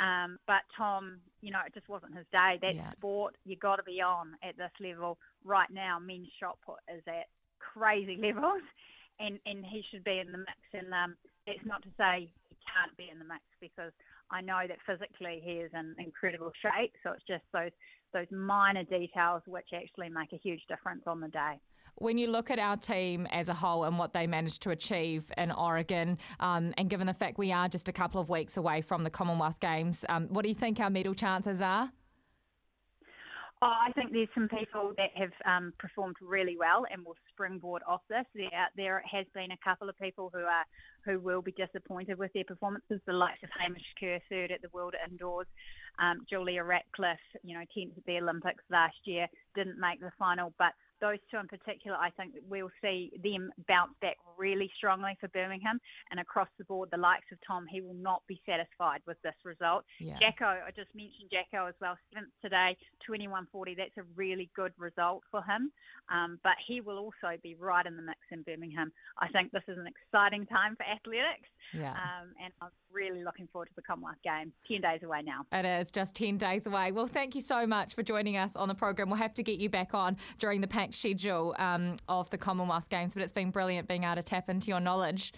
Um, 0.00 0.38
but 0.46 0.62
Tom, 0.76 1.18
you 1.42 1.50
know, 1.50 1.60
it 1.66 1.74
just 1.74 1.88
wasn't 1.88 2.16
his 2.16 2.26
day. 2.32 2.58
That 2.62 2.74
yeah. 2.74 2.92
sport 2.92 3.34
you 3.44 3.56
got 3.56 3.76
to 3.76 3.82
be 3.82 4.00
on 4.00 4.32
at 4.42 4.56
this 4.56 4.70
level 4.80 5.18
right 5.44 5.68
now. 5.70 5.98
Men's 5.98 6.28
shot 6.40 6.56
put 6.64 6.78
is 6.88 7.02
at 7.06 7.26
crazy 7.58 8.16
levels, 8.22 8.62
and 9.20 9.38
and 9.44 9.64
he 9.66 9.82
should 9.90 10.04
be 10.04 10.18
in 10.18 10.32
the 10.32 10.38
mix. 10.38 10.58
And 10.72 10.94
um, 10.94 11.16
it's 11.48 11.64
not 11.66 11.82
to 11.82 11.88
say 11.96 12.28
he 12.48 12.56
can't 12.62 12.96
be 12.96 13.08
in 13.10 13.18
the 13.18 13.24
mix 13.24 13.42
because 13.60 13.92
I 14.30 14.40
know 14.40 14.60
that 14.68 14.78
physically 14.86 15.40
he 15.42 15.64
is 15.64 15.70
in 15.72 15.94
incredible 15.98 16.52
shape. 16.60 16.92
So 17.02 17.12
it's 17.12 17.24
just 17.26 17.44
those 17.52 17.72
those 18.12 18.26
minor 18.30 18.84
details 18.84 19.42
which 19.46 19.68
actually 19.74 20.08
make 20.08 20.32
a 20.32 20.38
huge 20.38 20.62
difference 20.68 21.02
on 21.06 21.20
the 21.20 21.28
day 21.28 21.60
when 22.00 22.16
you 22.16 22.28
look 22.28 22.50
at 22.50 22.58
our 22.58 22.76
team 22.76 23.26
as 23.26 23.48
a 23.48 23.54
whole 23.54 23.84
and 23.84 23.98
what 23.98 24.12
they 24.12 24.26
managed 24.26 24.62
to 24.62 24.70
achieve 24.70 25.30
in 25.36 25.50
Oregon, 25.50 26.18
um, 26.40 26.72
and 26.78 26.88
given 26.88 27.06
the 27.06 27.14
fact 27.14 27.38
we 27.38 27.52
are 27.52 27.68
just 27.68 27.88
a 27.88 27.92
couple 27.92 28.20
of 28.20 28.28
weeks 28.28 28.56
away 28.56 28.80
from 28.80 29.02
the 29.02 29.10
Commonwealth 29.10 29.58
Games, 29.60 30.04
um, 30.08 30.28
what 30.28 30.42
do 30.42 30.48
you 30.48 30.54
think 30.54 30.78
our 30.80 30.90
medal 30.90 31.14
chances 31.14 31.60
are? 31.60 31.90
Oh, 33.60 33.74
I 33.88 33.90
think 33.92 34.12
there's 34.12 34.28
some 34.34 34.48
people 34.48 34.92
that 34.96 35.10
have 35.16 35.32
um, 35.44 35.72
performed 35.80 36.14
really 36.22 36.56
well 36.56 36.86
and 36.92 37.04
will 37.04 37.16
springboard 37.32 37.82
off 37.88 38.02
this. 38.08 38.24
There, 38.32 38.50
there 38.76 39.02
has 39.10 39.26
been 39.34 39.50
a 39.50 39.56
couple 39.64 39.88
of 39.88 39.98
people 39.98 40.30
who 40.32 40.40
are 40.40 40.64
who 41.04 41.18
will 41.18 41.42
be 41.42 41.52
disappointed 41.52 42.18
with 42.18 42.32
their 42.34 42.44
performances. 42.44 43.00
The 43.06 43.12
likes 43.12 43.42
of 43.42 43.50
Hamish 43.58 43.82
Kerr, 43.98 44.20
third 44.28 44.52
at 44.52 44.62
the 44.62 44.68
World 44.72 44.94
Indoors, 45.10 45.46
um, 45.98 46.24
Julia 46.30 46.62
Ratcliffe, 46.62 47.18
you 47.42 47.54
know, 47.54 47.64
tenth 47.74 47.96
at 47.96 48.06
the 48.06 48.18
Olympics 48.18 48.62
last 48.70 48.96
year, 49.04 49.26
didn't 49.56 49.80
make 49.80 50.00
the 50.00 50.12
final, 50.18 50.52
but 50.58 50.72
those 51.00 51.18
two 51.30 51.38
in 51.38 51.48
particular, 51.48 51.96
I 51.96 52.10
think 52.10 52.34
we'll 52.48 52.70
see 52.82 53.12
them 53.22 53.50
bounce 53.68 53.92
back 54.00 54.16
really 54.36 54.70
strongly 54.76 55.16
for 55.20 55.28
Birmingham. 55.28 55.80
And 56.10 56.20
across 56.20 56.48
the 56.58 56.64
board, 56.64 56.90
the 56.90 56.98
likes 56.98 57.26
of 57.32 57.38
Tom, 57.46 57.66
he 57.68 57.80
will 57.80 57.94
not 57.94 58.22
be 58.26 58.40
satisfied 58.46 59.00
with 59.06 59.20
this 59.22 59.34
result. 59.44 59.84
Yeah. 60.00 60.18
Jacko, 60.20 60.46
I 60.46 60.70
just 60.74 60.94
mentioned 60.94 61.30
Jacko 61.30 61.66
as 61.66 61.74
well, 61.80 61.96
seventh 62.12 62.32
today, 62.42 62.76
21.40. 63.08 63.76
That's 63.76 63.96
a 63.98 64.04
really 64.16 64.50
good 64.54 64.72
result 64.78 65.22
for 65.30 65.42
him. 65.42 65.70
Um, 66.10 66.38
but 66.42 66.54
he 66.66 66.80
will 66.80 66.98
also 66.98 67.36
be 67.42 67.54
right 67.54 67.84
in 67.84 67.96
the 67.96 68.02
mix 68.02 68.18
in 68.30 68.42
Birmingham. 68.42 68.92
I 69.18 69.28
think 69.28 69.52
this 69.52 69.64
is 69.68 69.78
an 69.78 69.86
exciting 69.86 70.46
time 70.46 70.76
for 70.76 70.84
athletics. 70.84 71.48
Yeah. 71.74 71.92
Um, 71.92 72.32
and 72.42 72.52
I'm 72.62 72.70
really 72.92 73.22
looking 73.22 73.48
forward 73.52 73.66
to 73.66 73.74
the 73.76 73.82
Commonwealth 73.82 74.16
Games. 74.24 74.52
10 74.66 74.80
days 74.80 75.02
away 75.02 75.22
now. 75.22 75.42
It 75.52 75.64
is 75.64 75.90
just 75.90 76.14
10 76.14 76.38
days 76.38 76.66
away. 76.66 76.92
Well, 76.92 77.06
thank 77.06 77.34
you 77.34 77.40
so 77.40 77.66
much 77.66 77.94
for 77.94 78.02
joining 78.02 78.36
us 78.36 78.56
on 78.56 78.68
the 78.68 78.74
program. 78.74 79.08
We'll 79.08 79.18
have 79.18 79.34
to 79.34 79.42
get 79.42 79.58
you 79.58 79.68
back 79.68 79.94
on 79.94 80.16
during 80.38 80.60
the 80.60 80.66
packed 80.66 80.94
schedule 80.94 81.54
um, 81.58 81.96
of 82.08 82.30
the 82.30 82.38
Commonwealth 82.38 82.88
Games, 82.88 83.14
but 83.14 83.22
it's 83.22 83.32
been 83.32 83.50
brilliant 83.50 83.88
being 83.88 84.04
able 84.04 84.16
to 84.16 84.22
tap 84.22 84.48
into 84.48 84.68
your 84.68 84.80
knowledge 84.80 85.32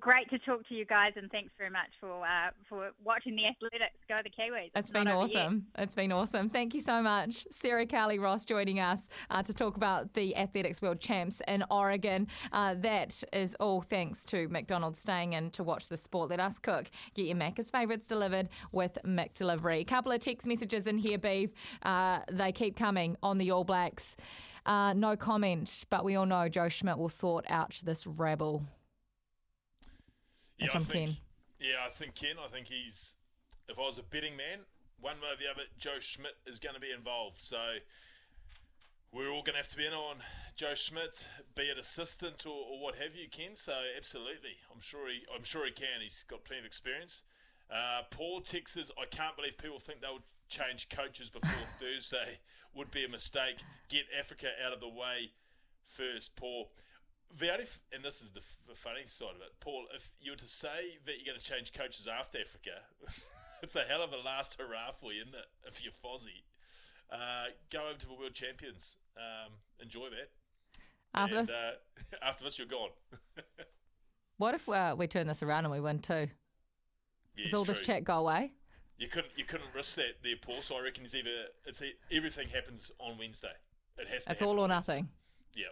great 0.00 0.28
to 0.30 0.38
talk 0.40 0.66
to 0.68 0.74
you 0.74 0.84
guys, 0.84 1.12
and 1.16 1.30
thanks 1.30 1.50
very 1.56 1.70
much 1.70 1.90
for 2.00 2.24
uh, 2.24 2.50
for 2.68 2.90
watching 3.04 3.36
the 3.36 3.46
athletics 3.46 3.96
go 4.08 4.18
the 4.22 4.30
Kiwis. 4.30 4.66
It's, 4.66 4.72
it's 4.74 4.90
been 4.90 5.08
awesome. 5.08 5.66
It's 5.76 5.94
been 5.94 6.12
awesome. 6.12 6.50
Thank 6.50 6.74
you 6.74 6.80
so 6.80 7.02
much, 7.02 7.46
Sarah 7.50 7.86
Cowley 7.86 8.18
Ross, 8.18 8.44
joining 8.44 8.80
us 8.80 9.08
uh, 9.30 9.42
to 9.42 9.54
talk 9.54 9.76
about 9.76 10.14
the 10.14 10.36
athletics 10.36 10.82
world 10.82 11.00
champs 11.00 11.40
in 11.46 11.64
Oregon. 11.70 12.26
Uh, 12.52 12.74
that 12.78 13.22
is 13.32 13.54
all 13.56 13.80
thanks 13.80 14.24
to 14.26 14.48
McDonald's 14.48 14.98
staying 14.98 15.32
in 15.34 15.50
to 15.52 15.62
watch 15.62 15.88
the 15.88 15.96
sport. 15.96 16.30
Let 16.30 16.40
us 16.40 16.58
cook. 16.58 16.90
Get 17.14 17.26
your 17.26 17.36
Macca's 17.36 17.70
favourites 17.70 18.06
delivered 18.06 18.48
with 18.72 18.98
McDelivery. 19.04 19.80
A 19.80 19.84
couple 19.84 20.12
of 20.12 20.20
text 20.20 20.46
messages 20.46 20.86
in 20.86 20.98
here, 20.98 21.18
Beeve. 21.18 21.52
Uh, 21.82 22.20
they 22.30 22.52
keep 22.52 22.76
coming 22.76 23.16
on 23.22 23.38
the 23.38 23.50
All 23.50 23.64
Blacks. 23.64 24.16
Uh, 24.66 24.92
no 24.92 25.16
comment, 25.16 25.84
but 25.88 26.04
we 26.04 26.14
all 26.14 26.26
know 26.26 26.46
Joe 26.48 26.68
Schmidt 26.68 26.98
will 26.98 27.08
sort 27.08 27.46
out 27.48 27.80
this 27.84 28.06
rabble. 28.06 28.64
That's 30.58 30.74
yeah, 30.74 30.80
I 30.80 30.82
think, 30.82 31.06
Ken. 31.06 31.16
Yeah, 31.60 31.86
I 31.86 31.90
think 31.90 32.14
Ken. 32.14 32.36
I 32.42 32.48
think 32.48 32.68
he's. 32.68 33.14
If 33.68 33.78
I 33.78 33.82
was 33.82 33.98
a 33.98 34.02
betting 34.02 34.36
man, 34.36 34.60
one 35.00 35.16
way 35.20 35.28
or 35.32 35.36
the 35.36 35.50
other, 35.50 35.68
Joe 35.78 36.00
Schmidt 36.00 36.34
is 36.46 36.58
going 36.58 36.74
to 36.74 36.80
be 36.80 36.90
involved. 36.90 37.42
So 37.42 37.58
we're 39.12 39.30
all 39.30 39.42
going 39.42 39.54
to 39.54 39.62
have 39.62 39.68
to 39.68 39.76
be 39.76 39.86
in 39.86 39.92
on 39.92 40.16
Joe 40.56 40.74
Schmidt, 40.74 41.28
be 41.54 41.64
it 41.64 41.78
assistant 41.78 42.44
or, 42.46 42.64
or, 42.72 42.80
what 42.80 42.96
have 42.96 43.14
you, 43.14 43.28
Ken. 43.30 43.54
So 43.54 43.72
absolutely, 43.96 44.58
I'm 44.72 44.80
sure 44.80 45.08
he, 45.08 45.20
I'm 45.34 45.44
sure 45.44 45.64
he 45.66 45.72
can. 45.72 46.02
He's 46.02 46.24
got 46.28 46.44
plenty 46.44 46.60
of 46.60 46.66
experience. 46.66 47.22
Uh, 47.70 48.02
Paul 48.10 48.40
Texas, 48.40 48.90
I 49.00 49.04
can't 49.06 49.36
believe 49.36 49.58
people 49.58 49.78
think 49.78 50.00
they'll 50.00 50.24
change 50.48 50.88
coaches 50.88 51.30
before 51.30 51.66
Thursday. 51.80 52.38
Would 52.74 52.90
be 52.90 53.04
a 53.04 53.08
mistake. 53.08 53.56
Get 53.88 54.04
Africa 54.18 54.48
out 54.64 54.72
of 54.72 54.80
the 54.80 54.88
way 54.88 55.32
first, 55.86 56.36
Paul. 56.36 56.70
The 57.36 57.52
only, 57.52 57.64
f- 57.64 57.80
and 57.92 58.04
this 58.04 58.20
is 58.20 58.30
the, 58.32 58.40
f- 58.40 58.58
the 58.68 58.74
funny 58.74 59.06
side 59.06 59.36
of 59.36 59.42
it, 59.42 59.52
Paul. 59.60 59.84
If 59.94 60.12
you 60.20 60.32
were 60.32 60.36
to 60.36 60.48
say 60.48 60.98
that 61.04 61.12
you're 61.18 61.26
going 61.32 61.40
to 61.40 61.44
change 61.44 61.72
coaches 61.72 62.08
after 62.08 62.38
Africa, 62.40 62.82
it's 63.62 63.76
a 63.76 63.82
hell 63.82 64.02
of 64.02 64.12
a 64.12 64.16
last 64.16 64.56
hurrah 64.58 64.92
for 64.92 65.12
you, 65.12 65.22
isn't 65.22 65.34
it? 65.34 65.46
If 65.66 65.82
you're 65.84 65.92
Fozzie. 65.92 66.44
Uh, 67.10 67.46
go 67.70 67.88
over 67.88 67.98
to 67.98 68.06
the 68.06 68.14
World 68.14 68.34
Champions. 68.34 68.96
Um, 69.16 69.52
enjoy 69.80 70.08
that. 70.10 70.30
After 71.14 71.36
and, 71.36 71.46
this, 71.46 71.50
uh, 71.52 71.72
after 72.22 72.44
this, 72.44 72.58
you're 72.58 72.66
gone. 72.66 72.90
what 74.38 74.54
if 74.54 74.68
uh, 74.68 74.94
we 74.96 75.06
turn 75.06 75.26
this 75.26 75.42
around 75.42 75.64
and 75.64 75.72
we 75.72 75.80
win 75.80 76.00
too? 76.00 76.28
Yeah, 77.36 77.44
Does 77.44 77.54
all 77.54 77.62
it's 77.62 77.68
this 77.68 77.78
true. 77.78 77.94
chat 77.94 78.04
go 78.04 78.18
away? 78.18 78.52
You 78.98 79.06
couldn't 79.06 79.32
you 79.36 79.44
couldn't 79.44 79.68
risk 79.74 79.94
that 79.94 80.22
there, 80.24 80.34
Paul. 80.40 80.60
So 80.60 80.76
I 80.76 80.82
reckon 80.82 81.04
it's 81.04 81.14
either 81.14 81.30
it's 81.66 81.80
everything 82.12 82.48
happens 82.48 82.90
on 82.98 83.16
Wednesday. 83.16 83.52
It 83.96 84.08
has 84.08 84.24
to. 84.24 84.32
It's 84.32 84.42
all 84.42 84.58
or 84.58 84.68
Wednesday. 84.68 84.94
nothing. 84.94 85.08
Yeah, 85.54 85.66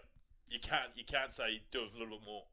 you 0.49 0.59
can't 0.59 0.91
you 0.95 1.03
can't 1.05 1.33
say 1.33 1.61
do 1.71 1.79
a 1.79 1.89
little 1.97 2.17
bit 2.17 2.25
more. 2.25 2.43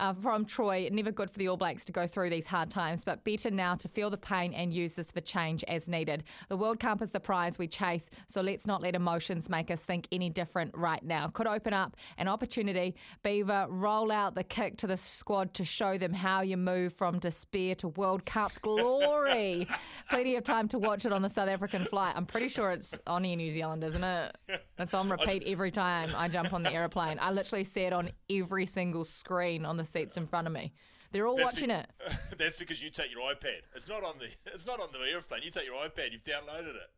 Uh, 0.00 0.14
from 0.14 0.46
Troy, 0.46 0.88
never 0.90 1.12
good 1.12 1.30
for 1.30 1.36
the 1.36 1.46
All 1.48 1.58
Blacks 1.58 1.84
to 1.84 1.92
go 1.92 2.06
through 2.06 2.30
these 2.30 2.46
hard 2.46 2.70
times, 2.70 3.04
but 3.04 3.22
better 3.22 3.50
now 3.50 3.74
to 3.74 3.86
feel 3.86 4.08
the 4.08 4.16
pain 4.16 4.54
and 4.54 4.72
use 4.72 4.94
this 4.94 5.12
for 5.12 5.20
change 5.20 5.62
as 5.64 5.90
needed. 5.90 6.24
The 6.48 6.56
World 6.56 6.80
Cup 6.80 7.02
is 7.02 7.10
the 7.10 7.20
prize 7.20 7.58
we 7.58 7.68
chase, 7.68 8.08
so 8.26 8.40
let's 8.40 8.66
not 8.66 8.80
let 8.80 8.94
emotions 8.94 9.50
make 9.50 9.70
us 9.70 9.82
think 9.82 10.08
any 10.10 10.30
different 10.30 10.74
right 10.74 11.02
now. 11.02 11.28
Could 11.28 11.46
open 11.46 11.74
up 11.74 11.98
an 12.16 12.28
opportunity. 12.28 12.96
Beaver, 13.22 13.66
roll 13.68 14.10
out 14.10 14.34
the 14.34 14.42
kick 14.42 14.78
to 14.78 14.86
the 14.86 14.96
squad 14.96 15.52
to 15.52 15.66
show 15.66 15.98
them 15.98 16.14
how 16.14 16.40
you 16.40 16.56
move 16.56 16.94
from 16.94 17.18
despair 17.18 17.74
to 17.74 17.88
World 17.88 18.24
Cup 18.24 18.52
glory. 18.62 19.68
Plenty 20.08 20.36
of 20.36 20.44
time 20.44 20.66
to 20.68 20.78
watch 20.78 21.04
it 21.04 21.12
on 21.12 21.20
the 21.20 21.28
South 21.28 21.50
African 21.50 21.84
flight. 21.84 22.14
I'm 22.16 22.24
pretty 22.24 22.48
sure 22.48 22.70
it's 22.70 22.96
on 23.06 23.26
Air 23.26 23.36
New 23.36 23.50
Zealand, 23.50 23.84
isn't 23.84 24.02
it? 24.02 24.34
It's 24.78 24.94
on 24.94 25.10
repeat 25.10 25.42
every 25.46 25.70
time 25.70 26.10
I 26.16 26.28
jump 26.28 26.54
on 26.54 26.62
the 26.62 26.72
aeroplane. 26.72 27.18
I 27.20 27.32
literally 27.32 27.64
see 27.64 27.82
it 27.82 27.92
on 27.92 28.12
every 28.30 28.64
single 28.64 29.04
screen 29.04 29.66
on 29.66 29.76
the 29.76 29.89
seats 29.90 30.16
in 30.16 30.26
front 30.26 30.46
of 30.46 30.52
me. 30.52 30.72
They're 31.12 31.26
all 31.26 31.36
That's 31.36 31.52
watching 31.54 31.68
be- 31.68 31.74
it. 31.74 31.86
That's 32.38 32.56
because 32.56 32.82
you 32.82 32.90
take 32.90 33.10
your 33.10 33.22
iPad. 33.22 33.62
It's 33.74 33.88
not 33.88 34.04
on 34.04 34.14
the 34.18 34.28
it's 34.52 34.66
not 34.66 34.80
on 34.80 34.88
the 34.92 35.00
airplane. 35.10 35.42
You 35.42 35.50
take 35.50 35.66
your 35.66 35.76
iPad. 35.76 36.12
You've 36.12 36.22
downloaded 36.22 36.76
it. 36.76 36.90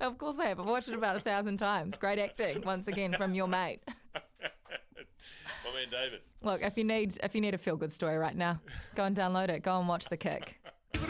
Of 0.00 0.18
course 0.18 0.38
I 0.38 0.46
have. 0.46 0.60
I've 0.60 0.66
watched 0.66 0.88
it 0.88 0.94
about 0.94 1.16
a 1.16 1.20
thousand 1.20 1.58
times. 1.58 1.98
Great 1.98 2.18
acting, 2.18 2.62
once 2.62 2.88
again, 2.88 3.14
from 3.14 3.34
your 3.34 3.46
mate. 3.46 3.80
My 4.14 5.72
man 5.74 5.88
David. 5.90 6.20
Look, 6.42 6.62
if 6.62 6.76
you 6.78 6.84
need 6.84 7.18
if 7.22 7.34
you 7.34 7.40
need 7.40 7.54
a 7.54 7.58
feel 7.58 7.76
good 7.76 7.92
story 7.92 8.16
right 8.16 8.36
now, 8.36 8.60
go 8.94 9.04
and 9.04 9.16
download 9.16 9.48
it. 9.48 9.62
Go 9.62 9.78
and 9.78 9.88
watch 9.88 10.06
the 10.06 10.16
kick. 10.16 10.60
Oh. 10.68 11.02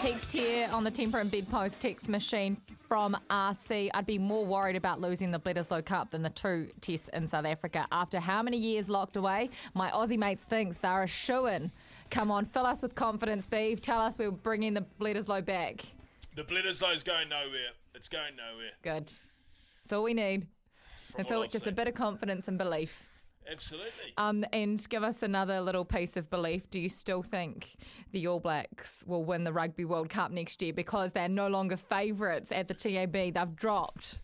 Text 0.00 0.32
here 0.32 0.68
on 0.72 0.82
the 0.82 0.90
Tempur 0.90 1.20
and 1.20 1.30
Bedpost 1.30 1.82
text 1.82 2.08
machine 2.08 2.56
from 2.90 3.16
RC. 3.30 3.88
I'd 3.94 4.04
be 4.04 4.18
more 4.18 4.44
worried 4.44 4.74
about 4.74 5.00
losing 5.00 5.30
the 5.30 5.38
Bledisloe 5.38 5.84
Cup 5.84 6.10
than 6.10 6.22
the 6.22 6.28
two 6.28 6.68
tests 6.80 7.08
in 7.12 7.24
South 7.24 7.44
Africa. 7.46 7.86
After 7.92 8.18
how 8.18 8.42
many 8.42 8.56
years 8.56 8.90
locked 8.90 9.16
away, 9.16 9.50
my 9.74 9.92
Aussie 9.92 10.18
mates 10.18 10.42
thinks 10.42 10.76
they're 10.78 11.04
a 11.04 11.06
shoo-in. 11.06 11.70
Come 12.10 12.32
on, 12.32 12.44
fill 12.44 12.66
us 12.66 12.82
with 12.82 12.96
confidence, 12.96 13.46
Beeve. 13.46 13.80
Tell 13.80 14.00
us 14.00 14.18
we're 14.18 14.32
bringing 14.32 14.74
the 14.74 14.84
Bledisloe 15.00 15.44
back. 15.44 15.82
The 16.34 16.42
Bledisloe's 16.42 17.04
going 17.04 17.28
nowhere. 17.28 17.70
It's 17.94 18.08
going 18.08 18.34
nowhere. 18.34 18.72
Good. 18.82 19.12
That's 19.84 19.92
all 19.92 20.02
we 20.02 20.12
need. 20.12 20.48
From 21.12 21.18
That's 21.18 21.30
all, 21.30 21.44
I've 21.44 21.50
just 21.50 21.68
a 21.68 21.72
bit 21.72 21.86
of 21.86 21.94
confidence 21.94 22.48
and 22.48 22.58
belief. 22.58 23.04
Absolutely. 23.50 24.14
Um, 24.16 24.44
and 24.52 24.88
give 24.88 25.02
us 25.02 25.22
another 25.22 25.60
little 25.60 25.84
piece 25.84 26.16
of 26.16 26.30
belief. 26.30 26.70
Do 26.70 26.80
you 26.80 26.88
still 26.88 27.22
think 27.22 27.76
the 28.12 28.26
All 28.26 28.40
Blacks 28.40 29.04
will 29.06 29.24
win 29.24 29.44
the 29.44 29.52
Rugby 29.52 29.84
World 29.84 30.08
Cup 30.08 30.30
next 30.30 30.62
year 30.62 30.72
because 30.72 31.12
they're 31.12 31.28
no 31.28 31.48
longer 31.48 31.76
favourites 31.76 32.52
at 32.52 32.68
the 32.68 32.74
TAB? 32.74 33.12
They've 33.12 33.56
dropped. 33.56 34.20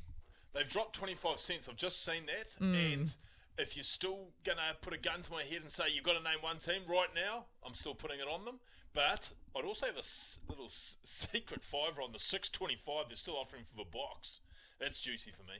They've 0.54 0.68
dropped 0.68 0.94
25 0.96 1.38
cents. 1.38 1.68
I've 1.68 1.76
just 1.76 2.04
seen 2.04 2.26
that. 2.26 2.64
Mm. 2.64 2.94
And 2.94 3.14
if 3.58 3.76
you're 3.76 3.84
still 3.84 4.28
going 4.44 4.58
to 4.58 4.76
put 4.80 4.94
a 4.94 4.98
gun 4.98 5.22
to 5.22 5.32
my 5.32 5.42
head 5.42 5.62
and 5.62 5.70
say 5.70 5.84
you've 5.92 6.04
got 6.04 6.14
to 6.14 6.22
name 6.22 6.38
one 6.40 6.58
team 6.58 6.82
right 6.88 7.08
now, 7.14 7.46
I'm 7.64 7.74
still 7.74 7.94
putting 7.94 8.20
it 8.20 8.28
on 8.28 8.44
them. 8.44 8.60
But 8.94 9.30
I'd 9.54 9.64
also 9.64 9.86
have 9.86 9.96
a 9.96 10.50
little 10.50 10.68
secret 10.70 11.62
fiver 11.62 12.00
on 12.02 12.12
the 12.12 12.18
625 12.18 13.08
they're 13.08 13.16
still 13.16 13.36
offering 13.36 13.64
for 13.64 13.76
the 13.76 13.90
Boks. 13.90 14.40
That's 14.80 15.00
juicy 15.00 15.30
for 15.30 15.42
me. 15.42 15.58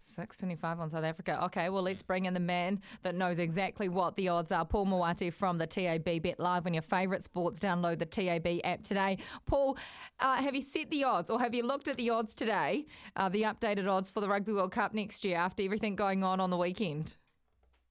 Six 0.00 0.38
twenty-five 0.38 0.78
on 0.78 0.88
South 0.88 1.04
Africa. 1.04 1.42
Okay, 1.46 1.68
well 1.70 1.82
let's 1.82 2.02
bring 2.02 2.26
in 2.26 2.34
the 2.34 2.40
man 2.40 2.80
that 3.02 3.14
knows 3.14 3.38
exactly 3.38 3.88
what 3.88 4.14
the 4.14 4.28
odds 4.28 4.52
are. 4.52 4.64
Paul 4.64 4.86
Mawati 4.86 5.32
from 5.32 5.58
the 5.58 5.66
TAB 5.66 6.22
Bet 6.22 6.38
Live 6.38 6.66
on 6.66 6.74
your 6.74 6.82
favourite 6.82 7.22
sports. 7.22 7.58
Download 7.58 7.98
the 7.98 8.06
TAB 8.06 8.60
app 8.64 8.82
today. 8.82 9.18
Paul, 9.46 9.76
uh, 10.20 10.36
have 10.36 10.54
you 10.54 10.62
set 10.62 10.90
the 10.90 11.04
odds, 11.04 11.30
or 11.30 11.40
have 11.40 11.54
you 11.54 11.64
looked 11.64 11.88
at 11.88 11.96
the 11.96 12.10
odds 12.10 12.34
today? 12.34 12.86
Uh, 13.16 13.28
the 13.28 13.42
updated 13.42 13.88
odds 13.88 14.10
for 14.10 14.20
the 14.20 14.28
Rugby 14.28 14.52
World 14.52 14.72
Cup 14.72 14.94
next 14.94 15.24
year 15.24 15.36
after 15.36 15.62
everything 15.64 15.96
going 15.96 16.22
on 16.22 16.40
on 16.40 16.50
the 16.50 16.56
weekend. 16.56 17.16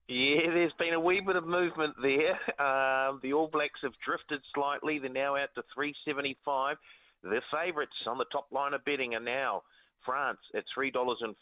Yeah, 0.07 0.49
there's 0.53 0.71
been 0.79 0.93
a 0.93 0.99
wee 0.99 1.21
bit 1.25 1.35
of 1.35 1.45
movement 1.45 1.95
there. 2.01 2.39
Um, 2.57 3.19
the 3.21 3.33
All 3.33 3.47
Blacks 3.47 3.79
have 3.83 3.93
drifted 4.03 4.41
slightly. 4.53 4.97
They're 4.97 5.11
now 5.11 5.35
out 5.35 5.49
to 5.55 5.63
375. 5.75 6.77
The 7.23 7.41
favourites 7.53 7.93
on 8.07 8.17
the 8.17 8.25
top 8.31 8.47
line 8.51 8.73
of 8.73 8.83
betting 8.83 9.13
are 9.13 9.19
now 9.19 9.61
France 10.07 10.39
at 10.55 10.63
$3.50. 10.75 11.35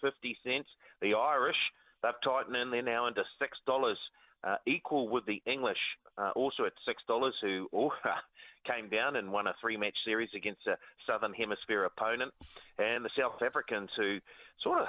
The 1.01 1.13
Irish, 1.13 1.55
they've 2.03 2.11
tightened 2.23 2.57
in. 2.57 2.71
They're 2.71 2.81
now 2.81 3.07
into 3.07 3.23
$6, 3.41 3.95
uh, 4.43 4.55
equal 4.65 5.07
with 5.07 5.25
the 5.25 5.41
English, 5.45 5.77
uh, 6.17 6.31
also 6.35 6.65
at 6.65 6.73
$6, 6.85 7.31
who 7.41 7.69
all 7.71 7.93
came 8.65 8.89
down 8.89 9.15
and 9.15 9.31
won 9.31 9.47
a 9.47 9.53
three-match 9.61 9.95
series 10.03 10.29
against 10.35 10.67
a 10.67 10.77
Southern 11.07 11.33
Hemisphere 11.33 11.85
opponent. 11.85 12.33
And 12.79 13.05
the 13.05 13.09
South 13.17 13.41
Africans, 13.41 13.91
who 13.95 14.19
sort 14.61 14.81
of 14.81 14.87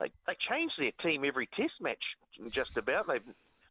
they, 0.00 0.10
they 0.26 0.36
change 0.48 0.72
their 0.78 0.92
team 1.02 1.24
every 1.26 1.48
test 1.54 1.74
match, 1.80 2.02
just 2.50 2.76
about. 2.78 3.06
They 3.06 3.18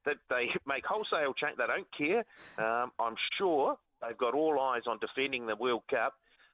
they, 0.06 0.14
they 0.30 0.50
make 0.66 0.86
wholesale 0.86 1.34
change. 1.34 1.58
They 1.58 1.68
don't 1.68 1.88
care. 1.98 2.24
Um, 2.58 2.92
I'm 3.00 3.16
sure 3.38 3.78
they've 4.02 4.18
got 4.18 4.34
all 4.34 4.60
eyes 4.60 4.84
on 4.88 5.00
defending 5.00 5.46
the 5.46 5.56
World 5.56 5.84
Cup, 5.90 6.14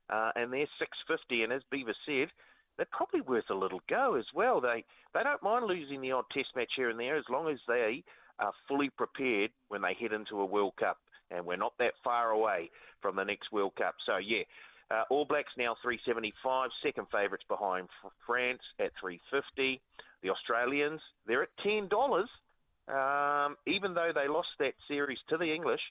uh, 0.09 0.31
and 0.35 0.51
they're 0.51 0.67
650. 0.79 1.43
And 1.43 1.53
as 1.53 1.61
Beaver 1.69 1.95
said, 2.05 2.29
they're 2.77 2.87
probably 2.91 3.21
worth 3.21 3.49
a 3.49 3.55
little 3.55 3.81
go 3.89 4.15
as 4.15 4.25
well. 4.33 4.61
They 4.61 4.83
they 5.13 5.23
don't 5.23 5.43
mind 5.43 5.65
losing 5.65 6.01
the 6.01 6.11
odd 6.11 6.25
test 6.33 6.49
match 6.55 6.71
here 6.75 6.89
and 6.89 6.99
there 6.99 7.17
as 7.17 7.25
long 7.29 7.49
as 7.49 7.59
they 7.67 8.03
are 8.39 8.51
fully 8.67 8.89
prepared 8.89 9.51
when 9.69 9.81
they 9.81 9.95
head 9.99 10.11
into 10.11 10.41
a 10.41 10.45
World 10.45 10.73
Cup. 10.79 10.97
And 11.31 11.45
we're 11.45 11.55
not 11.55 11.73
that 11.79 11.93
far 12.03 12.31
away 12.31 12.69
from 13.01 13.15
the 13.15 13.23
next 13.23 13.51
World 13.51 13.75
Cup. 13.75 13.95
So 14.05 14.17
yeah. 14.17 14.43
Uh, 14.91 15.01
All 15.09 15.25
Blacks 15.25 15.49
now 15.57 15.75
375, 15.81 16.69
second 16.83 17.07
favourites 17.11 17.43
behind 17.49 17.87
France 18.27 18.61
at 18.79 18.91
350. 19.01 19.81
The 20.21 20.29
Australians, 20.29 21.01
they're 21.25 21.41
at 21.41 21.49
$10. 21.65 21.89
Um, 22.87 23.55
even 23.65 23.95
though 23.95 24.11
they 24.13 24.27
lost 24.27 24.49
that 24.59 24.73
series 24.87 25.17
to 25.29 25.37
the 25.37 25.51
English, 25.51 25.81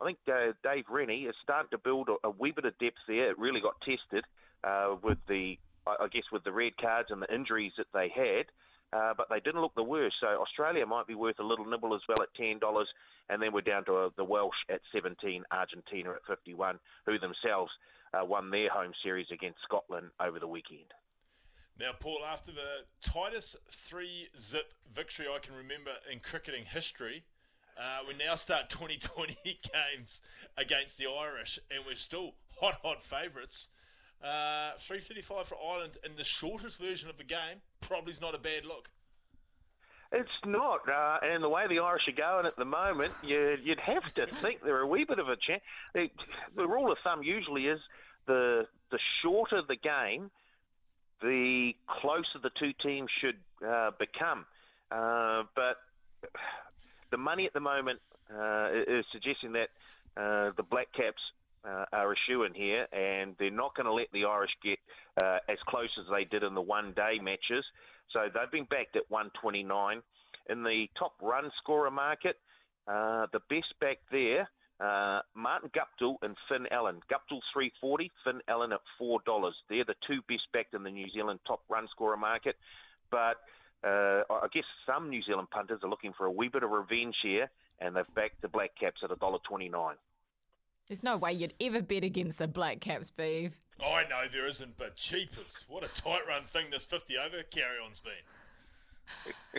I 0.00 0.04
think 0.06 0.18
uh, 0.26 0.52
Dave 0.64 0.84
Rennie 0.90 1.24
is 1.24 1.34
starting 1.42 1.70
to 1.70 1.78
build 1.78 2.08
a, 2.08 2.26
a 2.26 2.30
wee 2.30 2.50
bit 2.50 2.64
of 2.64 2.76
depth 2.78 2.98
there. 3.06 3.30
It 3.30 3.38
really 3.38 3.60
got 3.60 3.80
tested 3.82 4.24
uh, 4.64 4.96
with 5.02 5.18
the, 5.28 5.58
I 5.86 6.04
I 6.04 6.08
guess, 6.08 6.24
with 6.32 6.44
the 6.44 6.52
red 6.52 6.76
cards 6.76 7.10
and 7.10 7.22
the 7.22 7.32
injuries 7.34 7.72
that 7.78 7.86
they 7.92 8.08
had. 8.08 8.46
Uh, 8.92 9.14
but 9.16 9.28
they 9.30 9.38
didn't 9.38 9.60
look 9.60 9.74
the 9.76 9.84
worst. 9.84 10.16
So 10.20 10.26
Australia 10.26 10.84
might 10.84 11.06
be 11.06 11.14
worth 11.14 11.38
a 11.38 11.44
little 11.44 11.64
nibble 11.64 11.94
as 11.94 12.00
well 12.08 12.20
at 12.22 12.34
ten 12.34 12.58
dollars, 12.58 12.88
and 13.28 13.40
then 13.40 13.52
we're 13.52 13.60
down 13.60 13.84
to 13.84 13.94
uh, 13.94 14.10
the 14.16 14.24
Welsh 14.24 14.56
at 14.68 14.80
seventeen, 14.92 15.44
Argentina 15.52 16.10
at 16.10 16.26
fifty-one, 16.26 16.80
who 17.06 17.16
themselves 17.18 17.70
uh, 18.12 18.24
won 18.24 18.50
their 18.50 18.68
home 18.68 18.92
series 19.02 19.26
against 19.32 19.60
Scotland 19.62 20.10
over 20.20 20.40
the 20.40 20.48
weekend. 20.48 20.92
Now, 21.78 21.92
Paul, 21.98 22.20
after 22.26 22.52
the 22.52 22.84
tightest 23.00 23.56
three 23.70 24.28
zip 24.36 24.74
victory 24.92 25.26
I 25.34 25.38
can 25.38 25.54
remember 25.54 25.92
in 26.12 26.18
cricketing 26.20 26.64
history, 26.66 27.24
uh, 27.78 28.00
we 28.06 28.14
now 28.14 28.34
start 28.34 28.68
2020 28.68 29.36
games 29.44 30.20
against 30.58 30.98
the 30.98 31.06
Irish, 31.06 31.58
and 31.70 31.84
we're 31.86 31.94
still 31.94 32.34
hot, 32.60 32.80
hot 32.82 33.02
favourites. 33.02 33.68
Uh, 34.22 34.72
335 34.78 35.46
for 35.46 35.56
Ireland 35.56 35.96
in 36.04 36.16
the 36.16 36.24
shortest 36.24 36.78
version 36.78 37.08
of 37.08 37.16
the 37.16 37.24
game 37.24 37.62
probably 37.80 38.12
is 38.12 38.20
not 38.20 38.34
a 38.34 38.38
bad 38.38 38.66
look. 38.66 38.90
It's 40.12 40.28
not, 40.44 40.88
uh, 40.88 41.18
and 41.22 41.42
the 41.42 41.48
way 41.48 41.68
the 41.68 41.78
Irish 41.78 42.02
are 42.08 42.12
going 42.12 42.44
at 42.44 42.56
the 42.56 42.64
moment, 42.64 43.12
you, 43.22 43.56
you'd 43.62 43.80
have 43.80 44.12
to 44.14 44.26
think 44.42 44.62
they're 44.62 44.80
a 44.80 44.86
wee 44.86 45.04
bit 45.04 45.18
of 45.18 45.28
a 45.28 45.36
chance. 45.36 45.62
The 45.94 46.66
rule 46.66 46.90
of 46.90 46.98
thumb 47.04 47.22
usually 47.22 47.66
is 47.66 47.80
the 48.26 48.66
the 48.90 48.98
shorter 49.22 49.62
the 49.66 49.76
game, 49.76 50.30
the 51.22 51.72
closer 51.86 52.40
the 52.42 52.50
two 52.58 52.72
teams 52.82 53.08
should 53.20 53.36
uh, 53.66 53.92
become. 53.98 54.44
Uh, 54.90 55.44
but 55.54 55.76
the 57.10 57.16
money 57.16 57.46
at 57.46 57.52
the 57.52 57.60
moment 57.60 58.00
uh, 58.36 58.68
is 58.86 59.04
suggesting 59.12 59.52
that 59.52 59.68
uh, 60.16 60.50
the 60.56 60.64
Black 60.64 60.88
Caps 60.92 61.22
uh, 61.64 61.84
are 61.92 62.12
a 62.12 62.16
shoe 62.26 62.44
in 62.44 62.54
here, 62.54 62.86
and 62.92 63.34
they're 63.38 63.50
not 63.50 63.74
going 63.74 63.86
to 63.86 63.92
let 63.92 64.10
the 64.12 64.24
Irish 64.24 64.50
get 64.62 64.78
uh, 65.22 65.38
as 65.48 65.58
close 65.68 65.90
as 65.98 66.06
they 66.10 66.24
did 66.24 66.42
in 66.42 66.54
the 66.54 66.60
one 66.60 66.92
day 66.94 67.18
matches. 67.22 67.64
So 68.12 68.20
they've 68.32 68.50
been 68.50 68.64
backed 68.64 68.96
at 68.96 69.10
129. 69.10 70.02
In 70.48 70.62
the 70.62 70.86
top 70.98 71.12
run 71.22 71.50
scorer 71.62 71.90
market, 71.90 72.36
uh, 72.88 73.26
the 73.32 73.40
best 73.48 73.72
back 73.80 73.98
there, 74.10 74.48
uh, 74.80 75.20
Martin 75.34 75.70
Guptill 75.70 76.16
and 76.22 76.34
Finn 76.48 76.66
Allen. 76.70 77.00
Guptill 77.10 77.40
340, 77.52 78.10
Finn 78.24 78.40
Allen 78.48 78.72
at 78.72 78.80
$4. 79.00 79.20
They're 79.68 79.84
the 79.84 79.94
two 80.06 80.20
best 80.28 80.48
backed 80.52 80.74
in 80.74 80.82
the 80.82 80.90
New 80.90 81.08
Zealand 81.10 81.40
top 81.46 81.60
run 81.68 81.86
scorer 81.90 82.16
market. 82.16 82.56
But 83.10 83.36
uh, 83.84 84.22
I 84.30 84.48
guess 84.52 84.64
some 84.86 85.10
New 85.10 85.22
Zealand 85.22 85.48
punters 85.50 85.80
are 85.82 85.90
looking 85.90 86.12
for 86.16 86.26
a 86.26 86.32
wee 86.32 86.48
bit 86.48 86.62
of 86.62 86.70
revenge 86.70 87.16
here, 87.22 87.50
and 87.80 87.94
they've 87.94 88.14
backed 88.14 88.42
the 88.42 88.48
Black 88.48 88.70
Caps 88.78 89.02
at 89.04 89.10
$1.29. 89.10 89.70
There's 90.90 91.04
no 91.04 91.16
way 91.16 91.32
you'd 91.32 91.54
ever 91.60 91.82
bet 91.82 92.02
against 92.02 92.38
the 92.38 92.48
Black 92.48 92.80
Caps, 92.80 93.12
Beeve. 93.12 93.60
I 93.80 94.02
know 94.10 94.22
there 94.30 94.48
isn't, 94.48 94.76
but 94.76 94.96
cheapers. 94.96 95.64
What 95.68 95.84
a 95.84 95.88
tight 95.88 96.22
run 96.26 96.46
thing 96.46 96.66
this 96.72 96.84
50 96.84 97.16
over 97.16 97.44
carry 97.44 97.76
on's 97.78 98.00
been. 98.00 98.12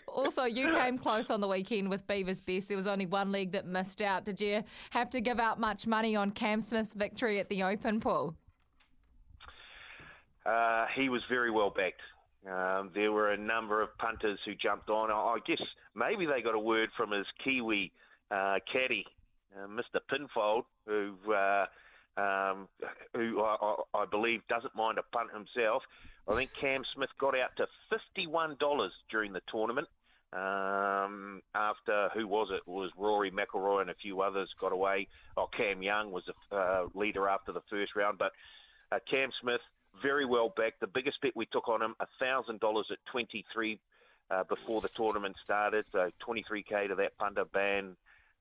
Also, 0.07 0.43
you 0.43 0.71
came 0.71 0.97
close 0.97 1.29
on 1.29 1.39
the 1.39 1.47
weekend 1.47 1.89
with 1.89 2.05
Beaver's 2.05 2.41
Best. 2.41 2.67
There 2.67 2.75
was 2.75 2.85
only 2.85 3.05
one 3.05 3.31
leg 3.31 3.53
that 3.53 3.65
missed 3.65 4.01
out. 4.01 4.25
Did 4.25 4.41
you 4.41 4.61
have 4.89 5.09
to 5.11 5.21
give 5.21 5.39
out 5.39 5.57
much 5.57 5.87
money 5.87 6.17
on 6.17 6.31
Cam 6.31 6.59
Smith's 6.59 6.93
victory 6.93 7.39
at 7.39 7.47
the 7.47 7.63
Open 7.63 8.01
Pool? 8.01 8.35
Uh, 10.45 10.85
he 10.97 11.07
was 11.07 11.21
very 11.29 11.49
well 11.49 11.69
backed. 11.69 12.01
Um, 12.45 12.89
there 12.93 13.13
were 13.13 13.31
a 13.31 13.37
number 13.37 13.81
of 13.81 13.97
punters 13.99 14.39
who 14.45 14.53
jumped 14.53 14.89
on. 14.89 15.09
I 15.09 15.37
guess 15.47 15.61
maybe 15.95 16.25
they 16.25 16.41
got 16.41 16.55
a 16.55 16.59
word 16.59 16.89
from 16.97 17.11
his 17.11 17.25
Kiwi 17.41 17.93
uh, 18.31 18.59
caddy, 18.71 19.05
uh, 19.55 19.67
Mr. 19.67 19.99
Pinfold, 20.09 20.65
who 20.85 21.15
uh, 21.33 21.65
um, 22.17 22.67
who 23.15 23.41
I, 23.41 23.75
I, 23.93 24.05
believe 24.05 24.41
doesn't 24.49 24.75
mind 24.75 24.97
a 24.97 25.03
punt 25.15 25.29
himself. 25.31 25.83
I 26.27 26.35
think 26.35 26.51
Cam 26.59 26.83
Smith 26.93 27.09
got 27.19 27.37
out 27.37 27.55
to 27.57 27.67
fifty-one 27.89 28.57
dollars 28.59 28.91
during 29.09 29.33
the 29.33 29.41
tournament. 29.51 29.87
Um, 30.33 31.41
after 31.53 32.09
who 32.13 32.27
was 32.27 32.49
it? 32.51 32.55
it? 32.55 32.67
Was 32.67 32.91
Rory 32.97 33.31
McIlroy 33.31 33.81
and 33.81 33.89
a 33.89 33.95
few 33.95 34.21
others 34.21 34.49
got 34.59 34.71
away? 34.71 35.07
Oh, 35.35 35.47
Cam 35.55 35.81
Young 35.81 36.11
was 36.11 36.23
the 36.25 36.55
uh, 36.55 36.87
leader 36.93 37.27
after 37.27 37.51
the 37.51 37.61
first 37.69 37.95
round, 37.95 38.17
but 38.17 38.31
uh, 38.91 38.99
Cam 39.09 39.29
Smith 39.41 39.61
very 40.01 40.25
well 40.25 40.53
backed. 40.55 40.79
The 40.79 40.87
biggest 40.87 41.21
bet 41.21 41.35
we 41.35 41.45
took 41.45 41.67
on 41.67 41.81
him, 41.81 41.95
thousand 42.19 42.59
dollars 42.59 42.87
at 42.91 42.97
twenty-three 43.11 43.79
uh, 44.29 44.43
before 44.45 44.81
the 44.81 44.89
tournament 44.89 45.35
started. 45.43 45.85
So 45.91 46.11
twenty-three 46.19 46.63
k 46.63 46.87
to 46.87 46.95
that 46.95 47.17
punter 47.17 47.45
ban 47.45 47.95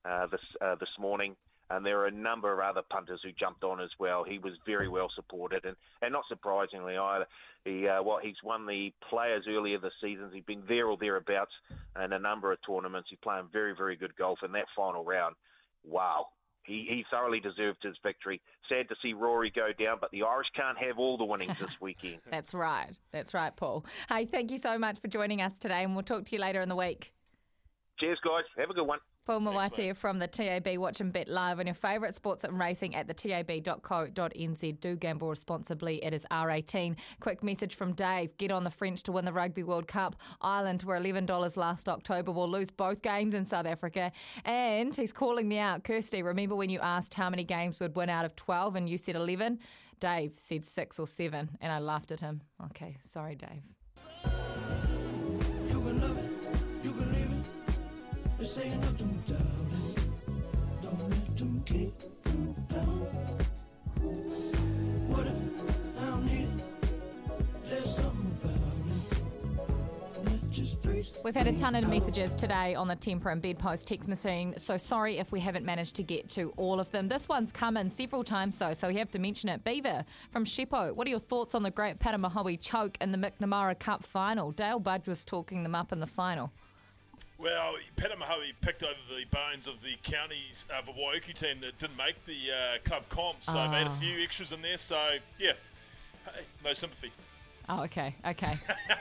uh, 0.05 0.27
this 0.27 0.41
uh, 0.61 0.75
this 0.75 0.89
morning 0.99 1.35
and 1.71 1.85
there 1.85 1.99
are 1.99 2.07
a 2.07 2.11
number 2.11 2.51
of 2.51 2.59
other 2.59 2.81
punters 2.89 3.21
who 3.23 3.31
jumped 3.31 3.63
on 3.63 3.79
as 3.79 3.89
well. 3.97 4.23
He 4.23 4.39
was 4.39 4.53
very 4.65 4.89
well 4.89 5.09
supported, 5.15 5.65
and, 5.65 5.75
and 6.01 6.11
not 6.11 6.23
surprisingly 6.27 6.97
either. 6.97 7.27
He 7.63 7.87
uh, 7.87 8.03
well, 8.03 8.19
he's 8.21 8.35
won 8.43 8.65
the 8.65 8.91
Players 9.09 9.45
earlier 9.47 9.79
this 9.79 9.93
season. 10.01 10.29
He's 10.33 10.43
been 10.43 10.63
there 10.67 10.87
or 10.87 10.97
thereabouts 10.97 11.51
in 12.03 12.13
a 12.13 12.19
number 12.19 12.51
of 12.51 12.59
tournaments. 12.65 13.07
He's 13.09 13.19
playing 13.23 13.47
very 13.51 13.73
very 13.75 13.95
good 13.95 14.15
golf 14.15 14.39
in 14.43 14.51
that 14.53 14.65
final 14.75 15.03
round. 15.03 15.35
Wow. 15.85 16.27
He, 16.63 16.85
he 16.87 17.03
thoroughly 17.09 17.39
deserved 17.39 17.79
his 17.81 17.95
victory. 18.03 18.39
Sad 18.69 18.87
to 18.89 18.95
see 19.01 19.13
Rory 19.13 19.49
go 19.49 19.69
down, 19.77 19.97
but 19.99 20.11
the 20.11 20.21
Irish 20.21 20.45
can't 20.55 20.77
have 20.77 20.99
all 20.99 21.17
the 21.17 21.25
winnings 21.25 21.57
this 21.59 21.75
weekend. 21.81 22.19
That's 22.29 22.53
right. 22.53 22.91
That's 23.11 23.33
right, 23.33 23.55
Paul. 23.55 23.83
Hey, 24.07 24.25
thank 24.25 24.51
you 24.51 24.59
so 24.59 24.77
much 24.77 24.99
for 24.99 25.07
joining 25.07 25.41
us 25.41 25.57
today, 25.57 25.83
and 25.83 25.95
we'll 25.95 26.03
talk 26.03 26.25
to 26.25 26.35
you 26.35 26.39
later 26.39 26.61
in 26.61 26.69
the 26.69 26.75
week. 26.75 27.13
Cheers, 27.99 28.19
guys. 28.23 28.43
Have 28.57 28.69
a 28.69 28.73
good 28.75 28.85
one. 28.85 28.99
Paul 29.25 29.41
Mawati 29.41 29.95
from 29.95 30.17
the 30.17 30.27
TAB. 30.27 30.77
Watch 30.77 30.99
and 30.99 31.13
bet 31.13 31.27
live 31.27 31.59
on 31.59 31.67
your 31.67 31.75
favourite 31.75 32.15
sports 32.15 32.43
and 32.43 32.57
racing 32.57 32.95
at 32.95 33.07
the 33.07 33.13
tab.co.nz. 33.13 34.79
Do 34.79 34.95
gamble 34.95 35.29
responsibly. 35.29 36.03
It 36.03 36.11
is 36.13 36.25
R18. 36.31 36.95
Quick 37.19 37.43
message 37.43 37.75
from 37.75 37.93
Dave. 37.93 38.35
Get 38.37 38.51
on 38.51 38.63
the 38.63 38.71
French 38.71 39.03
to 39.03 39.11
win 39.11 39.25
the 39.25 39.31
Rugby 39.31 39.61
World 39.61 39.87
Cup. 39.87 40.15
Ireland 40.41 40.81
were 40.83 40.99
$11 40.99 41.55
last 41.55 41.87
October. 41.87 42.31
Will 42.31 42.49
lose 42.49 42.71
both 42.71 43.03
games 43.03 43.35
in 43.35 43.45
South 43.45 43.67
Africa. 43.67 44.11
And 44.43 44.95
he's 44.95 45.13
calling 45.13 45.47
me 45.47 45.59
out. 45.59 45.83
Kirsty, 45.83 46.23
remember 46.23 46.55
when 46.55 46.71
you 46.71 46.79
asked 46.79 47.13
how 47.13 47.29
many 47.29 47.43
games 47.43 47.79
would 47.79 47.95
win 47.95 48.09
out 48.09 48.25
of 48.25 48.35
12 48.35 48.75
and 48.75 48.89
you 48.89 48.97
said 48.97 49.15
11? 49.15 49.59
Dave 49.99 50.33
said 50.37 50.65
six 50.65 50.97
or 50.97 51.05
seven, 51.05 51.51
and 51.61 51.71
I 51.71 51.77
laughed 51.77 52.11
at 52.11 52.21
him. 52.21 52.41
Okay, 52.65 52.97
sorry, 53.01 53.35
Dave. 53.35 53.61
They're 58.41 58.47
saying 58.47 58.81
nothing 58.81 59.21
without 59.27 59.39
it. 59.71 59.99
Don't 60.81 61.09
let 61.11 61.37
them 61.37 61.63
keep 61.63 61.93
you 62.25 62.55
down. 62.71 63.05
What 65.07 65.27
if 65.27 65.35
I 65.99 66.05
don't 66.05 66.25
need 66.25 66.49
it? 66.49 66.63
There's 67.65 67.95
something 67.97 68.35
about 68.43 68.57
it. 68.87 69.11
We've 71.23 71.35
had 71.35 71.45
a 71.45 71.55
ton 71.55 71.75
of 71.75 71.87
messages 71.87 72.35
today 72.35 72.73
on 72.73 72.87
the 72.87 72.95
Tempur 72.95 73.31
and 73.31 73.43
Bedpost 73.43 73.87
text 73.87 74.09
machine, 74.09 74.55
so 74.57 74.75
sorry 74.75 75.19
if 75.19 75.31
we 75.31 75.39
haven't 75.39 75.63
managed 75.63 75.95
to 75.97 76.03
get 76.03 76.27
to 76.29 76.51
all 76.57 76.79
of 76.79 76.89
them. 76.89 77.07
This 77.09 77.29
one's 77.29 77.51
come 77.51 77.77
in 77.77 77.91
several 77.91 78.23
times 78.23 78.57
though, 78.57 78.73
so 78.73 78.87
we 78.87 78.95
have 78.95 79.11
to 79.11 79.19
mention 79.19 79.49
it. 79.49 79.63
Beaver 79.63 80.03
from 80.31 80.45
Shepo, 80.45 80.95
what 80.95 81.05
are 81.05 81.11
your 81.11 81.19
thoughts 81.19 81.53
on 81.53 81.61
the 81.61 81.69
great 81.69 81.99
Patumahoe 81.99 82.59
choke 82.59 82.97
in 83.01 83.11
the 83.11 83.19
McNamara 83.19 83.77
Cup 83.77 84.03
final? 84.03 84.51
Dale 84.51 84.79
Budge 84.79 85.07
was 85.07 85.23
talking 85.23 85.61
them 85.61 85.75
up 85.75 85.91
in 85.91 85.99
the 85.99 86.07
final. 86.07 86.51
Well, 87.41 87.73
Patumahoe 87.97 88.53
picked 88.61 88.83
over 88.83 88.93
the 89.09 89.25
bones 89.25 89.67
of 89.67 89.81
the 89.81 89.95
county's 90.03 90.67
uh, 90.69 90.81
Waiuku 90.83 91.33
team 91.33 91.59
that 91.61 91.79
didn't 91.79 91.97
make 91.97 92.23
the 92.25 92.51
uh, 92.51 92.77
club 92.87 93.09
comp, 93.09 93.43
so 93.43 93.57
oh. 93.57 93.67
made 93.67 93.87
a 93.87 93.91
few 93.91 94.21
extras 94.21 94.51
in 94.51 94.61
there. 94.61 94.77
So 94.77 94.99
yeah, 95.39 95.53
hey, 96.25 96.43
no 96.63 96.73
sympathy. 96.73 97.11
Oh, 97.67 97.83
okay, 97.83 98.15
okay. 98.27 98.59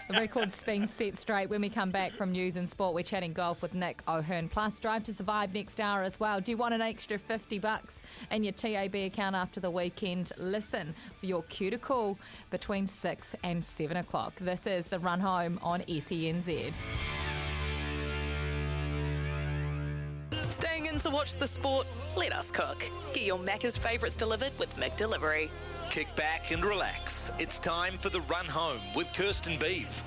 the 0.08 0.18
record's 0.18 0.62
being 0.62 0.86
set 0.86 1.18
straight. 1.18 1.50
When 1.50 1.60
we 1.60 1.68
come 1.68 1.90
back 1.90 2.12
from 2.12 2.32
news 2.32 2.56
and 2.56 2.68
sport, 2.68 2.94
we're 2.94 3.02
chatting 3.02 3.34
golf 3.34 3.60
with 3.60 3.74
Nick 3.74 4.00
O'Hern. 4.08 4.48
Plus, 4.48 4.80
Drive 4.80 5.02
to 5.04 5.12
Survive 5.12 5.52
next 5.52 5.78
hour 5.78 6.02
as 6.02 6.18
well. 6.18 6.40
Do 6.40 6.52
you 6.52 6.56
want 6.56 6.72
an 6.72 6.80
extra 6.80 7.18
50 7.18 7.58
bucks 7.58 8.02
in 8.30 8.44
your 8.44 8.52
TAB 8.52 8.94
account 8.94 9.36
after 9.36 9.60
the 9.60 9.70
weekend? 9.70 10.32
Listen 10.38 10.94
for 11.18 11.26
your 11.26 11.42
cuticle 11.44 12.18
between 12.50 12.86
6 12.86 13.36
and 13.42 13.62
7 13.62 13.96
o'clock. 13.96 14.36
This 14.36 14.66
is 14.66 14.86
The 14.86 14.98
Run 14.98 15.20
Home 15.20 15.58
on 15.62 15.80
SENZ. 15.82 16.72
Staying 20.60 20.84
in 20.84 20.98
to 20.98 21.08
watch 21.08 21.36
the 21.36 21.46
sport? 21.46 21.86
Let 22.18 22.34
us 22.34 22.50
cook. 22.50 22.84
Get 23.14 23.24
your 23.24 23.38
Macca's 23.38 23.78
favourites 23.78 24.14
delivered 24.14 24.52
with 24.58 24.76
McDelivery. 24.76 25.48
Kick 25.88 26.14
back 26.16 26.50
and 26.50 26.62
relax. 26.62 27.32
It's 27.38 27.58
time 27.58 27.94
for 27.94 28.10
the 28.10 28.20
run 28.22 28.44
home 28.44 28.82
with 28.94 29.10
Kirsten 29.14 29.58
Beeve. 29.58 30.02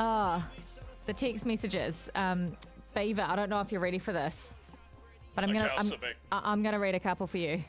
Ah, 0.00 0.48
oh, 0.48 0.62
the 1.06 1.12
text 1.12 1.44
messages. 1.44 2.08
Um, 2.14 2.56
Beaver, 2.94 3.26
I 3.26 3.34
don't 3.34 3.50
know 3.50 3.60
if 3.60 3.72
you're 3.72 3.80
ready 3.80 3.98
for 3.98 4.12
this, 4.12 4.54
but 5.34 5.42
I'm 5.42 5.50
okay, 5.50 5.58
gonna 5.58 5.72
I'm, 6.30 6.44
I'm, 6.44 6.62
gonna 6.62 6.78
read 6.78 6.94
a 6.94 7.00
couple 7.00 7.26
for 7.26 7.38
you. 7.38 7.64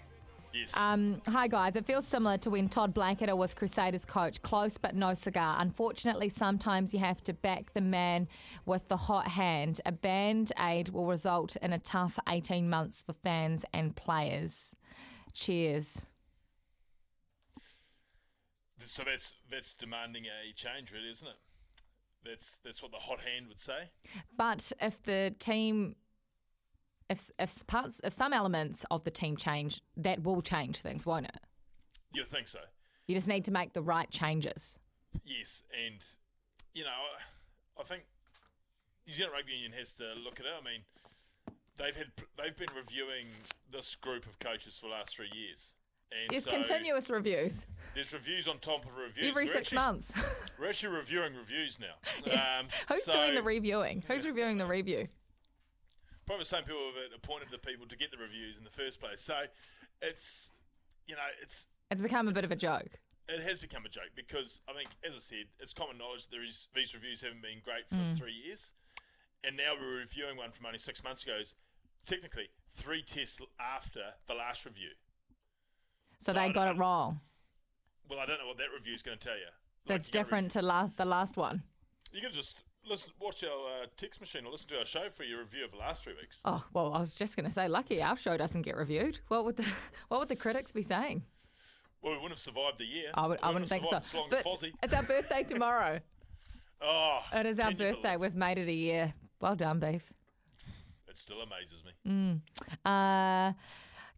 Yes. 0.53 0.75
Um, 0.77 1.21
hi 1.27 1.47
guys, 1.47 1.75
it 1.75 1.85
feels 1.85 2.05
similar 2.05 2.37
to 2.37 2.51
when 2.51 2.69
Todd 2.69 2.93
Blackadder 2.93 3.35
was 3.35 3.55
Crusaders 3.55 4.05
coach. 4.05 4.41
Close 4.43 4.77
but 4.77 4.95
no 4.95 5.15
cigar. 5.15 5.57
Unfortunately, 5.59 6.29
sometimes 6.29 6.93
you 6.93 6.99
have 6.99 7.23
to 7.23 7.33
back 7.33 7.73
the 7.73 7.81
man 7.81 8.27
with 8.65 8.87
the 8.89 8.97
hot 8.97 9.27
hand. 9.27 9.81
A 9.87 9.91
band 9.91 10.51
aid 10.59 10.89
will 10.89 11.07
result 11.07 11.55
in 11.57 11.73
a 11.73 11.79
tough 11.79 12.19
18 12.27 12.69
months 12.69 13.03
for 13.03 13.13
fans 13.13 13.65
and 13.73 13.95
players. 13.95 14.75
Cheers. 15.33 16.05
So 18.83 19.03
that's 19.03 19.33
that's 19.51 19.73
demanding 19.73 20.25
a 20.25 20.53
change, 20.53 20.91
really, 20.91 21.09
isn't 21.09 21.27
it? 21.27 21.35
That's 22.25 22.59
that's 22.63 22.81
what 22.81 22.91
the 22.91 22.97
hot 22.97 23.21
hand 23.21 23.47
would 23.47 23.59
say. 23.59 23.89
But 24.37 24.71
if 24.81 25.01
the 25.03 25.33
team, 25.39 25.95
if 27.09 27.29
if 27.39 27.65
parts, 27.67 28.01
if 28.03 28.13
some 28.13 28.33
elements 28.33 28.85
of 28.91 29.03
the 29.03 29.11
team 29.11 29.37
change, 29.37 29.81
that 29.97 30.23
will 30.23 30.41
change 30.41 30.77
things, 30.77 31.05
won't 31.05 31.25
it? 31.27 31.39
You 32.13 32.25
think 32.25 32.47
so? 32.47 32.59
You 33.07 33.15
just 33.15 33.27
need 33.27 33.45
to 33.45 33.51
make 33.51 33.73
the 33.73 33.81
right 33.81 34.09
changes. 34.09 34.79
Yes, 35.25 35.63
and 35.85 36.03
you 36.73 36.83
know, 36.83 36.91
I 37.79 37.83
think 37.83 38.03
New 39.07 39.13
Zealand 39.13 39.33
Rugby 39.35 39.53
Union 39.53 39.71
has 39.73 39.93
to 39.93 40.13
look 40.23 40.39
at 40.39 40.45
it. 40.45 40.51
I 40.59 40.63
mean, 40.63 40.81
they've 41.77 41.95
had 41.95 42.11
they've 42.37 42.55
been 42.55 42.75
reviewing 42.75 43.27
this 43.71 43.95
group 43.95 44.25
of 44.25 44.39
coaches 44.39 44.77
for 44.77 44.87
the 44.87 44.91
last 44.91 45.15
three 45.15 45.31
years. 45.33 45.73
And 46.11 46.41
so 46.41 46.49
continuous 46.49 47.09
reviews 47.09 47.67
There's 47.93 48.11
reviews 48.13 48.47
on 48.47 48.57
top 48.59 48.85
of 48.85 48.97
reviews. 48.97 49.27
every 49.29 49.43
We're 49.45 49.51
six 49.51 49.73
actually- 49.73 49.77
months. 49.77 50.13
We're 50.59 50.69
actually 50.69 50.95
reviewing 50.95 51.35
reviews 51.35 51.79
now. 51.79 51.95
Yeah. 52.25 52.59
Um, 52.59 52.67
Who's 52.89 53.03
so 53.03 53.13
doing 53.13 53.35
the 53.35 53.43
reviewing? 53.43 54.03
Who's 54.07 54.25
reviewing 54.25 54.57
the 54.57 54.65
review? 54.65 55.07
Probably 56.25 56.41
the 56.41 56.45
same 56.45 56.63
people 56.63 56.81
have 56.95 57.11
appointed 57.15 57.49
the 57.51 57.57
people 57.57 57.87
to 57.87 57.95
get 57.95 58.11
the 58.11 58.17
reviews 58.17 58.57
in 58.57 58.63
the 58.63 58.69
first 58.69 58.99
place. 58.99 59.21
So 59.21 59.35
it's, 60.01 60.51
you 61.07 61.15
know, 61.15 61.21
it's 61.41 61.67
It's 61.91 62.01
become 62.01 62.27
a 62.27 62.31
bit 62.31 62.43
of 62.43 62.51
a 62.51 62.55
joke. 62.55 62.89
it 63.27 63.41
has 63.41 63.57
become 63.59 63.85
a 63.85 63.89
joke 63.89 64.11
because 64.15 64.61
I 64.67 64.73
think, 64.73 64.89
as 65.07 65.13
I 65.15 65.19
said, 65.19 65.45
it's 65.59 65.73
common 65.73 65.97
knowledge 65.97 66.27
that 66.27 66.37
these, 66.39 66.67
these 66.75 66.93
reviews 66.93 67.21
haven't 67.21 67.41
been 67.41 67.61
great 67.63 67.87
for 67.89 67.95
Mm. 67.95 68.17
three 68.17 68.33
years, 68.33 68.73
and 69.43 69.55
now 69.57 69.73
we're 69.79 69.97
reviewing 69.97 70.37
one 70.37 70.51
from 70.51 70.65
only 70.65 70.79
six 70.79 71.03
months 71.03 71.23
ago. 71.23 71.39
Technically, 72.05 72.49
three 72.69 73.01
tests 73.03 73.39
after 73.59 74.13
the 74.27 74.33
last 74.33 74.65
review. 74.65 74.89
So, 76.19 76.33
So 76.33 76.39
they 76.39 76.49
got 76.51 76.67
it 76.73 76.77
wrong. 76.77 77.21
Well, 78.09 78.19
I 78.19 78.25
don't 78.25 78.39
know 78.39 78.47
what 78.47 78.57
that 78.57 78.67
review 78.75 78.93
is 78.93 79.01
going 79.01 79.17
to 79.17 79.23
tell 79.27 79.37
you. 79.37 79.45
That's 79.85 80.09
different 80.09 80.51
to 80.51 80.61
la- 80.61 80.89
the 80.97 81.05
last 81.05 81.37
one. 81.37 81.63
You 82.11 82.21
can 82.21 82.31
just 82.31 82.63
listen, 82.87 83.13
watch 83.19 83.43
our 83.43 83.49
uh, 83.83 83.85
text 83.97 84.19
machine 84.19 84.45
or 84.45 84.51
listen 84.51 84.67
to 84.69 84.79
our 84.79 84.85
show 84.85 85.09
for 85.09 85.23
your 85.23 85.39
review 85.39 85.63
of 85.65 85.71
the 85.71 85.77
last 85.77 86.03
three 86.03 86.13
weeks. 86.19 86.39
Oh 86.45 86.63
well, 86.73 86.93
I 86.93 86.99
was 86.99 87.15
just 87.15 87.35
going 87.35 87.45
to 87.47 87.51
say, 87.53 87.67
lucky 87.67 88.01
our 88.01 88.17
show 88.17 88.35
doesn't 88.37 88.63
get 88.63 88.75
reviewed. 88.75 89.19
What 89.27 89.45
would 89.45 89.57
the 89.57 89.65
what 90.09 90.19
would 90.19 90.29
the 90.29 90.35
critics 90.35 90.71
be 90.71 90.81
saying? 90.83 91.23
Well, 92.01 92.13
we 92.13 92.17
wouldn't 92.17 92.33
have 92.33 92.39
survived 92.39 92.77
the 92.77 92.85
year. 92.85 93.11
I 93.13 93.27
would, 93.27 93.39
I 93.43 93.49
wouldn't 93.51 93.69
think 93.69 93.85
so. 93.85 93.95
As 93.97 94.13
long 94.13 94.27
But 94.29 94.39
as 94.39 94.45
Fozzie. 94.45 94.73
it's 94.81 94.93
our 94.93 95.03
birthday 95.03 95.43
tomorrow. 95.47 95.99
Oh, 96.81 97.19
it 97.33 97.45
is 97.45 97.59
our 97.59 97.73
birthday. 97.73 98.15
We've 98.15 98.35
made 98.35 98.57
it 98.57 98.67
a 98.69 98.73
year. 98.73 99.13
Well 99.41 99.55
done, 99.55 99.79
beef. 99.79 100.11
It 101.07 101.17
still 101.17 101.41
amazes 101.41 101.83
me. 101.83 101.91
Mm. 102.07 102.41
Uh, 102.85 103.53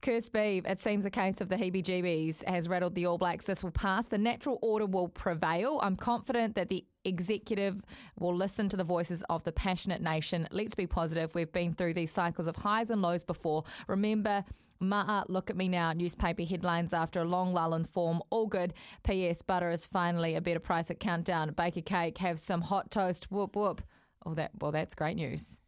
Curse 0.01 0.29
Beeve, 0.29 0.65
it 0.65 0.79
seems 0.79 1.05
a 1.05 1.11
case 1.11 1.41
of 1.41 1.49
the 1.49 1.55
heebie 1.55 1.83
jeebies 1.83 2.43
has 2.45 2.67
rattled 2.67 2.95
the 2.95 3.05
All 3.05 3.19
Blacks. 3.19 3.45
This 3.45 3.63
will 3.63 3.69
pass. 3.69 4.07
The 4.07 4.17
natural 4.17 4.57
order 4.63 4.87
will 4.87 5.09
prevail. 5.09 5.79
I'm 5.83 5.95
confident 5.95 6.55
that 6.55 6.69
the 6.69 6.83
executive 7.05 7.83
will 8.19 8.35
listen 8.35 8.67
to 8.69 8.77
the 8.77 8.83
voices 8.83 9.23
of 9.29 9.43
the 9.43 9.51
passionate 9.51 10.01
nation. 10.01 10.47
Let's 10.49 10.73
be 10.73 10.87
positive. 10.87 11.35
We've 11.35 11.51
been 11.51 11.75
through 11.75 11.93
these 11.93 12.11
cycles 12.11 12.47
of 12.47 12.55
highs 12.55 12.89
and 12.89 13.03
lows 13.03 13.23
before. 13.23 13.63
Remember, 13.87 14.43
Ma'a, 14.81 15.25
look 15.29 15.51
at 15.51 15.55
me 15.55 15.67
now. 15.67 15.93
Newspaper 15.93 16.43
headlines 16.43 16.93
after 16.93 17.21
a 17.21 17.25
long 17.25 17.53
lull 17.53 17.75
in 17.75 17.85
form. 17.85 18.23
All 18.31 18.47
good. 18.47 18.73
P.S. 19.03 19.43
Butter 19.43 19.69
is 19.69 19.85
finally 19.85 20.33
a 20.33 20.41
better 20.41 20.59
price 20.59 20.89
at 20.89 20.99
Countdown. 20.99 21.51
Bake 21.51 21.77
a 21.77 21.81
cake. 21.81 22.17
Have 22.17 22.39
some 22.39 22.61
hot 22.61 22.89
toast. 22.89 23.31
Whoop 23.31 23.55
whoop. 23.55 23.83
Oh, 24.25 24.33
that 24.33 24.51
well, 24.59 24.71
that's 24.71 24.95
great 24.95 25.15
news. 25.15 25.59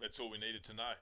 That's 0.00 0.20
all 0.20 0.30
we 0.30 0.38
needed 0.38 0.62
to 0.64 0.74
know. 0.74 0.92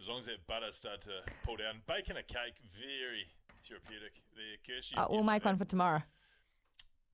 As 0.00 0.08
long 0.08 0.18
as 0.18 0.26
that 0.26 0.46
butter 0.46 0.72
starts 0.72 1.06
to 1.06 1.12
pull 1.44 1.56
down, 1.56 1.82
bacon 1.86 2.16
a 2.16 2.22
cake, 2.22 2.54
very 2.72 3.26
therapeutic. 3.68 4.12
There, 4.34 4.76
Kirsch. 4.76 4.92
You, 4.92 4.98
Uh, 5.02 5.06
we'll 5.10 5.22
make 5.22 5.44
one 5.44 5.56
for 5.56 5.66
tomorrow. 5.66 6.02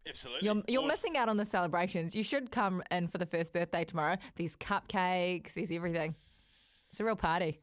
absolutely. 0.08 0.46
You're, 0.46 0.62
you're 0.68 0.86
missing 0.86 1.16
out 1.16 1.28
on 1.28 1.36
the 1.36 1.44
celebrations. 1.44 2.14
You 2.14 2.22
should 2.22 2.52
come 2.52 2.82
in 2.92 3.08
for 3.08 3.18
the 3.18 3.26
first 3.26 3.52
birthday 3.52 3.84
tomorrow. 3.84 4.16
There's 4.36 4.56
cupcakes, 4.56 5.54
there's 5.54 5.72
everything. 5.72 6.14
It's 6.90 7.00
a 7.00 7.04
real 7.04 7.16
party. 7.16 7.58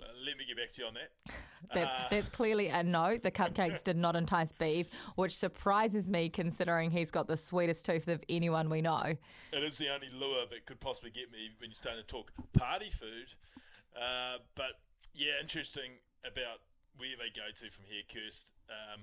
Uh, 0.00 0.06
let 0.24 0.38
me 0.38 0.44
get 0.46 0.56
back 0.56 0.72
to 0.72 0.82
you 0.82 0.88
on 0.88 0.94
that. 0.94 1.10
That's, 1.74 1.92
Uh, 1.92 2.06
that's 2.08 2.28
clearly 2.28 2.68
a 2.68 2.84
no. 2.84 3.18
The 3.18 3.32
cupcakes 3.32 3.82
did 3.82 3.96
not 3.96 4.14
entice 4.14 4.52
Beef, 4.52 4.86
which 5.16 5.36
surprises 5.36 6.08
me 6.08 6.30
considering 6.30 6.90
he's 6.92 7.10
got 7.10 7.26
the 7.26 7.36
sweetest 7.36 7.84
tooth 7.84 8.06
of 8.06 8.22
anyone 8.28 8.70
we 8.70 8.80
know. 8.80 9.02
It 9.52 9.64
is 9.64 9.76
the 9.76 9.92
only 9.92 10.08
lure 10.14 10.46
that 10.50 10.66
could 10.66 10.78
possibly 10.78 11.10
get 11.10 11.32
me 11.32 11.50
when 11.58 11.70
you're 11.70 11.74
starting 11.74 12.00
to 12.00 12.06
talk 12.06 12.32
party 12.52 12.90
food. 12.90 13.34
Uh, 13.96 14.38
but 14.54 14.80
yeah, 15.14 15.32
interesting 15.40 15.92
about 16.24 16.60
where 16.96 17.10
they 17.18 17.30
go 17.30 17.46
to 17.54 17.70
from 17.70 17.84
here, 17.88 18.02
Kirst. 18.08 18.50
Um, 18.68 19.02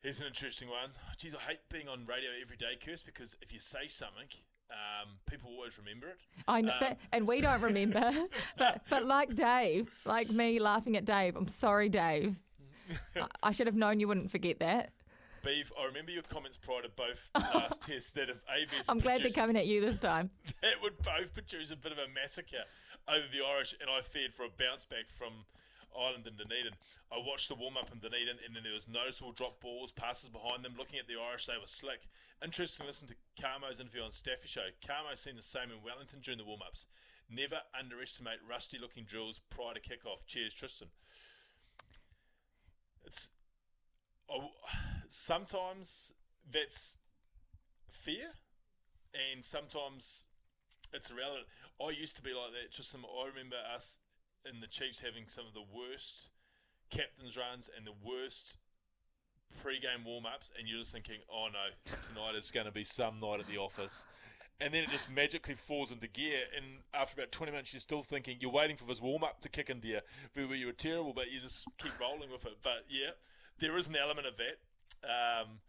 here's 0.00 0.20
an 0.20 0.26
interesting 0.26 0.68
one. 0.68 0.90
Geez, 1.18 1.34
I 1.34 1.38
hate 1.50 1.58
being 1.70 1.88
on 1.88 2.06
radio 2.06 2.30
every 2.40 2.56
day, 2.56 2.76
Kirst, 2.80 3.04
because 3.04 3.36
if 3.42 3.52
you 3.52 3.60
say 3.60 3.88
something, 3.88 4.28
um, 4.70 5.10
people 5.30 5.50
always 5.50 5.78
remember 5.78 6.08
it. 6.08 6.18
I 6.48 6.60
know 6.60 6.72
Um, 6.72 6.78
that, 6.80 6.98
and 7.12 7.26
we 7.26 7.40
don't 7.40 7.60
remember. 7.60 8.12
but 8.58 8.82
but 8.90 9.04
like 9.06 9.34
Dave, 9.34 9.90
like 10.04 10.30
me 10.30 10.58
laughing 10.58 10.96
at 10.96 11.04
Dave. 11.04 11.36
I'm 11.36 11.48
sorry, 11.48 11.88
Dave. 11.88 12.36
I, 13.16 13.26
I 13.42 13.50
should 13.52 13.66
have 13.66 13.76
known 13.76 13.98
you 14.00 14.08
wouldn't 14.08 14.30
forget 14.30 14.58
that. 14.60 14.92
Beef, 15.44 15.70
I 15.80 15.84
remember 15.86 16.10
your 16.10 16.22
comments 16.24 16.56
prior 16.56 16.82
to 16.82 16.88
both 16.88 17.30
last 17.54 17.82
tests 17.82 18.10
that 18.12 18.28
if 18.28 18.42
ABS 18.52 18.86
I'm 18.88 18.98
glad 18.98 19.20
they're 19.22 19.30
coming 19.30 19.56
at 19.56 19.66
you 19.66 19.80
this 19.80 19.98
time. 20.00 20.30
that 20.62 20.82
would 20.82 20.98
both 20.98 21.32
produce 21.34 21.70
a 21.70 21.76
bit 21.76 21.92
of 21.92 21.98
a 21.98 22.08
massacre 22.12 22.64
over 23.08 23.26
the 23.30 23.44
Irish, 23.44 23.74
and 23.80 23.90
I 23.90 24.02
feared 24.02 24.34
for 24.34 24.44
a 24.44 24.50
bounce 24.50 24.84
back 24.84 25.08
from 25.08 25.46
Ireland 25.96 26.26
and 26.26 26.36
Dunedin. 26.36 26.74
I 27.10 27.22
watched 27.24 27.48
the 27.48 27.54
warm 27.54 27.76
up 27.76 27.90
in 27.92 27.98
Dunedin, 27.98 28.36
and 28.44 28.54
then 28.54 28.62
there 28.62 28.74
was 28.74 28.88
noticeable 28.88 29.32
drop 29.32 29.60
balls, 29.60 29.92
passes 29.92 30.28
behind 30.28 30.64
them. 30.64 30.74
Looking 30.76 30.98
at 30.98 31.06
the 31.06 31.16
Irish, 31.16 31.46
they 31.46 31.58
were 31.58 31.70
slick. 31.70 32.08
Interesting 32.42 32.84
to 32.84 32.88
listen 32.88 33.08
to 33.08 33.16
Carmo's 33.40 33.80
interview 33.80 34.02
on 34.02 34.10
Staffy 34.10 34.48
Show. 34.48 34.74
Carmo's 34.84 35.20
seen 35.20 35.36
the 35.36 35.42
same 35.42 35.70
in 35.70 35.82
Wellington 35.84 36.20
during 36.20 36.38
the 36.38 36.44
warm 36.44 36.60
ups. 36.66 36.86
Never 37.30 37.62
underestimate 37.78 38.38
rusty 38.48 38.78
looking 38.78 39.04
drills 39.04 39.40
prior 39.50 39.74
to 39.74 39.80
kick 39.80 40.04
off. 40.04 40.26
Cheers, 40.26 40.54
Tristan. 40.54 40.88
It's 43.04 43.30
I, 44.28 44.48
sometimes 45.08 46.12
that's 46.48 46.96
fear, 47.88 48.34
and 49.14 49.44
sometimes 49.44 50.26
it's 50.92 51.10
irrelevant. 51.10 51.46
I 51.80 51.90
used 51.90 52.16
to 52.16 52.22
be 52.22 52.30
like 52.30 52.52
that. 52.52 52.70
Just 52.70 52.90
some, 52.90 53.04
I 53.04 53.26
remember 53.26 53.56
us 53.74 53.98
in 54.44 54.60
the 54.60 54.66
Chiefs 54.66 55.00
having 55.00 55.24
some 55.26 55.46
of 55.46 55.54
the 55.54 55.64
worst 55.64 56.30
captains 56.90 57.36
runs 57.36 57.68
and 57.76 57.86
the 57.86 57.96
worst 58.04 58.58
pre-game 59.62 60.04
warm-ups, 60.04 60.52
and 60.58 60.68
you're 60.68 60.78
just 60.78 60.92
thinking, 60.92 61.18
"Oh 61.30 61.48
no, 61.52 61.92
tonight 62.08 62.34
is 62.36 62.50
going 62.50 62.66
to 62.66 62.72
be 62.72 62.84
some 62.84 63.20
night 63.20 63.40
at 63.40 63.48
the 63.48 63.58
office." 63.58 64.06
And 64.58 64.72
then 64.72 64.84
it 64.84 64.90
just 64.90 65.10
magically 65.10 65.54
falls 65.54 65.92
into 65.92 66.06
gear, 66.06 66.40
and 66.56 66.64
after 66.94 67.20
about 67.20 67.30
20 67.30 67.52
minutes, 67.52 67.74
you're 67.74 67.80
still 67.80 68.02
thinking 68.02 68.38
you're 68.40 68.50
waiting 68.50 68.76
for 68.76 68.86
this 68.86 69.02
warm-up 69.02 69.40
to 69.40 69.50
kick 69.50 69.68
into 69.68 69.88
you, 69.88 70.00
where 70.34 70.54
you 70.56 70.66
were 70.66 70.72
terrible, 70.72 71.12
but 71.12 71.30
you 71.30 71.40
just 71.40 71.66
keep 71.76 71.92
rolling 72.00 72.30
with 72.30 72.46
it. 72.46 72.56
But 72.62 72.86
yeah, 72.88 73.10
there 73.58 73.76
is 73.76 73.88
an 73.88 73.96
element 73.96 74.26
of 74.26 74.34
that. 74.38 74.56
Um, 75.04 75.60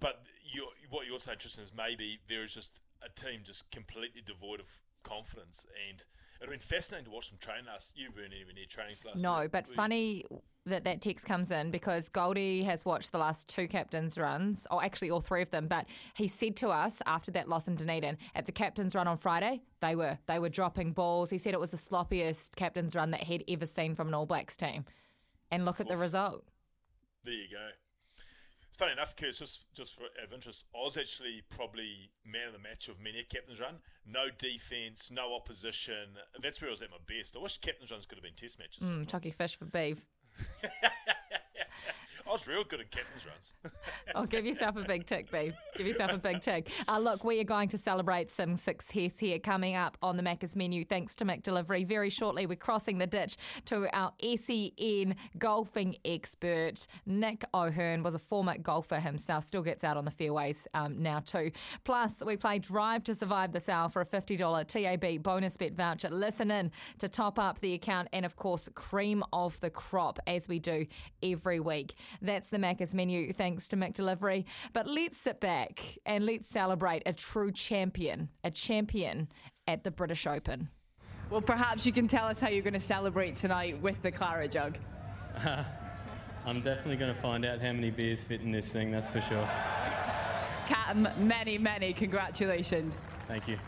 but 0.00 0.22
you 0.52 0.66
what 0.90 1.06
you're 1.06 1.20
saying, 1.20 1.38
Tristan, 1.38 1.64
is 1.64 1.72
maybe 1.76 2.18
there 2.28 2.42
is 2.42 2.52
just 2.52 2.80
a 3.04 3.20
team 3.20 3.40
just 3.44 3.70
completely 3.70 4.22
devoid 4.24 4.60
of 4.60 4.80
confidence, 5.02 5.66
and 5.90 6.04
it'd 6.40 6.50
been 6.50 6.60
fascinating 6.60 7.06
to 7.06 7.10
watch 7.10 7.28
them 7.28 7.38
train 7.38 7.66
last. 7.66 7.92
You 7.96 8.10
weren't 8.16 8.32
anywhere 8.32 8.54
near 8.54 8.66
trainings 8.68 9.04
last. 9.04 9.22
No, 9.22 9.48
but 9.50 9.68
you? 9.68 9.74
funny 9.74 10.24
that 10.66 10.84
that 10.84 11.00
text 11.00 11.26
comes 11.26 11.50
in 11.50 11.70
because 11.70 12.08
Goldie 12.08 12.62
has 12.62 12.84
watched 12.84 13.10
the 13.10 13.18
last 13.18 13.48
two 13.48 13.66
captains' 13.66 14.16
runs, 14.16 14.66
or 14.70 14.82
actually 14.82 15.10
all 15.10 15.20
three 15.20 15.42
of 15.42 15.50
them. 15.50 15.66
But 15.66 15.86
he 16.14 16.28
said 16.28 16.56
to 16.56 16.68
us 16.68 17.02
after 17.06 17.30
that 17.32 17.48
loss 17.48 17.68
in 17.68 17.74
Dunedin 17.76 18.16
at 18.34 18.46
the 18.46 18.52
captains' 18.52 18.94
run 18.94 19.08
on 19.08 19.16
Friday, 19.16 19.62
they 19.80 19.96
were 19.96 20.18
they 20.26 20.38
were 20.38 20.48
dropping 20.48 20.92
balls. 20.92 21.30
He 21.30 21.38
said 21.38 21.54
it 21.54 21.60
was 21.60 21.72
the 21.72 21.76
sloppiest 21.76 22.54
captains' 22.56 22.94
run 22.94 23.10
that 23.10 23.24
he'd 23.24 23.44
ever 23.48 23.66
seen 23.66 23.94
from 23.94 24.08
an 24.08 24.14
All 24.14 24.26
Blacks 24.26 24.56
team. 24.56 24.84
And 25.50 25.66
look 25.66 25.80
at 25.80 25.88
the 25.88 25.98
result. 25.98 26.44
There 27.24 27.34
you 27.34 27.48
go. 27.50 27.68
Funny 28.82 28.94
enough, 28.94 29.14
Curtis, 29.14 29.38
just, 29.38 29.72
just 29.74 29.94
for 29.94 30.06
of 30.20 30.32
interest, 30.32 30.64
I 30.74 30.78
was 30.78 30.96
actually 30.96 31.40
probably 31.50 32.10
man 32.26 32.48
of 32.48 32.52
the 32.52 32.58
match 32.58 32.88
of 32.88 32.98
many 32.98 33.20
a 33.20 33.22
captain's 33.22 33.60
run. 33.60 33.76
No 34.04 34.22
defence, 34.38 35.08
no 35.08 35.36
opposition. 35.36 36.18
That's 36.42 36.60
where 36.60 36.68
I 36.68 36.72
was 36.72 36.82
at 36.82 36.90
my 36.90 36.96
best. 37.06 37.36
I 37.36 37.40
wish 37.40 37.58
captain's 37.58 37.92
runs 37.92 38.06
could 38.06 38.18
have 38.18 38.24
been 38.24 38.34
test 38.34 38.58
matches. 38.58 38.88
Mm, 38.88 39.06
chucky 39.06 39.30
fish 39.30 39.54
for 39.54 39.66
beef. 39.66 40.04
I 42.32 42.34
was 42.34 42.46
real 42.46 42.64
good 42.64 42.80
at 42.80 42.90
captain's 42.90 43.26
runs. 43.26 43.52
Oh, 44.14 44.26
give 44.26 44.44
yourself 44.44 44.76
a 44.76 44.82
big 44.82 45.06
tick, 45.06 45.30
babe. 45.30 45.54
Give 45.76 45.86
yourself 45.86 46.12
a 46.12 46.18
big 46.18 46.40
tick. 46.40 46.70
Uh, 46.88 46.98
look, 46.98 47.24
we 47.24 47.40
are 47.40 47.44
going 47.44 47.68
to 47.68 47.78
celebrate 47.78 48.30
some 48.30 48.56
success 48.56 49.18
here 49.18 49.38
coming 49.38 49.74
up 49.74 49.96
on 50.02 50.16
the 50.16 50.22
Macca's 50.22 50.54
menu 50.54 50.84
thanks 50.84 51.14
to 51.16 51.24
McDelivery. 51.24 51.86
Very 51.86 52.10
shortly, 52.10 52.44
we're 52.46 52.56
crossing 52.56 52.98
the 52.98 53.06
ditch 53.06 53.36
to 53.66 53.88
our 53.94 54.12
SEN 54.36 55.14
golfing 55.38 55.96
expert. 56.04 56.86
Nick 57.06 57.44
O'Hern 57.54 58.02
was 58.02 58.14
a 58.14 58.18
former 58.18 58.58
golfer 58.58 59.00
himself, 59.00 59.44
still 59.44 59.62
gets 59.62 59.82
out 59.82 59.96
on 59.96 60.04
the 60.04 60.10
fairways 60.10 60.66
um, 60.74 61.02
now 61.02 61.20
too. 61.20 61.50
Plus, 61.84 62.22
we 62.24 62.36
play 62.36 62.58
Drive 62.58 63.04
to 63.04 63.14
Survive 63.14 63.52
this 63.52 63.68
hour 63.68 63.88
for 63.88 64.02
a 64.02 64.06
$50 64.06 64.66
TAB 64.66 65.22
bonus 65.22 65.56
bet 65.56 65.74
voucher. 65.74 66.10
Listen 66.10 66.50
in 66.50 66.70
to 66.98 67.08
top 67.08 67.38
up 67.38 67.60
the 67.60 67.74
account 67.74 68.08
and, 68.12 68.26
of 68.26 68.36
course, 68.36 68.68
cream 68.74 69.22
of 69.32 69.58
the 69.60 69.70
crop 69.70 70.18
as 70.26 70.48
we 70.48 70.58
do 70.58 70.86
every 71.22 71.60
week. 71.60 71.94
That's 72.22 72.50
the 72.50 72.58
Macca's 72.58 72.94
menu 72.94 73.32
thanks 73.32 73.68
to 73.68 73.76
McDelivery. 73.76 74.44
But 74.72 74.86
let's 74.86 75.16
sit 75.16 75.40
back 75.40 75.82
and 76.06 76.24
let's 76.24 76.48
celebrate 76.48 77.02
a 77.04 77.12
true 77.12 77.50
champion, 77.50 78.28
a 78.44 78.50
champion 78.50 79.28
at 79.66 79.82
the 79.82 79.90
British 79.90 80.26
Open. 80.26 80.68
Well, 81.30 81.40
perhaps 81.40 81.84
you 81.84 81.92
can 81.92 82.06
tell 82.06 82.26
us 82.26 82.38
how 82.38 82.48
you're 82.48 82.62
going 82.62 82.74
to 82.74 82.80
celebrate 82.80 83.36
tonight 83.36 83.80
with 83.80 84.00
the 84.02 84.12
Claret 84.12 84.52
jug. 84.52 84.78
I'm 86.46 86.60
definitely 86.60 86.96
going 86.96 87.14
to 87.14 87.20
find 87.20 87.44
out 87.44 87.60
how 87.60 87.72
many 87.72 87.90
beers 87.90 88.24
fit 88.24 88.40
in 88.40 88.52
this 88.52 88.68
thing, 88.68 88.90
that's 88.90 89.10
for 89.10 89.20
sure. 89.20 89.48
Cam, 90.66 91.08
many, 91.18 91.58
many 91.58 91.92
congratulations. 91.92 93.02
Thank 93.28 93.48
you. 93.48 93.58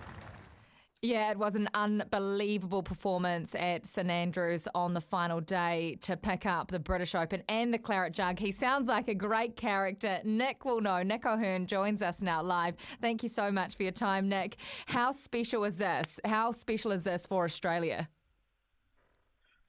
Yeah, 1.04 1.30
it 1.30 1.36
was 1.36 1.54
an 1.54 1.68
unbelievable 1.74 2.82
performance 2.82 3.54
at 3.54 3.86
St 3.86 4.08
Andrews 4.08 4.66
on 4.74 4.94
the 4.94 5.02
final 5.02 5.38
day 5.38 5.98
to 6.00 6.16
pick 6.16 6.46
up 6.46 6.68
the 6.68 6.78
British 6.78 7.14
Open 7.14 7.42
and 7.46 7.74
the 7.74 7.78
Claret 7.78 8.14
Jug. 8.14 8.38
He 8.38 8.50
sounds 8.50 8.88
like 8.88 9.08
a 9.08 9.14
great 9.14 9.54
character. 9.54 10.20
Nick 10.24 10.64
will 10.64 10.80
know. 10.80 11.02
Nick 11.02 11.26
O'Hern 11.26 11.66
joins 11.66 12.00
us 12.00 12.22
now 12.22 12.42
live. 12.42 12.76
Thank 13.02 13.22
you 13.22 13.28
so 13.28 13.52
much 13.52 13.76
for 13.76 13.82
your 13.82 13.92
time, 13.92 14.30
Nick. 14.30 14.56
How 14.86 15.12
special 15.12 15.64
is 15.64 15.76
this? 15.76 16.20
How 16.24 16.52
special 16.52 16.90
is 16.90 17.02
this 17.02 17.26
for 17.26 17.44
Australia? 17.44 18.08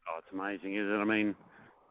Oh, 0.08 0.20
it's 0.20 0.32
amazing, 0.32 0.76
isn't 0.76 0.90
it? 0.90 1.00
I 1.00 1.04
mean, 1.04 1.36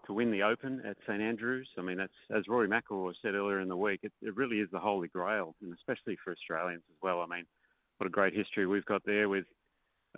to 0.06 0.14
win 0.14 0.30
the 0.30 0.42
Open 0.42 0.80
at 0.88 0.96
St 1.06 1.20
Andrews, 1.20 1.68
I 1.76 1.82
mean, 1.82 1.98
that's 1.98 2.14
as 2.34 2.48
Rory 2.48 2.66
McIlroy 2.66 3.12
said 3.20 3.34
earlier 3.34 3.60
in 3.60 3.68
the 3.68 3.76
week, 3.76 4.00
it, 4.04 4.12
it 4.22 4.34
really 4.36 4.60
is 4.60 4.70
the 4.72 4.78
holy 4.78 5.08
grail, 5.08 5.54
and 5.60 5.74
especially 5.74 6.16
for 6.24 6.32
Australians 6.32 6.84
as 6.88 6.96
well. 7.02 7.20
I 7.20 7.26
mean, 7.26 7.44
what 7.98 8.06
a 8.06 8.10
great 8.10 8.34
history 8.34 8.66
we've 8.66 8.84
got 8.84 9.02
there 9.04 9.28
with 9.28 9.44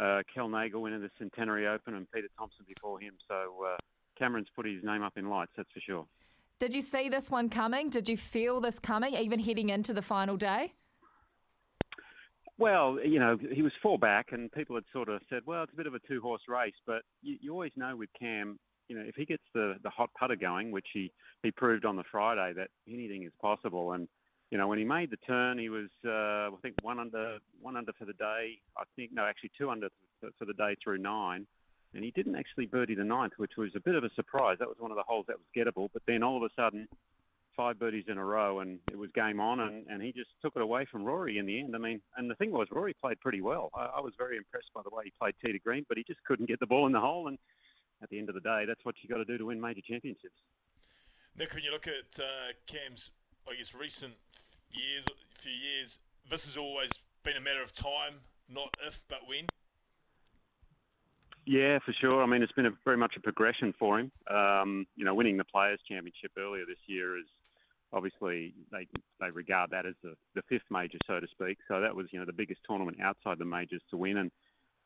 uh, 0.00 0.22
Kel 0.32 0.48
Nagle 0.48 0.82
winning 0.82 1.00
the 1.00 1.10
Centenary 1.18 1.66
Open 1.66 1.94
and 1.94 2.10
Peter 2.10 2.28
Thomson 2.38 2.64
before 2.66 3.00
him. 3.00 3.14
So 3.28 3.64
uh, 3.64 3.76
Cameron's 4.18 4.48
put 4.54 4.66
his 4.66 4.82
name 4.82 5.02
up 5.02 5.14
in 5.16 5.28
lights, 5.28 5.52
that's 5.56 5.70
for 5.72 5.80
sure. 5.80 6.06
Did 6.58 6.74
you 6.74 6.82
see 6.82 7.08
this 7.08 7.30
one 7.30 7.48
coming? 7.48 7.90
Did 7.90 8.08
you 8.08 8.16
feel 8.16 8.60
this 8.60 8.78
coming, 8.78 9.14
even 9.14 9.38
heading 9.38 9.68
into 9.68 9.92
the 9.92 10.02
final 10.02 10.36
day? 10.36 10.72
Well, 12.58 12.98
you 13.04 13.18
know, 13.18 13.36
he 13.52 13.60
was 13.60 13.72
four 13.82 13.98
back, 13.98 14.28
and 14.32 14.50
people 14.50 14.76
had 14.76 14.84
sort 14.90 15.10
of 15.10 15.20
said, 15.28 15.42
well, 15.44 15.62
it's 15.64 15.72
a 15.74 15.76
bit 15.76 15.86
of 15.86 15.94
a 15.94 15.98
two 16.08 16.22
horse 16.22 16.40
race, 16.48 16.74
but 16.86 17.02
you, 17.20 17.36
you 17.42 17.52
always 17.52 17.72
know 17.76 17.94
with 17.94 18.08
Cam, 18.18 18.58
you 18.88 18.96
know, 18.96 19.04
if 19.06 19.14
he 19.14 19.26
gets 19.26 19.42
the, 19.52 19.74
the 19.82 19.90
hot 19.90 20.08
putter 20.18 20.36
going, 20.36 20.70
which 20.70 20.86
he, 20.94 21.12
he 21.42 21.50
proved 21.50 21.84
on 21.84 21.96
the 21.96 22.04
Friday, 22.10 22.54
that 22.56 22.68
anything 22.88 23.24
is 23.24 23.32
possible. 23.42 23.92
And, 23.92 24.08
you 24.50 24.58
know, 24.58 24.68
when 24.68 24.78
he 24.78 24.84
made 24.84 25.10
the 25.10 25.16
turn, 25.16 25.58
he 25.58 25.68
was, 25.68 25.88
uh, 26.04 26.54
I 26.54 26.58
think, 26.62 26.76
one 26.82 26.98
under 27.00 27.38
one 27.60 27.76
under 27.76 27.92
for 27.92 28.04
the 28.04 28.12
day. 28.12 28.58
I 28.76 28.84
think, 28.94 29.10
no, 29.12 29.24
actually 29.24 29.50
two 29.58 29.70
under 29.70 29.88
for, 30.20 30.44
the 30.44 30.54
day 30.54 30.76
through 30.82 30.98
nine. 30.98 31.46
And 31.94 32.04
he 32.04 32.10
didn't 32.10 32.36
actually 32.36 32.66
birdie 32.66 32.94
the 32.94 33.04
ninth, 33.04 33.32
which 33.38 33.52
was 33.56 33.70
a 33.74 33.80
bit 33.80 33.94
of 33.94 34.04
a 34.04 34.10
surprise. 34.14 34.58
That 34.58 34.68
was 34.68 34.76
one 34.78 34.90
of 34.90 34.96
the 34.96 35.02
holes 35.02 35.26
that 35.28 35.36
was 35.36 35.46
gettable. 35.56 35.88
But 35.92 36.02
then 36.06 36.22
all 36.22 36.36
of 36.36 36.42
a 36.42 36.54
sudden, 36.54 36.86
five 37.56 37.78
birdies 37.78 38.04
in 38.08 38.18
a 38.18 38.24
row, 38.24 38.60
and 38.60 38.78
it 38.90 38.98
was 38.98 39.10
game 39.14 39.40
on, 39.40 39.60
and, 39.60 39.86
and 39.88 40.02
he 40.02 40.12
just 40.12 40.28
took 40.42 40.54
it 40.56 40.62
away 40.62 40.86
from 40.90 41.04
Rory 41.04 41.38
in 41.38 41.46
the 41.46 41.58
end. 41.58 41.74
I 41.74 41.78
mean, 41.78 42.02
and 42.16 42.30
the 42.30 42.34
thing 42.34 42.52
was, 42.52 42.68
Rory 42.70 42.94
played 43.00 43.18
pretty 43.20 43.40
well. 43.40 43.70
I, 43.74 43.86
I 43.96 44.00
was 44.00 44.12
very 44.18 44.36
impressed 44.36 44.68
by 44.74 44.82
the 44.82 44.94
way 44.94 45.04
he 45.04 45.12
played 45.18 45.34
tee 45.42 45.52
to 45.52 45.58
green, 45.58 45.86
but 45.88 45.96
he 45.96 46.04
just 46.04 46.22
couldn't 46.24 46.46
get 46.46 46.60
the 46.60 46.66
ball 46.66 46.86
in 46.86 46.92
the 46.92 47.00
hole. 47.00 47.28
And 47.28 47.38
at 48.02 48.10
the 48.10 48.18
end 48.18 48.28
of 48.28 48.34
the 48.34 48.42
day, 48.42 48.64
that's 48.66 48.84
what 48.84 48.94
you 49.00 49.08
got 49.08 49.18
to 49.18 49.24
do 49.24 49.38
to 49.38 49.46
win 49.46 49.60
major 49.60 49.80
championships. 49.80 50.36
Nick, 51.38 51.54
when 51.54 51.62
you 51.62 51.70
look 51.70 51.86
at 51.86 52.18
uh, 52.18 52.52
Cam's, 52.66 53.10
I 53.48 53.54
guess, 53.54 53.74
recent 53.74 54.14
years, 54.70 55.04
a 55.08 55.38
few 55.38 55.52
years, 55.52 55.98
this 56.30 56.46
has 56.46 56.56
always 56.56 56.90
been 57.22 57.36
a 57.36 57.40
matter 57.40 57.62
of 57.62 57.72
time, 57.72 58.20
not 58.48 58.74
if, 58.86 59.02
but 59.08 59.20
when. 59.26 59.46
Yeah, 61.44 61.78
for 61.84 61.92
sure. 61.92 62.22
I 62.22 62.26
mean, 62.26 62.42
it's 62.42 62.52
been 62.52 62.66
a, 62.66 62.72
very 62.84 62.96
much 62.96 63.14
a 63.16 63.20
progression 63.20 63.72
for 63.78 64.00
him. 64.00 64.10
Um, 64.28 64.86
you 64.96 65.04
know, 65.04 65.14
winning 65.14 65.36
the 65.36 65.44
Players' 65.44 65.78
Championship 65.88 66.32
earlier 66.36 66.64
this 66.66 66.78
year 66.86 67.16
is 67.16 67.26
obviously 67.92 68.52
they 68.72 68.88
they 69.20 69.30
regard 69.30 69.70
that 69.70 69.86
as 69.86 69.94
the, 70.02 70.14
the 70.34 70.42
fifth 70.48 70.68
major, 70.70 70.98
so 71.06 71.20
to 71.20 71.26
speak. 71.28 71.58
So 71.68 71.80
that 71.80 71.94
was 71.94 72.08
you 72.10 72.18
know 72.18 72.26
the 72.26 72.32
biggest 72.32 72.60
tournament 72.68 72.98
outside 73.00 73.38
the 73.38 73.44
majors 73.44 73.82
to 73.90 73.96
win, 73.96 74.16
and 74.16 74.30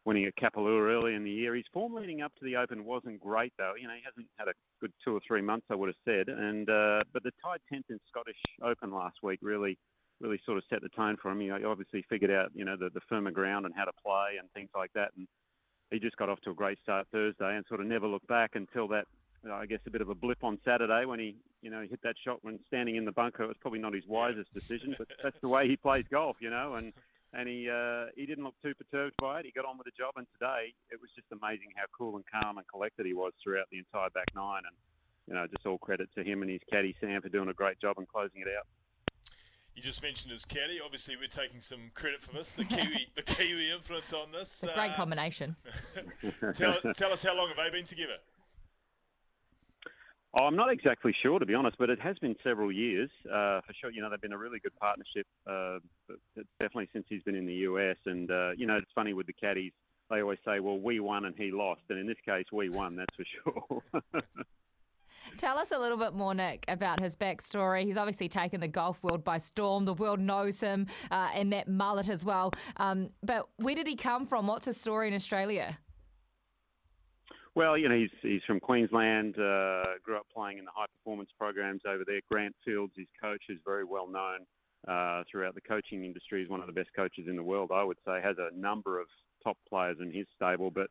winning 0.05 0.25
at 0.25 0.35
Kapalua 0.37 0.91
early 0.91 1.15
in 1.15 1.25
the 1.25 1.31
year. 1.31 1.55
His 1.55 1.67
form 1.73 1.95
leading 1.95 2.23
up 2.23 2.33
to 2.37 2.45
the 2.45 2.57
Open 2.57 2.85
wasn't 2.85 3.21
great 3.21 3.53
though. 3.59 3.75
You 3.81 3.89
know, 3.89 3.95
he 3.95 4.03
hasn't 4.05 4.27
had 4.39 4.49
a 4.49 4.53
good 4.81 4.93
two 5.05 5.15
or 5.15 5.21
three 5.27 5.43
months, 5.43 5.67
I 5.71 5.75
would 5.75 5.89
have 5.89 5.97
said. 6.05 6.29
And 6.29 6.69
uh, 6.69 7.05
but 7.13 7.23
the 7.23 7.33
tied 7.45 7.61
tenth 7.71 7.87
in 7.91 7.99
Scottish 8.09 8.41
Open 8.63 8.93
last 8.93 9.19
week 9.23 9.41
really 9.43 9.79
really 10.21 10.41
sort 10.45 10.59
of 10.59 10.65
set 10.69 10.83
the 10.83 10.89
tone 10.91 11.17
for 11.21 11.31
him. 11.31 11.41
He 11.41 11.51
obviously 11.51 12.05
figured 12.09 12.31
out 12.31 12.51
you 12.55 12.65
know 12.65 12.77
the, 12.77 12.91
the 12.91 13.01
firmer 13.09 13.31
ground 13.31 13.67
and 13.67 13.75
how 13.75 13.85
to 13.85 13.93
play 14.05 14.37
and 14.39 14.51
things 14.53 14.71
like 14.77 14.93
that, 14.95 15.11
and 15.17 15.27
he 15.91 15.99
just 15.99 16.17
got 16.17 16.29
off 16.29 16.41
to 16.43 16.51
a 16.51 16.55
great 16.55 16.79
start 16.83 17.07
Thursday 17.13 17.57
and 17.57 17.65
sort 17.69 17.81
of 17.81 17.87
never 17.87 18.07
looked 18.07 18.29
back 18.29 18.53
until 18.55 18.89
that. 18.89 19.07
I 19.51 19.65
guess 19.65 19.81
a 19.87 19.91
bit 19.91 20.03
of 20.03 20.11
a 20.11 20.15
blip 20.15 20.45
on 20.45 20.59
Saturday 20.67 21.07
when 21.07 21.19
he, 21.19 21.35
you 21.63 21.71
know, 21.71 21.81
hit 21.89 22.01
that 22.03 22.15
shot 22.23 22.41
when 22.43 22.59
standing 22.67 22.97
in 22.97 23.07
the 23.07 23.13
bunker. 23.13 23.43
It 23.43 23.49
was 23.49 23.57
probably 23.59 23.79
not 23.79 23.95
his 23.95 24.07
wisest 24.07 24.53
decision, 24.53 24.95
but 24.99 25.09
that's 25.23 25.41
the 25.41 25.49
way 25.49 25.67
he 25.67 25.77
plays 25.77 26.05
golf, 26.11 26.37
you 26.41 26.51
know. 26.51 26.75
And 26.75 26.93
and 27.33 27.49
he 27.49 27.69
uh, 27.71 28.07
he 28.17 28.27
didn't 28.27 28.45
look 28.45 28.57
too 28.63 28.75
perturbed 28.75 29.15
by 29.21 29.41
it. 29.41 29.47
He 29.47 29.53
got 29.53 29.65
on 29.65 29.79
with 29.79 29.87
the 29.87 29.97
job, 29.97 30.15
and 30.17 30.27
today 30.35 30.75
it 30.91 31.01
was 31.01 31.11
just 31.15 31.29
amazing 31.33 31.71
how 31.77 31.85
cool 31.97 32.17
and 32.17 32.25
calm 32.27 32.59
and 32.59 32.67
collected 32.69 33.07
he 33.07 33.15
was 33.15 33.33
throughout 33.43 33.67
the 33.71 33.79
entire 33.79 34.11
back 34.11 34.29
nine. 34.35 34.63
And 34.67 34.77
you 35.29 35.35
know, 35.35 35.47
just 35.47 35.67
all 35.67 35.79
credit 35.79 36.09
to 36.17 36.25
him 36.25 36.43
and 36.43 36.51
his 36.51 36.61
caddy 36.71 36.95
Sam 37.01 37.23
for 37.23 37.29
doing 37.29 37.49
a 37.49 37.55
great 37.55 37.81
job 37.81 37.99
and 37.99 38.09
closing 38.09 38.41
it 38.43 38.49
out. 38.49 38.67
You 39.75 39.83
just 39.83 40.03
mentioned 40.03 40.33
his 40.33 40.45
caddy. 40.45 40.81
Obviously, 40.85 41.17
we're 41.17 41.29
taking 41.29 41.61
some 41.61 41.93
credit 41.95 42.21
for 42.21 42.33
this. 42.33 42.55
The 42.55 42.65
Kiwi, 42.65 43.09
the 43.17 43.23
Kiwi 43.23 43.71
influence 43.71 44.13
on 44.13 44.33
this. 44.33 44.63
It's 44.63 44.65
a 44.65 44.75
great 44.75 44.91
uh, 44.91 44.97
combination. 44.97 45.57
tell, 46.55 46.77
tell 46.95 47.13
us 47.13 47.23
how 47.23 47.37
long 47.37 47.49
have 47.49 47.57
they 47.57 47.71
been 47.71 47.87
together? 47.87 48.17
Oh, 50.39 50.45
I'm 50.45 50.55
not 50.55 50.73
exactly 50.73 51.13
sure, 51.23 51.41
to 51.41 51.47
be 51.47 51.55
honest, 51.55 51.77
but 51.77 51.91
it 51.91 52.01
has 52.01 52.17
been 52.19 52.37
several 52.45 52.71
years 52.71 53.11
uh, 53.27 53.61
for 53.67 53.73
sure. 53.81 53.91
You 53.91 54.01
know, 54.01 54.11
they've 54.11 54.21
been 54.21 54.33
a 54.33 54.39
really 54.39 54.61
good 54.61 54.77
partnership, 54.81 55.27
uh, 55.45 55.79
definitely 56.61 56.89
since 56.93 57.07
he's 57.09 57.23
been 57.25 57.35
in 57.35 57.47
the 57.47 57.55
US. 57.55 57.97
And 58.07 58.31
uh, 58.31 58.51
you 58.57 58.67
know, 58.67 58.77
it's 58.77 58.91
funny 58.95 59.13
with 59.13 59.27
the 59.27 59.33
caddies; 59.33 59.73
they 60.09 60.23
always 60.23 60.39
say, 60.45 60.61
"Well, 60.61 60.79
we 60.79 61.01
won 61.01 61.25
and 61.25 61.35
he 61.37 61.51
lost," 61.51 61.81
and 61.89 61.99
in 61.99 62.07
this 62.07 62.19
case, 62.25 62.45
we 62.53 62.69
won. 62.69 62.95
That's 62.95 63.17
for 63.17 63.83
sure. 64.05 64.13
Tell 65.37 65.59
us 65.59 65.73
a 65.73 65.79
little 65.79 65.97
bit 65.97 66.15
more, 66.15 66.35
Nick, 66.35 66.65
about 66.69 67.01
his 67.01 67.17
backstory. 67.17 67.85
He's 67.85 67.97
obviously 67.97 68.29
taken 68.29 68.61
the 68.61 68.69
golf 68.69 69.03
world 69.03 69.25
by 69.25 69.39
storm. 69.39 69.85
The 69.85 69.95
world 69.95 70.21
knows 70.21 70.61
him 70.61 70.87
uh, 71.11 71.29
and 71.35 71.53
that 71.53 71.69
mullet 71.69 72.09
as 72.09 72.25
well. 72.25 72.53
Um, 72.77 73.09
but 73.23 73.49
where 73.57 73.75
did 73.75 73.87
he 73.87 73.97
come 73.97 74.27
from? 74.27 74.47
What's 74.47 74.67
his 74.67 74.81
story 74.81 75.09
in 75.09 75.15
Australia? 75.15 75.79
Well, 77.55 77.77
you 77.77 77.89
know, 77.89 77.97
he's 77.97 78.11
he's 78.23 78.43
from 78.47 78.61
Queensland. 78.61 79.35
Uh, 79.35 79.99
grew 80.03 80.17
up 80.17 80.27
playing 80.33 80.59
in 80.59 80.65
the 80.65 80.71
high 80.75 80.87
performance 80.99 81.31
programs 81.39 81.83
over 81.87 82.05
there. 82.07 82.21
Grant 82.31 82.55
Fields, 82.65 82.93
his 82.97 83.09
coach, 83.21 83.43
is 83.49 83.59
very 83.65 83.85
well 83.85 84.07
known 84.07 84.47
uh, 84.87 85.25
throughout 85.31 85.55
the 85.55 85.61
coaching 85.61 86.05
industry. 86.05 86.41
He's 86.41 86.51
one 86.51 86.61
of 86.61 86.67
the 86.67 86.73
best 86.73 86.91
coaches 86.95 87.27
in 87.29 87.37
the 87.37 87.43
world, 87.43 87.71
I 87.75 87.83
would 87.83 87.99
say. 88.07 88.21
Has 88.23 88.37
a 88.39 88.57
number 88.57 89.01
of 89.01 89.09
top 89.43 89.57
players 89.69 89.97
in 90.01 90.13
his 90.13 90.27
stable, 90.37 90.71
but 90.71 90.91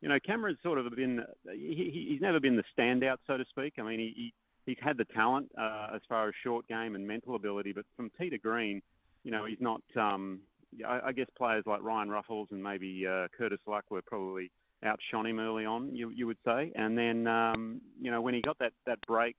you 0.00 0.08
know, 0.08 0.18
Cameron's 0.24 0.58
sort 0.62 0.78
of 0.78 0.90
been 0.94 1.24
he, 1.52 2.08
he's 2.10 2.20
never 2.20 2.40
been 2.40 2.56
the 2.56 2.64
standout, 2.76 3.16
so 3.26 3.36
to 3.36 3.44
speak. 3.50 3.74
I 3.78 3.82
mean, 3.82 3.98
he, 3.98 4.12
he 4.16 4.34
he's 4.66 4.78
had 4.80 4.96
the 4.96 5.04
talent 5.04 5.50
uh, 5.58 5.88
as 5.94 6.00
far 6.08 6.28
as 6.28 6.34
short 6.42 6.66
game 6.68 6.94
and 6.94 7.06
mental 7.06 7.34
ability, 7.34 7.72
but 7.72 7.84
from 7.96 8.10
tee 8.18 8.30
to 8.30 8.38
green, 8.38 8.80
you 9.24 9.30
know, 9.30 9.44
he's 9.44 9.60
not. 9.60 9.82
Um, 9.96 10.40
I, 10.86 11.00
I 11.06 11.12
guess 11.12 11.26
players 11.36 11.64
like 11.66 11.82
Ryan 11.82 12.08
Ruffels 12.08 12.50
and 12.50 12.62
maybe 12.62 13.06
uh, 13.06 13.28
Curtis 13.36 13.60
Luck 13.66 13.84
were 13.90 14.02
probably 14.02 14.50
outshone 14.84 15.26
him 15.26 15.40
early 15.40 15.64
on, 15.64 15.94
you, 15.94 16.10
you 16.10 16.26
would 16.26 16.38
say. 16.44 16.72
And 16.74 16.96
then, 16.96 17.26
um, 17.26 17.80
you 18.00 18.10
know, 18.10 18.20
when 18.20 18.34
he 18.34 18.40
got 18.40 18.58
that, 18.58 18.72
that 18.86 18.98
break, 19.06 19.36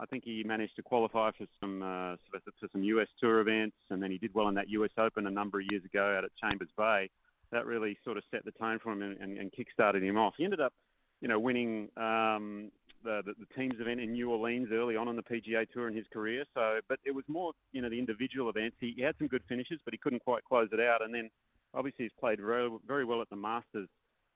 I 0.00 0.06
think 0.06 0.24
he 0.24 0.42
managed 0.44 0.76
to 0.76 0.82
qualify 0.82 1.30
for 1.38 1.46
some 1.60 1.82
uh, 1.82 2.16
for 2.58 2.68
some 2.72 2.82
US 2.82 3.08
Tour 3.20 3.40
events, 3.40 3.76
and 3.90 4.02
then 4.02 4.10
he 4.10 4.18
did 4.18 4.34
well 4.34 4.48
in 4.48 4.54
that 4.54 4.68
US 4.70 4.90
Open 4.98 5.26
a 5.26 5.30
number 5.30 5.60
of 5.60 5.66
years 5.70 5.84
ago 5.84 6.16
out 6.18 6.24
at 6.24 6.30
Chambers 6.42 6.70
Bay. 6.76 7.08
That 7.52 7.66
really 7.66 7.96
sort 8.04 8.16
of 8.16 8.24
set 8.30 8.44
the 8.44 8.50
tone 8.52 8.80
for 8.82 8.92
him 8.92 9.02
and, 9.02 9.16
and, 9.20 9.38
and 9.38 9.52
kick-started 9.52 10.02
him 10.02 10.16
off. 10.16 10.34
He 10.36 10.44
ended 10.44 10.60
up, 10.60 10.72
you 11.20 11.28
know, 11.28 11.38
winning 11.38 11.88
um, 11.96 12.72
the, 13.04 13.22
the, 13.24 13.34
the 13.38 13.46
teams 13.54 13.74
event 13.78 14.00
in 14.00 14.12
New 14.12 14.30
Orleans 14.30 14.68
early 14.72 14.96
on 14.96 15.06
in 15.06 15.14
the 15.14 15.22
PGA 15.22 15.70
Tour 15.70 15.86
in 15.86 15.94
his 15.94 16.06
career. 16.12 16.44
So, 16.54 16.80
but 16.88 16.98
it 17.04 17.14
was 17.14 17.24
more, 17.28 17.52
you 17.70 17.80
know, 17.80 17.88
the 17.88 17.98
individual 17.98 18.50
events. 18.50 18.76
He, 18.80 18.94
he 18.96 19.02
had 19.02 19.14
some 19.18 19.28
good 19.28 19.42
finishes, 19.48 19.78
but 19.84 19.94
he 19.94 19.98
couldn't 19.98 20.24
quite 20.24 20.42
close 20.42 20.68
it 20.72 20.80
out. 20.80 21.04
And 21.04 21.14
then, 21.14 21.30
obviously, 21.72 22.06
he's 22.06 22.12
played 22.18 22.40
very, 22.40 22.68
very 22.88 23.04
well 23.04 23.22
at 23.22 23.30
the 23.30 23.36
Masters 23.36 23.88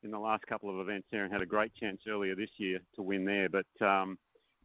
in 0.03 0.11
the 0.11 0.19
last 0.19 0.47
couple 0.47 0.71
of 0.71 0.79
events 0.81 1.07
there 1.11 1.25
and 1.25 1.33
had 1.33 1.43
a 1.43 1.47
great 1.47 1.73
chance 1.75 2.01
earlier 2.09 2.35
this 2.35 2.51
year 2.57 2.81
to 2.97 3.03
win 3.03 3.25
there. 3.25 3.49
But 3.49 3.85
um, 3.85 4.19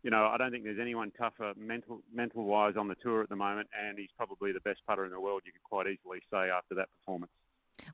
you 0.04 0.12
know, 0.12 0.28
I 0.28 0.38
don't 0.38 0.52
think 0.52 0.64
there's 0.64 0.80
anyone 0.82 1.12
tougher 1.18 1.54
mental 1.58 2.02
mental 2.14 2.44
wise 2.44 2.76
on 2.78 2.88
the 2.88 2.96
tour 2.96 3.24
at 3.24 3.30
the 3.30 3.36
moment, 3.36 3.70
and 3.80 3.98
he's 3.98 4.10
probably 4.18 4.52
the 4.52 4.60
best 4.62 4.82
putter 4.88 5.06
in 5.06 5.12
the 5.12 5.20
world. 5.20 5.42
You 5.46 5.54
could 5.54 5.64
quite 5.64 5.88
easily 5.88 6.20
say 6.32 6.50
after 6.50 6.76
that 6.76 6.90
performance. 7.00 7.32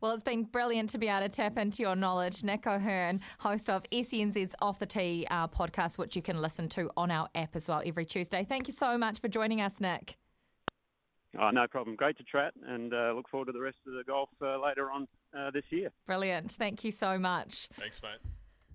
Well, 0.01 0.11
it's 0.11 0.23
been 0.23 0.43
brilliant 0.43 0.89
to 0.91 0.97
be 0.97 1.07
able 1.07 1.27
to 1.27 1.33
tap 1.33 1.57
into 1.57 1.81
your 1.81 1.95
knowledge. 1.95 2.43
Nick 2.43 2.67
O'Hern, 2.67 3.21
host 3.39 3.69
of 3.69 3.83
SENZ's 3.91 4.55
Off 4.61 4.79
the 4.79 4.85
Tee 4.85 5.25
uh, 5.31 5.47
podcast, 5.47 5.97
which 5.97 6.15
you 6.15 6.21
can 6.21 6.41
listen 6.41 6.67
to 6.69 6.89
on 6.97 7.11
our 7.11 7.29
app 7.33 7.55
as 7.55 7.69
well 7.69 7.81
every 7.85 8.05
Tuesday. 8.05 8.45
Thank 8.47 8.67
you 8.67 8.73
so 8.73 8.97
much 8.97 9.19
for 9.19 9.27
joining 9.29 9.61
us, 9.61 9.79
Nick. 9.79 10.17
Oh, 11.39 11.49
no 11.51 11.67
problem. 11.67 11.95
Great 11.95 12.17
to 12.17 12.23
chat 12.23 12.53
and 12.67 12.93
uh, 12.93 13.13
look 13.15 13.29
forward 13.29 13.45
to 13.45 13.51
the 13.51 13.61
rest 13.61 13.77
of 13.87 13.93
the 13.93 14.03
golf 14.03 14.29
uh, 14.41 14.59
later 14.59 14.91
on 14.91 15.07
uh, 15.37 15.51
this 15.51 15.63
year. 15.69 15.91
Brilliant. 16.05 16.51
Thank 16.51 16.83
you 16.83 16.91
so 16.91 17.17
much. 17.17 17.67
Thanks, 17.79 18.01
mate. 18.01 18.19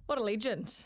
What 0.07 0.19
a 0.19 0.23
legend. 0.23 0.85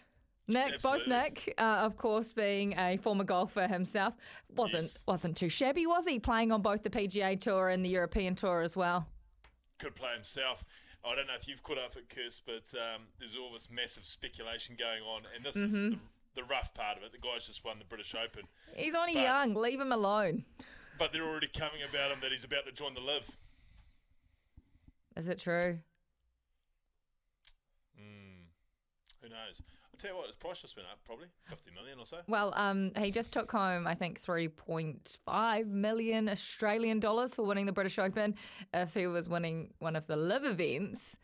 Nick, 0.51 0.75
Absolutely. 0.75 1.01
both 1.01 1.09
Nick, 1.09 1.55
uh, 1.59 1.63
of 1.63 1.97
course, 1.97 2.33
being 2.33 2.73
a 2.79 2.97
former 2.97 3.25
golfer 3.25 3.67
himself, 3.67 4.15
wasn't 4.57 4.85
Yes. 4.85 5.05
wasn't 5.07 5.37
too 5.37 5.51
shabby, 5.51 5.87
was 5.87 6.07
he? 6.07 6.19
Playing 6.19 6.53
on 6.53 6.63
both 6.63 6.83
the 6.83 6.89
PGA 6.91 7.37
Tour 7.39 7.69
and 7.69 7.85
the 7.85 7.91
European 7.91 8.35
Tour 8.35 8.63
as 8.63 8.75
well. 8.77 9.07
Could 9.79 9.95
play 9.95 10.15
himself. 10.15 10.65
I 11.05 11.15
don't 11.15 11.27
know 11.27 11.35
if 11.39 11.47
you've 11.47 11.63
caught 11.63 11.79
up 11.79 11.97
at 11.97 12.09
Kirst, 12.09 12.43
but 12.47 12.73
um, 12.79 13.03
there's 13.19 13.37
all 13.37 13.53
this 13.53 13.69
massive 13.71 14.07
speculation 14.07 14.75
going 14.79 15.03
on, 15.03 15.21
and 15.37 15.45
this 15.45 15.55
is 15.55 15.73
Mhm. 15.75 15.91
the, 16.35 16.41
the 16.43 16.45
rough 16.45 16.73
part 16.73 16.97
of 16.97 17.03
it. 17.03 17.13
The 17.13 17.19
guy's 17.19 17.47
just 17.47 17.63
won 17.65 17.79
the 17.79 17.85
British 17.85 18.15
Open, 18.15 18.45
He's 18.75 18.95
only 18.95 19.15
But- 19.15 19.23
young. 19.23 19.55
Leave 19.55 19.81
him 19.81 19.93
alone. 19.93 20.45
but 20.99 21.13
they're 21.13 21.23
already 21.29 21.47
coming 21.49 21.83
about 21.83 22.11
him 22.11 22.21
that 22.23 22.33
he's 22.33 22.43
about 22.45 22.65
to 22.67 22.73
join 22.73 22.95
the 22.95 23.01
LIV. 23.01 23.31
Is 25.19 25.29
it 25.29 25.41
true? 25.41 25.77
Mm, 28.01 28.47
who 29.21 29.29
knows? 29.29 29.61
I'll 29.93 29.99
tell 29.99 30.13
you 30.13 30.17
what, 30.17 30.29
his 30.29 30.37
price 30.37 30.61
just 30.61 30.77
went 30.77 30.89
up 30.89 31.01
probably 31.05 31.27
50 31.47 31.73
million 31.73 31.99
or 31.99 32.07
so. 32.07 32.19
Well, 32.29 32.53
um, 32.55 32.93
he 32.97 33.11
just 33.11 33.33
took 33.33 33.51
home, 33.51 33.89
I 33.89 33.95
think, 33.97 34.23
3.5 34.23 35.67
million 35.67 36.29
Australian 36.29 37.01
dollars 37.01 37.35
for 37.35 37.43
winning 37.43 37.67
the 37.67 37.73
British 37.73 37.99
Open. 37.99 38.37
If 38.73 38.95
he 38.95 39.09
was 39.09 39.29
winning 39.29 39.75
one 39.81 39.97
of 39.97 40.07
the 40.07 40.17
LIV 40.17 40.45
events, 40.45 41.17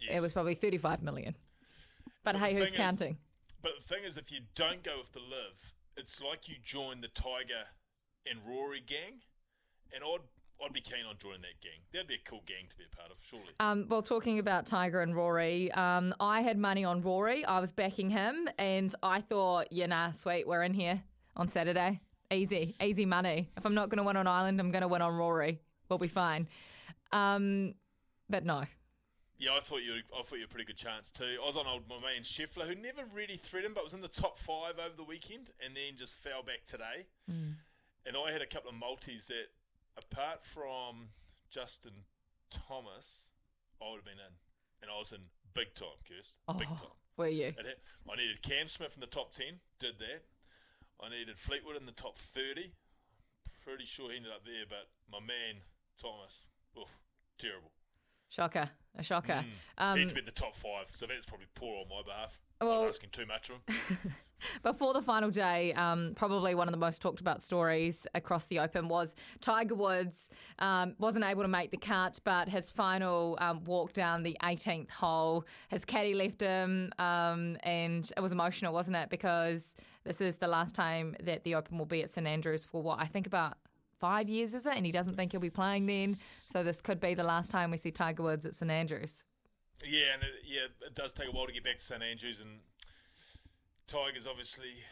yes. 0.00 0.16
it 0.16 0.22
was 0.22 0.32
probably 0.32 0.54
35 0.54 1.02
million. 1.02 1.36
But, 2.24 2.32
but 2.32 2.36
hey, 2.36 2.54
who's 2.54 2.72
counting? 2.72 3.12
Is, 3.12 3.18
but 3.60 3.72
the 3.78 3.94
thing 3.94 4.04
is, 4.04 4.16
if 4.16 4.32
you 4.32 4.40
don't 4.54 4.82
go 4.82 4.96
with 4.96 5.12
the 5.12 5.20
LIV, 5.20 5.74
it's 5.98 6.22
like 6.22 6.48
you 6.48 6.54
join 6.62 7.02
the 7.02 7.08
Tiger 7.08 7.68
and 8.26 8.40
Rory 8.46 8.80
gang. 8.80 9.20
And 9.94 10.02
I'd 10.02 10.20
I'd 10.62 10.72
be 10.72 10.80
keen 10.80 11.04
on 11.08 11.16
joining 11.18 11.42
that 11.42 11.60
gang. 11.62 11.80
That'd 11.92 12.08
be 12.08 12.14
a 12.14 12.28
cool 12.28 12.42
gang 12.46 12.66
to 12.70 12.76
be 12.76 12.84
a 12.90 12.96
part 12.96 13.10
of, 13.10 13.16
surely. 13.20 13.54
Um, 13.60 13.86
well, 13.88 14.02
talking 14.02 14.38
about 14.38 14.66
Tiger 14.66 15.02
and 15.02 15.14
Rory, 15.14 15.70
um, 15.72 16.14
I 16.20 16.40
had 16.40 16.58
money 16.58 16.84
on 16.84 17.00
Rory. 17.00 17.44
I 17.44 17.60
was 17.60 17.72
backing 17.72 18.10
him, 18.10 18.48
and 18.58 18.94
I 19.02 19.20
thought, 19.20 19.68
yeah, 19.70 19.86
nah, 19.86 20.12
sweet, 20.12 20.46
we're 20.46 20.62
in 20.62 20.74
here 20.74 21.02
on 21.36 21.48
Saturday. 21.48 22.00
Easy, 22.30 22.74
easy 22.82 23.04
money. 23.04 23.50
If 23.56 23.66
I'm 23.66 23.74
not 23.74 23.90
going 23.90 23.98
to 23.98 24.04
win 24.04 24.16
on 24.16 24.26
Ireland, 24.26 24.58
I'm 24.60 24.70
going 24.70 24.82
to 24.82 24.88
win 24.88 25.02
on 25.02 25.14
Rory. 25.14 25.60
We'll 25.88 25.98
be 25.98 26.08
fine. 26.08 26.48
Um, 27.12 27.74
but 28.28 28.44
no. 28.44 28.64
Yeah, 29.38 29.50
I 29.56 29.60
thought 29.60 29.82
you. 29.82 29.94
I 30.16 30.22
thought 30.22 30.36
you 30.36 30.42
had 30.42 30.50
a 30.50 30.52
pretty 30.52 30.64
good 30.64 30.76
chance 30.76 31.10
too. 31.10 31.36
I 31.42 31.46
was 31.46 31.56
on 31.56 31.66
old 31.66 31.82
my 31.88 31.96
man 31.96 32.22
Scheffler, 32.22 32.66
who 32.66 32.74
never 32.74 33.02
really 33.12 33.36
threatened, 33.36 33.74
but 33.74 33.84
was 33.84 33.92
in 33.92 34.00
the 34.00 34.08
top 34.08 34.38
five 34.38 34.78
over 34.78 34.94
the 34.96 35.04
weekend, 35.04 35.50
and 35.64 35.76
then 35.76 35.96
just 35.98 36.14
fell 36.14 36.42
back 36.42 36.64
today. 36.66 37.06
Mm. 37.30 37.56
And 38.06 38.16
I 38.16 38.32
had 38.32 38.42
a 38.42 38.46
couple 38.46 38.70
of 38.70 38.76
multis 38.76 39.26
that, 39.26 39.50
apart 39.96 40.44
from 40.44 41.08
Justin 41.50 42.04
Thomas, 42.50 43.30
I 43.80 43.90
would 43.90 43.96
have 43.96 44.04
been 44.04 44.14
in, 44.14 44.34
and 44.82 44.90
I 44.90 44.98
was 44.98 45.12
in 45.12 45.20
big 45.54 45.74
time, 45.74 45.98
Kirst, 46.08 46.34
big 46.58 46.68
Oh, 46.70 46.76
time. 46.76 46.96
Were 47.16 47.28
you? 47.28 47.52
Had- 47.56 47.76
I 48.10 48.16
needed 48.16 48.42
Cam 48.42 48.68
Smith 48.68 48.92
in 48.94 49.00
the 49.00 49.06
top 49.06 49.32
ten, 49.32 49.60
did 49.78 49.98
that. 49.98 50.24
I 51.00 51.08
needed 51.08 51.38
Fleetwood 51.38 51.76
in 51.76 51.86
the 51.86 51.92
top 51.92 52.18
thirty. 52.18 52.72
Pretty 53.62 53.84
sure 53.86 54.10
he 54.10 54.16
ended 54.18 54.32
up 54.32 54.44
there, 54.44 54.64
but 54.68 54.90
my 55.10 55.20
man 55.24 55.62
Thomas, 56.00 56.44
oof, 56.78 56.88
terrible. 57.38 57.72
Shocker. 58.34 58.68
A 58.96 59.02
shocker. 59.02 59.44
Mm. 59.78 59.82
Um, 59.84 59.96
he 59.96 60.00
had 60.02 60.08
to 60.08 60.14
be 60.14 60.20
in 60.20 60.26
the 60.26 60.32
top 60.32 60.56
five, 60.56 60.88
so 60.92 61.06
that's 61.06 61.24
probably 61.24 61.46
poor 61.54 61.80
on 61.80 61.88
my 61.88 62.02
behalf. 62.04 62.38
Well- 62.60 62.82
I'm 62.82 62.88
asking 62.88 63.10
too 63.10 63.26
much 63.26 63.50
of 63.50 63.56
him. 63.56 64.14
Before 64.62 64.92
the 64.92 65.00
final 65.00 65.30
day, 65.30 65.72
um, 65.72 66.12
probably 66.16 66.54
one 66.54 66.68
of 66.68 66.72
the 66.72 66.78
most 66.78 67.00
talked 67.00 67.20
about 67.20 67.42
stories 67.42 68.06
across 68.14 68.46
the 68.46 68.58
Open 68.58 68.88
was 68.88 69.16
Tiger 69.40 69.74
Woods 69.74 70.28
um, 70.58 70.94
wasn't 70.98 71.24
able 71.24 71.42
to 71.42 71.48
make 71.48 71.70
the 71.70 71.76
cut, 71.76 72.18
but 72.24 72.48
his 72.48 72.70
final 72.70 73.38
um, 73.40 73.64
walk 73.64 73.92
down 73.92 74.22
the 74.22 74.36
18th 74.42 74.90
hole, 74.90 75.46
his 75.68 75.84
caddy 75.84 76.12
left 76.12 76.40
him, 76.40 76.92
um, 76.98 77.56
and 77.62 78.10
it 78.16 78.20
was 78.20 78.32
emotional, 78.32 78.74
wasn't 78.74 78.96
it? 78.96 79.08
Because 79.08 79.76
this 80.04 80.20
is 80.20 80.36
the 80.38 80.48
last 80.48 80.74
time 80.74 81.16
that 81.22 81.44
the 81.44 81.54
Open 81.54 81.78
will 81.78 81.86
be 81.86 82.02
at 82.02 82.10
St 82.10 82.26
Andrews 82.26 82.64
for 82.66 82.82
what 82.82 83.00
I 83.00 83.06
think 83.06 83.26
about 83.26 83.56
five 84.00 84.28
years, 84.28 84.54
is 84.54 84.66
it? 84.66 84.76
And 84.76 84.84
he 84.86 84.92
doesn't 84.92 85.16
think 85.16 85.32
he'll 85.32 85.40
be 85.40 85.50
playing 85.50 85.86
then, 85.86 86.18
so 86.52 86.62
this 86.62 86.80
could 86.80 87.00
be 87.00 87.14
the 87.14 87.24
last 87.24 87.50
time 87.50 87.70
we 87.70 87.76
see 87.76 87.90
Tiger 87.90 88.22
Woods 88.22 88.44
at 88.46 88.54
St 88.54 88.70
Andrews. 88.70 89.24
Yeah, 89.84 90.14
and 90.14 90.22
it, 90.22 90.30
yeah, 90.46 90.66
it 90.86 90.94
does 90.94 91.12
take 91.12 91.28
a 91.28 91.32
while 91.32 91.46
to 91.46 91.52
get 91.52 91.64
back 91.64 91.78
to 91.78 91.84
St 91.84 92.02
Andrews, 92.02 92.40
and 92.40 92.60
Tiger's 93.86 94.26
obviously 94.26 94.84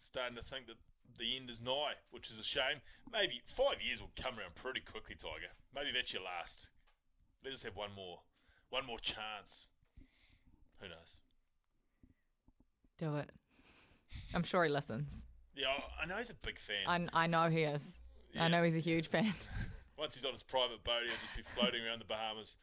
starting 0.00 0.36
to 0.36 0.42
think 0.42 0.66
that 0.66 0.76
the 1.18 1.36
end 1.36 1.48
is 1.50 1.60
nigh, 1.62 1.94
which 2.10 2.30
is 2.30 2.38
a 2.38 2.42
shame. 2.42 2.80
Maybe 3.12 3.40
five 3.46 3.76
years 3.86 4.00
will 4.00 4.10
come 4.20 4.38
around 4.38 4.54
pretty 4.56 4.80
quickly, 4.80 5.14
Tiger. 5.14 5.52
Maybe 5.74 5.90
that's 5.94 6.12
your 6.12 6.22
last. 6.22 6.68
Let 7.44 7.52
us 7.54 7.62
have 7.62 7.76
one 7.76 7.90
more, 7.94 8.20
one 8.70 8.86
more 8.86 8.98
chance. 8.98 9.66
Who 10.80 10.88
knows? 10.88 11.18
Do 12.98 13.16
it. 13.16 13.30
I'm 14.34 14.42
sure 14.42 14.64
he 14.64 14.70
listens. 14.70 15.26
Yeah, 15.54 15.68
I- 15.68 16.02
I 16.02 16.06
know 16.06 16.16
he's 16.16 16.30
a 16.30 16.34
big 16.34 16.58
fan. 16.58 17.10
I, 17.12 17.24
I 17.24 17.26
know 17.26 17.48
he 17.48 17.62
is. 17.62 17.98
I 18.38 18.48
know 18.48 18.62
he's 18.62 18.76
a 18.76 18.80
huge 18.80 19.08
fan. 19.08 19.32
Once 19.98 20.14
he's 20.14 20.24
on 20.24 20.32
his 20.32 20.42
private 20.42 20.82
boat, 20.84 21.02
he'll 21.06 21.20
just 21.20 21.36
be 21.36 21.42
floating 21.54 21.84
around 21.84 22.00
the 22.00 22.04
Bahamas, 22.04 22.56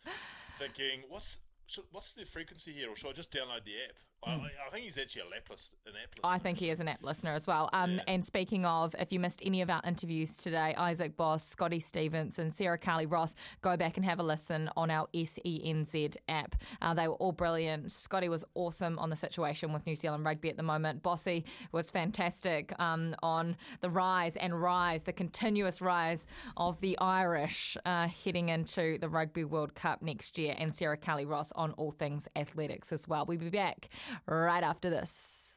thinking, 0.59 1.03
"What's 1.07 1.39
should, 1.65 1.85
what's 1.91 2.13
the 2.13 2.25
frequency 2.25 2.73
here, 2.73 2.89
or 2.89 2.95
should 2.95 3.09
I 3.09 3.13
just 3.13 3.31
download 3.31 3.63
the 3.63 3.75
app?" 3.87 3.95
I, 4.23 4.31
Hmm. 4.35 4.45
I 4.45 4.69
think 4.71 4.85
he's 4.85 4.97
actually 4.97 5.23
a 5.23 5.29
lap 5.29 5.49
an 5.49 5.93
app 6.01 6.19
I 6.23 6.37
think 6.37 6.59
he 6.59 6.69
is 6.69 6.79
an 6.79 6.87
app 6.87 7.03
listener 7.03 7.33
as 7.33 7.47
well. 7.47 7.69
Um, 7.73 7.99
And 8.07 8.23
speaking 8.23 8.65
of, 8.65 8.95
if 8.99 9.11
you 9.11 9.19
missed 9.19 9.41
any 9.43 9.61
of 9.61 9.69
our 9.69 9.81
interviews 9.85 10.37
today, 10.37 10.75
Isaac 10.77 11.17
Boss, 11.17 11.43
Scotty 11.43 11.79
Stevens, 11.79 12.37
and 12.37 12.53
Sarah 12.53 12.77
Cowley 12.77 13.05
Ross, 13.07 13.35
go 13.61 13.75
back 13.75 13.97
and 13.97 14.05
have 14.05 14.19
a 14.19 14.23
listen 14.23 14.69
on 14.77 14.91
our 14.91 15.07
SENZ 15.13 16.17
app. 16.29 16.55
Uh, 16.81 16.93
they 16.93 17.07
were 17.07 17.15
all 17.15 17.31
brilliant. 17.31 17.91
Scotty 17.91 18.29
was 18.29 18.45
awesome 18.53 18.99
on 18.99 19.09
the 19.09 19.15
situation 19.15 19.73
with 19.73 19.85
New 19.85 19.95
Zealand 19.95 20.23
rugby 20.23 20.49
at 20.49 20.57
the 20.57 20.63
moment. 20.63 21.01
Bossy 21.01 21.43
was 21.71 21.89
fantastic 21.89 22.73
um, 22.79 23.15
on 23.23 23.57
the 23.81 23.89
rise 23.89 24.35
and 24.37 24.61
rise, 24.61 25.03
the 25.03 25.13
continuous 25.13 25.81
rise 25.81 26.27
of 26.57 26.79
the 26.81 26.97
Irish 26.99 27.75
uh, 27.85 28.07
heading 28.07 28.49
into 28.49 28.97
the 28.99 29.09
Rugby 29.09 29.43
World 29.43 29.73
Cup 29.73 30.01
next 30.01 30.37
year, 30.37 30.55
and 30.57 30.73
Sarah 30.73 30.97
Cowley 30.97 31.25
Ross 31.25 31.51
on 31.53 31.71
all 31.73 31.91
things 31.91 32.27
athletics 32.35 32.91
as 32.91 33.07
well. 33.07 33.25
We'll 33.25 33.39
be 33.39 33.49
back 33.49 33.89
right 34.25 34.63
after 34.63 34.89
this. 34.89 35.53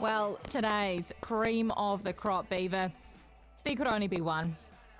Well, 0.00 0.38
today's 0.50 1.12
cream 1.20 1.70
of 1.72 2.02
the 2.04 2.12
crop 2.12 2.48
beaver, 2.50 2.92
there 3.64 3.76
could 3.76 3.86
only 3.86 4.08
be 4.08 4.20
one. 4.20 4.56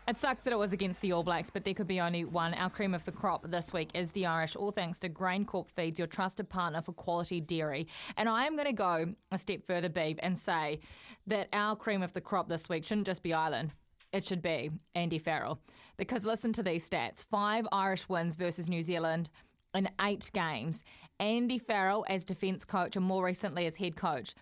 It 0.07 0.19
sucks 0.19 0.43
that 0.43 0.53
it 0.53 0.59
was 0.59 0.75
against 0.75 1.01
the 1.01 1.12
All 1.12 1.23
Blacks, 1.23 1.49
but 1.49 1.65
there 1.65 1.73
could 1.73 1.87
be 1.87 1.99
only 1.99 2.27
one. 2.27 2.53
Our 2.53 2.69
cream 2.69 2.93
of 2.93 3.07
the 3.07 3.12
crop 3.12 3.51
this 3.51 3.73
week 3.73 3.89
is 3.95 4.12
the 4.12 4.27
Irish, 4.27 4.55
all 4.55 4.71
thanks 4.71 5.01
to 5.01 5.09
GrainCorp 5.09 5.71
Feeds, 5.71 5.99
your 5.99 6.07
trusted 6.07 6.51
partner 6.51 6.83
for 6.83 6.93
quality 6.93 7.41
dairy. 7.41 7.89
And 8.19 8.29
I 8.29 8.45
am 8.45 8.55
going 8.55 8.66
to 8.66 8.75
go 8.75 9.15
a 9.33 9.39
step 9.39 9.66
further, 9.66 9.89
Beeve, 9.89 10.19
and 10.23 10.39
say 10.39 10.81
that 11.27 11.49
our 11.55 11.75
cream 11.75 12.03
of 12.03 12.12
the 12.12 12.21
crop 12.21 12.51
this 12.51 12.69
week 12.69 12.85
shouldn't 12.85 13.07
just 13.07 13.23
be 13.23 13.33
Ireland. 13.33 13.73
It 14.12 14.25
should 14.25 14.43
be 14.43 14.71
Andy 14.95 15.19
Farrell. 15.19 15.59
Because 15.97 16.27
listen 16.27 16.53
to 16.53 16.62
these 16.62 16.89
stats 16.89 17.25
five 17.25 17.66
Irish 17.73 18.09
wins 18.09 18.37
versus 18.37 18.69
New 18.69 18.83
Zealand 18.83 19.31
in 19.75 19.89
eight 20.01 20.31
games. 20.33 20.83
Andy 21.21 21.59
Farrell 21.59 22.05
as 22.09 22.25
defence 22.25 22.65
coach 22.65 22.97
and 22.97 23.05
more 23.05 23.25
recently 23.25 23.67
as 23.67 23.77
head 23.77 23.97
coach. 23.97 24.35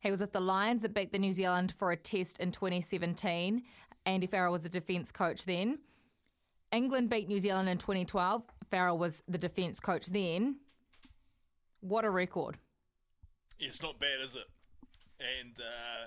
He 0.00 0.10
was 0.10 0.20
with 0.20 0.32
the 0.32 0.40
Lions 0.40 0.82
that 0.82 0.94
beat 0.94 1.12
the 1.12 1.18
New 1.18 1.32
Zealand 1.32 1.72
for 1.72 1.92
a 1.92 1.96
test 1.96 2.40
in 2.40 2.52
2017. 2.52 3.62
Andy 4.06 4.26
Farrell 4.26 4.52
was 4.52 4.62
the 4.62 4.68
defence 4.68 5.12
coach 5.12 5.44
then. 5.44 5.78
England 6.72 7.10
beat 7.10 7.28
New 7.28 7.38
Zealand 7.38 7.68
in 7.68 7.78
2012. 7.78 8.42
Farrell 8.70 8.96
was 8.96 9.22
the 9.28 9.38
defence 9.38 9.80
coach 9.80 10.06
then. 10.06 10.56
What 11.80 12.04
a 12.04 12.10
record. 12.10 12.56
It's 13.58 13.82
not 13.82 13.98
bad, 13.98 14.20
is 14.22 14.34
it? 14.34 14.46
And 15.20 15.54
uh, 15.58 16.06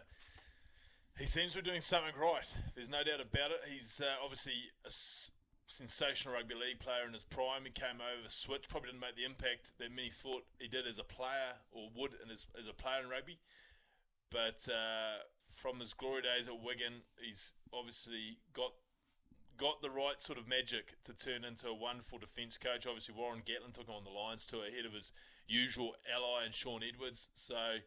he 1.20 1.26
seems 1.26 1.54
to 1.54 1.62
be 1.62 1.70
doing 1.70 1.82
something 1.82 2.14
right. 2.20 2.48
There's 2.76 2.90
no 2.90 3.04
doubt 3.04 3.22
about 3.22 3.52
it. 3.52 3.60
He's 3.72 4.02
uh, 4.02 4.24
obviously 4.24 4.54
a 4.86 4.90
sensational 5.68 6.35
rugby 6.35 6.56
league 6.56 6.80
player 6.80 7.07
in 7.07 7.14
his 7.14 7.23
prime. 7.23 7.64
He 7.65 7.72
came 7.72 8.02
over, 8.02 8.27
switched, 8.27 8.69
probably 8.69 8.91
didn't 8.91 9.02
make 9.02 9.15
the 9.15 9.26
impact 9.26 9.72
that 9.80 9.91
many 9.94 10.10
thought 10.10 10.45
he 10.60 10.68
did 10.68 10.88
as 10.88 10.99
a 10.99 11.03
player 11.03 11.60
or 11.72 11.90
would 11.95 12.14
in 12.22 12.30
his, 12.30 12.45
as 12.60 12.68
a 12.68 12.73
player 12.73 13.02
in 13.03 13.10
rugby. 13.10 13.40
But 14.30 14.68
uh, 14.68 15.23
from 15.49 15.80
his 15.80 15.94
glory 15.94 16.23
days 16.23 16.48
at 16.48 16.60
Wigan, 16.60 17.06
he's 17.22 17.52
obviously 17.72 18.40
got 18.53 18.73
got 19.56 19.81
the 19.84 19.90
right 19.90 20.19
sort 20.19 20.40
of 20.40 20.48
magic 20.48 20.98
to 21.06 21.14
turn 21.14 21.45
into 21.45 21.68
a 21.68 21.73
wonderful 21.73 22.18
defence 22.18 22.57
coach. 22.57 22.88
Obviously, 22.88 23.14
Warren 23.14 23.41
Gatland 23.45 23.73
took 23.73 23.88
him 23.88 23.94
on 23.94 24.03
the 24.03 24.10
Lions 24.10 24.45
tour 24.45 24.65
ahead 24.65 24.85
of 24.85 24.94
his 24.94 25.11
usual 25.48 25.94
ally 26.10 26.45
and 26.45 26.53
Shaun 26.53 26.81
Edwards. 26.81 27.30
So, 27.35 27.77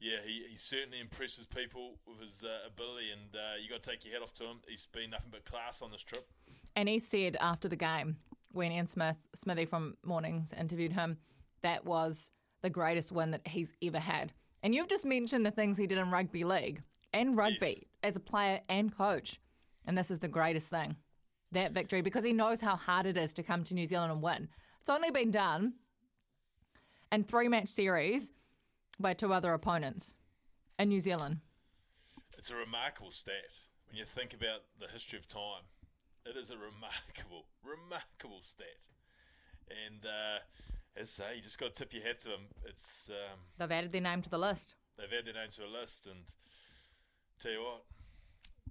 yeah, 0.00 0.18
he, 0.22 0.44
he 0.50 0.56
certainly 0.56 1.00
impresses 1.00 1.46
people 1.46 1.98
with 2.06 2.20
his 2.20 2.44
uh, 2.44 2.68
ability, 2.68 3.10
and 3.10 3.34
uh, 3.34 3.56
you 3.56 3.70
got 3.70 3.82
to 3.82 3.90
take 3.90 4.04
your 4.04 4.14
hat 4.14 4.22
off 4.22 4.34
to 4.34 4.44
him. 4.44 4.58
He's 4.68 4.86
been 4.86 5.10
nothing 5.10 5.30
but 5.32 5.46
class 5.46 5.80
on 5.80 5.90
this 5.90 6.02
trip. 6.02 6.28
And 6.78 6.88
he 6.88 7.00
said 7.00 7.36
after 7.40 7.66
the 7.66 7.74
game, 7.74 8.18
when 8.52 8.70
Ian 8.70 8.86
Smith, 8.86 9.16
Smithy 9.34 9.64
from 9.64 9.96
Mornings 10.04 10.52
interviewed 10.52 10.92
him, 10.92 11.18
that 11.62 11.84
was 11.84 12.30
the 12.62 12.70
greatest 12.70 13.10
win 13.10 13.32
that 13.32 13.48
he's 13.48 13.72
ever 13.82 13.98
had. 13.98 14.32
And 14.62 14.72
you've 14.72 14.86
just 14.86 15.04
mentioned 15.04 15.44
the 15.44 15.50
things 15.50 15.76
he 15.76 15.88
did 15.88 15.98
in 15.98 16.12
rugby 16.12 16.44
league 16.44 16.80
and 17.12 17.36
rugby 17.36 17.88
as 18.04 18.14
a 18.14 18.20
player 18.20 18.60
and 18.68 18.96
coach. 18.96 19.40
And 19.86 19.98
this 19.98 20.08
is 20.08 20.20
the 20.20 20.28
greatest 20.28 20.70
thing 20.70 20.94
that 21.50 21.72
victory 21.72 22.00
because 22.00 22.22
he 22.22 22.32
knows 22.32 22.60
how 22.60 22.76
hard 22.76 23.06
it 23.06 23.16
is 23.16 23.32
to 23.34 23.42
come 23.42 23.64
to 23.64 23.74
New 23.74 23.86
Zealand 23.86 24.12
and 24.12 24.22
win. 24.22 24.48
It's 24.80 24.88
only 24.88 25.10
been 25.10 25.32
done 25.32 25.72
in 27.10 27.24
three 27.24 27.48
match 27.48 27.70
series 27.70 28.30
by 29.00 29.14
two 29.14 29.32
other 29.32 29.52
opponents 29.52 30.14
in 30.78 30.90
New 30.90 31.00
Zealand. 31.00 31.38
It's 32.36 32.52
a 32.52 32.54
remarkable 32.54 33.10
stat 33.10 33.50
when 33.88 33.96
you 33.96 34.04
think 34.04 34.32
about 34.32 34.60
the 34.78 34.86
history 34.86 35.18
of 35.18 35.26
time. 35.26 35.64
It 36.28 36.36
is 36.36 36.50
a 36.50 36.56
remarkable, 36.56 37.46
remarkable 37.64 38.40
stat. 38.42 38.86
And 39.86 40.04
uh, 40.04 40.38
as 41.00 41.18
I 41.20 41.30
say, 41.30 41.36
you 41.36 41.42
just 41.42 41.58
got 41.58 41.74
to 41.74 41.84
tip 41.84 41.94
your 41.94 42.02
hat 42.02 42.20
to 42.20 42.28
them. 42.28 42.40
It's 42.66 43.10
um, 43.10 43.38
They've 43.58 43.70
added 43.72 43.92
their 43.92 44.00
name 44.02 44.22
to 44.22 44.30
the 44.30 44.38
list. 44.38 44.74
they've 44.98 45.06
added 45.12 45.26
their 45.34 45.42
name 45.42 45.50
to 45.52 45.64
a 45.64 45.72
list, 45.80 46.06
and 46.06 46.24
tell 47.40 47.52
you 47.52 47.60
what, 47.62 47.84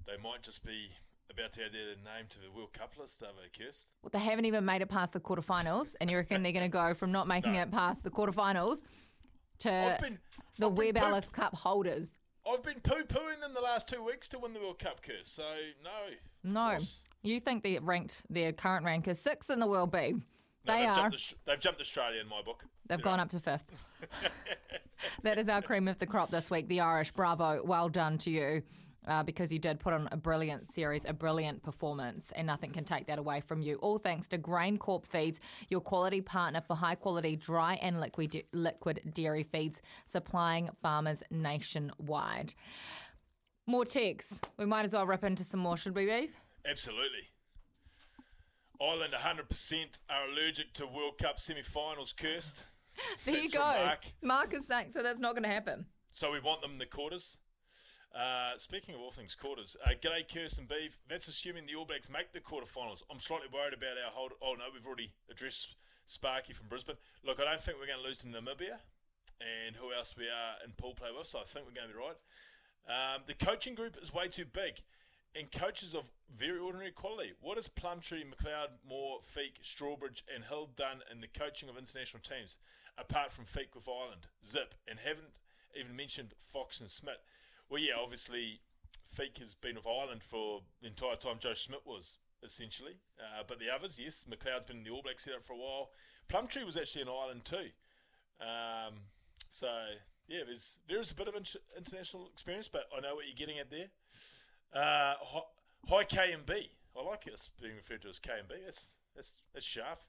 they 0.06 0.22
might 0.22 0.44
just 0.44 0.64
be 0.66 0.90
about 1.32 1.52
to 1.54 1.66
add 1.66 1.74
their 1.74 1.96
name 1.96 2.26
to 2.30 2.40
the 2.40 2.52
World 2.52 2.74
Cup 2.74 2.94
list, 3.00 3.22
are 3.24 3.28
they, 3.34 3.64
Kirst? 3.64 3.94
Well, 4.02 4.10
they 4.12 4.20
haven't 4.20 4.46
even 4.46 4.64
made 4.66 4.82
it 4.82 4.90
past 4.90 5.14
the 5.14 5.20
quarterfinals, 5.20 5.96
and 6.00 6.10
you 6.10 6.18
reckon 6.18 6.44
they're 6.44 6.52
going 6.52 6.64
to 6.64 6.70
go 6.70 6.94
from 6.94 7.12
not 7.12 7.28
making 7.28 7.54
No. 7.54 7.62
it 7.62 7.72
past 7.72 8.04
the 8.04 8.12
quarterfinals 8.12 8.84
to 9.60 9.98
been- 10.02 10.20
the 10.60 10.70
been 10.70 10.94
Webb 10.94 11.32
Cup 11.32 11.56
holders? 11.56 12.14
I've 12.50 12.64
been 12.64 12.80
poo 12.80 13.04
pooing 13.04 13.42
them 13.42 13.54
the 13.54 13.62
last 13.62 13.90
two 13.90 14.02
weeks 14.04 14.30
to 14.30 14.40
win 14.40 14.54
the 14.54 14.60
World 14.62 14.80
Cup, 14.80 15.02
Kirst. 15.04 15.28
So, 15.36 15.44
no. 15.84 15.90
No, 16.44 16.78
you 17.28 17.40
think 17.40 17.64
they 17.64 17.78
ranked 17.80 18.24
their 18.30 18.52
current 18.52 18.86
rank 18.86 19.08
is 19.08 19.20
sixth 19.20 19.50
in 19.50 19.60
the 19.60 19.68
World 19.68 19.92
B. 19.92 20.14
No, 20.66 20.74
They 20.74 20.80
they've 20.82 20.90
are. 20.90 20.96
Jumped, 20.96 21.36
they've 21.46 21.60
jumped 21.60 21.82
Australia 21.82 22.22
in 22.22 22.28
my 22.28 22.42
book. 22.42 22.66
They've 22.88 23.02
gone 23.02 23.20
up 23.20 23.30
to 23.30 23.40
fifth. 23.40 23.66
that 25.24 25.38
is 25.38 25.50
our 25.50 25.62
cream 25.62 25.88
of 25.88 25.98
the 26.00 26.06
crop 26.06 26.30
this 26.30 26.50
week. 26.50 26.68
The 26.68 26.82
Irish, 26.82 27.12
bravo, 27.12 27.62
well 27.64 27.90
done 27.90 28.18
to 28.20 28.32
you. 28.32 28.64
Uh, 29.08 29.24
because 29.24 29.54
you 29.54 29.60
did 29.60 29.80
put 29.80 29.94
on 29.94 30.10
a 30.12 30.18
brilliant 30.18 30.68
series, 30.68 31.06
a 31.06 31.14
brilliant 31.14 31.64
performance, 31.64 32.34
and 32.36 32.46
nothing 32.46 32.72
can 32.72 32.84
take 32.84 33.08
that 33.08 33.18
away 33.18 33.40
from 33.40 33.62
you. 33.62 33.76
All 33.76 33.98
thanks 33.98 34.28
to 34.28 34.38
GrainCorp 34.38 35.06
Feeds, 35.06 35.40
your 35.70 35.80
quality 35.80 36.20
partner 36.20 36.60
for 36.60 36.76
high 36.76 36.96
quality 36.96 37.38
dry 37.38 37.76
and 37.76 38.02
liquid 38.02 38.44
liquid 38.52 39.00
dairy 39.14 39.44
feeds, 39.44 39.82
supplying 40.04 40.70
farmers 40.82 41.24
nationwide. 41.32 42.54
More 43.66 43.86
texts. 43.86 44.42
We 44.58 44.66
might 44.66 44.84
as 44.84 44.92
well 44.94 45.06
rip 45.06 45.24
into 45.24 45.46
some 45.46 45.62
more, 45.62 45.78
should 45.78 45.96
we, 45.96 46.06
Beeve? 46.06 46.36
Absolutely. 46.70 47.30
Ireland 48.82 49.14
100% 49.14 50.00
are 50.10 50.28
allergic 50.30 50.74
to 50.74 50.86
World 50.86 51.18
Cup 51.18 51.40
semi-finals, 51.40 52.14
Kirst. 52.14 52.64
There 53.26 53.38
you 53.38 53.50
go. 53.52 53.60
Mark. 53.60 54.06
Mark 54.24 54.54
is 54.56 54.66
saying 54.66 54.90
so 54.90 55.04
that's 55.04 55.20
not 55.20 55.34
going 55.34 55.44
to 55.44 55.50
happen. 55.50 55.86
So 56.12 56.32
we 56.32 56.40
want 56.40 56.64
them 56.64 56.72
in 56.72 56.78
the 56.80 56.88
quarters. 56.88 57.38
Uh, 58.16 58.58
speaking 58.58 58.96
of 58.96 59.02
all 59.02 59.12
things 59.12 59.36
quarters, 59.36 59.78
uh, 59.86 59.92
g'day 60.02 60.28
Kirsten 60.28 60.66
Beef. 60.66 61.00
That's 61.08 61.28
assuming 61.28 61.68
the 61.68 61.76
All 61.76 61.86
Blacks 61.86 62.10
make 62.10 62.34
the 62.34 62.40
quarterfinals. 62.40 63.04
I'm 63.12 63.20
slightly 63.20 63.50
worried 63.54 63.76
about 63.76 64.02
our 64.04 64.12
hold. 64.12 64.32
Oh 64.42 64.56
no, 64.58 64.64
we've 64.74 64.88
already 64.88 65.12
addressed 65.30 65.76
Sparky 66.08 66.54
from 66.54 66.70
Brisbane. 66.70 66.96
Look, 67.24 67.40
I 67.40 67.44
don't 67.46 67.62
think 67.62 67.78
we're 67.80 67.86
going 67.86 68.00
to 68.02 68.08
lose 68.08 68.18
to 68.20 68.28
Namibia, 68.28 68.82
and 69.40 69.76
who 69.76 69.94
else 69.94 70.16
we 70.18 70.24
are 70.24 70.56
in 70.66 70.72
pool 70.72 70.96
play 70.96 71.10
with. 71.16 71.28
So 71.28 71.38
I 71.38 71.44
think 71.44 71.68
we're 71.68 71.80
going 71.80 71.90
to 71.90 71.94
be 71.94 72.00
right. 72.00 72.18
Um, 72.90 73.22
the 73.28 73.36
coaching 73.36 73.76
group 73.76 73.96
is 74.02 74.12
way 74.12 74.28
too 74.28 74.46
big, 74.46 74.82
and 75.38 75.52
coaches 75.52 75.94
of 75.94 76.10
very 76.36 76.60
ordinary 76.60 76.92
quality. 76.92 77.34
What 77.42 77.58
has 77.58 77.68
Plumtree, 77.68 78.24
McLeod, 78.24 78.80
Mooar, 78.90 79.20
Feek, 79.24 79.62
Strawbridge, 79.64 80.24
and 80.34 80.46
Hill 80.46 80.70
done 80.76 81.02
in 81.12 81.22
the 81.22 81.28
coaching 81.28 81.70
of 81.70 81.78
international 81.78 82.22
teams, 82.22 82.58
apart 82.98 83.32
from 83.32 83.46
Feek 83.46 83.76
with 83.76 83.88
Ireland, 83.88 84.28
Zip, 84.44 84.76
and 84.88 85.00
haven't 85.00 85.34
even 85.80 85.96
mentioned 85.96 86.34
Fox 86.42 86.80
and 86.80 86.90
Smith? 86.90 87.24
Well, 87.70 87.82
yeah, 87.82 87.94
obviously, 88.02 88.62
Feek 89.16 89.38
has 89.40 89.54
been 89.54 89.76
with 89.76 89.88
Ireland 89.88 90.24
for 90.24 90.62
the 90.82 90.88
entire 90.88 91.16
time 91.16 91.38
Joe 91.40 91.54
Schmidt 91.54 91.86
was, 91.86 92.18
essentially. 92.44 92.98
Uh, 93.20 93.44
but 93.48 93.60
the 93.60 93.70
others, 93.74 94.00
yes, 94.00 94.26
McLeod's 94.30 94.66
been 94.66 94.78
in 94.78 94.84
the 94.84 94.92
All 94.92 95.02
Black 95.02 95.20
setup 95.20 95.46
for 95.46 95.54
a 95.54 95.58
while. 95.58 95.90
Plumtree 96.28 96.64
was 96.64 96.78
actually 96.78 97.04
in 97.04 97.10
Ireland 97.10 97.46
too. 97.46 97.70
Um, 98.40 98.94
so, 99.50 99.68
yeah, 100.28 100.42
there's 100.46 100.80
there 100.88 101.00
is 101.00 101.12
a 101.12 101.16
bit 101.16 101.28
of 101.28 101.36
inter- 101.36 101.60
international 101.76 102.28
experience, 102.32 102.68
but 102.68 102.84
I 102.96 103.00
know 103.00 103.16
what 103.16 103.26
you're 103.26 103.36
getting 103.36 103.60
at 103.60 103.72
there. 103.72 103.88
Uh, 104.74 105.14
hi, 105.22 105.40
hi 105.88 106.04
K 106.04 106.32
and 106.34 106.46
B. 106.46 106.72
I 106.98 107.04
like 107.04 107.28
it 107.28 107.50
being 107.62 107.76
referred 107.76 108.02
to 108.02 108.10
as 108.10 108.20
K 108.20 108.32
and 108.40 108.48
B. 108.48 108.56
That's 108.64 108.94
that's 109.16 109.34
that's 109.54 109.66
sharp. 109.66 110.02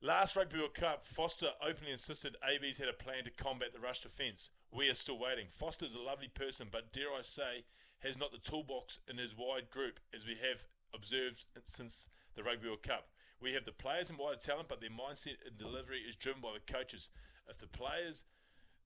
Last 0.00 0.36
Rugby 0.36 0.58
World 0.58 0.74
Cup, 0.74 1.02
Foster 1.02 1.50
openly 1.60 1.90
insisted 1.92 2.36
AB's 2.42 2.78
had 2.78 2.88
a 2.88 2.92
plan 2.92 3.24
to 3.24 3.30
combat 3.30 3.72
the 3.74 3.80
rush 3.80 4.00
defence. 4.00 4.48
We 4.72 4.88
are 4.88 4.94
still 4.94 5.18
waiting. 5.18 5.46
Foster's 5.50 5.94
a 5.94 6.00
lovely 6.00 6.28
person, 6.28 6.68
but 6.70 6.92
dare 6.92 7.12
I 7.18 7.22
say, 7.22 7.64
has 8.00 8.16
not 8.16 8.30
the 8.30 8.38
toolbox 8.38 9.00
in 9.10 9.18
his 9.18 9.34
wide 9.36 9.70
group 9.70 9.98
as 10.14 10.24
we 10.24 10.36
have 10.36 10.66
observed 10.94 11.46
since 11.64 12.06
the 12.36 12.44
Rugby 12.44 12.68
World 12.68 12.84
Cup. 12.84 13.08
We 13.40 13.54
have 13.54 13.64
the 13.64 13.72
players 13.72 14.08
and 14.08 14.18
wider 14.18 14.38
talent, 14.38 14.68
but 14.68 14.80
their 14.80 14.90
mindset 14.90 15.42
and 15.46 15.58
delivery 15.58 16.00
is 16.08 16.14
driven 16.14 16.40
by 16.40 16.50
the 16.54 16.72
coaches. 16.72 17.08
If 17.48 17.58
the 17.58 17.66
players 17.66 18.24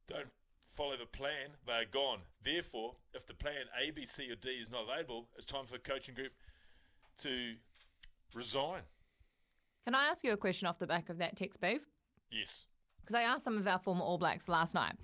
don't 0.08 0.30
follow 0.74 0.96
the 0.96 1.06
plan, 1.06 1.56
they 1.66 1.72
are 1.72 1.84
gone. 1.84 2.20
Therefore, 2.44 2.96
if 3.14 3.26
the 3.26 3.34
plan 3.34 3.66
A, 3.80 3.90
B, 3.90 4.06
C, 4.06 4.30
or 4.30 4.36
D 4.36 4.50
is 4.50 4.70
not 4.70 4.84
available, 4.84 5.28
it's 5.36 5.46
time 5.46 5.66
for 5.66 5.72
the 5.72 5.78
coaching 5.78 6.14
group 6.14 6.32
to 7.18 7.54
resign. 8.34 8.82
Can 9.84 9.94
I 9.94 10.06
ask 10.06 10.24
you 10.24 10.32
a 10.32 10.36
question 10.36 10.68
off 10.68 10.78
the 10.78 10.86
back 10.86 11.08
of 11.08 11.18
that 11.18 11.36
text, 11.36 11.60
Beeve? 11.60 11.86
Yes. 12.30 12.66
Because 13.00 13.14
I 13.14 13.22
asked 13.22 13.44
some 13.44 13.58
of 13.58 13.66
our 13.66 13.78
former 13.78 14.02
All 14.02 14.18
Blacks 14.18 14.48
last 14.48 14.74
night. 14.74 14.94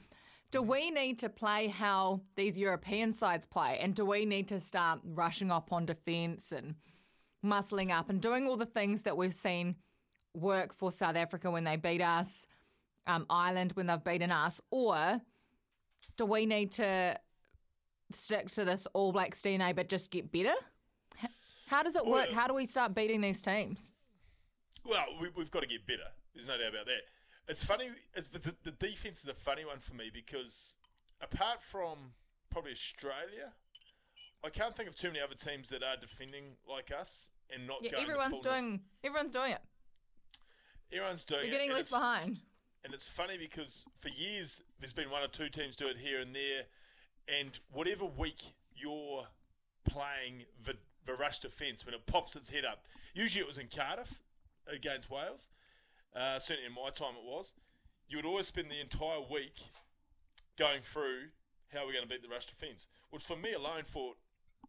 Do 0.50 0.62
we 0.62 0.90
need 0.90 1.18
to 1.18 1.28
play 1.28 1.68
how 1.68 2.22
these 2.36 2.56
European 2.56 3.12
sides 3.12 3.44
play? 3.44 3.78
And 3.82 3.94
do 3.94 4.06
we 4.06 4.24
need 4.24 4.48
to 4.48 4.60
start 4.60 5.00
rushing 5.04 5.50
up 5.50 5.72
on 5.72 5.84
defence 5.84 6.52
and 6.52 6.76
muscling 7.44 7.90
up 7.90 8.08
and 8.08 8.20
doing 8.20 8.46
all 8.46 8.56
the 8.56 8.64
things 8.64 9.02
that 9.02 9.16
we've 9.16 9.34
seen 9.34 9.76
work 10.32 10.72
for 10.72 10.90
South 10.90 11.16
Africa 11.16 11.50
when 11.50 11.64
they 11.64 11.76
beat 11.76 12.00
us, 12.00 12.46
um, 13.06 13.26
Ireland 13.28 13.72
when 13.74 13.88
they've 13.88 14.02
beaten 14.02 14.32
us? 14.32 14.60
Or 14.70 15.20
do 16.18 16.26
we 16.26 16.44
need 16.44 16.72
to 16.72 17.18
stick 18.12 18.48
to 18.50 18.64
this 18.66 18.86
All 18.92 19.12
Blacks 19.12 19.40
DNA 19.40 19.74
but 19.74 19.88
just 19.88 20.10
get 20.10 20.30
better? 20.30 20.54
How 21.68 21.82
does 21.82 21.96
it 21.96 22.04
work? 22.04 22.26
Well- 22.30 22.34
How 22.38 22.46
do 22.46 22.54
we 22.54 22.66
start 22.66 22.94
beating 22.94 23.22
these 23.22 23.40
teams? 23.40 23.94
Well, 24.84 25.04
we, 25.20 25.28
we've 25.36 25.50
got 25.50 25.60
to 25.60 25.66
get 25.68 25.86
better. 25.86 26.08
There's 26.34 26.46
no 26.46 26.56
doubt 26.58 26.70
about 26.74 26.86
that. 26.86 27.02
It's 27.46 27.64
funny. 27.64 27.90
It's, 28.14 28.28
the, 28.28 28.54
the 28.62 28.70
defense 28.70 29.22
is 29.22 29.28
a 29.28 29.34
funny 29.34 29.64
one 29.64 29.78
for 29.78 29.94
me 29.94 30.10
because 30.12 30.76
apart 31.20 31.62
from 31.62 32.12
probably 32.50 32.72
Australia, 32.72 33.52
I 34.44 34.50
can't 34.50 34.74
think 34.76 34.88
of 34.88 34.96
too 34.96 35.08
many 35.08 35.20
other 35.20 35.34
teams 35.34 35.68
that 35.70 35.82
are 35.82 35.96
defending 36.00 36.56
like 36.68 36.90
us 36.98 37.30
and 37.54 37.66
not 37.66 37.78
Yeah, 37.82 37.92
going. 37.92 38.04
everyone's 38.04 38.40
doing 38.40 38.80
everyone's 39.04 39.32
doing 39.32 39.52
it. 39.52 39.60
Everyone's 40.92 41.24
doing 41.24 41.40
it. 41.40 41.44
You're 41.46 41.52
getting 41.52 41.70
and 41.70 41.78
left 41.78 41.90
behind. 41.90 42.38
And 42.84 42.94
it's 42.94 43.08
funny 43.08 43.36
because 43.36 43.84
for 43.98 44.08
years 44.08 44.62
there's 44.80 44.92
been 44.92 45.10
one 45.10 45.22
or 45.22 45.28
two 45.28 45.48
teams 45.48 45.76
do 45.76 45.88
it 45.88 45.98
here 45.98 46.20
and 46.20 46.34
there, 46.34 46.64
and 47.28 47.58
whatever 47.72 48.04
week 48.04 48.52
you're 48.74 49.26
playing 49.88 50.44
the, 50.64 50.74
the 51.06 51.14
rush 51.14 51.40
defence 51.40 51.84
when 51.84 51.94
it 51.94 52.06
pops 52.06 52.36
its 52.36 52.50
head 52.50 52.64
up. 52.64 52.84
Usually 53.14 53.42
it 53.42 53.46
was 53.46 53.58
in 53.58 53.68
Cardiff 53.74 54.22
against 54.72 55.10
Wales. 55.10 55.48
Uh, 56.14 56.38
certainly 56.38 56.66
in 56.66 56.74
my 56.74 56.90
time 56.90 57.14
it 57.18 57.24
was. 57.24 57.54
You 58.08 58.18
would 58.18 58.24
always 58.24 58.46
spend 58.46 58.70
the 58.70 58.80
entire 58.80 59.20
week 59.20 59.70
going 60.58 60.80
through 60.82 61.28
how 61.72 61.84
we're 61.84 61.92
going 61.92 62.04
to 62.04 62.08
beat 62.08 62.22
the 62.22 62.28
rush 62.28 62.46
defence, 62.46 62.86
which 63.10 63.24
for 63.24 63.36
me 63.36 63.52
alone 63.52 63.82
thought 63.84 64.16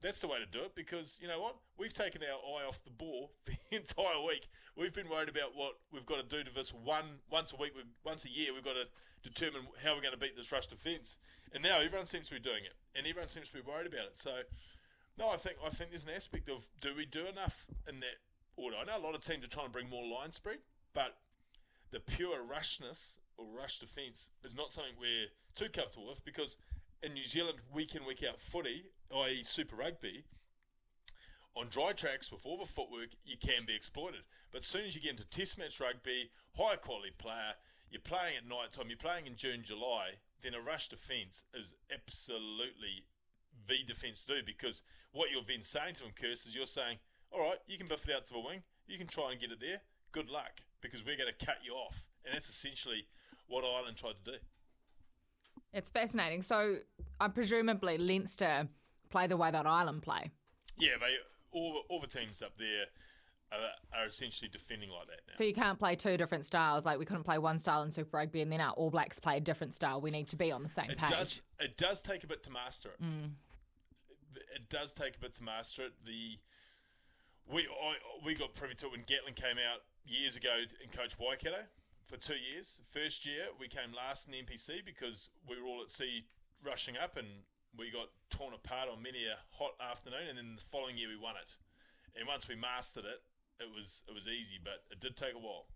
that's 0.02 0.22
the 0.22 0.28
way 0.28 0.38
to 0.40 0.46
do 0.46 0.64
it 0.64 0.76
because 0.76 1.20
you 1.22 1.28
know 1.28 1.42
what? 1.42 1.56
We've 1.78 1.94
taken 1.94 2.22
our 2.24 2.38
eye 2.38 2.68
off 2.68 2.84
the 2.84 2.92
ball 2.92 3.32
the 3.46 3.58
entire 3.72 4.22
week. 4.26 4.48
We've 4.76 4.94
been 4.94 5.10
worried 5.10 5.30
about 5.30 5.56
what 5.56 5.74
we've 5.92 6.06
got 6.06 6.18
to 6.18 6.38
do 6.38 6.44
to 6.44 6.54
this 6.54 6.74
one 6.74 7.20
once 7.30 7.54
a 7.54 7.58
week, 7.58 7.74
once 8.06 8.26
a 8.26 8.30
year. 8.30 8.54
We've 8.54 8.64
got 8.64 8.76
to 8.76 8.88
determine 9.22 9.64
how 9.84 9.96
we're 9.96 10.02
going 10.02 10.14
to 10.14 10.20
beat 10.20 10.38
this 10.38 10.52
rush 10.52 10.68
defence, 10.68 11.18
and 11.54 11.62
now 11.64 11.80
everyone 11.80 12.06
seems 12.06 12.30
to 12.30 12.36
be 12.36 12.40
doing 12.40 12.64
it, 12.64 12.74
and 12.96 13.06
everyone 13.06 13.28
seems 13.28 13.50
to 13.50 13.54
be 13.54 13.62
worried 13.62 13.88
about 13.88 14.06
it. 14.06 14.18
So, 14.18 14.32
no, 15.18 15.30
I 15.30 15.38
think 15.38 15.58
I 15.66 15.70
think 15.70 15.90
there's 15.90 16.06
an 16.06 16.12
aspect 16.16 16.50
of 16.50 16.68
do 16.80 16.96
we 16.96 17.06
do 17.06 17.26
enough 17.28 17.66
in 17.88 18.00
that 18.00 18.24
order? 18.56 18.78
I 18.82 18.86
know 18.86 18.98
a 18.98 19.06
lot 19.06 19.16
of 19.16 19.22
teams 19.22 19.44
are 19.44 19.50
trying 19.50 19.68
to 19.68 19.72
bring 19.72 19.90
more 19.90 20.06
line 20.06 20.32
spread, 20.32 20.60
but 20.94 21.18
the 21.92 22.00
pure 22.00 22.38
rushness 22.44 23.18
or 23.38 23.46
rush 23.46 23.80
defence 23.80 24.30
is 24.44 24.56
not 24.56 24.72
something 24.72 24.94
we're 25.00 25.28
too 25.56 25.70
comfortable 25.70 26.08
with 26.08 26.24
because 26.24 26.56
in 27.02 27.14
New 27.14 27.26
Zealand, 27.26 27.60
week 27.74 27.96
in, 27.96 28.06
week 28.06 28.24
out 28.28 28.40
footy, 28.40 28.86
i.e., 29.16 29.44
Super 29.44 29.76
Rugby, 29.76 30.24
on 31.56 31.68
dry 31.70 31.92
tracks 31.92 32.32
with 32.32 32.46
all 32.46 32.58
the 32.58 32.66
footwork, 32.66 33.10
you 33.26 33.38
can 33.38 33.66
be 33.66 33.76
exploited. 33.76 34.22
But 34.52 34.60
as 34.60 34.68
soon 34.68 34.86
as 34.86 34.96
you 34.96 35.02
get 35.02 35.12
into 35.12 35.26
Test 35.26 35.58
match 35.58 35.80
rugby, 35.80 36.30
high 36.58 36.76
quality 36.76 37.12
player, 37.18 37.54
you're 37.92 38.02
playing 38.02 38.38
at 38.38 38.48
night 38.48 38.72
time, 38.72 38.88
you're 38.88 38.98
playing 38.98 39.28
in 39.28 39.36
June, 39.36 39.62
July, 39.64 40.20
then 40.42 40.54
a 40.54 40.62
rush 40.62 40.88
defence 40.88 41.44
is 41.54 41.74
absolutely 41.94 43.04
the 43.68 43.84
defence 43.86 44.24
to 44.24 44.36
do 44.36 44.44
because 44.46 44.84
what 45.12 45.32
you're 45.32 45.44
then 45.48 45.64
saying 45.64 45.96
to 45.96 46.04
them, 46.04 46.12
Kirst, 46.16 46.48
is 46.48 46.56
you're 46.56 46.66
saying, 46.66 46.98
all 47.32 47.42
right, 47.42 47.58
you 47.68 47.78
can 47.78 47.88
buff 47.88 48.08
it 48.08 48.16
out 48.16 48.26
to 48.28 48.34
the 48.34 48.40
wing, 48.40 48.64
you 48.88 48.98
can 48.98 49.08
try 49.08 49.32
and 49.32 49.42
get 49.42 49.52
it 49.52 49.60
there, 49.60 49.82
good 50.12 50.30
luck 50.30 50.62
because 50.82 51.06
we're 51.06 51.18
going 51.18 51.32
to 51.32 51.46
cut 51.46 51.58
you 51.64 51.74
off. 51.74 52.06
And 52.26 52.34
that's 52.34 52.50
essentially 52.50 53.06
what 53.48 53.64
Ireland 53.66 53.98
tried 53.98 54.16
to 54.24 54.32
do. 54.32 54.38
It's 55.74 55.90
fascinating. 55.90 56.42
So, 56.42 56.78
I 57.20 57.28
presumably 57.28 57.98
Leinster 57.98 58.68
play 59.10 59.28
the 59.28 59.38
way 59.38 59.52
that 59.52 59.66
Ireland 59.66 60.04
play. 60.04 60.32
Yeah, 60.78 60.94
they 61.00 61.16
all, 61.52 61.84
all 61.90 62.00
the 62.00 62.08
teams 62.08 62.42
up 62.42 62.54
there 62.58 62.86
are, 63.52 64.02
are 64.02 64.08
essentially 64.08 64.50
defending 64.50 64.90
like 64.90 65.08
that 65.08 65.22
now. 65.28 65.34
So 65.34 65.44
you 65.44 65.54
can't 65.54 65.80
play 65.80 65.96
two 65.96 66.18
different 66.18 66.46
styles. 66.46 66.86
Like 66.86 67.00
we 67.00 67.06
couldn't 67.06 67.24
play 67.24 67.38
one 67.38 67.60
style 67.60 67.82
in 67.84 67.92
Super 67.92 68.18
Rugby 68.18 68.42
and 68.42 68.52
then 68.52 68.62
our 68.62 68.74
All 68.74 68.90
Blacks 68.90 69.20
play 69.20 69.38
a 69.38 69.40
different 69.40 69.74
style. 69.74 70.02
We 70.02 70.12
need 70.12 70.28
to 70.28 70.36
be 70.36 70.52
on 70.52 70.64
the 70.64 70.70
same 70.70 70.92
it 70.92 70.98
page. 70.98 71.10
does 71.10 71.42
it 71.60 71.78
does 71.78 72.02
take 72.02 72.24
a 72.24 72.28
bit 72.28 72.44
to 72.44 72.52
master 72.52 72.90
it. 72.90 73.04
Mm. 73.04 73.32
It 74.56 74.70
does 74.70 74.94
take 74.94 75.16
a 75.16 75.20
bit 75.20 75.34
to 75.36 75.44
master 75.44 75.84
it. 75.84 75.94
The 76.06 76.38
we 77.52 77.62
I, 77.62 77.96
we 78.26 78.36
got 78.36 78.54
privy 78.54 78.76
to 78.76 78.86
it 78.88 78.92
when 78.92 79.02
Gatland 79.02 79.36
came 79.36 79.58
out 79.58 79.82
years 80.06 80.36
ago 80.36 80.56
and 80.82 80.92
coached 80.92 81.18
Waikato 81.20 81.64
for 82.06 82.18
two 82.18 82.36
years. 82.36 82.80
First 82.86 83.26
year 83.26 83.48
we 83.60 83.68
came 83.68 83.94
last 83.96 84.28
in 84.28 84.34
the 84.34 84.38
NPC 84.40 84.86
because 84.86 85.30
we 85.48 85.60
were 85.60 85.68
all 85.68 85.82
at 85.82 85.92
sea 85.92 86.26
rushing 86.64 86.96
up 86.98 87.18
and 87.18 87.28
we 87.78 87.92
got 87.92 88.10
torn 88.30 88.54
apart 88.54 88.90
on 88.92 89.02
many 89.02 89.26
a 89.26 89.38
hot 89.52 89.74
afternoon, 89.80 90.30
and 90.30 90.38
then 90.38 90.56
the 90.56 90.62
following 90.62 90.98
year 90.98 91.10
we 91.10 91.18
won 91.18 91.36
it. 91.36 91.56
And 92.18 92.28
once 92.28 92.48
we 92.48 92.56
mastered 92.56 93.06
it, 93.06 93.22
it 93.60 93.70
was 93.74 94.04
it 94.08 94.14
was 94.14 94.28
easy, 94.28 94.60
but 94.64 94.84
it 94.92 95.00
did 95.00 95.16
take 95.16 95.36
a 95.36 95.40
while. 95.40 95.68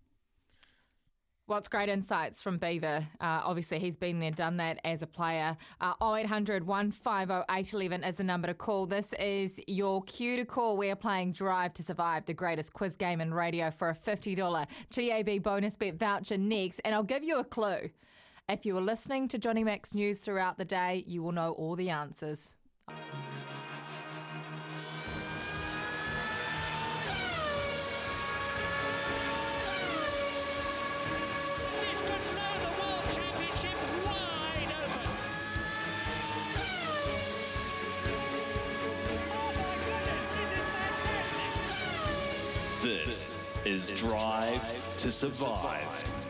Well, 1.45 1.59
it's 1.59 1.67
great 1.67 1.89
insights 1.89 2.41
from 2.41 2.57
Beaver. 2.57 3.05
Uh, 3.19 3.41
obviously, 3.43 3.77
he's 3.77 3.97
been 3.97 4.21
there, 4.21 4.31
done 4.31 4.55
that 4.57 4.79
as 4.85 5.01
a 5.01 5.07
player. 5.07 5.57
Uh, 5.81 5.93
0800 6.01 6.65
150 6.65 7.43
811 7.49 8.03
is 8.05 8.15
the 8.15 8.23
number 8.23 8.47
to 8.47 8.53
call. 8.53 8.85
This 8.85 9.11
is 9.19 9.59
your 9.67 10.03
cue 10.03 10.37
to 10.37 10.45
call. 10.45 10.77
We 10.77 10.89
are 10.89 10.95
playing 10.95 11.33
Drive 11.33 11.73
to 11.73 11.83
Survive, 11.83 12.25
the 12.25 12.33
greatest 12.33 12.71
quiz 12.71 12.95
game 12.95 13.19
in 13.19 13.33
radio, 13.33 13.71
for 13.71 13.89
a 13.89 13.93
$50 13.93 14.67
TAB 14.89 15.43
bonus 15.43 15.75
bet 15.75 15.95
voucher 15.95 16.37
next. 16.37 16.79
And 16.85 16.95
I'll 16.95 17.03
give 17.03 17.25
you 17.25 17.39
a 17.39 17.43
clue. 17.43 17.89
If 18.49 18.65
you 18.65 18.73
were 18.75 18.81
listening 18.81 19.29
to 19.29 19.37
Johnny 19.37 19.63
Max 19.63 19.93
News 19.93 20.19
throughout 20.19 20.57
the 20.57 20.65
day, 20.65 21.05
you 21.07 21.23
will 21.23 21.31
know 21.31 21.53
all 21.53 21.77
the 21.77 21.89
answers. 21.89 22.57
This 31.79 32.01
could 32.01 32.09
blow 32.09 32.53
the 32.59 32.73
World 32.81 33.05
Championship 33.13 33.77
wide 34.03 34.73
open. 34.83 35.07
Oh 39.31 39.53
my 39.55 39.75
goodness, 39.85 40.27
this 40.27 40.51
is 40.51 40.67
fantastic. 40.67 41.51
This 42.83 43.57
is 43.63 43.93
Drive 43.93 44.97
to 44.97 45.09
Survive. 45.11 46.22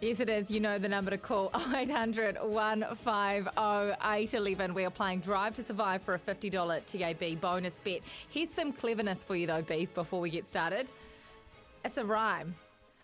Yes, 0.00 0.18
it 0.18 0.30
is. 0.30 0.50
You 0.50 0.60
know 0.60 0.78
the 0.78 0.88
number 0.88 1.10
to 1.10 1.18
call 1.18 1.50
0800 1.74 2.38
150 2.40 3.50
811. 3.58 4.72
We 4.72 4.84
are 4.86 4.90
playing 4.90 5.20
Drive 5.20 5.52
to 5.54 5.62
Survive 5.62 6.00
for 6.00 6.14
a 6.14 6.18
$50 6.18 6.86
TAB 6.86 7.38
bonus 7.38 7.80
bet. 7.80 8.00
Here's 8.30 8.48
some 8.48 8.72
cleverness 8.72 9.22
for 9.22 9.36
you, 9.36 9.46
though, 9.46 9.60
Beeve, 9.60 9.92
before 9.92 10.20
we 10.20 10.30
get 10.30 10.46
started. 10.46 10.90
It's 11.84 11.98
a 11.98 12.04
rhyme. 12.04 12.54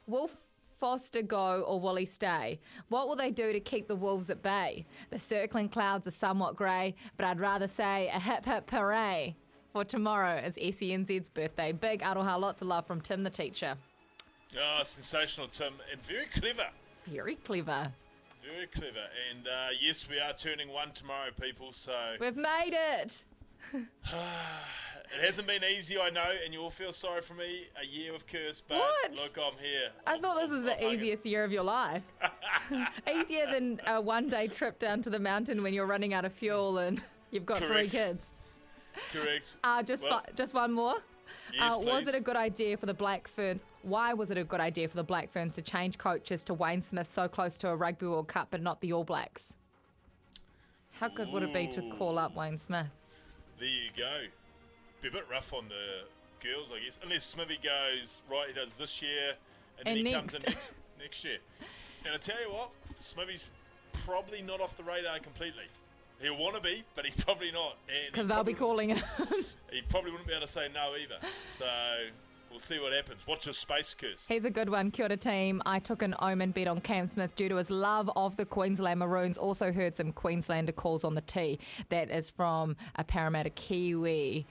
Wolf 0.06 0.34
Foster 0.78 1.20
go 1.20 1.62
or 1.62 1.80
will 1.80 1.96
he 1.96 2.06
stay? 2.06 2.60
What 2.88 3.08
will 3.08 3.16
they 3.16 3.30
do 3.30 3.52
to 3.52 3.60
keep 3.60 3.88
the 3.88 3.96
wolves 3.96 4.30
at 4.30 4.42
bay? 4.42 4.86
The 5.10 5.18
circling 5.18 5.68
clouds 5.68 6.06
are 6.06 6.10
somewhat 6.10 6.56
grey, 6.56 6.94
but 7.16 7.26
I'd 7.26 7.40
rather 7.40 7.66
say 7.66 8.08
a 8.08 8.20
hip 8.20 8.44
hip 8.46 8.70
hooray. 8.70 9.36
For 9.72 9.84
tomorrow 9.84 10.38
is 10.38 10.56
SENZ's 10.56 11.28
birthday. 11.28 11.72
Big 11.72 12.00
aroha, 12.00 12.40
lots 12.40 12.62
of 12.62 12.68
love 12.68 12.86
from 12.86 13.02
Tim 13.02 13.22
the 13.22 13.30
teacher. 13.30 13.76
Oh, 14.58 14.80
sensational, 14.82 15.48
Tim, 15.48 15.74
and 15.92 16.00
very 16.02 16.26
clever. 16.26 16.68
Very 17.06 17.36
clever. 17.36 17.92
Very 18.48 18.66
clever. 18.68 19.06
And 19.30 19.46
uh, 19.46 19.68
yes, 19.80 20.06
we 20.08 20.18
are 20.20 20.32
turning 20.32 20.68
one 20.72 20.92
tomorrow, 20.92 21.30
people. 21.40 21.72
So 21.72 21.92
We've 22.20 22.36
made 22.36 22.74
it. 22.74 23.24
it 23.74 25.24
hasn't 25.24 25.46
been 25.48 25.62
easy, 25.64 25.98
I 25.98 26.10
know, 26.10 26.30
and 26.44 26.52
you 26.52 26.60
all 26.60 26.70
feel 26.70 26.92
sorry 26.92 27.22
for 27.22 27.34
me. 27.34 27.66
A 27.82 27.86
year 27.86 28.14
of 28.14 28.26
curse, 28.26 28.60
but 28.66 28.78
What? 28.78 29.10
look, 29.16 29.36
I'm 29.38 29.58
here. 29.60 29.90
I 30.06 30.18
thought 30.18 30.40
this 30.40 30.50
was 30.50 30.62
the 30.62 30.90
easiest 30.92 31.26
year 31.26 31.44
of 31.44 31.52
your 31.52 31.62
life. 31.64 32.02
Easier 33.12 33.46
than 33.50 33.80
a 33.86 34.00
one 34.00 34.28
day 34.28 34.46
trip 34.48 34.78
down 34.78 35.02
to 35.02 35.10
the 35.10 35.18
mountain 35.20 35.62
when 35.62 35.74
you're 35.74 35.86
running 35.86 36.12
out 36.14 36.24
of 36.24 36.32
fuel 36.32 36.78
and 36.78 37.00
you've 37.30 37.46
got 37.46 37.58
three 37.64 37.88
kids. 37.88 38.32
Correct. 39.12 39.54
Uh, 39.62 39.82
just, 39.82 40.04
Well, 40.04 40.20
fi- 40.24 40.32
just 40.34 40.54
one 40.54 40.72
more. 40.72 40.94
Yes, 41.52 41.74
uh, 41.74 41.78
was 41.80 42.08
it 42.08 42.14
a 42.14 42.20
good 42.20 42.36
idea 42.36 42.76
for 42.76 42.86
the 42.86 42.94
Black 42.94 43.28
Ferns? 43.28 43.62
Why 43.86 44.14
was 44.14 44.32
it 44.32 44.36
a 44.36 44.42
good 44.42 44.58
idea 44.58 44.88
for 44.88 44.96
the 44.96 45.04
Black 45.04 45.30
Ferns 45.30 45.54
to 45.54 45.62
change 45.62 45.96
coaches 45.96 46.42
to 46.46 46.54
Wayne 46.54 46.82
Smith 46.82 47.06
so 47.06 47.28
close 47.28 47.56
to 47.58 47.68
a 47.68 47.76
Rugby 47.76 48.06
World 48.08 48.26
Cup 48.26 48.48
but 48.50 48.60
not 48.60 48.80
the 48.80 48.92
All 48.92 49.04
Blacks? 49.04 49.54
How 50.98 51.06
good 51.06 51.28
would 51.28 51.44
it 51.44 51.54
be 51.54 51.68
to 51.68 51.82
call 51.96 52.18
up 52.18 52.34
Wayne 52.34 52.58
Smith? 52.58 52.88
There 53.60 53.68
you 53.68 53.90
go. 53.96 54.22
Be 55.02 55.06
a 55.06 55.10
bit 55.12 55.26
rough 55.30 55.52
on 55.52 55.68
the 55.68 56.08
girls, 56.44 56.72
I 56.74 56.84
guess. 56.84 56.98
Unless 57.00 57.26
Smithy 57.26 57.60
goes, 57.62 58.24
right, 58.28 58.48
he 58.48 58.54
does 58.54 58.76
this 58.76 59.00
year, 59.00 59.34
and 59.78 59.86
then 59.86 59.98
And 59.98 60.06
he 60.08 60.12
comes 60.12 60.34
in 60.34 60.40
next. 60.46 60.56
next, 60.56 60.72
next 61.00 61.24
year. 61.24 61.38
And 62.04 62.12
I 62.12 62.18
tell 62.18 62.40
you 62.40 62.50
what, 62.52 62.70
Smithy's 62.98 63.44
probably 64.04 64.42
not 64.42 64.60
off 64.60 64.76
the 64.76 64.82
radar 64.82 65.20
completely. 65.20 65.66
He'll 66.20 66.36
want 66.36 66.56
to 66.56 66.60
be, 66.60 66.82
but 66.96 67.04
he's 67.04 67.14
probably 67.24 67.52
not. 67.52 67.76
Because 68.10 68.26
they'll 68.26 68.42
be 68.42 68.52
calling 68.52 68.88
him. 68.90 68.98
He 69.70 69.82
probably 69.82 70.10
wouldn't 70.12 70.28
be 70.28 70.34
able 70.34 70.46
to 70.46 70.52
say 70.52 70.68
no 70.72 70.94
either. 70.94 71.16
So 71.58 71.66
we'll 72.50 72.60
see 72.60 72.78
what 72.78 72.92
happens. 72.92 73.26
Watch 73.26 73.46
your 73.46 73.52
space 73.52 73.94
Kirst. 73.98 74.28
Here's 74.28 74.44
a 74.44 74.50
good 74.50 74.68
one. 74.68 74.90
Kia 74.90 75.08
team. 75.16 75.62
I 75.66 75.78
took 75.78 76.02
an 76.02 76.14
omen 76.20 76.50
bet 76.50 76.68
on 76.68 76.80
Cam 76.80 77.06
Smith 77.06 77.34
due 77.36 77.48
to 77.48 77.56
his 77.56 77.70
love 77.70 78.10
of 78.16 78.36
the 78.36 78.44
Queensland 78.44 79.00
Maroons. 79.00 79.38
Also 79.38 79.72
heard 79.72 79.96
some 79.96 80.12
Queenslander 80.12 80.72
calls 80.72 81.04
on 81.04 81.14
the 81.14 81.20
tee. 81.20 81.58
That 81.88 82.10
is 82.10 82.30
from 82.30 82.76
a 82.96 83.04
Parramatta 83.04 83.50
Kiwi. 83.50 84.46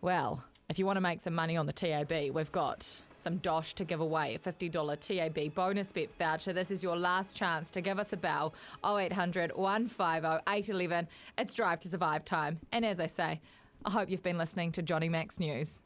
Well, 0.00 0.44
if 0.68 0.78
you 0.78 0.86
want 0.86 0.96
to 0.96 1.00
make 1.00 1.20
some 1.20 1.34
money 1.34 1.56
on 1.56 1.66
the 1.66 1.72
TAB, 1.72 2.10
we've 2.32 2.52
got 2.52 3.00
some 3.16 3.38
dosh 3.38 3.74
to 3.74 3.84
give 3.84 4.00
away, 4.00 4.34
a 4.34 4.38
$50 4.38 4.98
TAB 5.00 5.54
bonus 5.54 5.92
bet 5.92 6.10
voucher. 6.18 6.52
This 6.52 6.70
is 6.70 6.82
your 6.82 6.96
last 6.96 7.36
chance 7.36 7.70
to 7.70 7.80
give 7.80 7.98
us 7.98 8.12
a 8.12 8.16
bell, 8.16 8.54
0800 8.84 9.56
150 9.56 10.42
811. 10.46 11.08
It's 11.38 11.54
Drive 11.54 11.80
to 11.80 11.88
Survive 11.88 12.24
time. 12.24 12.60
And 12.72 12.84
as 12.84 13.00
I 13.00 13.06
say, 13.06 13.40
I 13.84 13.90
hope 13.90 14.10
you've 14.10 14.22
been 14.22 14.38
listening 14.38 14.72
to 14.72 14.82
Johnny 14.82 15.08
Max 15.08 15.38
News. 15.38 15.82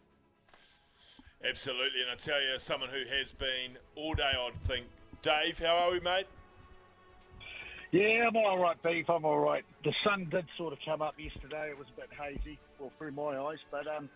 Absolutely. 1.46 2.02
And 2.02 2.10
I 2.10 2.14
tell 2.14 2.40
you, 2.40 2.58
someone 2.58 2.90
who 2.90 3.04
has 3.16 3.32
been 3.32 3.78
all 3.94 4.14
day, 4.14 4.32
I'd 4.38 4.60
think. 4.62 4.86
Dave, 5.22 5.58
how 5.58 5.76
are 5.76 5.92
we, 5.92 6.00
mate? 6.00 6.26
Yeah, 7.90 8.26
I'm 8.28 8.36
all 8.36 8.58
right, 8.58 8.80
Beeve. 8.82 9.08
I'm 9.08 9.24
all 9.24 9.38
right. 9.38 9.64
The 9.82 9.94
sun 10.04 10.28
did 10.30 10.44
sort 10.56 10.72
of 10.72 10.78
come 10.84 11.00
up 11.00 11.14
yesterday. 11.18 11.70
It 11.70 11.78
was 11.78 11.86
a 11.96 12.00
bit 12.00 12.10
hazy, 12.12 12.58
well, 12.78 12.92
through 12.98 13.12
my 13.12 13.38
eyes. 13.38 13.58
But 13.70 13.86
um, 13.86 14.08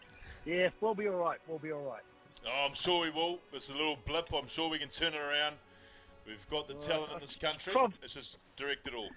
yeah, 0.44 0.68
we'll 0.80 0.94
be 0.94 1.08
all 1.08 1.16
right. 1.16 1.38
We'll 1.48 1.58
be 1.58 1.72
all 1.72 1.82
right. 1.84 2.02
Oh, 2.46 2.66
I'm 2.68 2.74
sure 2.74 3.02
we 3.02 3.10
will. 3.10 3.38
It's 3.52 3.70
a 3.70 3.72
little 3.72 3.96
blip. 4.06 4.28
I'm 4.34 4.46
sure 4.48 4.68
we 4.68 4.78
can 4.78 4.88
turn 4.90 5.14
it 5.14 5.20
around. 5.20 5.56
We've 6.26 6.46
got 6.50 6.68
the 6.68 6.74
talent 6.74 7.12
in 7.14 7.20
this 7.20 7.34
country. 7.36 7.72
prob- 7.72 7.94
It's 8.02 8.14
just 8.14 8.38
direct 8.56 8.86
it 8.86 8.94
all. 8.94 9.08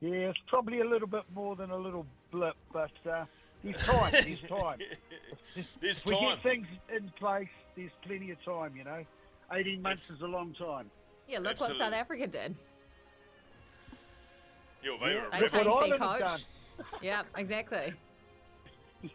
Yeah, 0.00 0.30
it's 0.30 0.38
probably 0.46 0.80
a 0.80 0.84
little 0.88 1.06
bit 1.08 1.24
more 1.34 1.56
than 1.56 1.70
a 1.70 1.76
little 1.76 2.06
blip, 2.30 2.56
but 2.72 2.90
uh, 3.08 3.24
there's 3.64 3.76
time. 3.84 4.12
There's 4.12 4.40
time. 4.48 4.78
There's 5.80 5.98
if 6.00 6.06
we 6.06 6.14
time. 6.16 6.28
get 6.28 6.42
things 6.42 6.66
in 6.94 7.12
place, 7.18 7.48
there's 7.76 7.90
plenty 8.02 8.30
of 8.30 8.42
time, 8.44 8.74
you 8.76 8.84
know. 8.84 9.04
18 9.52 9.82
months 9.82 10.10
is 10.10 10.20
a 10.20 10.26
long 10.26 10.54
time. 10.54 10.90
Yeah, 11.28 11.38
look 11.40 11.58
what 11.60 11.76
South 11.76 11.92
Africa 11.92 12.26
did. 12.26 12.54
Yo, 14.82 14.96
they 14.98 15.14
were 15.16 15.26
They 15.32 15.46
changed 15.48 15.90
their 15.90 15.98
coach. 15.98 16.44
yeah, 17.02 17.22
exactly. 17.36 17.92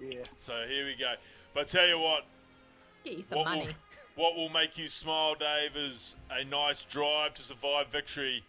Yeah. 0.00 0.24
So 0.36 0.64
here 0.68 0.84
we 0.84 0.96
go. 0.98 1.12
But 1.54 1.68
tell 1.68 1.86
you 1.86 1.96
what, 1.96 2.24
Let's 2.24 3.04
get 3.04 3.16
you 3.18 3.22
some 3.22 3.38
what 3.38 3.44
money. 3.44 3.66
will, 4.16 4.24
what 4.24 4.34
will 4.36 4.48
make 4.48 4.76
you 4.76 4.88
smile, 4.88 5.36
Dave, 5.36 5.76
is 5.76 6.16
a 6.28 6.42
nice 6.42 6.84
drive 6.84 7.34
to 7.34 7.42
survive 7.42 7.86
victory. 7.86 8.42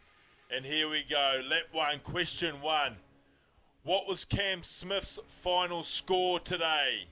And 0.50 0.66
here 0.66 0.90
we 0.90 1.04
go. 1.08 1.42
Lap 1.48 1.66
one, 1.72 2.00
question 2.00 2.60
one. 2.60 2.96
What 3.84 4.08
was 4.08 4.24
Cam 4.24 4.64
Smith's 4.64 5.20
final 5.28 5.84
score 5.84 6.40
today? 6.40 7.06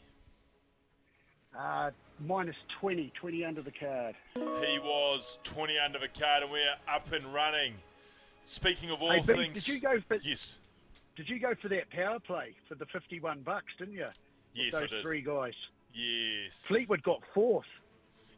Uh, 1.58 1.92
minus 2.26 2.56
20, 2.80 3.12
20 3.20 3.44
under 3.46 3.62
the 3.62 3.72
card. 3.72 4.16
He 4.36 4.80
was 4.80 5.38
20 5.44 5.78
under 5.78 6.00
the 6.00 6.08
card, 6.08 6.44
and 6.44 6.52
we're 6.52 6.74
up 6.88 7.12
and 7.12 7.34
running. 7.34 7.74
Speaking 8.46 8.90
of 8.90 9.02
all 9.02 9.12
Hey, 9.12 9.22
things, 9.22 9.66
did 9.66 9.68
you 9.76 9.80
go 9.82 10.00
for 10.08 10.16
yes, 10.24 10.58
Did 11.18 11.30
you 11.30 11.40
go 11.40 11.54
for 11.62 11.68
that 11.70 11.90
power 11.90 12.20
play 12.20 12.56
for 12.70 12.76
the 12.76 12.86
51 12.88 13.42
bucks, 13.42 13.66
didn't 13.78 13.94
you? 13.96 14.06
With 14.06 14.16
Yes, 14.54 14.76
I 14.76 14.80
those 14.82 14.90
did. 14.90 15.02
three 15.04 15.22
guys. 15.22 15.54
yes, 15.94 16.54
Fleetwood 16.64 17.04
got 17.04 17.22
fourth. 17.34 17.66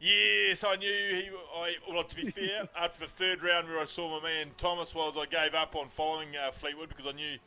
yes. 0.02 0.64
I 0.64 0.76
knew 0.76 0.88
he. 0.88 1.30
I 1.56 1.76
well, 1.90 2.04
to 2.04 2.16
be 2.16 2.32
fair, 2.32 2.68
after 2.78 3.06
the 3.06 3.10
third 3.12 3.44
round 3.44 3.68
where 3.68 3.80
I 3.80 3.86
saw 3.86 4.20
my 4.20 4.28
man 4.28 4.48
Thomas 4.58 4.94
was, 4.94 5.16
I 5.18 5.26
gave 5.28 5.54
up 5.54 5.76
on 5.76 5.88
following 5.90 6.30
uh, 6.36 6.52
Fleetwood 6.52 6.90
because 6.90 7.06
I 7.08 7.12
knew 7.14 7.38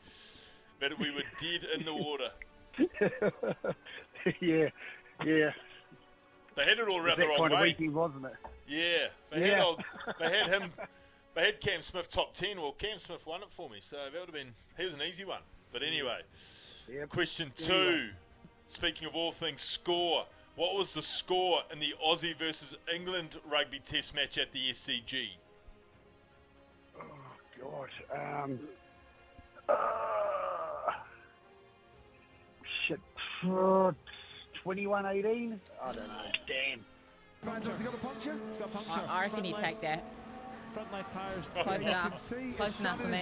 that 0.80 0.98
we 0.98 1.10
were 1.10 1.22
dead 1.40 1.66
in 1.76 1.84
the 1.84 1.94
water. 1.94 2.30
yeah, 4.40 4.68
yeah. 5.24 5.50
They 6.56 6.64
had 6.64 6.78
it 6.78 6.88
all 6.88 6.98
around 7.04 7.18
the 7.20 7.26
wrong 7.26 7.50
way. 7.50 7.62
weekend, 7.62 7.94
wasn't 7.94 8.26
it? 8.26 8.32
Yeah, 8.68 9.08
they 9.30 9.40
had 9.48 9.58
Yeah. 9.58 9.64
old, 9.64 9.82
they 10.18 10.30
had 10.38 10.48
him. 10.48 10.72
They 11.34 11.44
had 11.44 11.60
Cam 11.60 11.82
Smith 11.82 12.08
top 12.08 12.32
ten. 12.32 12.58
Well, 12.58 12.72
Cam 12.72 12.96
Smith 12.96 13.26
won 13.26 13.42
it 13.42 13.50
for 13.50 13.68
me, 13.68 13.76
so 13.80 13.96
that 13.96 14.10
would 14.10 14.20
have 14.28 14.32
been. 14.32 14.54
He 14.78 14.86
was 14.86 14.94
an 14.94 15.02
easy 15.02 15.26
one. 15.26 15.42
But 15.70 15.82
anyway, 15.82 16.20
question 17.10 17.52
two. 17.54 17.74
Anyway. 17.74 18.10
Speaking 18.66 19.06
of 19.06 19.14
all 19.14 19.32
things 19.32 19.60
score, 19.60 20.24
what 20.54 20.74
was 20.74 20.94
the 20.94 21.02
score 21.02 21.60
in 21.70 21.78
the 21.78 21.94
Aussie 22.02 22.34
versus 22.34 22.74
England 22.90 23.36
rugby 23.46 23.80
test 23.80 24.14
match 24.14 24.38
at 24.38 24.52
the 24.52 24.70
SCG? 24.70 25.28
God. 27.60 27.90
Um, 28.44 28.58
uh, 29.68 29.74
2118? 33.42 35.60
I 35.82 35.92
don't 35.92 36.08
know. 36.08 36.14
Damn. 36.46 36.84
I, 37.46 37.60
I 39.08 39.22
reckon 39.22 39.44
you 39.44 39.54
take 39.58 39.80
that. 39.80 40.04
Front 40.72 40.92
left 40.92 41.12
tires. 41.12 41.50
Close 41.54 41.80
enough. 41.82 42.32
Close 42.56 42.80
enough 42.80 43.00
for 43.00 43.08
me. 43.08 43.20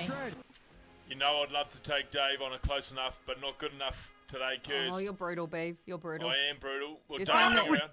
You 1.09 1.17
know, 1.17 1.43
I'd 1.45 1.53
love 1.53 1.71
to 1.73 1.81
take 1.83 2.11
Dave 2.11 2.41
on 2.43 2.53
a 2.53 2.59
close 2.59 2.91
enough, 2.91 3.21
but 3.27 3.41
not 3.41 3.59
good 3.59 3.73
enough 3.73 4.13
today, 4.27 4.59
Kirst. 4.63 4.95
Oh, 4.95 4.99
you're 4.99 5.13
brutal, 5.13 5.47
Beeve. 5.47 5.77
You're 5.85 5.99
brutal. 5.99 6.29
I 6.29 6.37
am 6.51 6.57
brutal. 6.59 7.01
Well, 7.09 7.19
You're 7.19 7.27
Dave, 7.27 7.37
hang 7.37 7.59
around. 7.59 7.91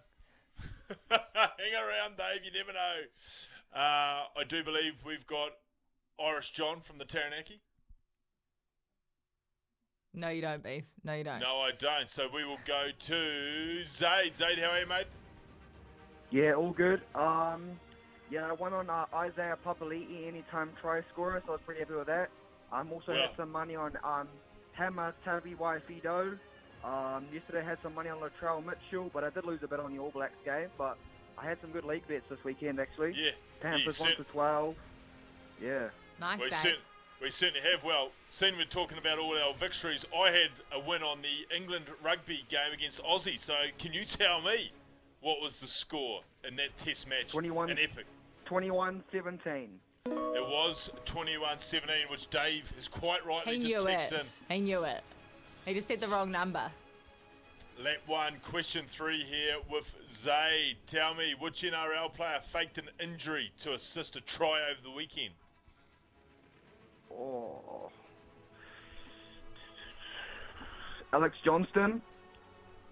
hang 1.10 1.76
around, 1.76 2.18
Dave. 2.18 2.46
You 2.46 2.52
never 2.58 2.74
know. 2.74 2.96
Uh, 3.74 4.24
I 4.38 4.44
do 4.48 4.64
believe 4.64 5.04
we've 5.06 5.28
got 5.28 5.52
Irish 6.24 6.52
John 6.52 6.80
from 6.82 6.98
the 6.98 7.06
Taranaki. 7.06 7.62
No, 10.14 10.30
you 10.30 10.42
don't, 10.42 10.62
Beeve. 10.62 10.84
No, 11.04 11.14
you 11.14 11.24
don't. 11.24 11.40
No, 11.40 11.58
I 11.60 11.72
don't. 11.78 12.10
So 12.10 12.28
we 12.34 12.44
will 12.46 12.60
go 12.66 12.88
to 12.98 13.84
Zaid. 13.86 14.36
Zaid, 14.36 14.60
how 14.60 14.72
are 14.72 14.80
you, 14.80 14.88
mate? 14.88 15.06
Yeah, 16.32 16.54
all 16.54 16.72
good. 16.72 17.02
Um, 17.16 17.80
yeah, 18.30 18.48
I 18.50 18.54
went 18.54 18.74
on 18.74 18.90
uh, 18.90 19.06
Isaiah 19.14 19.58
Papali'i 19.66 20.28
anytime 20.28 20.72
try 20.82 21.02
scorer, 21.14 21.42
so 21.46 21.50
I 21.50 21.56
was 21.56 21.62
pretty 21.66 21.80
happy 21.82 21.94
with 21.94 22.08
that. 22.08 22.30
I'm 22.72 22.92
also 22.92 23.12
Well- 23.14 23.22
had 23.22 23.36
some 23.38 23.52
money 23.52 23.76
on 23.76 23.98
um, 24.04 24.28
Hammer 24.74 25.14
Tavi 25.24 25.56
Waifido. 25.56 26.38
Um, 26.84 27.26
yesterday 27.32 27.60
I 27.60 27.70
had 27.70 27.78
some 27.84 27.94
money 27.94 28.10
on 28.10 28.18
Latrell 28.20 28.64
Mitchell, 28.66 29.12
but 29.14 29.24
I 29.24 29.30
did 29.30 29.46
lose 29.46 29.60
a 29.64 29.68
bit 29.68 29.80
on 29.80 29.94
the 29.94 30.00
All 30.00 30.10
Blacks 30.12 30.34
game. 30.44 30.70
But 30.78 30.98
I 31.38 31.46
had 31.48 31.58
some 31.62 31.72
good 31.72 31.84
league 31.86 32.08
bets 32.08 32.24
this 32.30 32.40
weekend 32.44 32.80
actually. 32.80 33.14
Yeah. 33.16 33.32
Panthers 33.62 34.00
yeah, 34.00 34.06
one 34.08 34.16
to 34.16 34.24
twelve. 34.26 34.76
Yeah. 35.62 35.90
Nice, 36.20 36.40
we, 36.40 36.50
Dave. 36.50 36.60
cer- 36.60 36.74
we 37.22 37.30
certainly 37.30 37.62
have. 37.72 37.84
Well, 37.84 38.12
seeing 38.30 38.58
we're 38.58 38.66
talking 38.66 38.98
about 38.98 39.20
all 39.20 39.38
our 39.38 39.54
victories, 39.54 40.06
I 40.18 40.32
had 40.32 40.50
a 40.72 40.80
win 40.80 41.04
on 41.04 41.20
the 41.22 41.56
England 41.56 41.86
rugby 42.04 42.46
game 42.50 42.74
against 42.74 43.04
Aussie. 43.04 43.40
So 43.40 43.54
can 43.78 43.94
you 43.94 44.04
tell 44.06 44.42
me 44.42 44.72
what 45.22 45.42
was 45.42 45.60
the 45.60 45.68
score 45.68 46.22
in 46.48 46.56
that 46.56 46.76
test 46.78 47.08
match? 47.08 47.32
21 47.32 47.70
An 47.70 47.78
epic. 47.80 48.06
21-17. 48.48 49.68
It 50.08 50.48
was 50.48 50.90
21-17, 51.06 52.10
which 52.10 52.30
Dave 52.30 52.72
has 52.76 52.88
quite 52.88 53.26
rightly 53.26 53.54
He 53.54 53.60
just 53.60 53.86
knew 53.86 53.94
texted 53.94 54.12
it. 54.14 54.54
He 54.54 54.60
knew 54.60 54.84
it. 54.84 55.04
He 55.66 55.74
just 55.74 55.88
said 55.88 56.00
the 56.00 56.08
wrong 56.08 56.32
number. 56.32 56.72
in. 57.78 57.86
Lap 57.86 57.98
one, 58.08 58.34
question 58.44 58.86
three 58.86 59.24
here 59.24 59.58
with 59.70 59.96
Zay. 60.10 60.76
Tell 60.88 61.14
me, 61.16 61.34
which 61.38 61.62
NRL 61.62 62.14
player 62.14 62.40
faked 62.42 62.78
an 62.78 62.90
injury 63.00 63.52
to 63.60 63.74
assist 63.74 64.16
a 64.16 64.22
try 64.22 64.60
over 64.70 64.82
the 64.84 64.92
weekend? 64.92 65.34
Oh. 67.20 67.90
Alex 71.14 71.36
Johnston. 71.44 72.02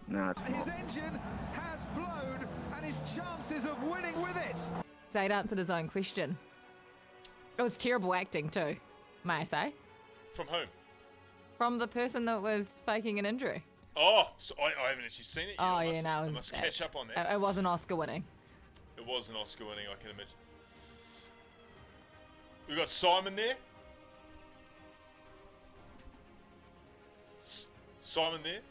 No, 0.08 0.34
it's 0.36 0.58
His 0.58 0.68
engine 0.68 1.20
has 1.54 1.86
blown, 1.88 2.46
and 2.76 2.86
his 2.86 2.98
chances 3.16 3.66
of 3.66 3.82
winning 3.84 4.20
with 4.22 4.36
it. 4.38 4.70
Zaid 5.12 5.32
answered 5.32 5.58
his 5.58 5.70
own 5.70 5.88
question. 5.88 6.38
It 7.58 7.62
was 7.62 7.78
terrible 7.78 8.14
acting 8.14 8.50
too, 8.50 8.76
may 9.24 9.36
I 9.36 9.44
say, 9.44 9.74
From 10.34 10.48
whom? 10.48 10.66
from 11.58 11.78
the 11.78 11.88
person 11.88 12.24
that 12.26 12.42
was 12.42 12.80
faking 12.86 13.20
an 13.20 13.26
injury. 13.26 13.64
Oh, 13.98 14.30
so 14.38 14.56
I, 14.62 14.68
I 14.86 14.90
haven't 14.90 15.04
actually 15.04 15.26
seen 15.26 15.44
it 15.44 15.50
yet. 15.50 15.56
Oh 15.60 15.64
I 15.66 15.84
yeah, 15.84 15.92
must, 15.92 16.04
no, 16.06 16.10
I 16.10 16.22
was, 16.26 16.34
must 16.34 16.54
it- 16.54 16.56
catch 16.56 16.82
up 16.82 16.96
on 16.96 17.10
that. 17.10 17.30
It, 17.30 17.34
it 17.36 17.42
wasn't 17.42 17.68
Oscar 17.68 17.96
winning. 17.98 18.24
It 18.98 19.06
was 19.06 19.30
an 19.30 19.36
Oscar 19.36 19.66
winning, 19.66 19.86
I 19.92 19.96
can 20.02 20.10
imagine. 20.12 20.34
We've 22.68 22.78
got 22.78 22.88
Simon 22.88 23.36
there. 23.36 23.56
Simon 28.10 28.42
there. 28.44 28.62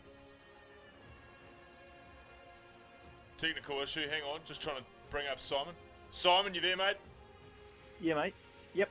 Technical 3.37 3.81
issue. 3.81 4.09
Hang 4.09 4.23
on, 4.23 4.41
just 4.45 4.61
trying 4.61 4.79
to 4.79 4.83
bring 5.13 5.29
up 5.29 5.39
Simon. 5.39 5.75
Simon, 6.11 6.55
you 6.55 6.61
there, 6.61 6.77
mate? 6.77 6.97
Yeah, 8.01 8.17
mate. 8.17 8.35
Yep. 8.75 8.89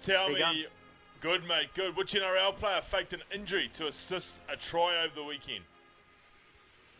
Tell 0.00 0.30
you 0.30 0.38
me, 0.38 0.66
good 1.20 1.46
mate, 1.46 1.68
good. 1.74 1.94
Which 1.98 2.14
NRL 2.14 2.56
player 2.56 2.80
faked 2.80 3.12
an 3.12 3.20
injury 3.30 3.68
to 3.74 3.88
assist 3.88 4.40
a 4.50 4.56
try 4.56 5.04
over 5.04 5.14
the 5.14 5.24
weekend? 5.24 5.64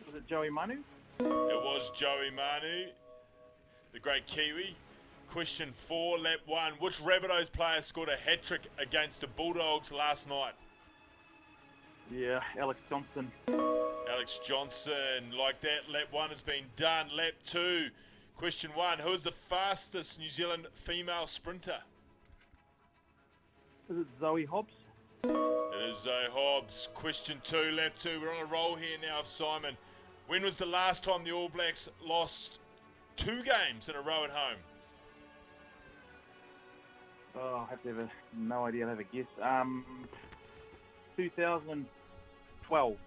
Was 0.05 0.13
it 0.13 0.27
Joey 0.27 0.51
Manu? 0.51 0.83
It 1.21 1.63
was 1.63 1.89
Joey 1.95 2.29
Manu, 2.29 2.89
the 3.93 3.99
great 3.99 4.27
Kiwi. 4.27 4.75
Question 5.31 5.71
four, 5.73 6.19
lap 6.19 6.39
one. 6.45 6.73
Which 6.73 6.99
Rabbitohs 6.99 7.51
player 7.51 7.81
scored 7.81 8.09
a 8.09 8.15
hat 8.15 8.43
trick 8.43 8.67
against 8.77 9.21
the 9.21 9.27
Bulldogs 9.27 9.91
last 9.91 10.29
night? 10.29 10.53
Yeah, 12.11 12.41
Alex 12.59 12.79
Johnston. 12.89 13.31
Alex 14.11 14.39
Johnston. 14.43 15.31
Like 15.37 15.61
that, 15.61 15.89
lap 15.91 16.07
one 16.11 16.29
has 16.31 16.41
been 16.41 16.65
done. 16.75 17.07
Lap 17.15 17.33
two, 17.45 17.87
question 18.35 18.71
one. 18.73 18.99
Who 18.99 19.11
is 19.13 19.23
the 19.23 19.31
fastest 19.31 20.19
New 20.19 20.29
Zealand 20.29 20.67
female 20.73 21.27
sprinter? 21.27 21.77
Is 23.89 23.97
it 23.97 24.07
Zoe 24.19 24.45
Hobbs? 24.45 24.73
It 25.23 25.89
is 25.89 25.97
Zoe 25.99 26.27
Hobbs. 26.31 26.89
Question 26.93 27.39
two, 27.43 27.71
lap 27.71 27.93
two. 27.97 28.19
We're 28.21 28.33
on 28.33 28.41
a 28.41 28.45
roll 28.45 28.75
here 28.75 28.97
now, 29.01 29.21
Simon. 29.23 29.77
When 30.27 30.43
was 30.43 30.57
the 30.57 30.65
last 30.65 31.03
time 31.03 31.23
the 31.23 31.31
All 31.31 31.49
Blacks 31.49 31.89
lost 32.03 32.59
two 33.15 33.43
games 33.43 33.89
in 33.89 33.95
a 33.95 34.01
row 34.01 34.23
at 34.23 34.29
home? 34.31 34.57
Oh, 37.35 37.65
I 37.67 37.69
have 37.69 37.81
to 37.83 37.89
have 37.89 37.99
a, 37.99 38.09
no 38.35 38.65
idea. 38.65 38.85
I 38.87 38.89
have 38.89 38.99
a 38.99 39.03
guess. 39.03 39.27
Um, 39.41 39.85
2012. 42.69 42.97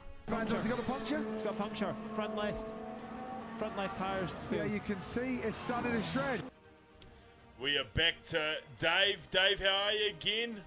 Has 0.52 0.64
he 0.64 0.70
got 0.70 0.78
a 0.78 0.82
puncture? 0.82 1.20
He's 1.34 1.42
got 1.42 1.52
a 1.52 1.56
puncture. 1.56 1.94
Front 2.14 2.36
left. 2.36 2.68
Front 3.58 3.76
left 3.76 3.96
tires. 3.96 4.34
Yeah, 4.50 4.64
you 4.64 4.80
can 4.80 5.00
see 5.00 5.38
it's 5.42 5.56
sun 5.56 5.86
in 5.86 5.92
a 5.92 6.02
shred. 6.02 6.42
We 7.60 7.78
are 7.78 7.84
back 7.94 8.14
to 8.30 8.54
Dave. 8.80 9.30
Dave, 9.30 9.60
how 9.60 9.84
are 9.86 9.92
you 9.92 10.10
again? 10.10 10.60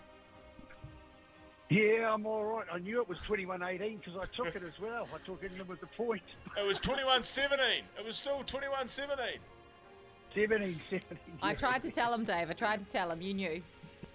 Yeah, 1.69 2.13
I'm 2.13 2.26
all 2.26 2.45
right. 2.45 2.65
I 2.72 2.77
knew 2.77 3.01
it 3.01 3.09
was 3.09 3.17
21-18 3.27 3.99
because 3.99 4.13
I 4.22 4.26
took 4.35 4.55
it 4.55 4.63
as 4.63 4.80
well. 4.80 5.07
I 5.13 5.17
took 5.26 5.43
it 5.43 5.51
in 5.59 5.67
with 5.67 5.81
the 5.81 5.88
point. 5.88 6.22
It 6.57 6.65
was 6.65 6.77
21 6.80 7.23
17. 7.23 7.84
It 7.99 8.05
was 8.05 8.15
still 8.15 8.43
21 8.45 8.88
17. 8.88 9.26
17, 10.35 10.81
17. 10.89 11.17
I 11.41 11.53
tried 11.53 11.81
to 11.81 11.89
tell 11.89 12.13
him, 12.13 12.23
Dave. 12.23 12.49
I 12.49 12.53
tried 12.53 12.80
to 12.80 12.85
tell 12.85 13.11
him. 13.11 13.22
You 13.22 13.34
knew. 13.34 13.61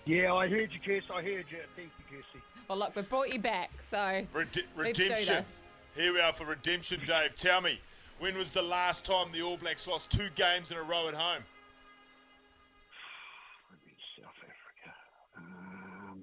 Yeah, 0.07 0.32
I 0.35 0.48
heard 0.48 0.70
you, 0.73 0.78
Kirsty. 0.85 1.12
I 1.12 1.23
heard 1.23 1.47
you. 1.51 1.59
Thank 1.77 1.90
you, 1.98 2.16
Kirsty. 2.16 2.40
Well, 2.71 2.79
look, 2.79 2.95
we 2.95 3.03
brought 3.03 3.33
you 3.33 3.41
back, 3.41 3.73
so 3.83 4.25
Rede- 4.33 4.65
let's 4.77 4.97
do 4.97 5.03
redemption. 5.03 5.35
this. 5.35 5.61
Here 5.97 6.13
we 6.13 6.21
are 6.21 6.33
for 6.33 6.45
redemption, 6.45 7.01
Dave. 7.05 7.35
Tell 7.35 7.61
me, 7.61 7.81
when 8.21 8.39
was 8.39 8.53
the 8.53 8.63
last 8.63 9.05
time 9.05 9.33
the 9.33 9.43
All 9.43 9.57
Blacks 9.57 9.89
lost 9.89 10.09
two 10.09 10.29
games 10.37 10.71
in 10.71 10.77
a 10.77 10.83
row 10.85 11.09
at 11.09 11.15
home? 11.15 11.43
South 14.17 14.31
Africa. 14.45 14.95
Um, 15.37 16.23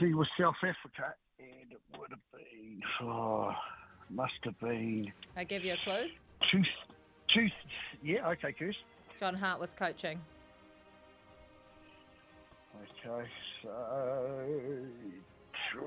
see, 0.00 0.14
with 0.14 0.26
South 0.36 0.56
Africa, 0.56 1.14
and 1.38 1.70
it 1.70 1.80
would 1.96 2.10
have 2.10 2.18
been, 2.32 2.80
oh, 3.02 3.52
must 4.10 4.32
have 4.42 4.58
been 4.58 5.12
I 5.36 5.44
give 5.44 5.64
you 5.64 5.74
a 5.74 5.76
clue. 5.84 6.08
two, 6.50 6.64
two, 7.28 7.46
yeah, 8.02 8.28
okay, 8.30 8.52
Kirsty. 8.52 8.80
John 9.20 9.36
Hart 9.36 9.60
was 9.60 9.72
coaching. 9.74 10.20
Okay, 13.06 13.28
so 13.62 13.70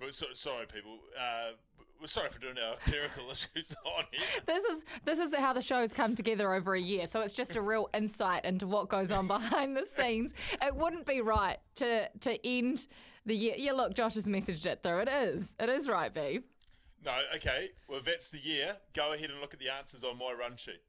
Well, 0.00 0.10
so, 0.12 0.26
sorry, 0.34 0.66
people. 0.66 0.98
Uh, 1.18 1.52
we're 2.00 2.08
sorry 2.08 2.28
for 2.28 2.38
doing 2.38 2.56
our 2.58 2.76
clerical 2.86 3.30
issues 3.32 3.74
on 3.86 4.04
here. 4.10 4.42
This 4.44 4.64
is 4.64 4.84
this 5.04 5.18
is 5.18 5.34
how 5.34 5.54
the 5.54 5.62
show's 5.62 5.94
come 5.94 6.14
together 6.14 6.52
over 6.52 6.74
a 6.74 6.80
year. 6.80 7.06
So 7.06 7.22
it's 7.22 7.32
just 7.32 7.56
a 7.56 7.62
real 7.62 7.88
insight 7.94 8.44
into 8.44 8.66
what 8.66 8.90
goes 8.90 9.10
on 9.10 9.26
behind 9.26 9.74
the 9.76 9.86
scenes. 9.86 10.34
It 10.60 10.76
wouldn't 10.76 11.06
be 11.06 11.22
right 11.22 11.56
to 11.76 12.08
to 12.20 12.46
end 12.46 12.86
the 13.24 13.34
year. 13.34 13.54
Yeah, 13.56 13.72
look, 13.72 13.94
Josh 13.94 14.14
has 14.14 14.28
messaged 14.28 14.66
it 14.66 14.82
through. 14.82 15.00
It 15.00 15.08
is. 15.08 15.56
It 15.58 15.70
is 15.70 15.88
right, 15.88 16.12
Beeve. 16.12 16.42
No, 17.04 17.12
okay. 17.36 17.70
Well, 17.88 17.98
if 17.98 18.04
that's 18.04 18.30
the 18.30 18.38
year. 18.38 18.76
Go 18.94 19.12
ahead 19.12 19.30
and 19.30 19.40
look 19.40 19.52
at 19.54 19.60
the 19.60 19.68
answers 19.68 20.02
on 20.04 20.18
my 20.18 20.32
run 20.32 20.56
sheet. 20.56 20.80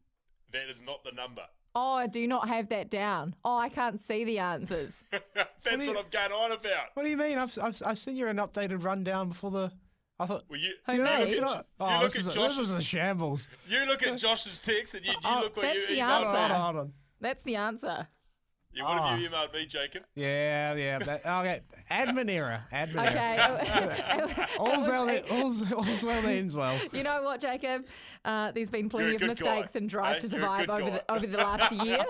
That 0.52 0.70
is 0.70 0.82
not 0.82 1.04
the 1.04 1.12
number. 1.12 1.42
Oh, 1.78 1.94
I 1.96 2.08
do 2.08 2.26
not 2.26 2.48
have 2.48 2.70
that 2.70 2.90
down. 2.90 3.36
Oh, 3.44 3.58
I 3.58 3.68
can't 3.68 4.00
see 4.00 4.24
the 4.24 4.40
answers. 4.40 5.04
That's 5.12 5.88
what 5.88 5.98
I'm 5.98 6.06
going 6.10 6.32
on 6.32 6.52
about. 6.54 6.86
What 6.94 7.04
do 7.04 7.10
you 7.10 7.18
mean? 7.18 7.38
I've, 7.38 7.58
I've, 7.62 7.82
I 7.86 7.94
sent 7.96 8.16
you 8.16 8.28
an 8.28 8.38
updated 8.38 8.84
rundown 8.84 9.30
before 9.30 9.52
the. 9.52 9.72
I 10.18 10.26
thought. 10.26 10.46
Well, 10.50 10.58
you, 10.58 10.72
Do 10.88 10.96
you 10.96 11.02
Who, 11.02 11.04
know- 11.10 11.26
me? 11.26 11.32
you 11.36 11.42
know- 11.42 11.54
You 11.56 11.62
oh, 11.82 12.00
look 12.02 12.04
this 12.04 12.16
at 12.16 12.20
is, 12.22 12.28
a, 12.28 12.32
Josh's- 12.32 12.58
this 12.58 12.70
is 12.70 12.76
a 12.76 12.82
shambles. 12.82 13.50
You 13.68 13.86
look 13.86 14.02
at 14.08 14.18
Josh's 14.18 14.60
text 14.62 14.94
and 14.94 15.06
you, 15.06 15.12
you 15.12 15.18
Oh, 15.26 15.40
look 15.44 15.58
what 15.58 15.64
That's 15.64 15.76
you 15.76 15.88
the 15.88 16.02
emailed. 16.02 16.24
Hold 16.24 16.28
on, 16.28 16.36
answer. 16.38 16.54
Oh, 16.56 16.58
hold 16.62 16.76
on. 16.78 16.94
That's 17.20 17.44
the 17.44 17.56
answer. 17.58 18.08
Yeah, 18.76 18.84
what 18.84 18.94
have 18.94 19.02
Ah. 19.04 19.16
you 19.16 19.30
emailed 19.30 19.54
me, 19.54 19.66
Jacob? 19.66 20.04
Yeah, 20.16 20.74
yeah. 20.76 21.00
That, 21.00 21.26
okay, 21.26 21.62
admin 21.90 22.30
error. 22.30 22.62
Admin 22.74 23.08
Okay. 23.08 23.38
error. 23.40 24.48
all's, 24.60 24.88
well, 24.90 25.06
that- 25.06 25.30
all's, 25.32 25.72
all's 25.72 26.04
well 26.04 26.22
that 26.22 26.36
ends 26.36 26.56
well. 26.56 26.78
You 26.92 27.04
know 27.04 27.22
what, 27.24 27.40
Jacob? 27.40 27.86
Uh, 28.26 28.52
there's 28.52 28.70
been 28.70 28.90
plenty 28.90 29.14
of 29.16 29.22
good 29.22 29.28
guy, 29.28 29.30
mistakes 29.30 29.76
and 29.76 29.90
drive 29.90 30.18
eh? 30.18 30.20
to 30.20 30.28
survive 30.30 30.70
over 30.70 30.82
guy. 30.90 30.90
the 31.08 31.12
over 31.12 31.26
the 31.28 31.38
last 31.38 31.72
year. 31.86 32.06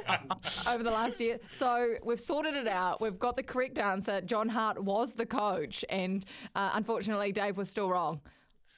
over 0.67 0.83
the 0.83 0.91
last 0.91 1.19
year, 1.19 1.39
so 1.51 1.95
we've 2.03 2.19
sorted 2.19 2.55
it 2.55 2.67
out. 2.67 2.99
We've 3.01 3.19
got 3.19 3.35
the 3.35 3.43
correct 3.43 3.77
answer. 3.77 4.21
John 4.21 4.49
Hart 4.49 4.83
was 4.83 5.13
the 5.13 5.25
coach, 5.25 5.85
and 5.89 6.25
uh, 6.55 6.71
unfortunately, 6.73 7.31
Dave 7.31 7.57
was 7.57 7.69
still 7.69 7.89
wrong. 7.89 8.21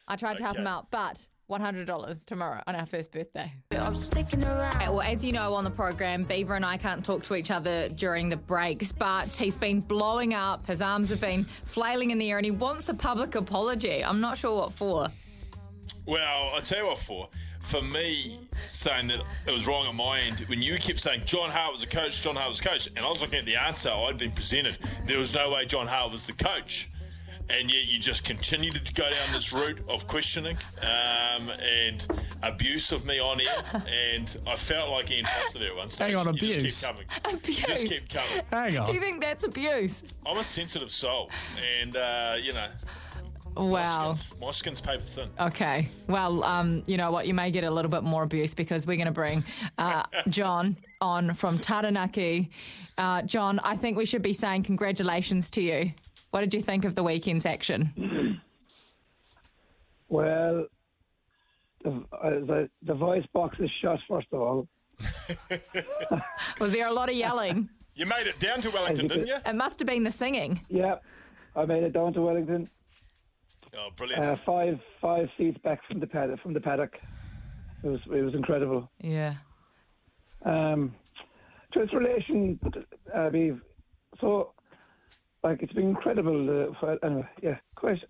I 0.09 0.15
tried 0.17 0.37
to 0.37 0.43
help 0.43 0.57
him 0.57 0.67
out, 0.67 0.91
but. 0.91 1.27
$100 1.49 2.25
tomorrow 2.25 2.61
on 2.67 2.75
our 2.75 2.85
first 2.85 3.11
birthday. 3.11 3.51
I'm 3.71 3.95
sticking 3.95 4.43
around. 4.43 4.79
Well, 4.79 5.01
as 5.01 5.23
you 5.23 5.31
know 5.31 5.53
on 5.53 5.63
the 5.63 5.69
program, 5.69 6.23
Beaver 6.23 6.55
and 6.55 6.65
I 6.65 6.77
can't 6.77 7.03
talk 7.03 7.23
to 7.23 7.35
each 7.35 7.51
other 7.51 7.89
during 7.89 8.29
the 8.29 8.37
breaks, 8.37 8.91
but 8.91 9.33
he's 9.33 9.55
been 9.55 9.79
blowing 9.79 10.33
up. 10.33 10.67
His 10.67 10.81
arms 10.81 11.09
have 11.09 11.21
been 11.21 11.45
flailing 11.65 12.11
in 12.11 12.17
the 12.17 12.29
air, 12.31 12.37
and 12.37 12.45
he 12.45 12.51
wants 12.51 12.89
a 12.89 12.93
public 12.93 13.35
apology. 13.35 14.03
I'm 14.03 14.19
not 14.19 14.37
sure 14.37 14.57
what 14.57 14.73
for. 14.73 15.07
Well, 16.05 16.51
I'll 16.53 16.61
tell 16.61 16.79
you 16.79 16.85
what 16.87 16.99
for. 16.99 17.29
For 17.59 17.81
me, 17.81 18.39
saying 18.71 19.07
that 19.07 19.21
it 19.45 19.51
was 19.51 19.67
wrong 19.67 19.87
on 19.87 19.95
my 19.97 20.21
end, 20.21 20.39
when 20.47 20.61
you 20.61 20.77
kept 20.77 21.01
saying 21.01 21.23
John 21.25 21.49
Hart 21.49 21.73
was 21.73 21.83
a 21.83 21.87
coach, 21.87 22.21
John 22.21 22.35
Hart 22.35 22.49
was 22.49 22.59
a 22.61 22.63
coach, 22.63 22.87
and 22.87 22.99
I 22.99 23.09
was 23.09 23.21
looking 23.21 23.39
at 23.39 23.45
the 23.45 23.57
answer 23.57 23.89
I'd 23.89 24.17
been 24.17 24.31
presented, 24.31 24.77
there 25.05 25.19
was 25.19 25.33
no 25.33 25.51
way 25.51 25.65
John 25.65 25.87
Hart 25.87 26.11
was 26.11 26.25
the 26.25 26.33
coach. 26.33 26.89
And 27.49 27.71
yet 27.71 27.85
you 27.87 27.97
just 27.99 28.23
continued 28.25 28.85
to 28.85 28.93
go 28.93 29.03
down 29.03 29.31
this 29.33 29.53
route 29.53 29.79
of 29.89 30.05
questioning 30.07 30.57
um, 30.81 31.49
and 31.61 32.05
abuse 32.43 32.91
of 32.91 33.05
me 33.05 33.19
on 33.19 33.39
air. 33.39 33.47
And 34.13 34.37
I 34.45 34.55
felt 34.55 34.89
like 34.89 35.09
Ian 35.11 35.25
Foster 35.25 35.59
there 35.59 35.69
at 35.69 35.75
one 35.75 35.87
stage. 35.89 36.07
Hang 36.13 36.27
on, 36.27 36.33
You 36.35 36.39
just 36.39 36.57
abuse? 36.57 36.85
coming. 36.85 37.05
Abuse. 37.25 37.59
You 37.59 37.87
just 37.87 38.09
kept 38.09 38.29
coming. 38.29 38.45
Hang 38.51 38.77
on. 38.79 38.87
Do 38.87 38.93
you 38.93 38.99
think 38.99 39.21
that's 39.21 39.45
abuse? 39.45 40.03
I'm 40.25 40.37
a 40.37 40.43
sensitive 40.43 40.91
soul. 40.91 41.29
And, 41.81 41.95
uh, 41.95 42.35
you 42.41 42.51
know, 42.53 42.67
Wow. 43.55 43.69
my, 44.09 44.13
skin's, 44.13 44.39
my 44.41 44.51
skin's 44.51 44.81
paper 44.81 45.03
thin. 45.03 45.29
Okay. 45.39 45.89
Well, 46.07 46.43
um, 46.43 46.83
you 46.85 46.97
know 46.97 47.11
what? 47.11 47.27
You 47.27 47.33
may 47.33 47.49
get 47.49 47.63
a 47.63 47.71
little 47.71 47.89
bit 47.89 48.03
more 48.03 48.23
abuse 48.23 48.53
because 48.53 48.85
we're 48.85 48.97
going 48.97 49.07
to 49.07 49.11
bring 49.11 49.43
uh, 49.77 50.03
John 50.27 50.77
on 51.01 51.33
from 51.33 51.57
Taranaki. 51.59 52.51
Uh, 52.97 53.21
John, 53.23 53.59
I 53.63 53.75
think 53.75 53.97
we 53.97 54.05
should 54.05 54.21
be 54.21 54.33
saying 54.33 54.63
congratulations 54.63 55.49
to 55.51 55.61
you. 55.61 55.91
What 56.37 56.41
did 56.41 56.53
you 56.53 56.61
think 56.61 56.85
of 56.85 56.93
the 56.93 57.01
weekend's 57.01 57.47
action? 57.47 58.39
Well, 60.07 60.67
the, 61.83 61.89
uh, 61.89 62.29
the 62.29 62.69
the 62.83 62.93
voice 62.93 63.25
box 63.33 63.57
is 63.59 63.71
shut 63.81 63.99
first 64.07 64.27
of 64.31 64.39
all. 64.39 64.67
Was 66.59 66.73
there 66.73 66.85
a 66.85 66.93
lot 66.93 67.09
of 67.09 67.15
yelling? 67.15 67.69
You 67.95 68.05
made 68.05 68.27
it 68.27 68.37
down 68.37 68.61
to 68.61 68.69
Wellington, 68.69 69.07
didn't 69.07 69.25
you? 69.25 69.37
It 69.47 69.55
must 69.55 69.79
have 69.79 69.87
been 69.87 70.03
the 70.03 70.11
singing. 70.11 70.61
Yeah, 70.69 70.97
I 71.55 71.65
made 71.65 71.81
it 71.81 71.93
down 71.93 72.13
to 72.13 72.21
Wellington. 72.21 72.69
Oh, 73.75 73.89
brilliant. 73.95 74.23
Uh, 74.23 74.35
five 74.45 74.79
five 75.01 75.29
seats 75.39 75.57
back 75.63 75.79
from 75.87 75.99
the 75.99 76.05
paddock. 76.05 76.39
From 76.41 76.53
the 76.53 76.61
paddock, 76.61 76.99
it 77.83 77.87
was 77.87 77.99
it 78.13 78.21
was 78.21 78.35
incredible. 78.35 78.91
Yeah. 79.01 79.33
Um, 80.45 80.93
to 81.71 81.81
its 81.81 81.93
relation, 81.93 82.59
uh, 83.11 83.31
so 84.21 84.53
like 85.43 85.61
it's 85.61 85.73
been 85.73 85.89
incredible. 85.89 86.49
Uh, 86.49 86.79
for, 86.79 86.97
anyway, 87.03 87.27
yeah, 87.41 87.57
question. 87.75 88.07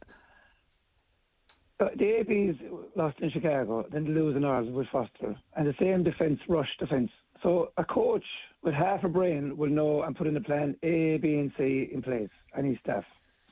Uh, 1.79 1.89
the 1.95 2.19
ABs 2.19 2.57
lost 2.95 3.19
in 3.19 3.29
Chicago, 3.29 3.85
then 3.91 4.05
they 4.05 4.09
lose 4.09 4.35
in 4.35 4.43
Ireland 4.43 4.73
with 4.73 4.87
Foster, 4.87 5.35
and 5.55 5.67
the 5.67 5.75
same 5.79 6.03
defence, 6.03 6.39
rush 6.49 6.69
defence. 6.79 7.11
So 7.43 7.71
a 7.77 7.85
coach 7.85 8.23
with 8.63 8.73
half 8.73 9.03
a 9.03 9.09
brain 9.09 9.55
will 9.55 9.69
know 9.69 10.01
and 10.01 10.15
put 10.15 10.25
in 10.25 10.35
a 10.35 10.41
plan 10.41 10.75
A, 10.81 11.17
B, 11.17 11.35
and 11.35 11.51
C 11.55 11.89
in 11.93 12.01
place, 12.01 12.29
and 12.55 12.65
his 12.65 12.79
staff. 12.79 13.03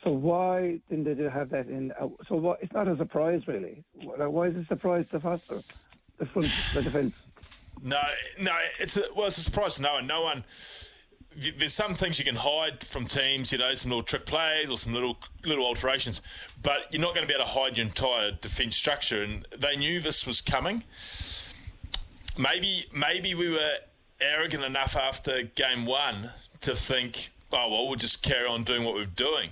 So 0.03 0.09
why 0.11 0.79
didn't 0.89 1.17
they 1.17 1.29
have 1.29 1.49
that 1.49 1.67
in? 1.67 1.91
Uh, 1.99 2.07
so 2.27 2.35
what? 2.35 2.61
It's 2.63 2.73
not 2.73 2.87
a 2.87 2.97
surprise, 2.97 3.41
really. 3.47 3.83
Why 3.93 4.47
is 4.47 4.55
it 4.55 4.61
a 4.61 4.65
surprise 4.65 5.05
to 5.11 5.19
Foster, 5.19 5.61
the 6.17 6.25
front, 6.25 6.49
the 6.73 6.81
defence? 6.81 7.13
No, 7.83 8.01
no, 8.39 8.55
it's 8.79 8.97
a, 8.97 9.03
well, 9.15 9.27
it's 9.27 9.37
a 9.37 9.41
surprise 9.41 9.75
to 9.75 9.83
no 9.83 9.93
one. 9.93 10.07
No 10.07 10.21
one. 10.21 10.43
There's 11.35 11.73
some 11.73 11.95
things 11.95 12.17
you 12.17 12.25
can 12.25 12.35
hide 12.35 12.83
from 12.83 13.07
teams, 13.07 13.51
you 13.51 13.57
know, 13.57 13.73
some 13.73 13.91
little 13.91 14.03
trick 14.03 14.25
plays 14.25 14.69
or 14.69 14.77
some 14.77 14.93
little 14.93 15.17
little 15.43 15.65
alterations, 15.65 16.21
but 16.63 16.87
you're 16.91 17.01
not 17.01 17.13
going 17.13 17.27
to 17.27 17.27
be 17.27 17.33
able 17.33 17.45
to 17.45 17.51
hide 17.51 17.77
your 17.77 17.87
entire 17.87 18.31
defence 18.31 18.75
structure. 18.75 19.21
And 19.21 19.45
they 19.57 19.75
knew 19.75 19.99
this 19.99 20.25
was 20.25 20.41
coming. 20.41 20.83
Maybe, 22.37 22.85
maybe 22.93 23.33
we 23.33 23.49
were 23.49 23.75
arrogant 24.21 24.63
enough 24.63 24.95
after 24.95 25.43
game 25.43 25.85
one 25.85 26.31
to 26.61 26.75
think, 26.75 27.31
oh 27.51 27.69
well, 27.69 27.87
we'll 27.87 27.97
just 27.97 28.23
carry 28.23 28.47
on 28.47 28.63
doing 28.63 28.83
what 28.83 28.93
we're 28.93 29.05
doing. 29.05 29.51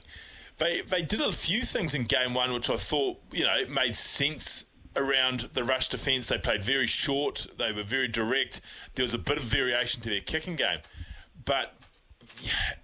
They 0.57 0.81
they 0.81 1.01
did 1.01 1.21
a 1.21 1.31
few 1.31 1.63
things 1.63 1.93
in 1.93 2.03
game 2.03 2.33
one 2.33 2.53
which 2.53 2.69
I 2.69 2.77
thought 2.77 3.19
you 3.31 3.43
know 3.43 3.65
made 3.67 3.95
sense 3.95 4.65
around 4.95 5.49
the 5.53 5.63
rush 5.63 5.89
defence. 5.89 6.27
They 6.27 6.37
played 6.37 6.63
very 6.63 6.87
short. 6.87 7.47
They 7.57 7.71
were 7.71 7.83
very 7.83 8.07
direct. 8.07 8.61
There 8.95 9.03
was 9.03 9.13
a 9.13 9.17
bit 9.17 9.37
of 9.37 9.43
variation 9.43 10.01
to 10.01 10.09
their 10.09 10.21
kicking 10.21 10.55
game, 10.55 10.79
but 11.45 11.73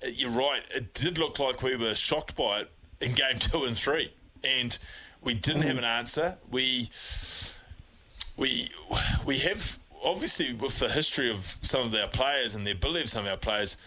you're 0.04 0.30
right. 0.32 0.62
It 0.74 0.94
did 0.94 1.18
look 1.18 1.40
like 1.40 1.62
we 1.62 1.76
were 1.76 1.96
shocked 1.96 2.36
by 2.36 2.62
it 2.62 2.72
in 3.02 3.14
game 3.14 3.40
two 3.40 3.64
and 3.64 3.78
three, 3.78 4.14
and 4.44 4.78
we 5.22 5.34
didn't 5.34 5.64
have 5.64 5.78
an 5.78 5.84
answer. 5.84 6.38
We 6.50 6.90
we 8.38 8.70
we 9.26 9.40
have 9.40 9.78
obviously 10.04 10.54
with 10.54 10.80
the 10.80 10.90
history 10.90 11.30
of 11.30 11.58
some 11.62 11.82
of 11.88 11.94
our 11.94 12.08
players 12.08 12.56
and 12.56 12.66
the 12.66 12.72
ability 12.72 13.04
of 13.04 13.10
some 13.10 13.26
of 13.26 13.32
our 13.32 13.38
players, 13.38 13.78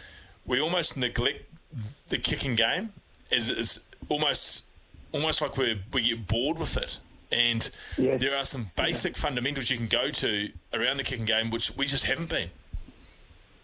we 0.46 0.60
almost 0.60 0.96
neglect 0.96 1.44
the 2.08 2.18
kicking 2.18 2.54
game. 2.54 2.92
Is 3.30 3.48
is 3.48 3.84
almost 4.08 4.64
almost 5.12 5.40
like 5.40 5.56
we 5.56 5.80
we 5.92 6.02
get 6.02 6.26
bored 6.26 6.58
with 6.58 6.76
it. 6.76 6.98
And 7.30 7.70
Yes. 7.96 8.20
there 8.20 8.36
are 8.36 8.44
some 8.44 8.70
basic 8.76 9.16
fundamentals 9.16 9.70
you 9.70 9.78
can 9.78 9.86
go 9.86 10.10
to 10.10 10.50
around 10.74 10.98
the 10.98 11.02
kicking 11.02 11.24
game, 11.24 11.48
which 11.48 11.74
we 11.74 11.86
just 11.86 12.04
haven't 12.04 12.28
been. 12.28 12.50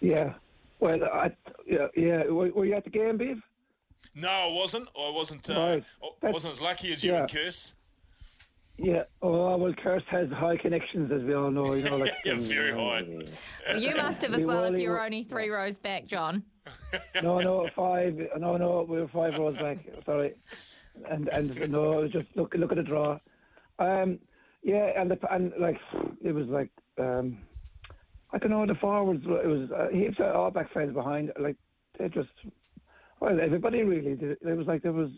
Yeah. 0.01 0.32
Well, 0.80 1.02
I, 1.05 1.32
yeah, 1.66 1.88
yeah. 1.96 2.24
Were, 2.24 2.50
were 2.50 2.64
you 2.64 2.74
at 2.74 2.84
the 2.84 2.90
game, 2.90 3.18
Beav? 3.18 3.42
No, 4.14 4.28
I 4.28 4.52
wasn't. 4.52 4.88
I 4.98 5.10
wasn't. 5.10 5.48
Uh, 5.50 5.55
Right. 5.55 5.84
I 6.22 6.30
wasn't 6.30 6.52
as 6.55 6.60
lucky 6.60 6.92
as 6.92 7.02
you 7.05 7.12
yeah. 7.12 7.20
and 7.20 7.28
Kirst. 7.30 7.72
Yeah. 8.76 9.05
Oh 9.22 9.56
well, 9.56 9.72
Kirst 9.74 10.05
has 10.06 10.30
high 10.30 10.56
connections, 10.56 11.10
as 11.10 11.22
we 11.22 11.34
all 11.34 11.50
know. 11.50 11.74
You 11.74 11.84
know, 11.84 11.96
like 11.96 12.14
yeah, 12.24 12.36
very 12.36 12.72
high. 12.72 13.00
You 13.76 13.94
must 13.96 14.22
have 14.22 14.34
as 14.34 14.46
well 14.46 14.64
if 14.64 14.80
you 14.80 14.88
were 14.88 14.94
were- 14.94 15.02
only 15.05 15.24
three 15.24 15.48
rows 15.48 15.78
back, 15.78 16.06
John. 16.06 16.44
no, 17.22 17.40
no, 17.40 17.68
five. 17.74 18.16
No, 18.38 18.56
no, 18.56 18.86
we 18.88 19.00
were 19.00 19.09
five 19.09 19.36
rows 19.38 19.56
back. 19.56 19.78
Sorry, 20.06 20.34
and 21.10 21.28
and 21.28 21.70
no, 21.72 22.06
just 22.06 22.28
look 22.36 22.55
look 22.55 22.70
at 22.70 22.76
the 22.76 22.82
draw. 22.84 23.18
Um, 23.80 24.18
yeah, 24.62 24.92
and 25.00 25.10
the 25.10 25.18
and 25.32 25.52
like 25.59 25.80
it 26.22 26.32
was 26.32 26.46
like 26.46 26.70
um, 26.98 27.38
I 28.32 28.38
don't 28.38 28.50
know 28.50 28.66
the 28.66 28.74
forwards. 28.74 29.24
It 29.24 29.46
was 29.46 29.70
uh, 29.70 29.88
heaps 29.92 30.18
of 30.20 30.36
all 30.36 30.50
back 30.50 30.72
fans 30.72 30.92
behind. 30.94 31.32
Like 31.38 31.56
they 31.98 32.09
just 32.09 32.28
well, 33.20 33.38
everybody 33.40 33.82
really. 33.82 34.14
Did, 34.14 34.38
it 34.40 34.56
was 34.56 34.66
like 34.66 34.82
there 34.82 34.92
was 34.92 35.10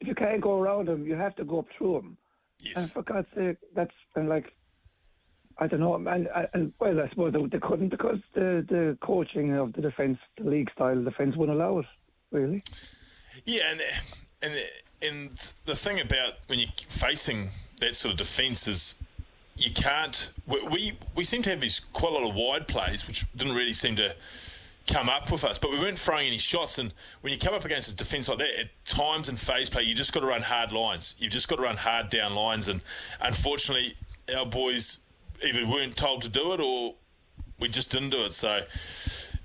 if 0.00 0.08
you 0.08 0.14
can't 0.14 0.40
go 0.40 0.60
around 0.60 0.88
them, 0.88 1.06
you 1.06 1.14
have 1.14 1.36
to 1.36 1.44
go 1.44 1.60
up 1.60 1.66
through 1.76 1.94
them. 1.94 2.16
Yes. 2.60 2.76
And 2.76 2.92
for 2.92 3.02
God's 3.02 3.28
sake, 3.36 3.56
that's 3.74 3.94
and 4.14 4.28
like, 4.28 4.52
I 5.58 5.66
don't 5.66 5.80
know, 5.80 5.94
and, 5.94 6.28
and 6.54 6.72
well, 6.80 7.00
I 7.00 7.08
suppose 7.08 7.32
they, 7.32 7.44
they 7.46 7.58
couldn't 7.58 7.90
because 7.90 8.18
the 8.34 8.64
the 8.68 8.96
coaching 9.00 9.52
of 9.54 9.72
the 9.72 9.82
defence, 9.82 10.18
the 10.38 10.48
league 10.48 10.70
style 10.72 11.02
defence, 11.02 11.36
wouldn't 11.36 11.58
allow 11.58 11.78
it. 11.80 11.86
Really. 12.30 12.62
Yeah, 13.44 13.70
and 13.70 13.80
and 14.40 14.54
and 15.02 15.52
the 15.64 15.76
thing 15.76 16.00
about 16.00 16.34
when 16.46 16.58
you're 16.58 16.68
facing 16.88 17.50
that 17.80 17.94
sort 17.94 18.12
of 18.12 18.18
defence 18.18 18.66
is 18.66 18.94
you 19.62 19.70
can't. 19.70 20.30
We 20.46 20.98
we 21.14 21.24
seem 21.24 21.42
to 21.42 21.50
have 21.50 21.60
these 21.60 21.80
quite 21.92 22.12
a 22.12 22.14
lot 22.16 22.28
of 22.28 22.34
wide 22.34 22.68
plays, 22.68 23.06
which 23.06 23.24
didn't 23.36 23.54
really 23.54 23.72
seem 23.72 23.96
to 23.96 24.14
come 24.86 25.08
up 25.08 25.30
with 25.30 25.44
us, 25.44 25.58
but 25.58 25.70
we 25.70 25.78
weren't 25.78 25.98
throwing 25.98 26.26
any 26.26 26.38
shots. 26.38 26.78
And 26.78 26.92
when 27.20 27.32
you 27.32 27.38
come 27.38 27.54
up 27.54 27.64
against 27.64 27.90
a 27.90 27.94
defence 27.94 28.28
like 28.28 28.38
that, 28.38 28.58
at 28.58 28.84
times 28.84 29.28
in 29.28 29.36
phase 29.36 29.70
play, 29.70 29.82
you 29.84 29.94
just 29.94 30.12
got 30.12 30.20
to 30.20 30.26
run 30.26 30.42
hard 30.42 30.72
lines. 30.72 31.14
You've 31.18 31.32
just 31.32 31.48
got 31.48 31.56
to 31.56 31.62
run 31.62 31.76
hard 31.76 32.10
down 32.10 32.34
lines. 32.34 32.68
And 32.68 32.80
unfortunately, 33.20 33.96
our 34.36 34.44
boys 34.44 34.98
either 35.44 35.66
weren't 35.66 35.96
told 35.96 36.22
to 36.22 36.28
do 36.28 36.52
it 36.52 36.60
or 36.60 36.94
we 37.60 37.68
just 37.68 37.90
didn't 37.92 38.10
do 38.10 38.22
it. 38.24 38.32
So, 38.32 38.62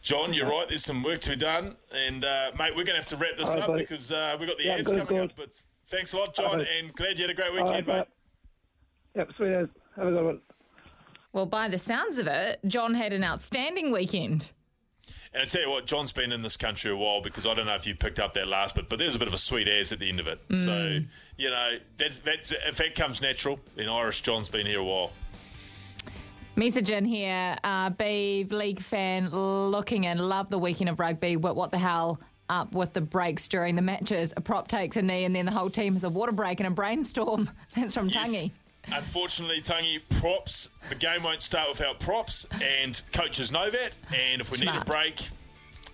John, 0.02 0.34
you're 0.34 0.50
right. 0.50 0.68
There's 0.68 0.84
some 0.84 1.04
work 1.04 1.22
to 1.22 1.30
be 1.30 1.36
done. 1.36 1.76
And, 1.94 2.26
uh, 2.26 2.52
mate, 2.58 2.72
we're 2.72 2.84
going 2.84 3.00
to 3.00 3.02
have 3.02 3.08
to 3.08 3.18
wrap 3.18 3.38
this 3.38 3.50
right, 3.50 3.60
up 3.60 3.68
buddy. 3.68 3.84
because 3.84 4.12
uh, 4.12 4.36
we've 4.40 4.50
got 4.50 4.58
the 4.58 4.66
Yeah, 4.66 4.74
ads 4.74 4.90
good, 4.90 5.06
coming 5.08 5.22
good. 5.22 5.32
up. 5.32 5.38
But 5.38 5.62
thanks 5.88 6.14
a 6.14 6.18
lot, 6.18 6.36
John, 6.36 6.58
right. 6.58 6.68
and 6.80 6.94
glad 6.96 7.18
you 7.20 7.24
had 7.24 7.32
a 7.32 7.36
great 7.36 7.54
weekend, 7.54 7.88
right, 7.88 7.98
mate. 8.00 8.08
Yep, 9.16 9.30
sweet 9.38 9.52
as. 9.52 9.68
Have 9.98 10.08
a 10.08 10.12
good 10.12 10.26
one. 10.26 10.42
Well, 11.34 11.46
by 11.46 11.68
the 11.68 11.78
sounds 11.78 12.18
of 12.18 12.28
it, 12.28 12.60
John 12.66 12.94
had 12.94 13.14
an 13.14 13.24
outstanding 13.24 13.92
weekend. 13.92 14.52
And 15.34 15.44
I 15.44 15.46
tell 15.46 15.62
you 15.62 15.70
what, 15.70 15.86
John's 15.86 16.12
been 16.12 16.32
in 16.32 16.42
this 16.42 16.58
country 16.58 16.92
a 16.92 16.96
while 16.96 17.22
because 17.22 17.46
I 17.46 17.54
don't 17.54 17.66
know 17.66 17.76
if 17.76 17.86
you 17.86 17.96
picked 17.96 18.20
up 18.20 18.34
that 18.34 18.48
last 18.48 18.76
bit, 18.76 18.90
but 18.90 18.98
there's 18.98 19.16
a 19.16 19.20
bit 19.20 19.28
of 19.28 19.34
a 19.34 19.38
sweet 19.38 19.68
airs 19.68 19.92
at 19.92 20.00
the 20.00 20.10
end 20.10 20.20
of 20.20 20.28
it. 20.28 20.48
Mm. 20.50 20.66
So 20.66 21.06
you 21.38 21.50
know, 21.50 21.78
that's 21.98 22.20
that's 22.20 22.52
if 22.52 22.78
that 22.78 22.96
comes 22.96 23.22
natural, 23.22 23.60
then 23.76 23.90
Irish 23.90 24.22
John's 24.22 24.50
been 24.50 24.66
here 24.66 24.80
a 24.80 24.84
while. 24.84 25.12
Message 26.56 26.90
in 26.90 27.06
here, 27.06 27.56
uh, 27.64 27.92
Beeve, 27.92 28.52
league 28.52 28.80
fan, 28.80 29.30
looking 29.30 30.06
in, 30.06 30.18
love 30.18 30.50
the 30.50 30.58
weekend 30.58 30.90
of 30.90 31.00
rugby, 31.00 31.36
but 31.36 31.56
what 31.56 31.70
the 31.70 31.78
hell 31.78 32.20
up 32.50 32.74
with 32.74 32.94
the 32.94 33.02
breaks 33.02 33.48
during 33.48 33.76
the 33.76 33.82
matches? 33.84 34.34
A 34.38 34.42
prop 34.42 34.68
takes 34.68 34.98
a 34.98 35.04
knee 35.04 35.26
and 35.26 35.36
then 35.36 35.46
the 35.46 35.52
whole 35.52 35.70
team 35.70 35.94
has 35.94 36.04
a 36.04 36.10
water 36.10 36.32
break 36.32 36.60
and 36.60 36.66
a 36.66 36.72
brainstorm. 36.72 37.48
That's 37.76 37.94
from 37.94 38.10
Tangi. 38.10 38.52
Unfortunately, 38.94 39.62
Tangi, 39.62 40.00
props. 40.20 40.70
The 40.90 40.96
game 40.96 41.24
won't 41.24 41.42
start 41.42 41.70
without 41.70 42.00
props, 42.00 42.48
and 42.62 43.02
coaches 43.12 43.52
know 43.52 43.70
that. 43.70 43.96
And 44.14 44.42
if 44.42 44.52
we 44.52 44.60
need 44.60 44.70
a 44.70 44.86
break, 44.86 45.30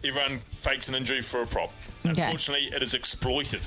everyone 0.03 0.39
fakes 0.51 0.89
an 0.89 0.95
injury 0.95 1.21
for 1.21 1.41
a 1.41 1.47
prop. 1.47 1.71
Okay. 2.05 2.21
Unfortunately, 2.21 2.67
it 2.67 2.83
is 2.83 2.93
exploited. 2.93 3.61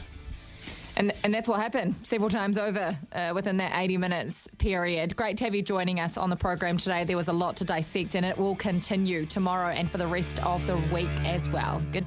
And, 0.99 1.13
and 1.25 1.35
that's 1.35 1.47
what 1.47 1.61
happened 1.61 1.95
several 2.03 2.31
times 2.31 2.57
over 2.57 2.97
uh, 3.13 3.33
within 3.35 3.59
that 3.59 3.73
80 3.79 3.99
minutes 3.99 4.49
period. 4.57 5.15
Great 5.15 5.37
to 5.39 5.45
have 5.45 5.55
you 5.55 5.61
joining 5.61 6.01
us 6.01 6.17
on 6.17 6.31
the 6.31 6.37
program 6.37 6.79
today. 6.79 7.05
There 7.05 7.19
was 7.19 7.29
a 7.29 7.35
lot 7.35 7.57
to 7.57 7.65
dissect, 7.65 8.15
and 8.15 8.25
it 8.25 8.37
will 8.39 8.57
continue 8.57 9.27
tomorrow 9.27 9.69
and 9.69 9.91
for 9.91 9.99
the 9.99 10.07
rest 10.07 10.43
of 10.43 10.67
the 10.67 10.77
week 10.93 11.11
as 11.25 11.49
well. 11.51 11.83
Good. 11.93 12.07